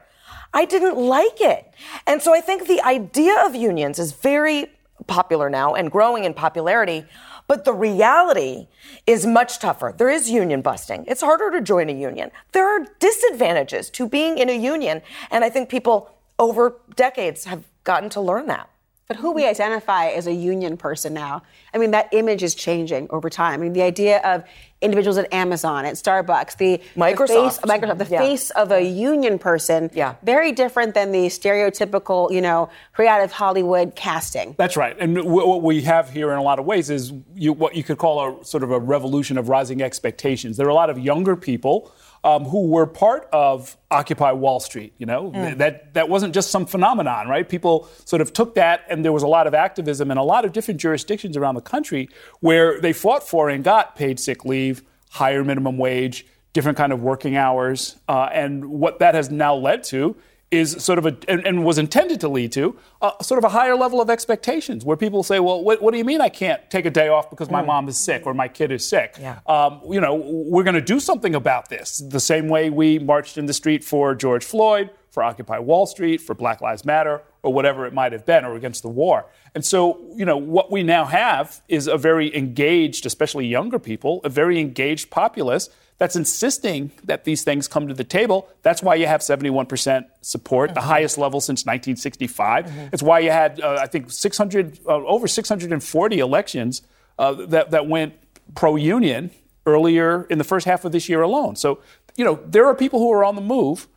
I 0.52 0.64
didn't 0.64 0.96
like 0.96 1.40
it. 1.40 1.72
And 2.06 2.22
so 2.22 2.34
I 2.34 2.40
think 2.40 2.66
the 2.66 2.80
idea 2.82 3.44
of 3.44 3.54
unions 3.54 3.98
is 3.98 4.12
very 4.12 4.72
popular 5.06 5.50
now 5.50 5.74
and 5.74 5.90
growing 5.90 6.24
in 6.24 6.34
popularity. 6.34 7.04
But 7.48 7.64
the 7.64 7.72
reality 7.72 8.66
is 9.06 9.24
much 9.24 9.58
tougher. 9.58 9.94
There 9.96 10.10
is 10.10 10.28
union 10.28 10.62
busting. 10.62 11.04
It's 11.06 11.20
harder 11.20 11.50
to 11.52 11.60
join 11.60 11.88
a 11.88 11.92
union. 11.92 12.30
There 12.52 12.66
are 12.66 12.86
disadvantages 12.98 13.88
to 13.90 14.08
being 14.08 14.38
in 14.38 14.48
a 14.48 14.56
union. 14.56 15.02
And 15.30 15.44
I 15.44 15.50
think 15.50 15.68
people 15.68 16.10
over 16.38 16.76
decades 16.96 17.44
have 17.44 17.64
gotten 17.84 18.10
to 18.10 18.20
learn 18.20 18.46
that. 18.46 18.68
But 19.08 19.18
who 19.18 19.30
we 19.32 19.46
identify 19.46 20.08
as 20.08 20.26
a 20.26 20.32
union 20.32 20.76
person 20.76 21.14
now, 21.14 21.42
I 21.72 21.78
mean, 21.78 21.92
that 21.92 22.08
image 22.12 22.42
is 22.42 22.56
changing 22.56 23.06
over 23.10 23.30
time. 23.30 23.60
I 23.60 23.64
mean, 23.64 23.72
the 23.72 23.82
idea 23.82 24.18
of 24.22 24.42
individuals 24.82 25.16
at 25.16 25.32
Amazon, 25.32 25.84
at 25.84 25.94
Starbucks, 25.94 26.56
the 26.56 26.80
Microsoft, 26.96 27.26
the 27.26 27.26
face, 27.26 27.58
Microsoft, 27.58 27.98
the 27.98 28.06
yeah. 28.10 28.18
face 28.18 28.50
of 28.50 28.72
a 28.72 28.82
union 28.82 29.38
person, 29.38 29.90
yeah. 29.94 30.16
very 30.24 30.50
different 30.50 30.94
than 30.94 31.12
the 31.12 31.26
stereotypical, 31.28 32.32
you 32.32 32.40
know, 32.40 32.68
creative 32.92 33.30
Hollywood 33.30 33.94
casting. 33.94 34.56
That's 34.58 34.76
right. 34.76 34.96
And 34.98 35.22
what 35.24 35.62
we 35.62 35.82
have 35.82 36.10
here 36.10 36.32
in 36.32 36.38
a 36.38 36.42
lot 36.42 36.58
of 36.58 36.66
ways 36.66 36.90
is 36.90 37.12
you, 37.34 37.52
what 37.52 37.76
you 37.76 37.84
could 37.84 37.98
call 37.98 38.40
a 38.40 38.44
sort 38.44 38.64
of 38.64 38.72
a 38.72 38.78
revolution 38.78 39.38
of 39.38 39.48
rising 39.48 39.82
expectations. 39.82 40.56
There 40.56 40.66
are 40.66 40.70
a 40.70 40.74
lot 40.74 40.90
of 40.90 40.98
younger 40.98 41.36
people 41.36 41.92
um, 42.26 42.44
who 42.44 42.66
were 42.66 42.86
part 42.86 43.28
of 43.32 43.76
Occupy 43.88 44.32
Wall 44.32 44.58
Street. 44.58 44.92
You 44.98 45.06
know, 45.06 45.30
mm. 45.30 45.58
that 45.58 45.94
that 45.94 46.08
wasn't 46.08 46.34
just 46.34 46.50
some 46.50 46.66
phenomenon, 46.66 47.28
right? 47.28 47.48
People 47.48 47.88
sort 48.04 48.20
of 48.20 48.32
took 48.32 48.56
that, 48.56 48.84
and 48.90 49.04
there 49.04 49.12
was 49.12 49.22
a 49.22 49.28
lot 49.28 49.46
of 49.46 49.54
activism 49.54 50.10
in 50.10 50.18
a 50.18 50.24
lot 50.24 50.44
of 50.44 50.52
different 50.52 50.80
jurisdictions 50.80 51.36
around 51.36 51.54
the 51.54 51.60
country 51.60 52.08
where 52.40 52.80
they 52.80 52.92
fought 52.92 53.26
for 53.26 53.48
and 53.48 53.62
got 53.62 53.94
paid 53.94 54.18
sick 54.18 54.44
leave, 54.44 54.82
higher 55.10 55.44
minimum 55.44 55.78
wage, 55.78 56.26
different 56.52 56.76
kind 56.76 56.92
of 56.92 57.00
working 57.00 57.36
hours, 57.36 57.96
uh, 58.08 58.28
and 58.32 58.64
what 58.64 58.98
that 58.98 59.14
has 59.14 59.30
now 59.30 59.54
led 59.54 59.84
to 59.84 60.16
is 60.50 60.72
sort 60.84 60.98
of 60.98 61.06
a 61.06 61.16
and, 61.26 61.44
and, 61.44 61.64
was 61.64 61.76
intended 61.76 62.20
to 62.20 62.28
lead 62.28 62.52
to 62.52 62.76
a, 63.02 63.12
sort 63.20 63.38
of 63.38 63.44
a 63.44 63.48
higher 63.48 63.74
level 63.74 64.00
of 64.00 64.08
expectations 64.08 64.84
where 64.84 64.96
people 64.96 65.22
say 65.22 65.40
well 65.40 65.62
what, 65.62 65.82
what 65.82 65.90
do 65.90 65.98
you 65.98 66.04
mean 66.04 66.20
i 66.20 66.28
can't 66.28 66.70
take 66.70 66.86
a 66.86 66.90
day 66.90 67.08
off 67.08 67.28
because 67.30 67.50
my 67.50 67.62
mm. 67.62 67.66
mom 67.66 67.88
is 67.88 67.96
sick 67.96 68.24
or 68.26 68.32
my 68.32 68.46
kid 68.46 68.70
is 68.70 68.88
sick 68.88 69.16
yeah. 69.20 69.40
um, 69.46 69.80
you 69.90 70.00
know 70.00 70.14
we're 70.14 70.62
going 70.62 70.74
to 70.74 70.80
do 70.80 71.00
something 71.00 71.34
about 71.34 71.68
this 71.68 71.98
the 72.10 72.20
same 72.20 72.48
way 72.48 72.70
we 72.70 72.98
marched 72.98 73.36
in 73.36 73.46
the 73.46 73.52
street 73.52 73.82
for 73.82 74.14
george 74.14 74.44
floyd 74.44 74.90
for 75.10 75.22
occupy 75.22 75.58
wall 75.58 75.84
street 75.84 76.20
for 76.20 76.34
black 76.34 76.60
lives 76.60 76.84
matter 76.84 77.22
or 77.42 77.52
whatever 77.52 77.84
it 77.84 77.92
might 77.92 78.12
have 78.12 78.24
been 78.24 78.44
or 78.44 78.54
against 78.54 78.82
the 78.82 78.88
war 78.88 79.26
and 79.54 79.64
so 79.64 80.12
you 80.14 80.24
know 80.24 80.36
what 80.36 80.70
we 80.70 80.82
now 80.82 81.04
have 81.04 81.60
is 81.68 81.88
a 81.88 81.98
very 81.98 82.34
engaged 82.36 83.04
especially 83.04 83.46
younger 83.46 83.80
people 83.80 84.20
a 84.22 84.28
very 84.28 84.60
engaged 84.60 85.10
populace 85.10 85.68
that's 85.98 86.16
insisting 86.16 86.90
that 87.04 87.24
these 87.24 87.42
things 87.42 87.68
come 87.68 87.88
to 87.88 87.94
the 87.94 88.04
table. 88.04 88.48
That's 88.62 88.82
why 88.82 88.96
you 88.96 89.06
have 89.06 89.20
71% 89.20 90.06
support, 90.20 90.70
mm-hmm. 90.70 90.74
the 90.74 90.80
highest 90.82 91.16
level 91.16 91.40
since 91.40 91.64
1965. 91.64 92.66
Mm-hmm. 92.66 92.78
It's 92.92 93.02
why 93.02 93.20
you 93.20 93.30
had, 93.30 93.60
uh, 93.60 93.78
I 93.80 93.86
think, 93.86 94.10
600, 94.10 94.80
uh, 94.86 94.92
over 94.92 95.26
640 95.26 96.18
elections 96.18 96.82
uh, 97.18 97.32
that, 97.46 97.70
that 97.70 97.86
went 97.86 98.14
pro 98.54 98.76
union 98.76 99.30
earlier 99.64 100.24
in 100.24 100.38
the 100.38 100.44
first 100.44 100.66
half 100.66 100.84
of 100.84 100.92
this 100.92 101.08
year 101.08 101.22
alone. 101.22 101.56
So, 101.56 101.80
you 102.16 102.24
know, 102.24 102.38
there 102.46 102.66
are 102.66 102.74
people 102.74 102.98
who 102.98 103.12
are 103.12 103.24
on 103.24 103.34
the 103.34 103.40
move. 103.40 103.88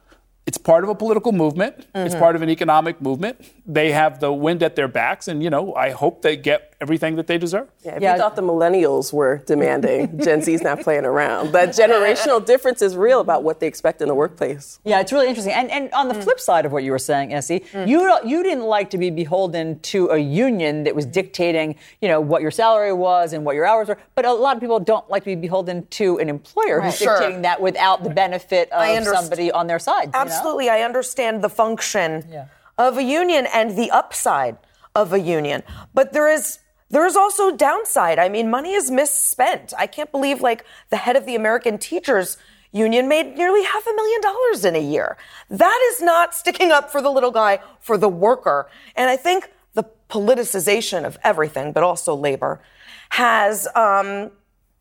It's 0.46 0.58
part 0.58 0.84
of 0.84 0.90
a 0.90 0.96
political 0.96 1.32
movement. 1.32 1.80
Mm-hmm. 1.94 2.08
It's 2.08 2.16
part 2.16 2.36
of 2.36 2.42
an 2.42 2.50
economic 2.50 3.02
movement. 3.02 3.46
They 3.66 3.92
have 3.92 4.20
the 4.20 4.34
wind 4.34 4.64
at 4.64 4.76
their 4.76 4.88
backs, 4.88 5.28
and 5.28 5.44
you 5.44 5.50
know, 5.50 5.76
I 5.76 5.92
hope 5.92 6.22
they 6.22 6.38
get 6.38 6.69
everything 6.82 7.18
that 7.18 7.28
they 7.28 7.38
deserve. 7.38 7.68
Yeah, 7.84 7.96
if 7.96 8.02
yeah. 8.02 8.14
you 8.14 8.20
thought 8.20 8.36
the 8.36 8.42
millennials 8.42 9.12
were 9.12 9.44
demanding, 9.46 10.20
Gen 10.24 10.42
Z's 10.42 10.62
not 10.62 10.80
playing 10.82 11.06
around. 11.06 11.52
That 11.52 11.70
generational 11.70 12.44
difference 12.46 12.82
is 12.82 12.96
real 12.96 13.20
about 13.20 13.44
what 13.44 13.60
they 13.60 13.68
expect 13.68 14.02
in 14.02 14.08
the 14.08 14.16
workplace. 14.16 14.80
Yeah, 14.86 15.00
it's 15.00 15.12
really 15.12 15.28
interesting. 15.28 15.54
And 15.54 15.70
and 15.72 15.92
on 15.94 16.08
the 16.08 16.14
mm. 16.14 16.24
flip 16.24 16.40
side 16.40 16.66
of 16.66 16.72
what 16.72 16.84
you 16.84 16.92
were 16.92 17.00
saying, 17.00 17.34
S.E., 17.34 17.60
mm. 17.60 17.88
you 17.88 18.00
you 18.26 18.44
didn't 18.44 18.64
like 18.64 18.90
to 18.92 18.98
be 18.98 19.10
beholden 19.10 19.80
to 19.80 20.10
a 20.10 20.18
union 20.18 20.84
that 20.84 20.96
was 20.96 21.06
dictating, 21.06 21.76
you 22.02 22.08
know, 22.08 22.22
what 22.22 22.42
your 22.42 22.52
salary 22.52 22.94
was 22.94 23.34
and 23.34 23.44
what 23.44 23.56
your 23.56 23.66
hours 23.66 23.90
were. 23.90 23.98
But 24.16 24.26
a 24.26 24.34
lot 24.34 24.56
of 24.56 24.62
people 24.62 24.80
don't 24.80 25.10
like 25.10 25.24
to 25.24 25.30
be 25.30 25.36
beholden 25.36 25.86
to 25.88 26.18
an 26.20 26.30
employer 26.30 26.80
right. 26.80 26.86
who's 26.86 26.98
sure. 26.98 27.18
dictating 27.20 27.42
that 27.42 27.62
without 27.62 28.04
the 28.04 28.10
benefit 28.10 28.72
of 28.72 29.04
somebody 29.04 29.52
on 29.52 29.68
their 29.68 29.80
side. 29.80 30.12
Absolutely, 30.14 30.66
you 30.66 30.72
know? 30.72 30.78
I 30.78 30.82
understand 30.82 31.44
the 31.44 31.50
function 31.50 32.26
yeah. 32.32 32.46
of 32.78 32.98
a 32.98 33.04
union 33.04 33.48
and 33.54 33.78
the 33.78 33.92
upside 33.92 34.58
of 34.96 35.14
a 35.14 35.20
union, 35.20 35.64
but 35.94 36.14
there 36.14 36.30
is 36.30 36.60
there 36.90 37.06
is 37.06 37.16
also 37.16 37.56
downside. 37.56 38.20
I 38.20 38.30
mean, 38.30 38.50
money 38.50 38.74
is 38.74 38.90
misspent. 38.90 39.74
I 39.78 39.88
can't 39.88 40.12
believe 40.12 40.42
like 40.42 40.66
the 40.90 40.98
head 40.98 41.16
of 41.16 41.26
the 41.26 41.36
American 41.36 41.78
Teachers 41.78 42.38
Union 42.72 43.08
made 43.08 43.36
nearly 43.36 43.64
half 43.64 43.86
a 43.88 43.94
million 43.94 44.22
dollars 44.22 44.64
in 44.64 44.76
a 44.76 44.80
year. 44.80 45.18
That 45.50 45.80
is 45.92 46.02
not 46.02 46.36
sticking 46.36 46.72
up 46.72 46.92
for 46.92 47.02
the 47.02 47.10
little 47.10 47.32
guy, 47.32 47.60
for 47.80 47.98
the 47.98 48.10
worker. 48.10 48.70
And 48.96 49.10
I 49.10 49.18
think 49.18 49.52
the 49.74 49.86
politicization 50.10 51.04
of 51.04 51.18
everything, 51.24 51.72
but 51.72 51.84
also 51.84 52.14
labor, 52.14 52.62
has 53.10 53.68
um, 53.76 54.32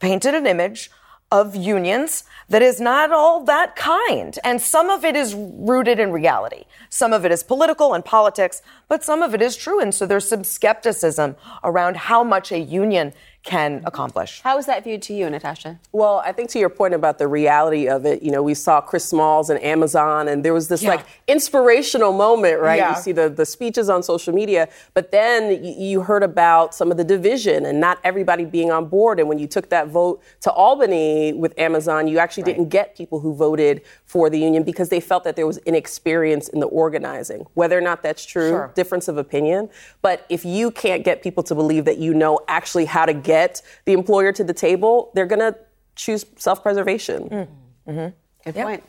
painted 0.00 0.34
an 0.34 0.46
image 0.46 0.90
of 1.30 1.54
unions 1.54 2.24
that 2.48 2.62
is 2.62 2.80
not 2.80 3.12
all 3.12 3.44
that 3.44 3.76
kind. 3.76 4.38
And 4.42 4.60
some 4.60 4.88
of 4.88 5.04
it 5.04 5.14
is 5.14 5.34
rooted 5.34 6.00
in 6.00 6.10
reality. 6.10 6.64
Some 6.88 7.12
of 7.12 7.24
it 7.26 7.32
is 7.32 7.42
political 7.42 7.92
and 7.92 8.04
politics, 8.04 8.62
but 8.88 9.04
some 9.04 9.22
of 9.22 9.34
it 9.34 9.42
is 9.42 9.56
true. 9.56 9.80
And 9.80 9.94
so 9.94 10.06
there's 10.06 10.28
some 10.28 10.44
skepticism 10.44 11.36
around 11.62 11.96
how 11.96 12.24
much 12.24 12.50
a 12.50 12.58
union 12.58 13.12
can 13.48 13.82
accomplish. 13.86 14.42
How 14.42 14.58
is 14.58 14.66
that 14.66 14.84
viewed 14.84 15.00
to 15.02 15.14
you, 15.14 15.30
Natasha? 15.30 15.80
Well, 15.90 16.22
I 16.22 16.32
think 16.32 16.50
to 16.50 16.58
your 16.58 16.68
point 16.68 16.92
about 16.92 17.16
the 17.16 17.26
reality 17.26 17.88
of 17.88 18.04
it, 18.04 18.22
you 18.22 18.30
know, 18.30 18.42
we 18.42 18.52
saw 18.52 18.82
Chris 18.82 19.06
Smalls 19.06 19.48
and 19.48 19.58
Amazon, 19.64 20.28
and 20.28 20.44
there 20.44 20.52
was 20.52 20.68
this 20.68 20.82
yeah. 20.82 20.90
like 20.90 21.06
inspirational 21.26 22.12
moment, 22.12 22.60
right? 22.60 22.76
Yeah. 22.76 22.94
You 22.94 23.02
see 23.02 23.12
the, 23.12 23.30
the 23.30 23.46
speeches 23.46 23.88
on 23.88 24.02
social 24.02 24.34
media, 24.34 24.68
but 24.92 25.12
then 25.12 25.64
you 25.64 26.02
heard 26.02 26.22
about 26.22 26.74
some 26.74 26.90
of 26.90 26.98
the 26.98 27.04
division 27.04 27.64
and 27.64 27.80
not 27.80 27.98
everybody 28.04 28.44
being 28.44 28.70
on 28.70 28.86
board. 28.86 29.18
And 29.18 29.30
when 29.30 29.38
you 29.38 29.46
took 29.46 29.70
that 29.70 29.88
vote 29.88 30.22
to 30.42 30.52
Albany 30.52 31.32
with 31.32 31.58
Amazon, 31.58 32.06
you 32.06 32.18
actually 32.18 32.42
right. 32.42 32.56
didn't 32.56 32.68
get 32.68 32.94
people 32.94 33.18
who 33.18 33.34
voted 33.34 33.80
for 34.04 34.28
the 34.28 34.38
union 34.38 34.62
because 34.62 34.90
they 34.90 35.00
felt 35.00 35.24
that 35.24 35.36
there 35.36 35.46
was 35.46 35.56
inexperience 35.58 36.48
in 36.50 36.60
the 36.60 36.66
organizing. 36.66 37.46
Whether 37.54 37.78
or 37.78 37.80
not 37.80 38.02
that's 38.02 38.26
true, 38.26 38.50
sure. 38.50 38.72
difference 38.74 39.08
of 39.08 39.16
opinion. 39.16 39.70
But 40.02 40.26
if 40.28 40.44
you 40.44 40.70
can't 40.70 41.02
get 41.02 41.22
people 41.22 41.42
to 41.44 41.54
believe 41.54 41.86
that 41.86 41.96
you 41.96 42.12
know 42.12 42.40
actually 42.46 42.84
how 42.84 43.06
to 43.06 43.14
get 43.14 43.37
the 43.84 43.92
employer 43.92 44.32
to 44.32 44.44
the 44.44 44.54
table, 44.54 45.10
they're 45.14 45.26
going 45.26 45.40
to 45.40 45.56
choose 45.94 46.24
self 46.36 46.62
preservation. 46.62 47.28
Mm. 47.28 47.48
Mm-hmm. 47.88 48.08
Good 48.44 48.56
yep. 48.56 48.66
point. 48.66 48.84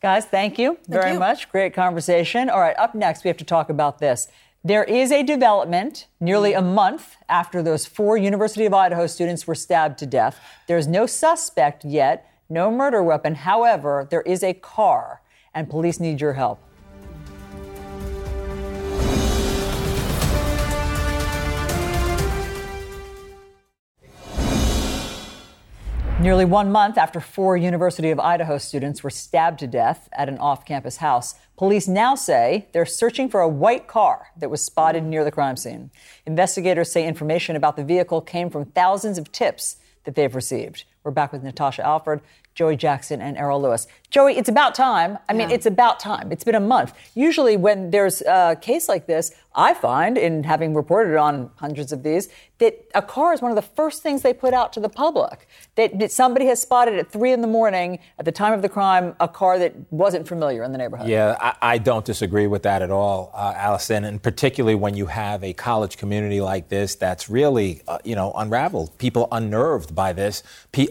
Guys, 0.00 0.26
thank 0.26 0.58
you 0.58 0.74
thank 0.74 1.02
very 1.02 1.12
you. 1.14 1.18
much. 1.18 1.50
Great 1.50 1.74
conversation. 1.74 2.48
All 2.48 2.60
right, 2.60 2.76
up 2.78 2.94
next, 2.94 3.24
we 3.24 3.28
have 3.28 3.36
to 3.38 3.44
talk 3.44 3.68
about 3.68 3.98
this. 3.98 4.28
There 4.64 4.84
is 4.84 5.12
a 5.12 5.22
development 5.22 6.06
nearly 6.20 6.52
a 6.52 6.62
month 6.62 7.16
after 7.28 7.62
those 7.62 7.86
four 7.86 8.16
University 8.16 8.64
of 8.64 8.74
Idaho 8.74 9.06
students 9.06 9.46
were 9.46 9.54
stabbed 9.54 9.98
to 9.98 10.06
death. 10.06 10.38
There's 10.66 10.86
no 10.86 11.06
suspect 11.06 11.84
yet, 11.84 12.30
no 12.48 12.70
murder 12.70 13.02
weapon. 13.02 13.34
However, 13.34 14.06
there 14.10 14.22
is 14.22 14.42
a 14.42 14.54
car, 14.54 15.22
and 15.54 15.70
police 15.70 16.00
need 16.00 16.20
your 16.20 16.34
help. 16.34 16.60
Nearly 26.20 26.44
one 26.44 26.72
month 26.72 26.98
after 26.98 27.20
four 27.20 27.56
University 27.56 28.10
of 28.10 28.18
Idaho 28.18 28.58
students 28.58 29.04
were 29.04 29.10
stabbed 29.10 29.60
to 29.60 29.68
death 29.68 30.08
at 30.12 30.28
an 30.28 30.36
off 30.38 30.64
campus 30.64 30.96
house, 30.96 31.36
police 31.56 31.86
now 31.86 32.16
say 32.16 32.66
they're 32.72 32.84
searching 32.84 33.28
for 33.28 33.40
a 33.40 33.48
white 33.48 33.86
car 33.86 34.26
that 34.36 34.50
was 34.50 34.60
spotted 34.60 35.04
near 35.04 35.22
the 35.22 35.30
crime 35.30 35.56
scene. 35.56 35.92
Investigators 36.26 36.90
say 36.90 37.06
information 37.06 37.54
about 37.54 37.76
the 37.76 37.84
vehicle 37.84 38.20
came 38.20 38.50
from 38.50 38.64
thousands 38.64 39.16
of 39.16 39.30
tips 39.30 39.76
that 40.02 40.16
they've 40.16 40.34
received. 40.34 40.86
We're 41.04 41.12
back 41.12 41.32
with 41.32 41.44
Natasha 41.44 41.86
Alford, 41.86 42.20
Joey 42.58 42.74
Jackson, 42.74 43.20
and 43.20 43.36
Errol 43.36 43.62
Louis. 43.62 43.86
Joey, 44.10 44.36
it's 44.36 44.48
about 44.48 44.74
time. 44.74 45.16
I 45.28 45.32
mean, 45.32 45.48
yeah. 45.48 45.54
it's 45.54 45.66
about 45.66 46.00
time. 46.00 46.32
It's 46.32 46.42
been 46.42 46.56
a 46.56 46.60
month. 46.60 46.92
Usually, 47.14 47.56
when 47.56 47.92
there's 47.92 48.20
a 48.22 48.58
case 48.60 48.88
like 48.88 49.06
this, 49.06 49.30
I 49.54 49.74
find, 49.74 50.18
in 50.18 50.42
having 50.44 50.74
reported 50.74 51.16
on 51.16 51.50
hundreds 51.56 51.92
of 51.92 52.02
these, 52.02 52.28
that 52.58 52.84
a 52.94 53.02
car 53.02 53.32
is 53.32 53.40
one 53.40 53.50
of 53.50 53.56
the 53.56 53.62
first 53.62 54.02
things 54.02 54.22
they 54.22 54.32
put 54.32 54.54
out 54.54 54.72
to 54.72 54.80
the 54.80 54.88
public. 54.88 55.48
That, 55.76 55.98
that 55.98 56.10
somebody 56.10 56.46
has 56.46 56.60
spotted 56.60 56.98
at 56.98 57.10
three 57.10 57.32
in 57.32 57.40
the 57.40 57.48
morning 57.48 58.00
at 58.18 58.24
the 58.24 58.32
time 58.32 58.52
of 58.52 58.62
the 58.62 58.68
crime 58.68 59.14
a 59.20 59.28
car 59.28 59.58
that 59.58 59.74
wasn't 59.90 60.26
familiar 60.26 60.62
in 60.64 60.72
the 60.72 60.78
neighborhood. 60.78 61.08
Yeah, 61.08 61.36
I, 61.40 61.74
I 61.74 61.78
don't 61.78 62.04
disagree 62.04 62.46
with 62.46 62.62
that 62.64 62.82
at 62.82 62.90
all, 62.90 63.30
uh, 63.34 63.54
Alisyn. 63.54 64.04
And 64.04 64.22
particularly 64.22 64.74
when 64.74 64.94
you 64.94 65.06
have 65.06 65.44
a 65.44 65.52
college 65.52 65.96
community 65.96 66.40
like 66.40 66.68
this 66.68 66.94
that's 66.94 67.28
really, 67.28 67.82
uh, 67.86 67.98
you 68.04 68.16
know, 68.16 68.32
unraveled. 68.32 68.96
People 68.98 69.28
unnerved 69.30 69.94
by 69.94 70.12
this. 70.12 70.42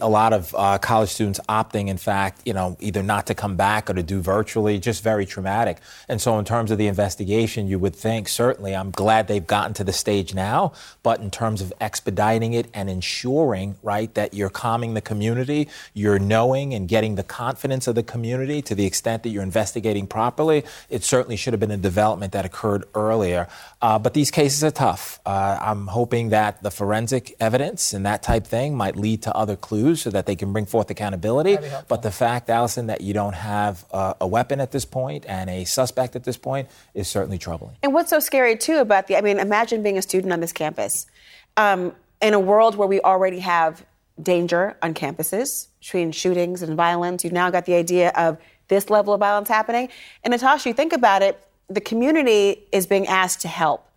A 0.01 0.09
lot 0.09 0.33
of 0.33 0.53
uh, 0.57 0.77
college 0.77 1.09
students 1.09 1.39
opting, 1.57 1.87
in 1.87 1.97
fact, 1.97 2.41
you 2.45 2.53
know, 2.53 2.77
either 2.79 3.03
not 3.03 3.27
to 3.27 3.33
come 3.33 3.55
back 3.55 3.89
or 3.89 3.93
to 3.93 4.03
do 4.03 4.21
virtually, 4.21 4.79
just 4.79 5.03
very 5.03 5.25
traumatic. 5.25 5.77
And 6.07 6.21
so, 6.21 6.37
in 6.39 6.45
terms 6.45 6.71
of 6.71 6.77
the 6.77 6.87
investigation, 6.87 7.67
you 7.67 7.79
would 7.79 7.95
think 7.95 8.27
certainly 8.27 8.75
I'm 8.75 8.91
glad 8.91 9.27
they've 9.27 9.45
gotten 9.45 9.73
to 9.75 9.83
the 9.83 9.93
stage 9.93 10.33
now, 10.33 10.73
but 11.03 11.19
in 11.19 11.31
terms 11.31 11.61
of 11.61 11.73
expediting 11.79 12.53
it 12.53 12.67
and 12.73 12.89
ensuring, 12.89 13.75
right, 13.83 14.13
that 14.13 14.33
you're 14.33 14.49
calming 14.49 14.93
the 14.93 15.01
community, 15.01 15.67
you're 15.93 16.19
knowing 16.19 16.73
and 16.73 16.87
getting 16.87 17.15
the 17.15 17.23
confidence 17.23 17.87
of 17.87 17.95
the 17.95 18.03
community 18.03 18.61
to 18.61 18.75
the 18.75 18.85
extent 18.85 19.23
that 19.23 19.29
you're 19.29 19.43
investigating 19.43 20.07
properly, 20.07 20.63
it 20.89 21.03
certainly 21.03 21.35
should 21.35 21.53
have 21.53 21.59
been 21.59 21.71
a 21.71 21.77
development 21.77 22.33
that 22.33 22.45
occurred 22.45 22.83
earlier. 22.95 23.47
Uh, 23.81 23.99
but 23.99 24.13
these 24.13 24.31
cases 24.31 24.63
are 24.63 24.71
tough. 24.71 25.19
Uh, 25.25 25.57
I'm 25.61 25.87
hoping 25.87 26.29
that 26.29 26.61
the 26.63 26.71
forensic 26.71 27.35
evidence 27.39 27.93
and 27.93 28.05
that 28.05 28.23
type 28.23 28.45
thing 28.45 28.75
might 28.75 28.95
lead 28.95 29.21
to 29.23 29.35
other 29.35 29.55
clues 29.55 30.01
so 30.01 30.09
that 30.09 30.25
they 30.25 30.35
can 30.35 30.51
bring 30.53 30.65
forth 30.65 30.89
accountability. 30.89 31.46
But 31.87 32.01
the 32.01 32.11
fact, 32.11 32.49
Alisyn, 32.49 32.87
that 32.87 33.01
you 33.01 33.13
don't 33.13 33.35
have 33.35 33.85
uh, 33.91 34.15
a 34.19 34.27
weapon 34.27 34.59
at 34.59 34.71
this 34.71 34.85
point 34.85 35.25
and 35.27 35.49
a 35.49 35.63
suspect 35.63 36.15
at 36.15 36.23
this 36.23 36.37
point 36.37 36.67
is 36.93 37.07
certainly 37.07 37.37
troubling. 37.37 37.77
And 37.81 37.93
what's 37.93 38.09
so 38.09 38.19
scary, 38.19 38.57
too, 38.57 38.77
about 38.77 39.07
the, 39.07 39.17
I 39.17 39.21
mean, 39.21 39.39
imagine 39.39 39.83
being 39.83 39.97
a 39.97 40.01
student 40.01 40.33
on 40.33 40.39
this 40.39 40.51
campus. 40.51 41.07
Um, 41.55 41.93
in 42.21 42.33
a 42.33 42.39
world 42.39 42.75
where 42.75 42.87
we 42.87 42.99
already 43.01 43.39
have 43.39 43.85
danger 44.21 44.75
on 44.81 44.93
campuses 44.93 45.67
between 45.79 46.11
shootings 46.11 46.61
and 46.61 46.75
violence, 46.75 47.23
you've 47.23 47.33
now 47.33 47.49
got 47.49 47.65
the 47.65 47.75
idea 47.75 48.11
of 48.15 48.37
this 48.67 48.89
level 48.89 49.13
of 49.13 49.19
violence 49.19 49.47
happening. 49.47 49.89
And 50.23 50.31
Natasha, 50.31 50.69
you 50.69 50.73
think 50.73 50.93
about 50.93 51.21
it, 51.21 51.39
the 51.69 51.81
community 51.81 52.63
is 52.71 52.87
being 52.87 53.07
asked 53.07 53.41
to 53.41 53.47
help. 53.47 53.87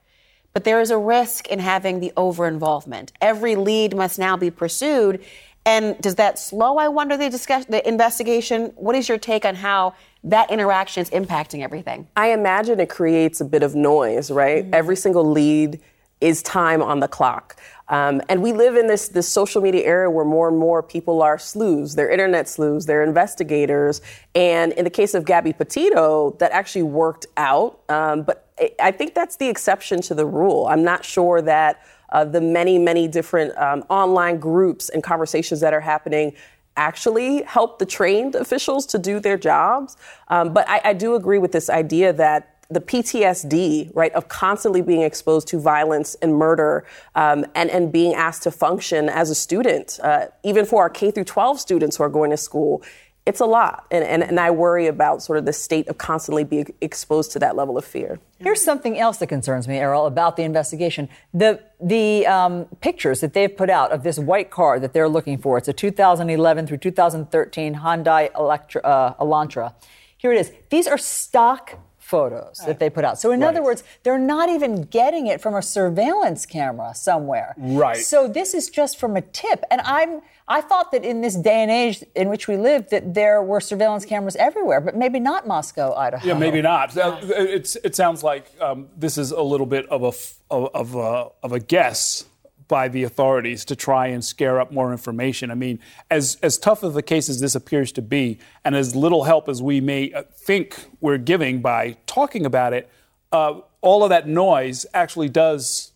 But 0.53 0.65
there 0.65 0.81
is 0.81 0.91
a 0.91 0.99
risk 0.99 1.47
in 1.47 1.61
having 1.61 2.01
the 2.01 2.13
over 2.17 2.47
involvement. 2.47 3.13
Every 3.21 3.55
lead 3.55 3.97
must 3.97 4.19
now 4.19 4.37
be 4.37 4.51
pursued. 4.51 5.25
And 5.67 6.01
does 6.01 6.15
that 6.15 6.39
slow, 6.39 6.79
I 6.79 6.89
wonder, 6.89 7.17
the 7.17 7.29
discussion, 7.29 7.71
the 7.71 7.87
investigation? 7.87 8.73
What 8.77 8.97
is 8.97 9.09
your 9.09 9.19
take 9.19 9.45
on 9.45 9.55
how 9.55 9.95
that 10.25 10.51
interaction 10.51 11.03
is 11.03 11.11
impacting 11.11 11.63
everything? 11.63 12.09
I 12.17 12.33
imagine 12.33 12.81
it 12.81 12.89
creates 12.89 13.41
a 13.41 13.45
bit 13.45 13.63
of 13.63 13.75
noise, 13.75 14.31
right? 14.31 14.65
Mm-hmm. 14.65 14.75
Every 14.75 14.97
single 14.97 15.31
lead 15.31 15.81
is 16.21 16.43
time 16.43 16.83
on 16.83 17.01
the 17.01 17.09
clock. 17.09 17.57
Um, 17.89 18.23
and 18.29 18.43
we 18.43 18.53
live 18.53 18.77
in 18.77 18.87
this, 18.87 19.09
this 19.09 19.29
social 19.29 19.61
media 19.61 19.83
era 19.85 20.11
where 20.11 20.25
more 20.25 20.49
and 20.49 20.57
more 20.57 20.83
people 20.83 21.23
are 21.23 21.39
sleuths. 21.39 21.95
They're 21.95 22.11
internet 22.11 22.49
sleuths, 22.49 22.87
they're 22.87 23.03
investigators. 23.03 24.01
And 24.35 24.73
in 24.75 24.85
the 24.85 24.91
case 24.91 25.15
of 25.15 25.25
Gabby 25.25 25.53
Petito, 25.53 26.37
that 26.39 26.53
actually 26.53 26.85
worked 26.85 27.27
out. 27.37 27.81
Um, 27.89 28.23
but 28.23 28.49
I 28.79 28.93
think 28.93 29.15
that's 29.15 29.37
the 29.37 29.49
exception 29.49 30.03
to 30.03 30.15
the 30.15 30.27
rule. 30.27 30.67
I'm 30.67 30.85
not 30.85 31.05
sure 31.05 31.43
that 31.43 31.83
uh, 32.13 32.25
the 32.25 32.41
many, 32.41 32.79
many 32.79 33.09
different 33.09 33.57
um, 33.59 33.85
online 33.89 34.39
groups 34.39 34.89
and 34.89 35.03
conversations 35.03 35.61
that 35.61 35.73
are 35.73 35.81
happening 35.81 36.35
actually 36.77 37.43
help 37.43 37.79
the 37.79 37.87
trained 37.87 38.35
officials 38.35 38.87
to 38.87 38.99
do 38.99 39.21
their 39.21 39.37
jobs. 39.37 39.97
Um, 40.29 40.53
but 40.53 40.69
I, 40.69 40.81
I 40.85 40.93
do 40.93 41.15
agree 41.15 41.39
with 41.39 41.53
this 41.53 41.69
idea 41.69 42.13
that 42.15 42.57
the 42.71 42.81
PTSD, 42.81 43.91
right, 43.95 44.13
of 44.13 44.29
constantly 44.29 44.81
being 44.81 45.03
exposed 45.03 45.49
to 45.49 45.59
violence 45.59 46.15
and 46.23 46.37
murder 46.37 46.87
um, 47.17 47.45
and, 47.57 47.69
and 47.69 47.91
being 47.91 48.15
asked 48.15 48.45
to 48.45 48.51
function 48.53 49.09
as 49.09 49.29
a 49.29 49.35
student, 49.35 49.99
uh, 50.03 50.27
even 50.45 50.65
for 50.65 50.83
our 50.83 50.91
K 50.91 51.11
through 51.11 51.25
12 51.25 51.59
students 51.59 51.97
who 51.97 52.05
are 52.05 52.09
going 52.09 52.31
to 52.31 52.37
school, 52.37 52.83
it's 53.27 53.41
a 53.41 53.47
lot. 53.47 53.87
And, 53.91 54.05
and, 54.05 54.23
and 54.23 54.41
I 54.41 54.51
worry 54.51 54.87
about 54.87 55.23
sort 55.23 55.39
of 55.39 55.45
the 55.45 55.53
state 55.53 55.89
of 55.89 55.99
constantly 55.99 56.45
being 56.45 56.73
exposed 56.81 57.33
to 57.33 57.39
that 57.41 57.55
level 57.55 57.77
of 57.77 57.85
fear. 57.85 58.19
Here's 58.39 58.63
something 58.63 58.99
else 58.99 59.19
that 59.19 59.27
concerns 59.27 59.69
me, 59.69 59.77
Errol, 59.77 60.07
about 60.07 60.37
the 60.37 60.43
investigation. 60.43 61.09
The, 61.35 61.61
the 61.81 62.27
um, 62.27 62.65
pictures 62.81 63.21
that 63.21 63.35
they've 63.35 63.55
put 63.55 63.71
out 63.71 63.93
of 63.93 64.03
this 64.03 64.19
white 64.19 64.51
car 64.51 64.81
that 64.81 64.93
they're 64.93 65.09
looking 65.09 65.39
for, 65.39 65.59
it's 65.59 65.69
a 65.69 65.73
2011 65.73 66.67
through 66.67 66.79
2013 66.79 67.75
Hyundai 67.77 68.35
Electra, 68.37 68.81
uh, 68.83 69.15
Elantra. 69.15 69.75
Here 70.17 70.33
it 70.33 70.41
is. 70.41 70.53
These 70.71 70.87
are 70.87 70.99
stock 70.99 71.79
photos 72.11 72.59
right. 72.61 72.67
that 72.67 72.79
they 72.81 72.91
put 72.91 73.05
out. 73.05 73.21
So, 73.21 73.31
in 73.31 73.41
right. 73.41 73.49
other 73.49 73.63
words, 73.63 73.85
they're 74.03 74.19
not 74.19 74.49
even 74.49 74.83
getting 74.83 75.29
it 75.29 75.41
from 75.41 75.55
a 75.55 75.63
surveillance 75.63 76.45
camera 76.45 76.93
somewhere. 76.95 77.55
Right. 77.57 77.97
So, 77.99 78.27
this 78.27 78.53
is 78.53 78.69
just 78.69 78.99
from 78.99 79.17
a 79.17 79.21
tip. 79.21 79.63
And 79.71 79.81
I'm 79.83 80.21
I 80.51 80.61
thought 80.61 80.91
that 80.91 81.05
in 81.05 81.21
this 81.21 81.37
day 81.37 81.63
and 81.63 81.71
age 81.71 82.05
in 82.17 82.29
which 82.29 82.49
we 82.49 82.57
live, 82.57 82.91
that 82.91 83.15
there 83.15 83.41
were 83.41 83.61
surveillance 83.61 84.05
cameras 84.05 84.35
everywhere, 84.35 84.81
but 84.81 84.97
maybe 84.97 85.21
not 85.21 85.47
Moscow, 85.47 85.95
Idaho. 85.95 86.27
Yeah, 86.27 86.35
maybe 86.35 86.61
not. 86.61 86.91
It's, 86.97 87.77
it 87.77 87.95
sounds 87.95 88.25
like 88.25 88.51
um, 88.61 88.89
this 88.97 89.17
is 89.17 89.31
a 89.31 89.43
little 89.43 89.65
bit 89.65 89.87
of 89.87 90.03
a, 90.03 90.13
of, 90.53 90.71
of, 90.75 90.95
a, 90.97 91.29
of 91.45 91.53
a 91.53 91.61
guess 91.61 92.25
by 92.67 92.89
the 92.89 93.05
authorities 93.05 93.65
to 93.67 93.77
try 93.77 94.09
and 94.09 94.25
scare 94.25 94.61
up 94.61 94.73
more 94.73 94.91
information. 94.91 95.53
I 95.53 95.55
mean, 95.55 95.79
as, 96.11 96.37
as 96.43 96.59
tough 96.59 96.83
of 96.83 96.97
a 96.97 97.03
case 97.03 97.29
as 97.29 97.41
this 97.41 97.55
appears 97.55 97.93
to 97.93 98.03
be, 98.03 98.41
and 98.65 98.75
as 98.75 98.97
little 98.97 99.23
help 99.23 99.49
as 99.49 99.63
we 99.63 99.81
may 99.81 100.13
uh, 100.13 100.25
think 100.35 100.77
we're 101.01 101.19
giving 101.19 101.61
by 101.61 101.97
talking 102.07 102.45
about 102.45 102.73
it, 102.73 102.91
uh, 103.31 103.61
all 103.83 104.03
of 104.03 104.11
that 104.11 104.27
noise 104.27 104.85
actually 104.95 105.29
does 105.29 105.90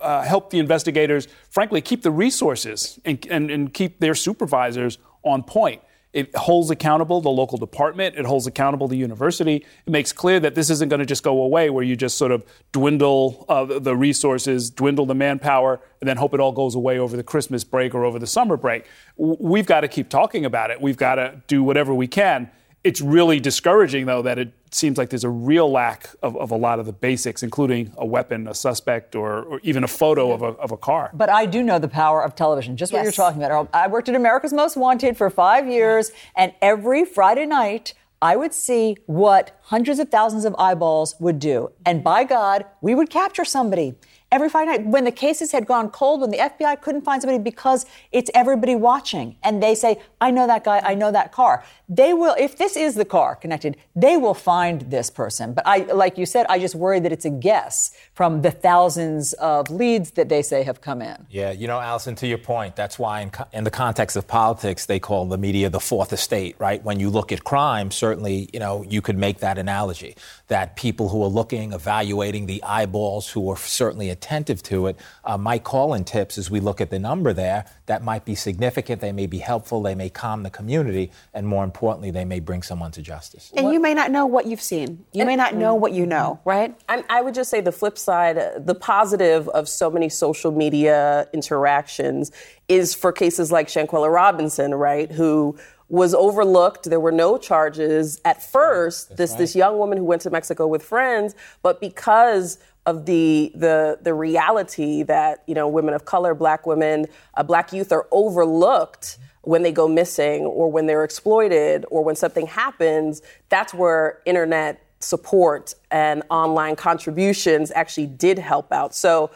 uh, 0.00 0.22
help 0.22 0.50
the 0.50 0.58
investigators, 0.58 1.28
frankly, 1.50 1.80
keep 1.80 2.02
the 2.02 2.10
resources 2.10 2.98
and, 3.04 3.26
and, 3.30 3.50
and 3.50 3.74
keep 3.74 4.00
their 4.00 4.14
supervisors 4.14 4.98
on 5.22 5.42
point. 5.42 5.82
It 6.14 6.34
holds 6.34 6.70
accountable 6.70 7.20
the 7.20 7.28
local 7.28 7.58
department. 7.58 8.16
It 8.16 8.24
holds 8.24 8.46
accountable 8.46 8.88
the 8.88 8.96
university. 8.96 9.56
It 9.86 9.90
makes 9.90 10.10
clear 10.10 10.40
that 10.40 10.54
this 10.54 10.70
isn't 10.70 10.88
going 10.88 11.00
to 11.00 11.06
just 11.06 11.22
go 11.22 11.42
away 11.42 11.68
where 11.68 11.84
you 11.84 11.96
just 11.96 12.16
sort 12.16 12.32
of 12.32 12.44
dwindle 12.72 13.44
uh, 13.48 13.78
the 13.78 13.94
resources, 13.94 14.70
dwindle 14.70 15.04
the 15.04 15.14
manpower, 15.14 15.80
and 16.00 16.08
then 16.08 16.16
hope 16.16 16.32
it 16.32 16.40
all 16.40 16.52
goes 16.52 16.74
away 16.74 16.98
over 16.98 17.14
the 17.14 17.22
Christmas 17.22 17.62
break 17.62 17.94
or 17.94 18.04
over 18.04 18.18
the 18.18 18.26
summer 18.26 18.56
break. 18.56 18.86
We've 19.16 19.66
got 19.66 19.82
to 19.82 19.88
keep 19.88 20.08
talking 20.08 20.46
about 20.46 20.70
it. 20.70 20.80
We've 20.80 20.96
got 20.96 21.16
to 21.16 21.42
do 21.46 21.62
whatever 21.62 21.92
we 21.92 22.06
can. 22.06 22.50
It's 22.84 23.00
really 23.00 23.40
discouraging, 23.40 24.06
though, 24.06 24.22
that 24.22 24.38
it 24.38 24.52
seems 24.70 24.98
like 24.98 25.10
there's 25.10 25.24
a 25.24 25.30
real 25.30 25.70
lack 25.70 26.10
of, 26.22 26.36
of 26.36 26.52
a 26.52 26.56
lot 26.56 26.78
of 26.78 26.86
the 26.86 26.92
basics, 26.92 27.42
including 27.42 27.92
a 27.96 28.06
weapon, 28.06 28.46
a 28.46 28.54
suspect, 28.54 29.16
or, 29.16 29.42
or 29.42 29.60
even 29.64 29.82
a 29.82 29.88
photo 29.88 30.32
of 30.32 30.42
a, 30.42 30.46
of 30.58 30.70
a 30.70 30.76
car. 30.76 31.10
But 31.12 31.28
I 31.28 31.44
do 31.46 31.62
know 31.62 31.78
the 31.78 31.88
power 31.88 32.22
of 32.22 32.36
television, 32.36 32.76
just 32.76 32.92
what 32.92 33.00
yes. 33.00 33.04
you're 33.06 33.24
talking 33.24 33.42
about. 33.42 33.68
I 33.74 33.88
worked 33.88 34.08
at 34.08 34.14
America's 34.14 34.52
Most 34.52 34.76
Wanted 34.76 35.16
for 35.16 35.28
five 35.28 35.66
years, 35.68 36.12
and 36.36 36.52
every 36.62 37.04
Friday 37.04 37.46
night, 37.46 37.94
I 38.20 38.36
would 38.36 38.52
see 38.52 38.96
what 39.06 39.58
hundreds 39.62 39.98
of 39.98 40.08
thousands 40.08 40.44
of 40.44 40.54
eyeballs 40.58 41.14
would 41.20 41.38
do. 41.38 41.70
And 41.86 42.02
by 42.02 42.24
God, 42.24 42.64
we 42.80 42.94
would 42.94 43.10
capture 43.10 43.44
somebody 43.44 43.94
every 44.30 44.48
Friday 44.48 44.70
night 44.70 44.86
when 44.86 45.04
the 45.04 45.12
cases 45.12 45.52
had 45.52 45.66
gone 45.66 45.90
cold, 45.90 46.20
when 46.20 46.30
the 46.30 46.38
FBI 46.38 46.80
couldn't 46.80 47.02
find 47.02 47.22
somebody 47.22 47.42
because 47.42 47.86
it's 48.12 48.30
everybody 48.34 48.74
watching. 48.74 49.36
And 49.42 49.62
they 49.62 49.74
say, 49.74 50.00
I 50.20 50.30
know 50.30 50.46
that 50.46 50.64
guy, 50.64 50.80
I 50.80 50.94
know 50.94 51.10
that 51.12 51.32
car. 51.32 51.64
They 51.88 52.12
will, 52.12 52.34
if 52.38 52.58
this 52.58 52.76
is 52.76 52.94
the 52.94 53.04
car 53.04 53.34
connected, 53.34 53.76
they 53.96 54.16
will 54.16 54.34
find 54.34 54.82
this 54.90 55.08
person. 55.08 55.54
But 55.54 55.66
I, 55.66 55.78
like 55.78 56.18
you 56.18 56.26
said, 56.26 56.46
I 56.48 56.58
just 56.58 56.74
worry 56.74 57.00
that 57.00 57.12
it's 57.12 57.24
a 57.24 57.30
guess 57.30 57.92
from 58.12 58.42
the 58.42 58.50
thousands 58.50 59.32
of 59.34 59.70
leads 59.70 60.10
that 60.12 60.28
they 60.28 60.42
say 60.42 60.62
have 60.64 60.80
come 60.80 61.00
in. 61.00 61.26
Yeah, 61.30 61.50
you 61.52 61.66
know, 61.66 61.78
Alisyn, 61.78 62.16
to 62.18 62.26
your 62.26 62.38
point, 62.38 62.76
that's 62.76 62.98
why 62.98 63.22
in, 63.22 63.30
in 63.52 63.64
the 63.64 63.70
context 63.70 64.16
of 64.16 64.26
politics, 64.26 64.84
they 64.84 64.98
call 64.98 65.26
the 65.26 65.38
media 65.38 65.70
the 65.70 65.80
fourth 65.80 66.12
estate, 66.12 66.56
right? 66.58 66.82
When 66.84 67.00
you 67.00 67.08
look 67.08 67.32
at 67.32 67.44
crime, 67.44 67.90
certainly, 67.90 68.50
you 68.52 68.60
know, 68.60 68.82
you 68.82 69.00
could 69.00 69.16
make 69.16 69.38
that 69.38 69.56
analogy 69.56 70.16
that 70.48 70.76
people 70.76 71.10
who 71.10 71.22
are 71.22 71.28
looking, 71.28 71.72
evaluating 71.72 72.46
the 72.46 72.62
eyeballs, 72.62 73.30
who 73.30 73.50
are 73.50 73.56
certainly 73.56 74.10
attentive 74.10 74.62
to 74.64 74.86
it, 74.86 74.96
uh, 75.24 75.36
might 75.36 75.62
call 75.62 75.92
in 75.94 76.04
tips 76.04 76.38
as 76.38 76.50
we 76.50 76.58
look 76.58 76.80
at 76.80 76.90
the 76.90 76.98
number 76.98 77.32
there. 77.32 77.66
That 77.86 78.02
might 78.02 78.24
be 78.24 78.34
significant. 78.34 79.00
They 79.00 79.12
may 79.12 79.26
be 79.26 79.38
helpful. 79.38 79.82
They 79.82 79.94
may 79.94 80.08
calm 80.08 80.42
the 80.42 80.50
community. 80.50 81.12
And 81.34 81.46
more 81.46 81.64
importantly, 81.64 82.10
they 82.10 82.24
may 82.24 82.40
bring 82.40 82.62
someone 82.62 82.90
to 82.92 83.02
justice. 83.02 83.52
And 83.54 83.66
what? 83.66 83.72
you 83.72 83.80
may 83.80 83.92
not 83.92 84.10
know 84.10 84.24
what 84.24 84.46
you've 84.46 84.62
seen. 84.62 85.04
You 85.12 85.20
and, 85.20 85.28
may 85.28 85.36
not 85.36 85.54
know 85.54 85.74
what 85.74 85.92
you 85.92 86.06
know, 86.06 86.40
right? 86.44 86.74
I, 86.88 87.04
I 87.10 87.20
would 87.20 87.34
just 87.34 87.50
say 87.50 87.60
the 87.60 87.72
flip 87.72 87.98
side, 87.98 88.38
the 88.66 88.74
positive 88.74 89.48
of 89.50 89.68
so 89.68 89.90
many 89.90 90.08
social 90.08 90.50
media 90.50 91.28
interactions 91.34 92.32
is 92.68 92.94
for 92.94 93.12
cases 93.12 93.52
like 93.52 93.68
Shanquella 93.68 94.12
Robinson, 94.12 94.74
right? 94.74 95.10
Who 95.12 95.58
was 95.88 96.14
overlooked. 96.14 96.84
There 96.84 97.00
were 97.00 97.12
no 97.12 97.38
charges 97.38 98.20
at 98.24 98.42
first. 98.42 99.08
That's 99.10 99.18
this 99.18 99.30
right. 99.30 99.38
this 99.38 99.56
young 99.56 99.78
woman 99.78 99.98
who 99.98 100.04
went 100.04 100.22
to 100.22 100.30
Mexico 100.30 100.66
with 100.66 100.82
friends, 100.82 101.34
but 101.62 101.80
because 101.80 102.58
of 102.86 103.06
the 103.06 103.52
the 103.54 103.98
the 104.02 104.14
reality 104.14 105.02
that 105.04 105.42
you 105.46 105.54
know 105.54 105.68
women 105.68 105.94
of 105.94 106.04
color, 106.04 106.34
black 106.34 106.66
women, 106.66 107.06
uh, 107.34 107.42
black 107.42 107.72
youth 107.72 107.92
are 107.92 108.06
overlooked 108.10 109.18
when 109.42 109.62
they 109.62 109.72
go 109.72 109.88
missing 109.88 110.44
or 110.44 110.70
when 110.70 110.86
they're 110.86 111.04
exploited 111.04 111.86
or 111.90 112.04
when 112.04 112.16
something 112.16 112.46
happens. 112.46 113.22
That's 113.48 113.72
where 113.72 114.20
internet 114.26 114.82
support 115.00 115.74
and 115.90 116.22
online 116.28 116.76
contributions 116.76 117.70
actually 117.70 118.06
did 118.06 118.38
help 118.38 118.72
out. 118.72 118.94
So 118.94 119.30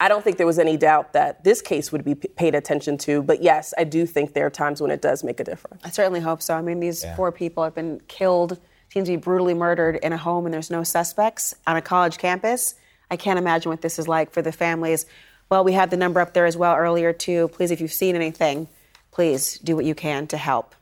I 0.00 0.08
don't 0.08 0.22
think 0.22 0.36
there 0.36 0.46
was 0.46 0.58
any 0.58 0.76
doubt 0.76 1.12
that 1.14 1.42
this 1.42 1.60
case 1.60 1.90
would 1.90 2.04
be 2.04 2.14
p- 2.14 2.28
paid 2.28 2.54
attention 2.54 2.98
to. 2.98 3.22
But 3.22 3.42
yes, 3.42 3.74
I 3.76 3.84
do 3.84 4.06
think 4.06 4.32
there 4.32 4.46
are 4.46 4.50
times 4.50 4.80
when 4.80 4.90
it 4.90 5.02
does 5.02 5.24
make 5.24 5.40
a 5.40 5.44
difference. 5.44 5.82
I 5.84 5.90
certainly 5.90 6.20
hope 6.20 6.40
so. 6.40 6.54
I 6.54 6.62
mean, 6.62 6.78
these 6.78 7.02
yeah. 7.02 7.16
four 7.16 7.32
people 7.32 7.64
have 7.64 7.74
been 7.74 8.00
killed, 8.06 8.60
seem 8.92 9.04
to 9.04 9.10
be 9.10 9.16
brutally 9.16 9.54
murdered 9.54 9.96
in 9.96 10.12
a 10.12 10.16
home, 10.16 10.44
and 10.44 10.54
there's 10.54 10.70
no 10.70 10.84
suspects 10.84 11.54
on 11.66 11.76
a 11.76 11.82
college 11.82 12.18
campus. 12.18 12.76
I 13.10 13.16
can't 13.16 13.38
imagine 13.38 13.70
what 13.70 13.80
this 13.80 13.98
is 13.98 14.06
like 14.06 14.32
for 14.32 14.40
the 14.40 14.52
families. 14.52 15.06
Well, 15.50 15.64
we 15.64 15.72
had 15.72 15.90
the 15.90 15.96
number 15.96 16.20
up 16.20 16.32
there 16.32 16.46
as 16.46 16.56
well 16.56 16.76
earlier, 16.76 17.12
too. 17.12 17.48
Please, 17.48 17.70
if 17.70 17.80
you've 17.80 17.92
seen 17.92 18.14
anything, 18.14 18.68
please 19.10 19.58
do 19.58 19.74
what 19.74 19.84
you 19.84 19.94
can 19.94 20.26
to 20.28 20.36
help. 20.36 20.74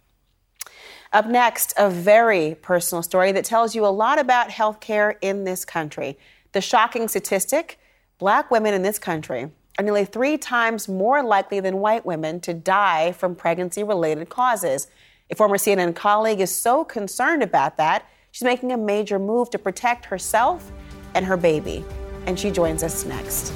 Up 1.13 1.27
next, 1.27 1.73
a 1.79 1.89
very 1.89 2.57
personal 2.61 3.03
story 3.03 3.33
that 3.33 3.45
tells 3.45 3.75
you 3.75 3.87
a 3.87 3.89
lot 3.89 4.19
about 4.19 4.51
healthcare 4.51 5.15
in 5.23 5.45
this 5.45 5.65
country. 5.65 6.19
The 6.53 6.61
shocking 6.61 7.09
statistic 7.09 7.79
black 8.19 8.51
women 8.51 8.73
in 8.73 8.83
this 8.83 8.99
country 8.99 9.51
are 9.79 9.85
nearly 9.85 10.05
three 10.05 10.39
times 10.39 10.89
more 10.89 11.23
likely 11.23 11.61
than 11.61 11.79
white 11.79 12.07
women 12.07 12.41
to 12.41 12.55
die 12.55 13.13
from 13.13 13.35
pregnancy 13.35 13.83
related 13.83 14.29
causes. 14.29 14.87
A 15.31 15.35
former 15.35 15.57
CNN 15.57 15.95
colleague 15.95 16.41
is 16.41 16.55
so 16.55 16.85
concerned 16.85 17.43
about 17.43 17.77
that, 17.77 18.09
she's 18.31 18.45
making 18.45 18.73
a 18.73 18.77
major 18.77 19.19
move 19.19 19.51
to 19.51 19.59
protect 19.59 20.07
herself 20.07 20.71
and 21.15 21.27
her 21.27 21.37
baby. 21.37 21.85
And 22.27 22.39
she 22.39 22.51
joins 22.51 22.83
us 22.83 23.05
next. 23.05 23.53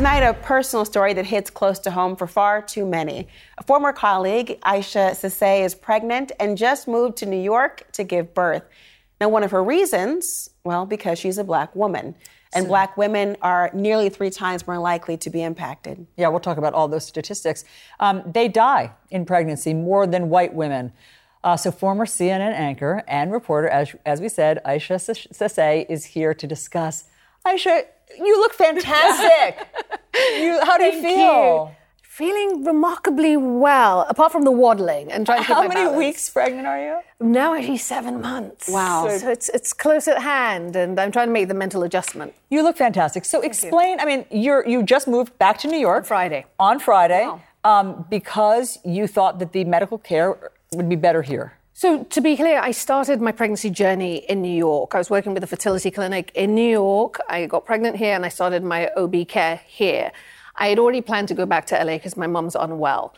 Tonight, 0.00 0.22
a 0.22 0.32
personal 0.32 0.86
story 0.86 1.12
that 1.12 1.26
hits 1.26 1.50
close 1.50 1.78
to 1.80 1.90
home 1.90 2.16
for 2.16 2.26
far 2.26 2.62
too 2.62 2.86
many. 2.86 3.28
A 3.58 3.64
former 3.64 3.92
colleague, 3.92 4.52
Isha 4.66 5.10
Sesay, 5.12 5.62
is 5.62 5.74
pregnant 5.74 6.32
and 6.40 6.56
just 6.56 6.88
moved 6.88 7.18
to 7.18 7.26
New 7.26 7.36
York 7.36 7.86
to 7.92 8.02
give 8.02 8.32
birth. 8.32 8.62
Now, 9.20 9.28
one 9.28 9.42
of 9.42 9.50
her 9.50 9.62
reasons, 9.62 10.48
well, 10.64 10.86
because 10.86 11.18
she's 11.18 11.36
a 11.36 11.44
black 11.44 11.76
woman. 11.76 12.14
And 12.54 12.64
so, 12.64 12.68
black 12.68 12.96
women 12.96 13.36
are 13.42 13.70
nearly 13.74 14.08
three 14.08 14.30
times 14.30 14.66
more 14.66 14.78
likely 14.78 15.18
to 15.18 15.28
be 15.28 15.42
impacted. 15.42 16.06
Yeah, 16.16 16.28
we'll 16.28 16.40
talk 16.40 16.56
about 16.56 16.72
all 16.72 16.88
those 16.88 17.04
statistics. 17.04 17.64
Um, 18.00 18.22
they 18.24 18.48
die 18.48 18.92
in 19.10 19.26
pregnancy 19.26 19.74
more 19.74 20.06
than 20.06 20.30
white 20.30 20.54
women. 20.54 20.94
Uh, 21.44 21.58
so, 21.58 21.70
former 21.70 22.06
CNN 22.06 22.54
anchor 22.54 23.04
and 23.06 23.30
reporter, 23.30 23.68
as, 23.68 23.94
as 24.06 24.22
we 24.22 24.30
said, 24.30 24.62
Isha 24.66 24.94
Sesay, 24.94 25.84
is 25.90 26.06
here 26.06 26.32
to 26.32 26.46
discuss. 26.46 27.04
Isha, 27.46 27.84
you 28.18 28.38
look 28.40 28.52
fantastic. 28.52 29.66
you, 30.14 30.60
how 30.64 30.78
do 30.78 30.84
you 30.84 31.02
feel? 31.02 31.70
You. 31.70 31.76
Feeling 32.02 32.64
remarkably 32.64 33.38
well, 33.38 34.04
apart 34.08 34.30
from 34.30 34.44
the 34.44 34.50
waddling 34.50 35.10
and 35.10 35.24
trying 35.24 35.38
to. 35.38 35.54
How 35.54 35.62
many 35.62 35.74
balance. 35.74 35.96
weeks 35.96 36.28
pregnant 36.28 36.66
are 36.66 36.78
you? 36.78 37.00
Now 37.18 37.54
actually 37.54 37.78
seven 37.78 38.20
months. 38.20 38.68
Wow! 38.68 39.08
So, 39.08 39.18
so, 39.18 39.30
it's 39.30 39.48
it's 39.48 39.72
close 39.72 40.06
at 40.06 40.20
hand, 40.20 40.76
and 40.76 41.00
I'm 41.00 41.12
trying 41.12 41.28
to 41.28 41.32
make 41.32 41.48
the 41.48 41.54
mental 41.54 41.82
adjustment. 41.82 42.34
You 42.50 42.62
look 42.62 42.76
fantastic. 42.76 43.24
So 43.24 43.40
Thank 43.40 43.52
explain. 43.52 43.98
You. 43.98 44.02
I 44.02 44.04
mean, 44.04 44.26
you're 44.30 44.66
you 44.68 44.82
just 44.82 45.08
moved 45.08 45.38
back 45.38 45.56
to 45.58 45.68
New 45.68 45.78
York 45.78 45.98
on 45.98 46.04
Friday. 46.04 46.44
On 46.58 46.78
Friday, 46.78 47.24
wow. 47.24 47.40
um, 47.64 48.04
because 48.10 48.78
you 48.84 49.06
thought 49.06 49.38
that 49.38 49.52
the 49.52 49.64
medical 49.64 49.96
care 49.96 50.50
would 50.72 50.88
be 50.90 50.96
better 50.96 51.22
here. 51.22 51.54
So, 51.80 52.04
to 52.04 52.20
be 52.20 52.36
clear, 52.36 52.60
I 52.60 52.72
started 52.72 53.22
my 53.22 53.32
pregnancy 53.32 53.70
journey 53.70 54.16
in 54.28 54.42
New 54.42 54.54
York. 54.54 54.94
I 54.94 54.98
was 54.98 55.08
working 55.08 55.32
with 55.32 55.42
a 55.42 55.46
fertility 55.46 55.90
clinic 55.90 56.30
in 56.34 56.54
New 56.54 56.70
York. 56.70 57.18
I 57.26 57.46
got 57.46 57.64
pregnant 57.64 57.96
here 57.96 58.14
and 58.14 58.22
I 58.22 58.28
started 58.28 58.62
my 58.62 58.90
OB 58.98 59.26
care 59.28 59.62
here. 59.66 60.12
I 60.56 60.68
had 60.68 60.78
already 60.78 61.00
planned 61.00 61.28
to 61.28 61.34
go 61.34 61.46
back 61.46 61.64
to 61.68 61.82
LA 61.82 61.94
because 61.94 62.18
my 62.18 62.26
mom's 62.26 62.54
unwell. 62.54 63.14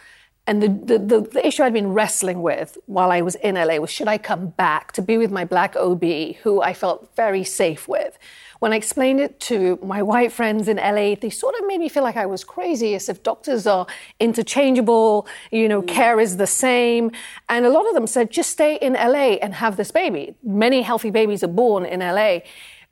And 0.46 0.62
the, 0.62 0.68
the, 0.68 0.98
the, 1.00 1.20
the, 1.22 1.44
issue 1.44 1.64
I'd 1.64 1.72
been 1.72 1.92
wrestling 1.92 2.40
with 2.40 2.78
while 2.86 3.10
I 3.10 3.20
was 3.20 3.34
in 3.34 3.56
LA 3.56 3.78
was 3.78 3.90
should 3.90 4.06
I 4.06 4.16
come 4.16 4.50
back 4.50 4.92
to 4.92 5.02
be 5.02 5.18
with 5.18 5.32
my 5.32 5.44
black 5.44 5.74
OB, 5.74 6.04
who 6.44 6.62
I 6.62 6.72
felt 6.72 7.10
very 7.16 7.42
safe 7.42 7.88
with? 7.88 8.16
When 8.62 8.72
I 8.72 8.76
explained 8.76 9.18
it 9.18 9.40
to 9.50 9.76
my 9.82 10.04
white 10.04 10.30
friends 10.30 10.68
in 10.68 10.76
LA, 10.76 11.16
they 11.16 11.30
sort 11.30 11.56
of 11.56 11.66
made 11.66 11.80
me 11.80 11.88
feel 11.88 12.04
like 12.04 12.16
I 12.16 12.26
was 12.26 12.44
crazy, 12.44 12.94
as 12.94 13.08
if 13.08 13.24
doctors 13.24 13.66
are 13.66 13.88
interchangeable, 14.20 15.26
you 15.50 15.68
know, 15.68 15.82
mm. 15.82 15.88
care 15.88 16.20
is 16.20 16.36
the 16.36 16.46
same. 16.46 17.10
And 17.48 17.66
a 17.66 17.70
lot 17.70 17.88
of 17.88 17.94
them 17.94 18.06
said, 18.06 18.30
just 18.30 18.50
stay 18.50 18.76
in 18.76 18.92
LA 18.92 19.34
and 19.42 19.54
have 19.54 19.76
this 19.76 19.90
baby. 19.90 20.36
Many 20.44 20.82
healthy 20.82 21.10
babies 21.10 21.42
are 21.42 21.48
born 21.48 21.84
in 21.84 21.98
LA. 21.98 22.42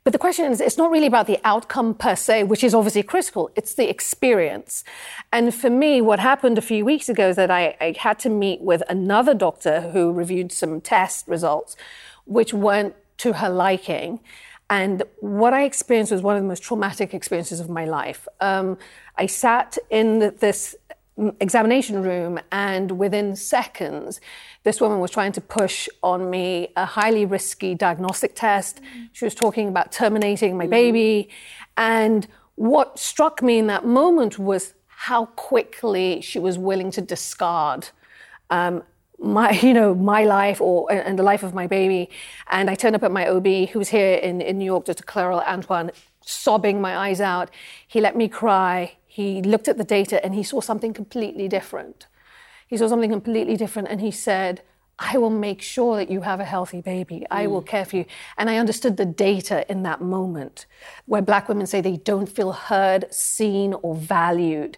But 0.03 0.11
the 0.11 0.19
question 0.19 0.51
is, 0.51 0.59
it's 0.59 0.77
not 0.77 0.91
really 0.91 1.07
about 1.07 1.27
the 1.27 1.39
outcome 1.45 1.93
per 1.93 2.17
se, 2.17 2.43
which 2.43 2.65
is 2.65 2.73
obviously 2.73 3.03
critical. 3.03 3.49
It's 3.55 3.73
the 3.73 3.89
experience. 3.89 4.83
And 5.31 5.55
for 5.55 5.69
me, 5.69 6.01
what 6.01 6.19
happened 6.19 6.57
a 6.57 6.61
few 6.61 6.83
weeks 6.83 7.07
ago 7.07 7.29
is 7.29 7.37
that 7.37 7.49
I, 7.49 7.77
I 7.79 7.95
had 7.97 8.19
to 8.19 8.29
meet 8.29 8.59
with 8.59 8.83
another 8.89 9.33
doctor 9.33 9.79
who 9.91 10.11
reviewed 10.11 10.51
some 10.51 10.81
test 10.81 11.29
results, 11.29 11.77
which 12.25 12.53
weren't 12.53 12.95
to 13.19 13.33
her 13.33 13.49
liking. 13.49 14.19
And 14.71 15.03
what 15.19 15.53
I 15.53 15.65
experienced 15.65 16.13
was 16.13 16.21
one 16.21 16.37
of 16.37 16.41
the 16.41 16.47
most 16.47 16.63
traumatic 16.63 17.13
experiences 17.13 17.59
of 17.59 17.69
my 17.69 17.83
life. 17.83 18.25
Um, 18.39 18.77
I 19.17 19.25
sat 19.25 19.77
in 19.89 20.33
this 20.39 20.75
examination 21.41 22.01
room, 22.01 22.39
and 22.53 22.91
within 22.91 23.35
seconds, 23.35 24.21
this 24.63 24.79
woman 24.79 24.99
was 24.99 25.11
trying 25.11 25.33
to 25.33 25.41
push 25.41 25.89
on 26.01 26.29
me 26.29 26.69
a 26.77 26.85
highly 26.85 27.25
risky 27.25 27.75
diagnostic 27.75 28.33
test. 28.33 28.81
Mm. 28.81 29.09
She 29.11 29.25
was 29.25 29.35
talking 29.35 29.67
about 29.67 29.91
terminating 29.91 30.57
my 30.57 30.67
mm. 30.67 30.69
baby. 30.69 31.29
And 31.75 32.25
what 32.55 32.97
struck 32.97 33.43
me 33.43 33.59
in 33.59 33.67
that 33.67 33.85
moment 33.85 34.39
was 34.39 34.73
how 34.87 35.25
quickly 35.25 36.21
she 36.21 36.39
was 36.39 36.57
willing 36.57 36.91
to 36.91 37.01
discard 37.01 37.89
um, 38.49 38.83
my, 39.21 39.51
you 39.67 39.73
know, 39.73 39.93
my 39.93 40.23
life 40.23 40.59
or 40.59 40.91
and 40.91 41.17
the 41.17 41.23
life 41.23 41.43
of 41.43 41.53
my 41.53 41.67
baby. 41.67 42.09
And 42.49 42.69
I 42.69 42.75
turned 42.75 42.95
up 42.95 43.03
at 43.03 43.11
my 43.11 43.27
OB, 43.27 43.69
who's 43.69 43.89
here 43.89 44.15
in, 44.15 44.41
in 44.41 44.57
New 44.57 44.65
York, 44.65 44.85
Dr. 44.85 45.03
Clarel 45.03 45.41
Antoine, 45.41 45.91
sobbing 46.21 46.81
my 46.81 46.97
eyes 46.97 47.21
out. 47.21 47.49
He 47.87 48.01
let 48.01 48.15
me 48.15 48.27
cry. 48.27 48.97
He 49.05 49.41
looked 49.41 49.67
at 49.67 49.77
the 49.77 49.83
data 49.83 50.23
and 50.23 50.33
he 50.35 50.43
saw 50.43 50.61
something 50.61 50.93
completely 50.93 51.47
different. 51.47 52.07
He 52.67 52.77
saw 52.77 52.87
something 52.87 53.11
completely 53.11 53.57
different 53.57 53.89
and 53.89 53.99
he 53.99 54.11
said, 54.11 54.61
I 55.03 55.17
will 55.17 55.31
make 55.31 55.63
sure 55.63 55.97
that 55.97 56.11
you 56.11 56.21
have 56.21 56.39
a 56.39 56.45
healthy 56.45 56.79
baby. 56.79 57.25
I 57.31 57.47
will 57.47 57.63
mm. 57.63 57.65
care 57.65 57.85
for 57.85 57.95
you. 57.95 58.05
And 58.37 58.51
I 58.51 58.57
understood 58.57 58.97
the 58.97 59.05
data 59.05 59.69
in 59.69 59.81
that 59.83 59.99
moment 59.99 60.67
where 61.07 61.23
black 61.23 61.49
women 61.49 61.65
say 61.65 61.81
they 61.81 61.97
don't 61.97 62.29
feel 62.29 62.51
heard, 62.51 63.11
seen, 63.11 63.73
or 63.81 63.95
valued 63.95 64.77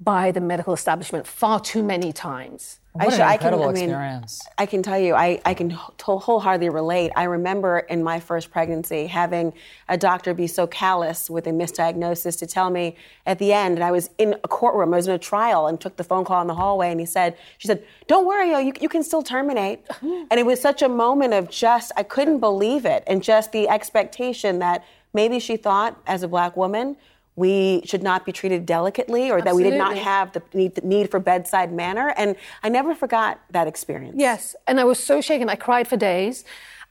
by 0.00 0.30
the 0.30 0.40
medical 0.40 0.74
establishment 0.74 1.26
far 1.26 1.60
too 1.60 1.82
many 1.82 2.12
times. 2.12 2.80
What 2.92 3.12
I, 3.14 3.32
an 3.32 3.32
incredible 3.34 3.64
I 3.64 3.66
can, 3.66 3.76
I 3.76 3.80
mean, 3.80 3.90
experience. 3.90 4.40
I 4.56 4.66
can 4.66 4.82
tell 4.82 4.98
you, 4.98 5.14
I, 5.14 5.40
I 5.44 5.54
can 5.54 5.70
wholeheartedly 5.70 6.68
relate. 6.68 7.10
I 7.16 7.24
remember 7.24 7.80
in 7.80 8.04
my 8.04 8.20
first 8.20 8.52
pregnancy 8.52 9.08
having 9.08 9.52
a 9.88 9.98
doctor 9.98 10.32
be 10.32 10.46
so 10.46 10.68
callous 10.68 11.28
with 11.28 11.48
a 11.48 11.50
misdiagnosis 11.50 12.38
to 12.38 12.46
tell 12.46 12.70
me 12.70 12.94
at 13.26 13.40
the 13.40 13.52
end, 13.52 13.78
and 13.78 13.84
I 13.84 13.90
was 13.90 14.10
in 14.18 14.34
a 14.44 14.48
courtroom, 14.48 14.94
I 14.94 14.98
was 14.98 15.08
in 15.08 15.14
a 15.14 15.18
trial, 15.18 15.66
and 15.66 15.80
took 15.80 15.96
the 15.96 16.04
phone 16.04 16.24
call 16.24 16.40
in 16.40 16.46
the 16.46 16.54
hallway, 16.54 16.92
and 16.92 17.00
he 17.00 17.06
said, 17.06 17.36
she 17.58 17.66
said, 17.66 17.84
don't 18.06 18.26
worry, 18.26 18.50
you, 18.64 18.72
you 18.80 18.88
can 18.88 19.02
still 19.02 19.24
terminate. 19.24 19.80
and 20.00 20.32
it 20.32 20.46
was 20.46 20.60
such 20.60 20.80
a 20.80 20.88
moment 20.88 21.34
of 21.34 21.50
just, 21.50 21.90
I 21.96 22.04
couldn't 22.04 22.38
believe 22.38 22.84
it, 22.84 23.02
and 23.08 23.24
just 23.24 23.50
the 23.50 23.68
expectation 23.68 24.60
that 24.60 24.84
maybe 25.12 25.40
she 25.40 25.56
thought 25.56 26.00
as 26.06 26.22
a 26.22 26.28
black 26.28 26.56
woman, 26.56 26.96
we 27.36 27.82
should 27.84 28.02
not 28.02 28.24
be 28.24 28.32
treated 28.32 28.64
delicately 28.64 29.30
or 29.30 29.38
Absolutely. 29.38 29.44
that 29.44 29.56
we 29.56 29.70
did 29.70 29.78
not 29.78 29.96
have 29.96 30.32
the 30.32 30.42
need, 30.52 30.74
the 30.76 30.82
need, 30.82 31.10
for 31.10 31.18
bedside 31.18 31.72
manner. 31.72 32.14
And 32.16 32.36
I 32.62 32.68
never 32.68 32.94
forgot 32.94 33.40
that 33.50 33.66
experience. 33.66 34.16
Yes. 34.18 34.54
And 34.66 34.78
I 34.78 34.84
was 34.84 35.02
so 35.02 35.20
shaken. 35.20 35.48
I 35.48 35.56
cried 35.56 35.88
for 35.88 35.96
days. 35.96 36.44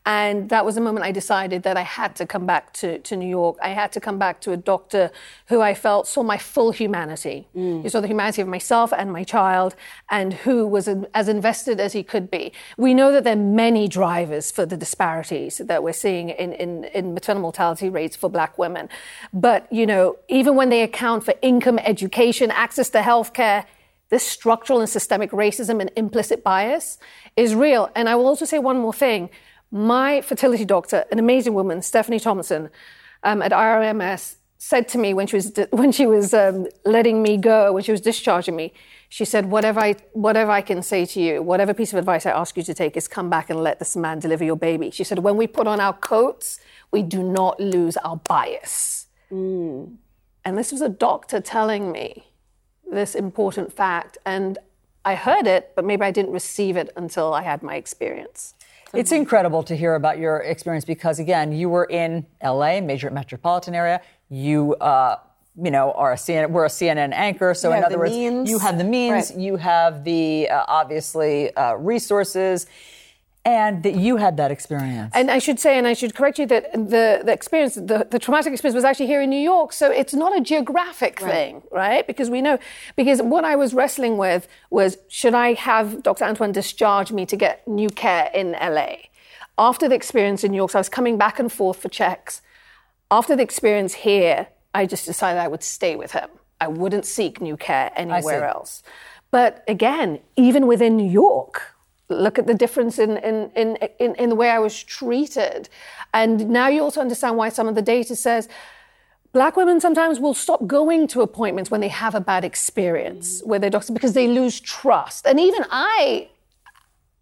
And 0.05 0.49
that 0.49 0.65
was 0.65 0.75
the 0.75 0.81
moment 0.81 1.05
I 1.05 1.13
decided 1.13 1.63
that 1.63 1.77
I 1.77 1.83
had 1.83 2.13
to 2.17 2.25
come 2.25 2.45
back 2.45 2.73
to, 2.73 2.99
to 2.99 3.15
New 3.15 3.27
York. 3.27 3.57
I 3.61 3.69
had 3.69 3.93
to 3.93 4.01
come 4.01 4.19
back 4.19 4.41
to 4.41 4.51
a 4.51 4.57
doctor 4.57 5.11
who 5.47 5.61
I 5.61 5.73
felt 5.73 6.07
saw 6.07 6.23
my 6.23 6.37
full 6.37 6.71
humanity. 6.71 7.47
Mm. 7.55 7.83
He 7.83 7.89
saw 7.89 8.01
the 8.01 8.07
humanity 8.07 8.41
of 8.41 8.49
myself 8.49 8.91
and 8.91 9.13
my 9.13 9.23
child, 9.23 9.75
and 10.09 10.33
who 10.33 10.67
was 10.67 10.89
as 11.13 11.29
invested 11.29 11.79
as 11.79 11.93
he 11.93 12.03
could 12.03 12.29
be. 12.29 12.51
We 12.75 12.93
know 12.93 13.13
that 13.13 13.23
there 13.23 13.33
are 13.33 13.37
many 13.37 13.87
drivers 13.87 14.51
for 14.51 14.65
the 14.65 14.75
disparities 14.75 15.59
that 15.63 15.83
we're 15.83 15.93
seeing 15.93 16.29
in, 16.29 16.51
in, 16.51 16.83
in 16.85 17.13
maternal 17.13 17.41
mortality 17.41 17.89
rates 17.89 18.17
for 18.17 18.29
black 18.29 18.57
women. 18.57 18.89
But, 19.31 19.71
you 19.71 19.85
know, 19.85 20.17
even 20.27 20.55
when 20.55 20.67
they 20.67 20.81
account 20.81 21.23
for 21.23 21.33
income, 21.41 21.79
education, 21.79 22.51
access 22.51 22.89
to 22.89 22.99
healthcare, 22.99 23.65
this 24.09 24.27
structural 24.27 24.79
and 24.79 24.89
systemic 24.89 25.31
racism 25.31 25.79
and 25.79 25.89
implicit 25.95 26.43
bias 26.43 26.99
is 27.35 27.55
real. 27.55 27.89
And 27.95 28.09
I 28.09 28.15
will 28.15 28.27
also 28.27 28.45
say 28.45 28.59
one 28.59 28.77
more 28.77 28.93
thing 28.93 29.29
my 29.73 30.21
fertility 30.21 30.65
doctor, 30.65 31.03
an 31.11 31.17
amazing 31.17 31.55
woman, 31.55 31.81
Stephanie 31.81 32.19
Thompson, 32.19 32.69
um, 33.23 33.41
at 33.41 33.51
IRMS, 33.51 34.35
said 34.59 34.87
to 34.87 34.97
me 34.99 35.13
when 35.13 35.27
she 35.27 35.35
was 35.35 35.51
when 35.71 35.91
she 35.91 36.05
was 36.05 36.33
um, 36.33 36.67
letting 36.85 37.21
me 37.21 37.35
go, 37.37 37.73
when 37.73 37.83
she 37.83 37.91
was 37.91 37.99
discharging 37.99 38.55
me, 38.55 38.71
she 39.09 39.25
said, 39.25 39.47
"Whatever 39.47 39.79
I 39.79 39.95
whatever 40.13 40.51
I 40.51 40.61
can 40.61 40.83
say 40.83 41.05
to 41.07 41.19
you, 41.19 41.41
whatever 41.41 41.73
piece 41.73 41.91
of 41.91 41.97
advice 41.97 42.25
I 42.27 42.31
ask 42.31 42.55
you 42.55 42.63
to 42.63 42.73
take, 42.73 42.95
is 42.95 43.07
come 43.07 43.31
back 43.31 43.49
and 43.49 43.61
let 43.61 43.79
this 43.79 43.95
man 43.95 44.19
deliver 44.19 44.43
your 44.45 44.55
baby." 44.55 44.91
She 44.91 45.03
said, 45.03 45.19
"When 45.19 45.37
we 45.37 45.47
put 45.47 45.65
on 45.65 45.79
our 45.79 45.93
coats, 45.93 46.59
we 46.91 47.01
do 47.01 47.23
not 47.23 47.59
lose 47.59 47.97
our 47.97 48.17
bias." 48.17 49.07
Mm. 49.31 49.95
And 50.45 50.57
this 50.57 50.71
was 50.71 50.81
a 50.81 50.89
doctor 50.89 51.41
telling 51.41 51.91
me 51.91 52.27
this 52.91 53.15
important 53.15 53.73
fact, 53.73 54.19
and 54.23 54.59
I 55.03 55.15
heard 55.15 55.47
it, 55.47 55.71
but 55.75 55.83
maybe 55.83 56.03
I 56.03 56.11
didn't 56.11 56.31
receive 56.31 56.77
it 56.77 56.91
until 56.95 57.33
I 57.33 57.41
had 57.41 57.63
my 57.63 57.75
experience. 57.75 58.53
It's 58.93 59.11
incredible 59.11 59.63
to 59.63 59.75
hear 59.75 59.95
about 59.95 60.19
your 60.19 60.37
experience 60.37 60.85
because, 60.85 61.17
again, 61.17 61.51
you 61.51 61.67
were 61.67 61.85
in 61.85 62.27
LA, 62.43 62.79
major 62.79 63.09
metropolitan 63.09 63.73
area. 63.73 64.01
You, 64.29 64.75
uh, 64.75 65.17
you 65.61 65.71
know, 65.71 65.93
are 65.93 66.13
a 66.13 66.15
CNN, 66.15 66.51
we're 66.51 66.65
a 66.65 66.69
CNN 66.69 67.11
anchor. 67.11 67.55
So, 67.55 67.71
you 67.71 67.77
in 67.77 67.83
other 67.83 67.97
words, 67.97 68.11
means. 68.11 68.49
you 68.49 68.59
have 68.59 68.77
the 68.77 68.83
means, 68.83 69.31
right. 69.31 69.39
you 69.39 69.55
have 69.55 70.03
the 70.03 70.47
uh, 70.47 70.65
obviously 70.67 71.55
uh, 71.55 71.73
resources 71.73 72.67
and 73.45 73.83
that 73.83 73.95
you 73.95 74.17
had 74.17 74.37
that 74.37 74.51
experience. 74.51 75.11
And 75.13 75.29
I 75.29 75.39
should 75.39 75.59
say, 75.59 75.77
and 75.77 75.85
I 75.85 75.93
should 75.93 76.15
correct 76.15 76.39
you 76.39 76.45
that 76.45 76.71
the, 76.71 77.21
the 77.25 77.33
experience, 77.33 77.75
the, 77.75 78.07
the 78.09 78.17
traumatic 78.17 78.53
experience 78.53 78.75
was 78.75 78.85
actually 78.85 79.07
here 79.07 79.21
in 79.21 79.29
New 79.29 79.39
York. 79.39 79.73
So 79.73 79.91
it's 79.91 80.13
not 80.13 80.35
a 80.37 80.41
geographic 80.41 81.21
right. 81.21 81.31
thing, 81.31 81.63
right? 81.71 82.07
Because 82.07 82.29
we 82.29 82.41
know, 82.41 82.57
because 82.95 83.21
what 83.21 83.43
I 83.43 83.57
was 83.57 83.73
wrestling 83.73 84.17
with 84.17 84.47
was 84.69 84.97
should 85.09 85.33
I 85.33 85.53
have 85.53 86.03
Dr. 86.03 86.23
Antoine 86.23 86.53
discharge 86.53 87.11
me 87.11 87.25
to 87.25 87.35
get 87.35 87.67
new 87.67 87.89
care 87.89 88.29
in 88.33 88.53
LA? 88.53 88.95
After 89.57 89.89
the 89.89 89.95
experience 89.95 90.43
in 90.43 90.51
New 90.51 90.57
York, 90.57 90.71
so 90.71 90.79
I 90.79 90.81
was 90.81 90.89
coming 90.89 91.17
back 91.17 91.37
and 91.37 91.51
forth 91.51 91.81
for 91.81 91.89
checks. 91.89 92.41
After 93.11 93.35
the 93.35 93.43
experience 93.43 93.93
here, 93.93 94.47
I 94.73 94.85
just 94.85 95.05
decided 95.05 95.39
I 95.39 95.47
would 95.47 95.63
stay 95.63 95.95
with 95.95 96.13
him. 96.13 96.29
I 96.61 96.67
wouldn't 96.67 97.05
seek 97.05 97.41
new 97.41 97.57
care 97.57 97.91
anywhere 97.95 98.45
else. 98.45 98.83
But 99.31 99.63
again, 99.67 100.19
even 100.37 100.65
within 100.65 100.95
New 100.95 101.09
York, 101.09 101.72
look 102.09 102.37
at 102.37 102.47
the 102.47 102.53
difference 102.53 102.99
in, 102.99 103.17
in, 103.17 103.51
in, 103.55 103.77
in, 103.99 104.15
in 104.15 104.29
the 104.29 104.35
way 104.35 104.49
I 104.49 104.59
was 104.59 104.83
treated. 104.83 105.69
And 106.13 106.49
now 106.49 106.67
you 106.67 106.81
also 106.81 107.01
understand 107.01 107.37
why 107.37 107.49
some 107.49 107.67
of 107.67 107.75
the 107.75 107.81
data 107.81 108.15
says 108.15 108.47
black 109.31 109.57
women 109.57 109.81
sometimes 109.81 110.19
will 110.19 110.33
stop 110.33 110.65
going 110.67 111.07
to 111.07 111.21
appointments 111.21 111.71
when 111.71 111.81
they 111.81 111.87
have 111.87 112.15
a 112.15 112.21
bad 112.21 112.45
experience 112.45 113.41
with 113.45 113.61
their 113.61 113.69
doctor 113.69 113.91
because 113.91 114.13
they 114.13 114.27
lose 114.27 114.59
trust. 114.59 115.25
And 115.25 115.39
even 115.39 115.65
I 115.71 116.29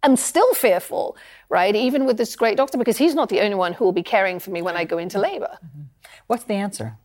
am 0.02 0.16
still 0.16 0.52
fearful, 0.54 1.16
right? 1.48 1.74
Even 1.74 2.04
with 2.04 2.18
this 2.18 2.36
great 2.36 2.56
doctor, 2.56 2.76
because 2.76 2.98
he's 2.98 3.14
not 3.14 3.28
the 3.28 3.40
only 3.40 3.54
one 3.54 3.72
who 3.72 3.84
will 3.84 3.92
be 3.92 4.02
caring 4.02 4.38
for 4.38 4.50
me 4.50 4.62
when 4.62 4.76
I 4.76 4.84
go 4.84 4.98
into 4.98 5.18
labor. 5.18 5.58
Mm-hmm. 5.64 5.82
What's 6.26 6.44
the 6.44 6.54
answer? 6.54 6.96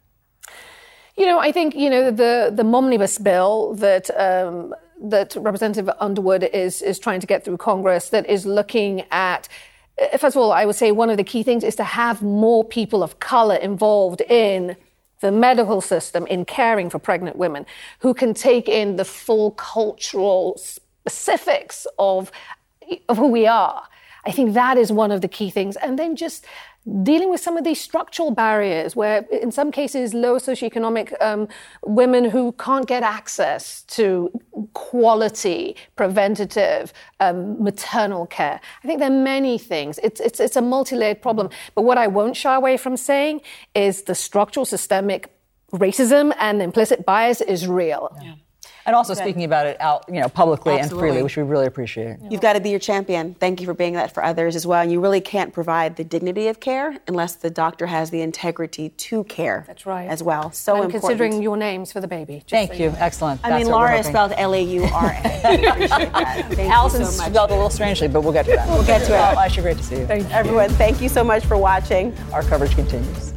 You 1.16 1.26
know, 1.26 1.40
I 1.40 1.52
think 1.52 1.76
you 1.76 1.90
know 1.90 2.12
the 2.12 2.52
the 2.54 2.64
momnibus 2.64 3.18
bill 3.18 3.74
that 3.76 4.10
um, 4.20 4.76
that 5.02 5.36
Representative 5.36 5.94
Underwood 6.00 6.44
is, 6.44 6.82
is 6.82 7.00
trying 7.00 7.20
to 7.20 7.28
get 7.28 7.46
through 7.46 7.58
Congress 7.58 8.10
that 8.10 8.28
is 8.28 8.46
looking 8.46 9.04
at 9.12 9.48
uh, 10.00 10.18
First 10.18 10.36
of 10.36 10.42
all, 10.42 10.52
I 10.52 10.66
would 10.66 10.76
say 10.76 10.92
one 10.92 11.10
of 11.10 11.18
the 11.18 11.24
key 11.24 11.44
things 11.44 11.64
is 11.64 11.76
to 11.78 11.84
have 11.84 12.22
more 12.22 12.64
people 12.64 13.04
of 13.04 13.20
color 13.20 13.56
involved 13.56 14.22
in 14.22 14.76
the 15.20 15.32
medical 15.32 15.82
system 15.82 16.28
in 16.28 16.46
caring 16.46 16.90
for 16.90 17.00
pregnant 17.00 17.38
women 17.38 17.66
who 18.00 18.14
can 18.14 18.34
take 18.34 18.70
in 18.70 18.98
the 18.98 19.06
full 19.06 19.52
cultural 19.52 20.58
specifics 20.58 21.88
of, 21.98 22.32
of 23.10 23.18
who 23.18 23.28
we 23.28 23.48
are. 23.48 23.84
I 24.26 24.32
think 24.32 24.54
that 24.54 24.78
is 24.78 24.92
one 24.92 25.12
of 25.12 25.22
the 25.22 25.28
key 25.28 25.50
things. 25.50 25.76
And 25.78 25.98
then 25.98 26.16
just 26.16 26.46
dealing 27.04 27.30
with 27.30 27.42
some 27.42 27.58
of 27.58 27.64
these 27.64 27.80
structural 27.80 28.32
barriers 28.32 28.96
where 28.96 29.26
in 29.32 29.52
some 29.52 29.72
cases 29.72 30.14
low 30.14 30.38
socioeconomic 30.38 31.14
um, 31.22 31.48
women 31.86 32.30
who 32.30 32.52
can't 32.54 32.88
get 32.88 33.04
access 33.04 33.84
to 33.84 34.32
quality 34.74 35.76
preventative 35.96 36.94
um, 37.20 37.62
maternal 37.62 38.26
care 38.26 38.60
i 38.84 38.88
think 38.88 39.00
there 39.00 39.12
are 39.12 39.24
many 39.24 39.58
things 39.58 40.00
it's, 40.04 40.20
it's, 40.20 40.40
it's 40.40 40.56
a 40.56 40.62
multi-layered 40.62 41.22
problem 41.22 41.50
but 41.76 41.82
what 41.82 41.98
i 41.98 42.08
won't 42.08 42.38
shy 42.38 42.56
away 42.56 42.78
from 42.78 42.96
saying 42.96 43.42
is 43.76 44.04
the 44.04 44.16
structural 44.16 44.66
systemic 44.66 45.38
racism 45.74 46.34
and 46.40 46.62
implicit 46.62 47.06
bias 47.06 47.42
is 47.42 47.68
real. 47.68 48.16
Yeah. 48.22 48.36
And 48.88 48.96
also 48.96 49.14
Good. 49.14 49.24
speaking 49.24 49.44
about 49.44 49.68
it 49.68 49.76
out, 49.82 50.06
you 50.08 50.22
know, 50.22 50.30
publicly 50.30 50.80
Absolutely. 50.80 51.10
and 51.10 51.14
freely, 51.14 51.24
which 51.24 51.36
we 51.36 51.44
really 51.44 51.66
appreciate. 51.66 52.20
You've 52.30 52.40
got 52.40 52.54
to 52.54 52.62
be 52.62 52.70
your 52.70 52.80
champion. 52.80 53.34
Thank 53.34 53.60
you 53.60 53.66
for 53.66 53.74
being 53.74 53.96
that 53.96 54.14
for 54.14 54.24
others 54.24 54.56
as 54.56 54.66
well. 54.66 54.82
And 54.82 54.90
you 54.90 55.02
really 55.02 55.20
can't 55.20 55.52
provide 55.52 55.98
the 55.98 56.06
dignity 56.06 56.48
of 56.48 56.62
care 56.62 56.98
unless 57.06 57.36
the 57.36 57.50
doctor 57.50 57.88
has 57.88 58.12
the 58.12 58.22
integrity 58.22 58.90
to 58.90 59.26
care. 59.26 59.66
That's 59.68 59.86
right. 59.86 60.08
As 60.08 60.24
well. 60.24 60.54
So 60.54 60.76
and 60.76 60.86
important. 60.86 61.04
considering 61.20 61.42
your 61.44 61.58
names 61.58 61.92
for 61.92 62.00
the 62.00 62.08
baby. 62.08 62.44
Thank 62.50 62.76
so 62.76 62.78
you. 62.78 62.92
Know. 62.92 62.98
Excellent. 63.00 63.42
I 63.44 63.50
That's 63.50 63.66
mean, 63.66 63.74
Laura 63.74 64.00
is 64.00 64.06
spelled 64.06 64.32
L-A-U-R-A. 64.38 64.88
Alisyn 66.56 67.06
so 67.06 67.26
spelled 67.26 67.52
a 67.52 67.56
little 67.56 67.70
strangely, 67.70 68.08
but 68.08 68.22
we'll 68.22 68.32
get 68.32 68.46
to 68.46 68.52
that. 68.52 68.70
we'll 68.70 68.86
get 68.86 69.06
to 69.08 69.14
it. 69.14 69.38
Oh, 69.38 69.46
Isha, 69.46 69.62
great 69.64 69.78
to 69.78 69.84
see 69.84 69.98
you. 69.98 70.08
Thank 70.08 70.24
you. 70.24 70.30
Everyone, 70.30 70.70
thank 70.70 71.02
you 71.02 71.10
so 71.10 71.26
much 71.26 71.46
for 71.46 71.58
watching. 71.58 72.18
Our 72.32 72.42
coverage 72.44 72.74
continues. 72.76 73.37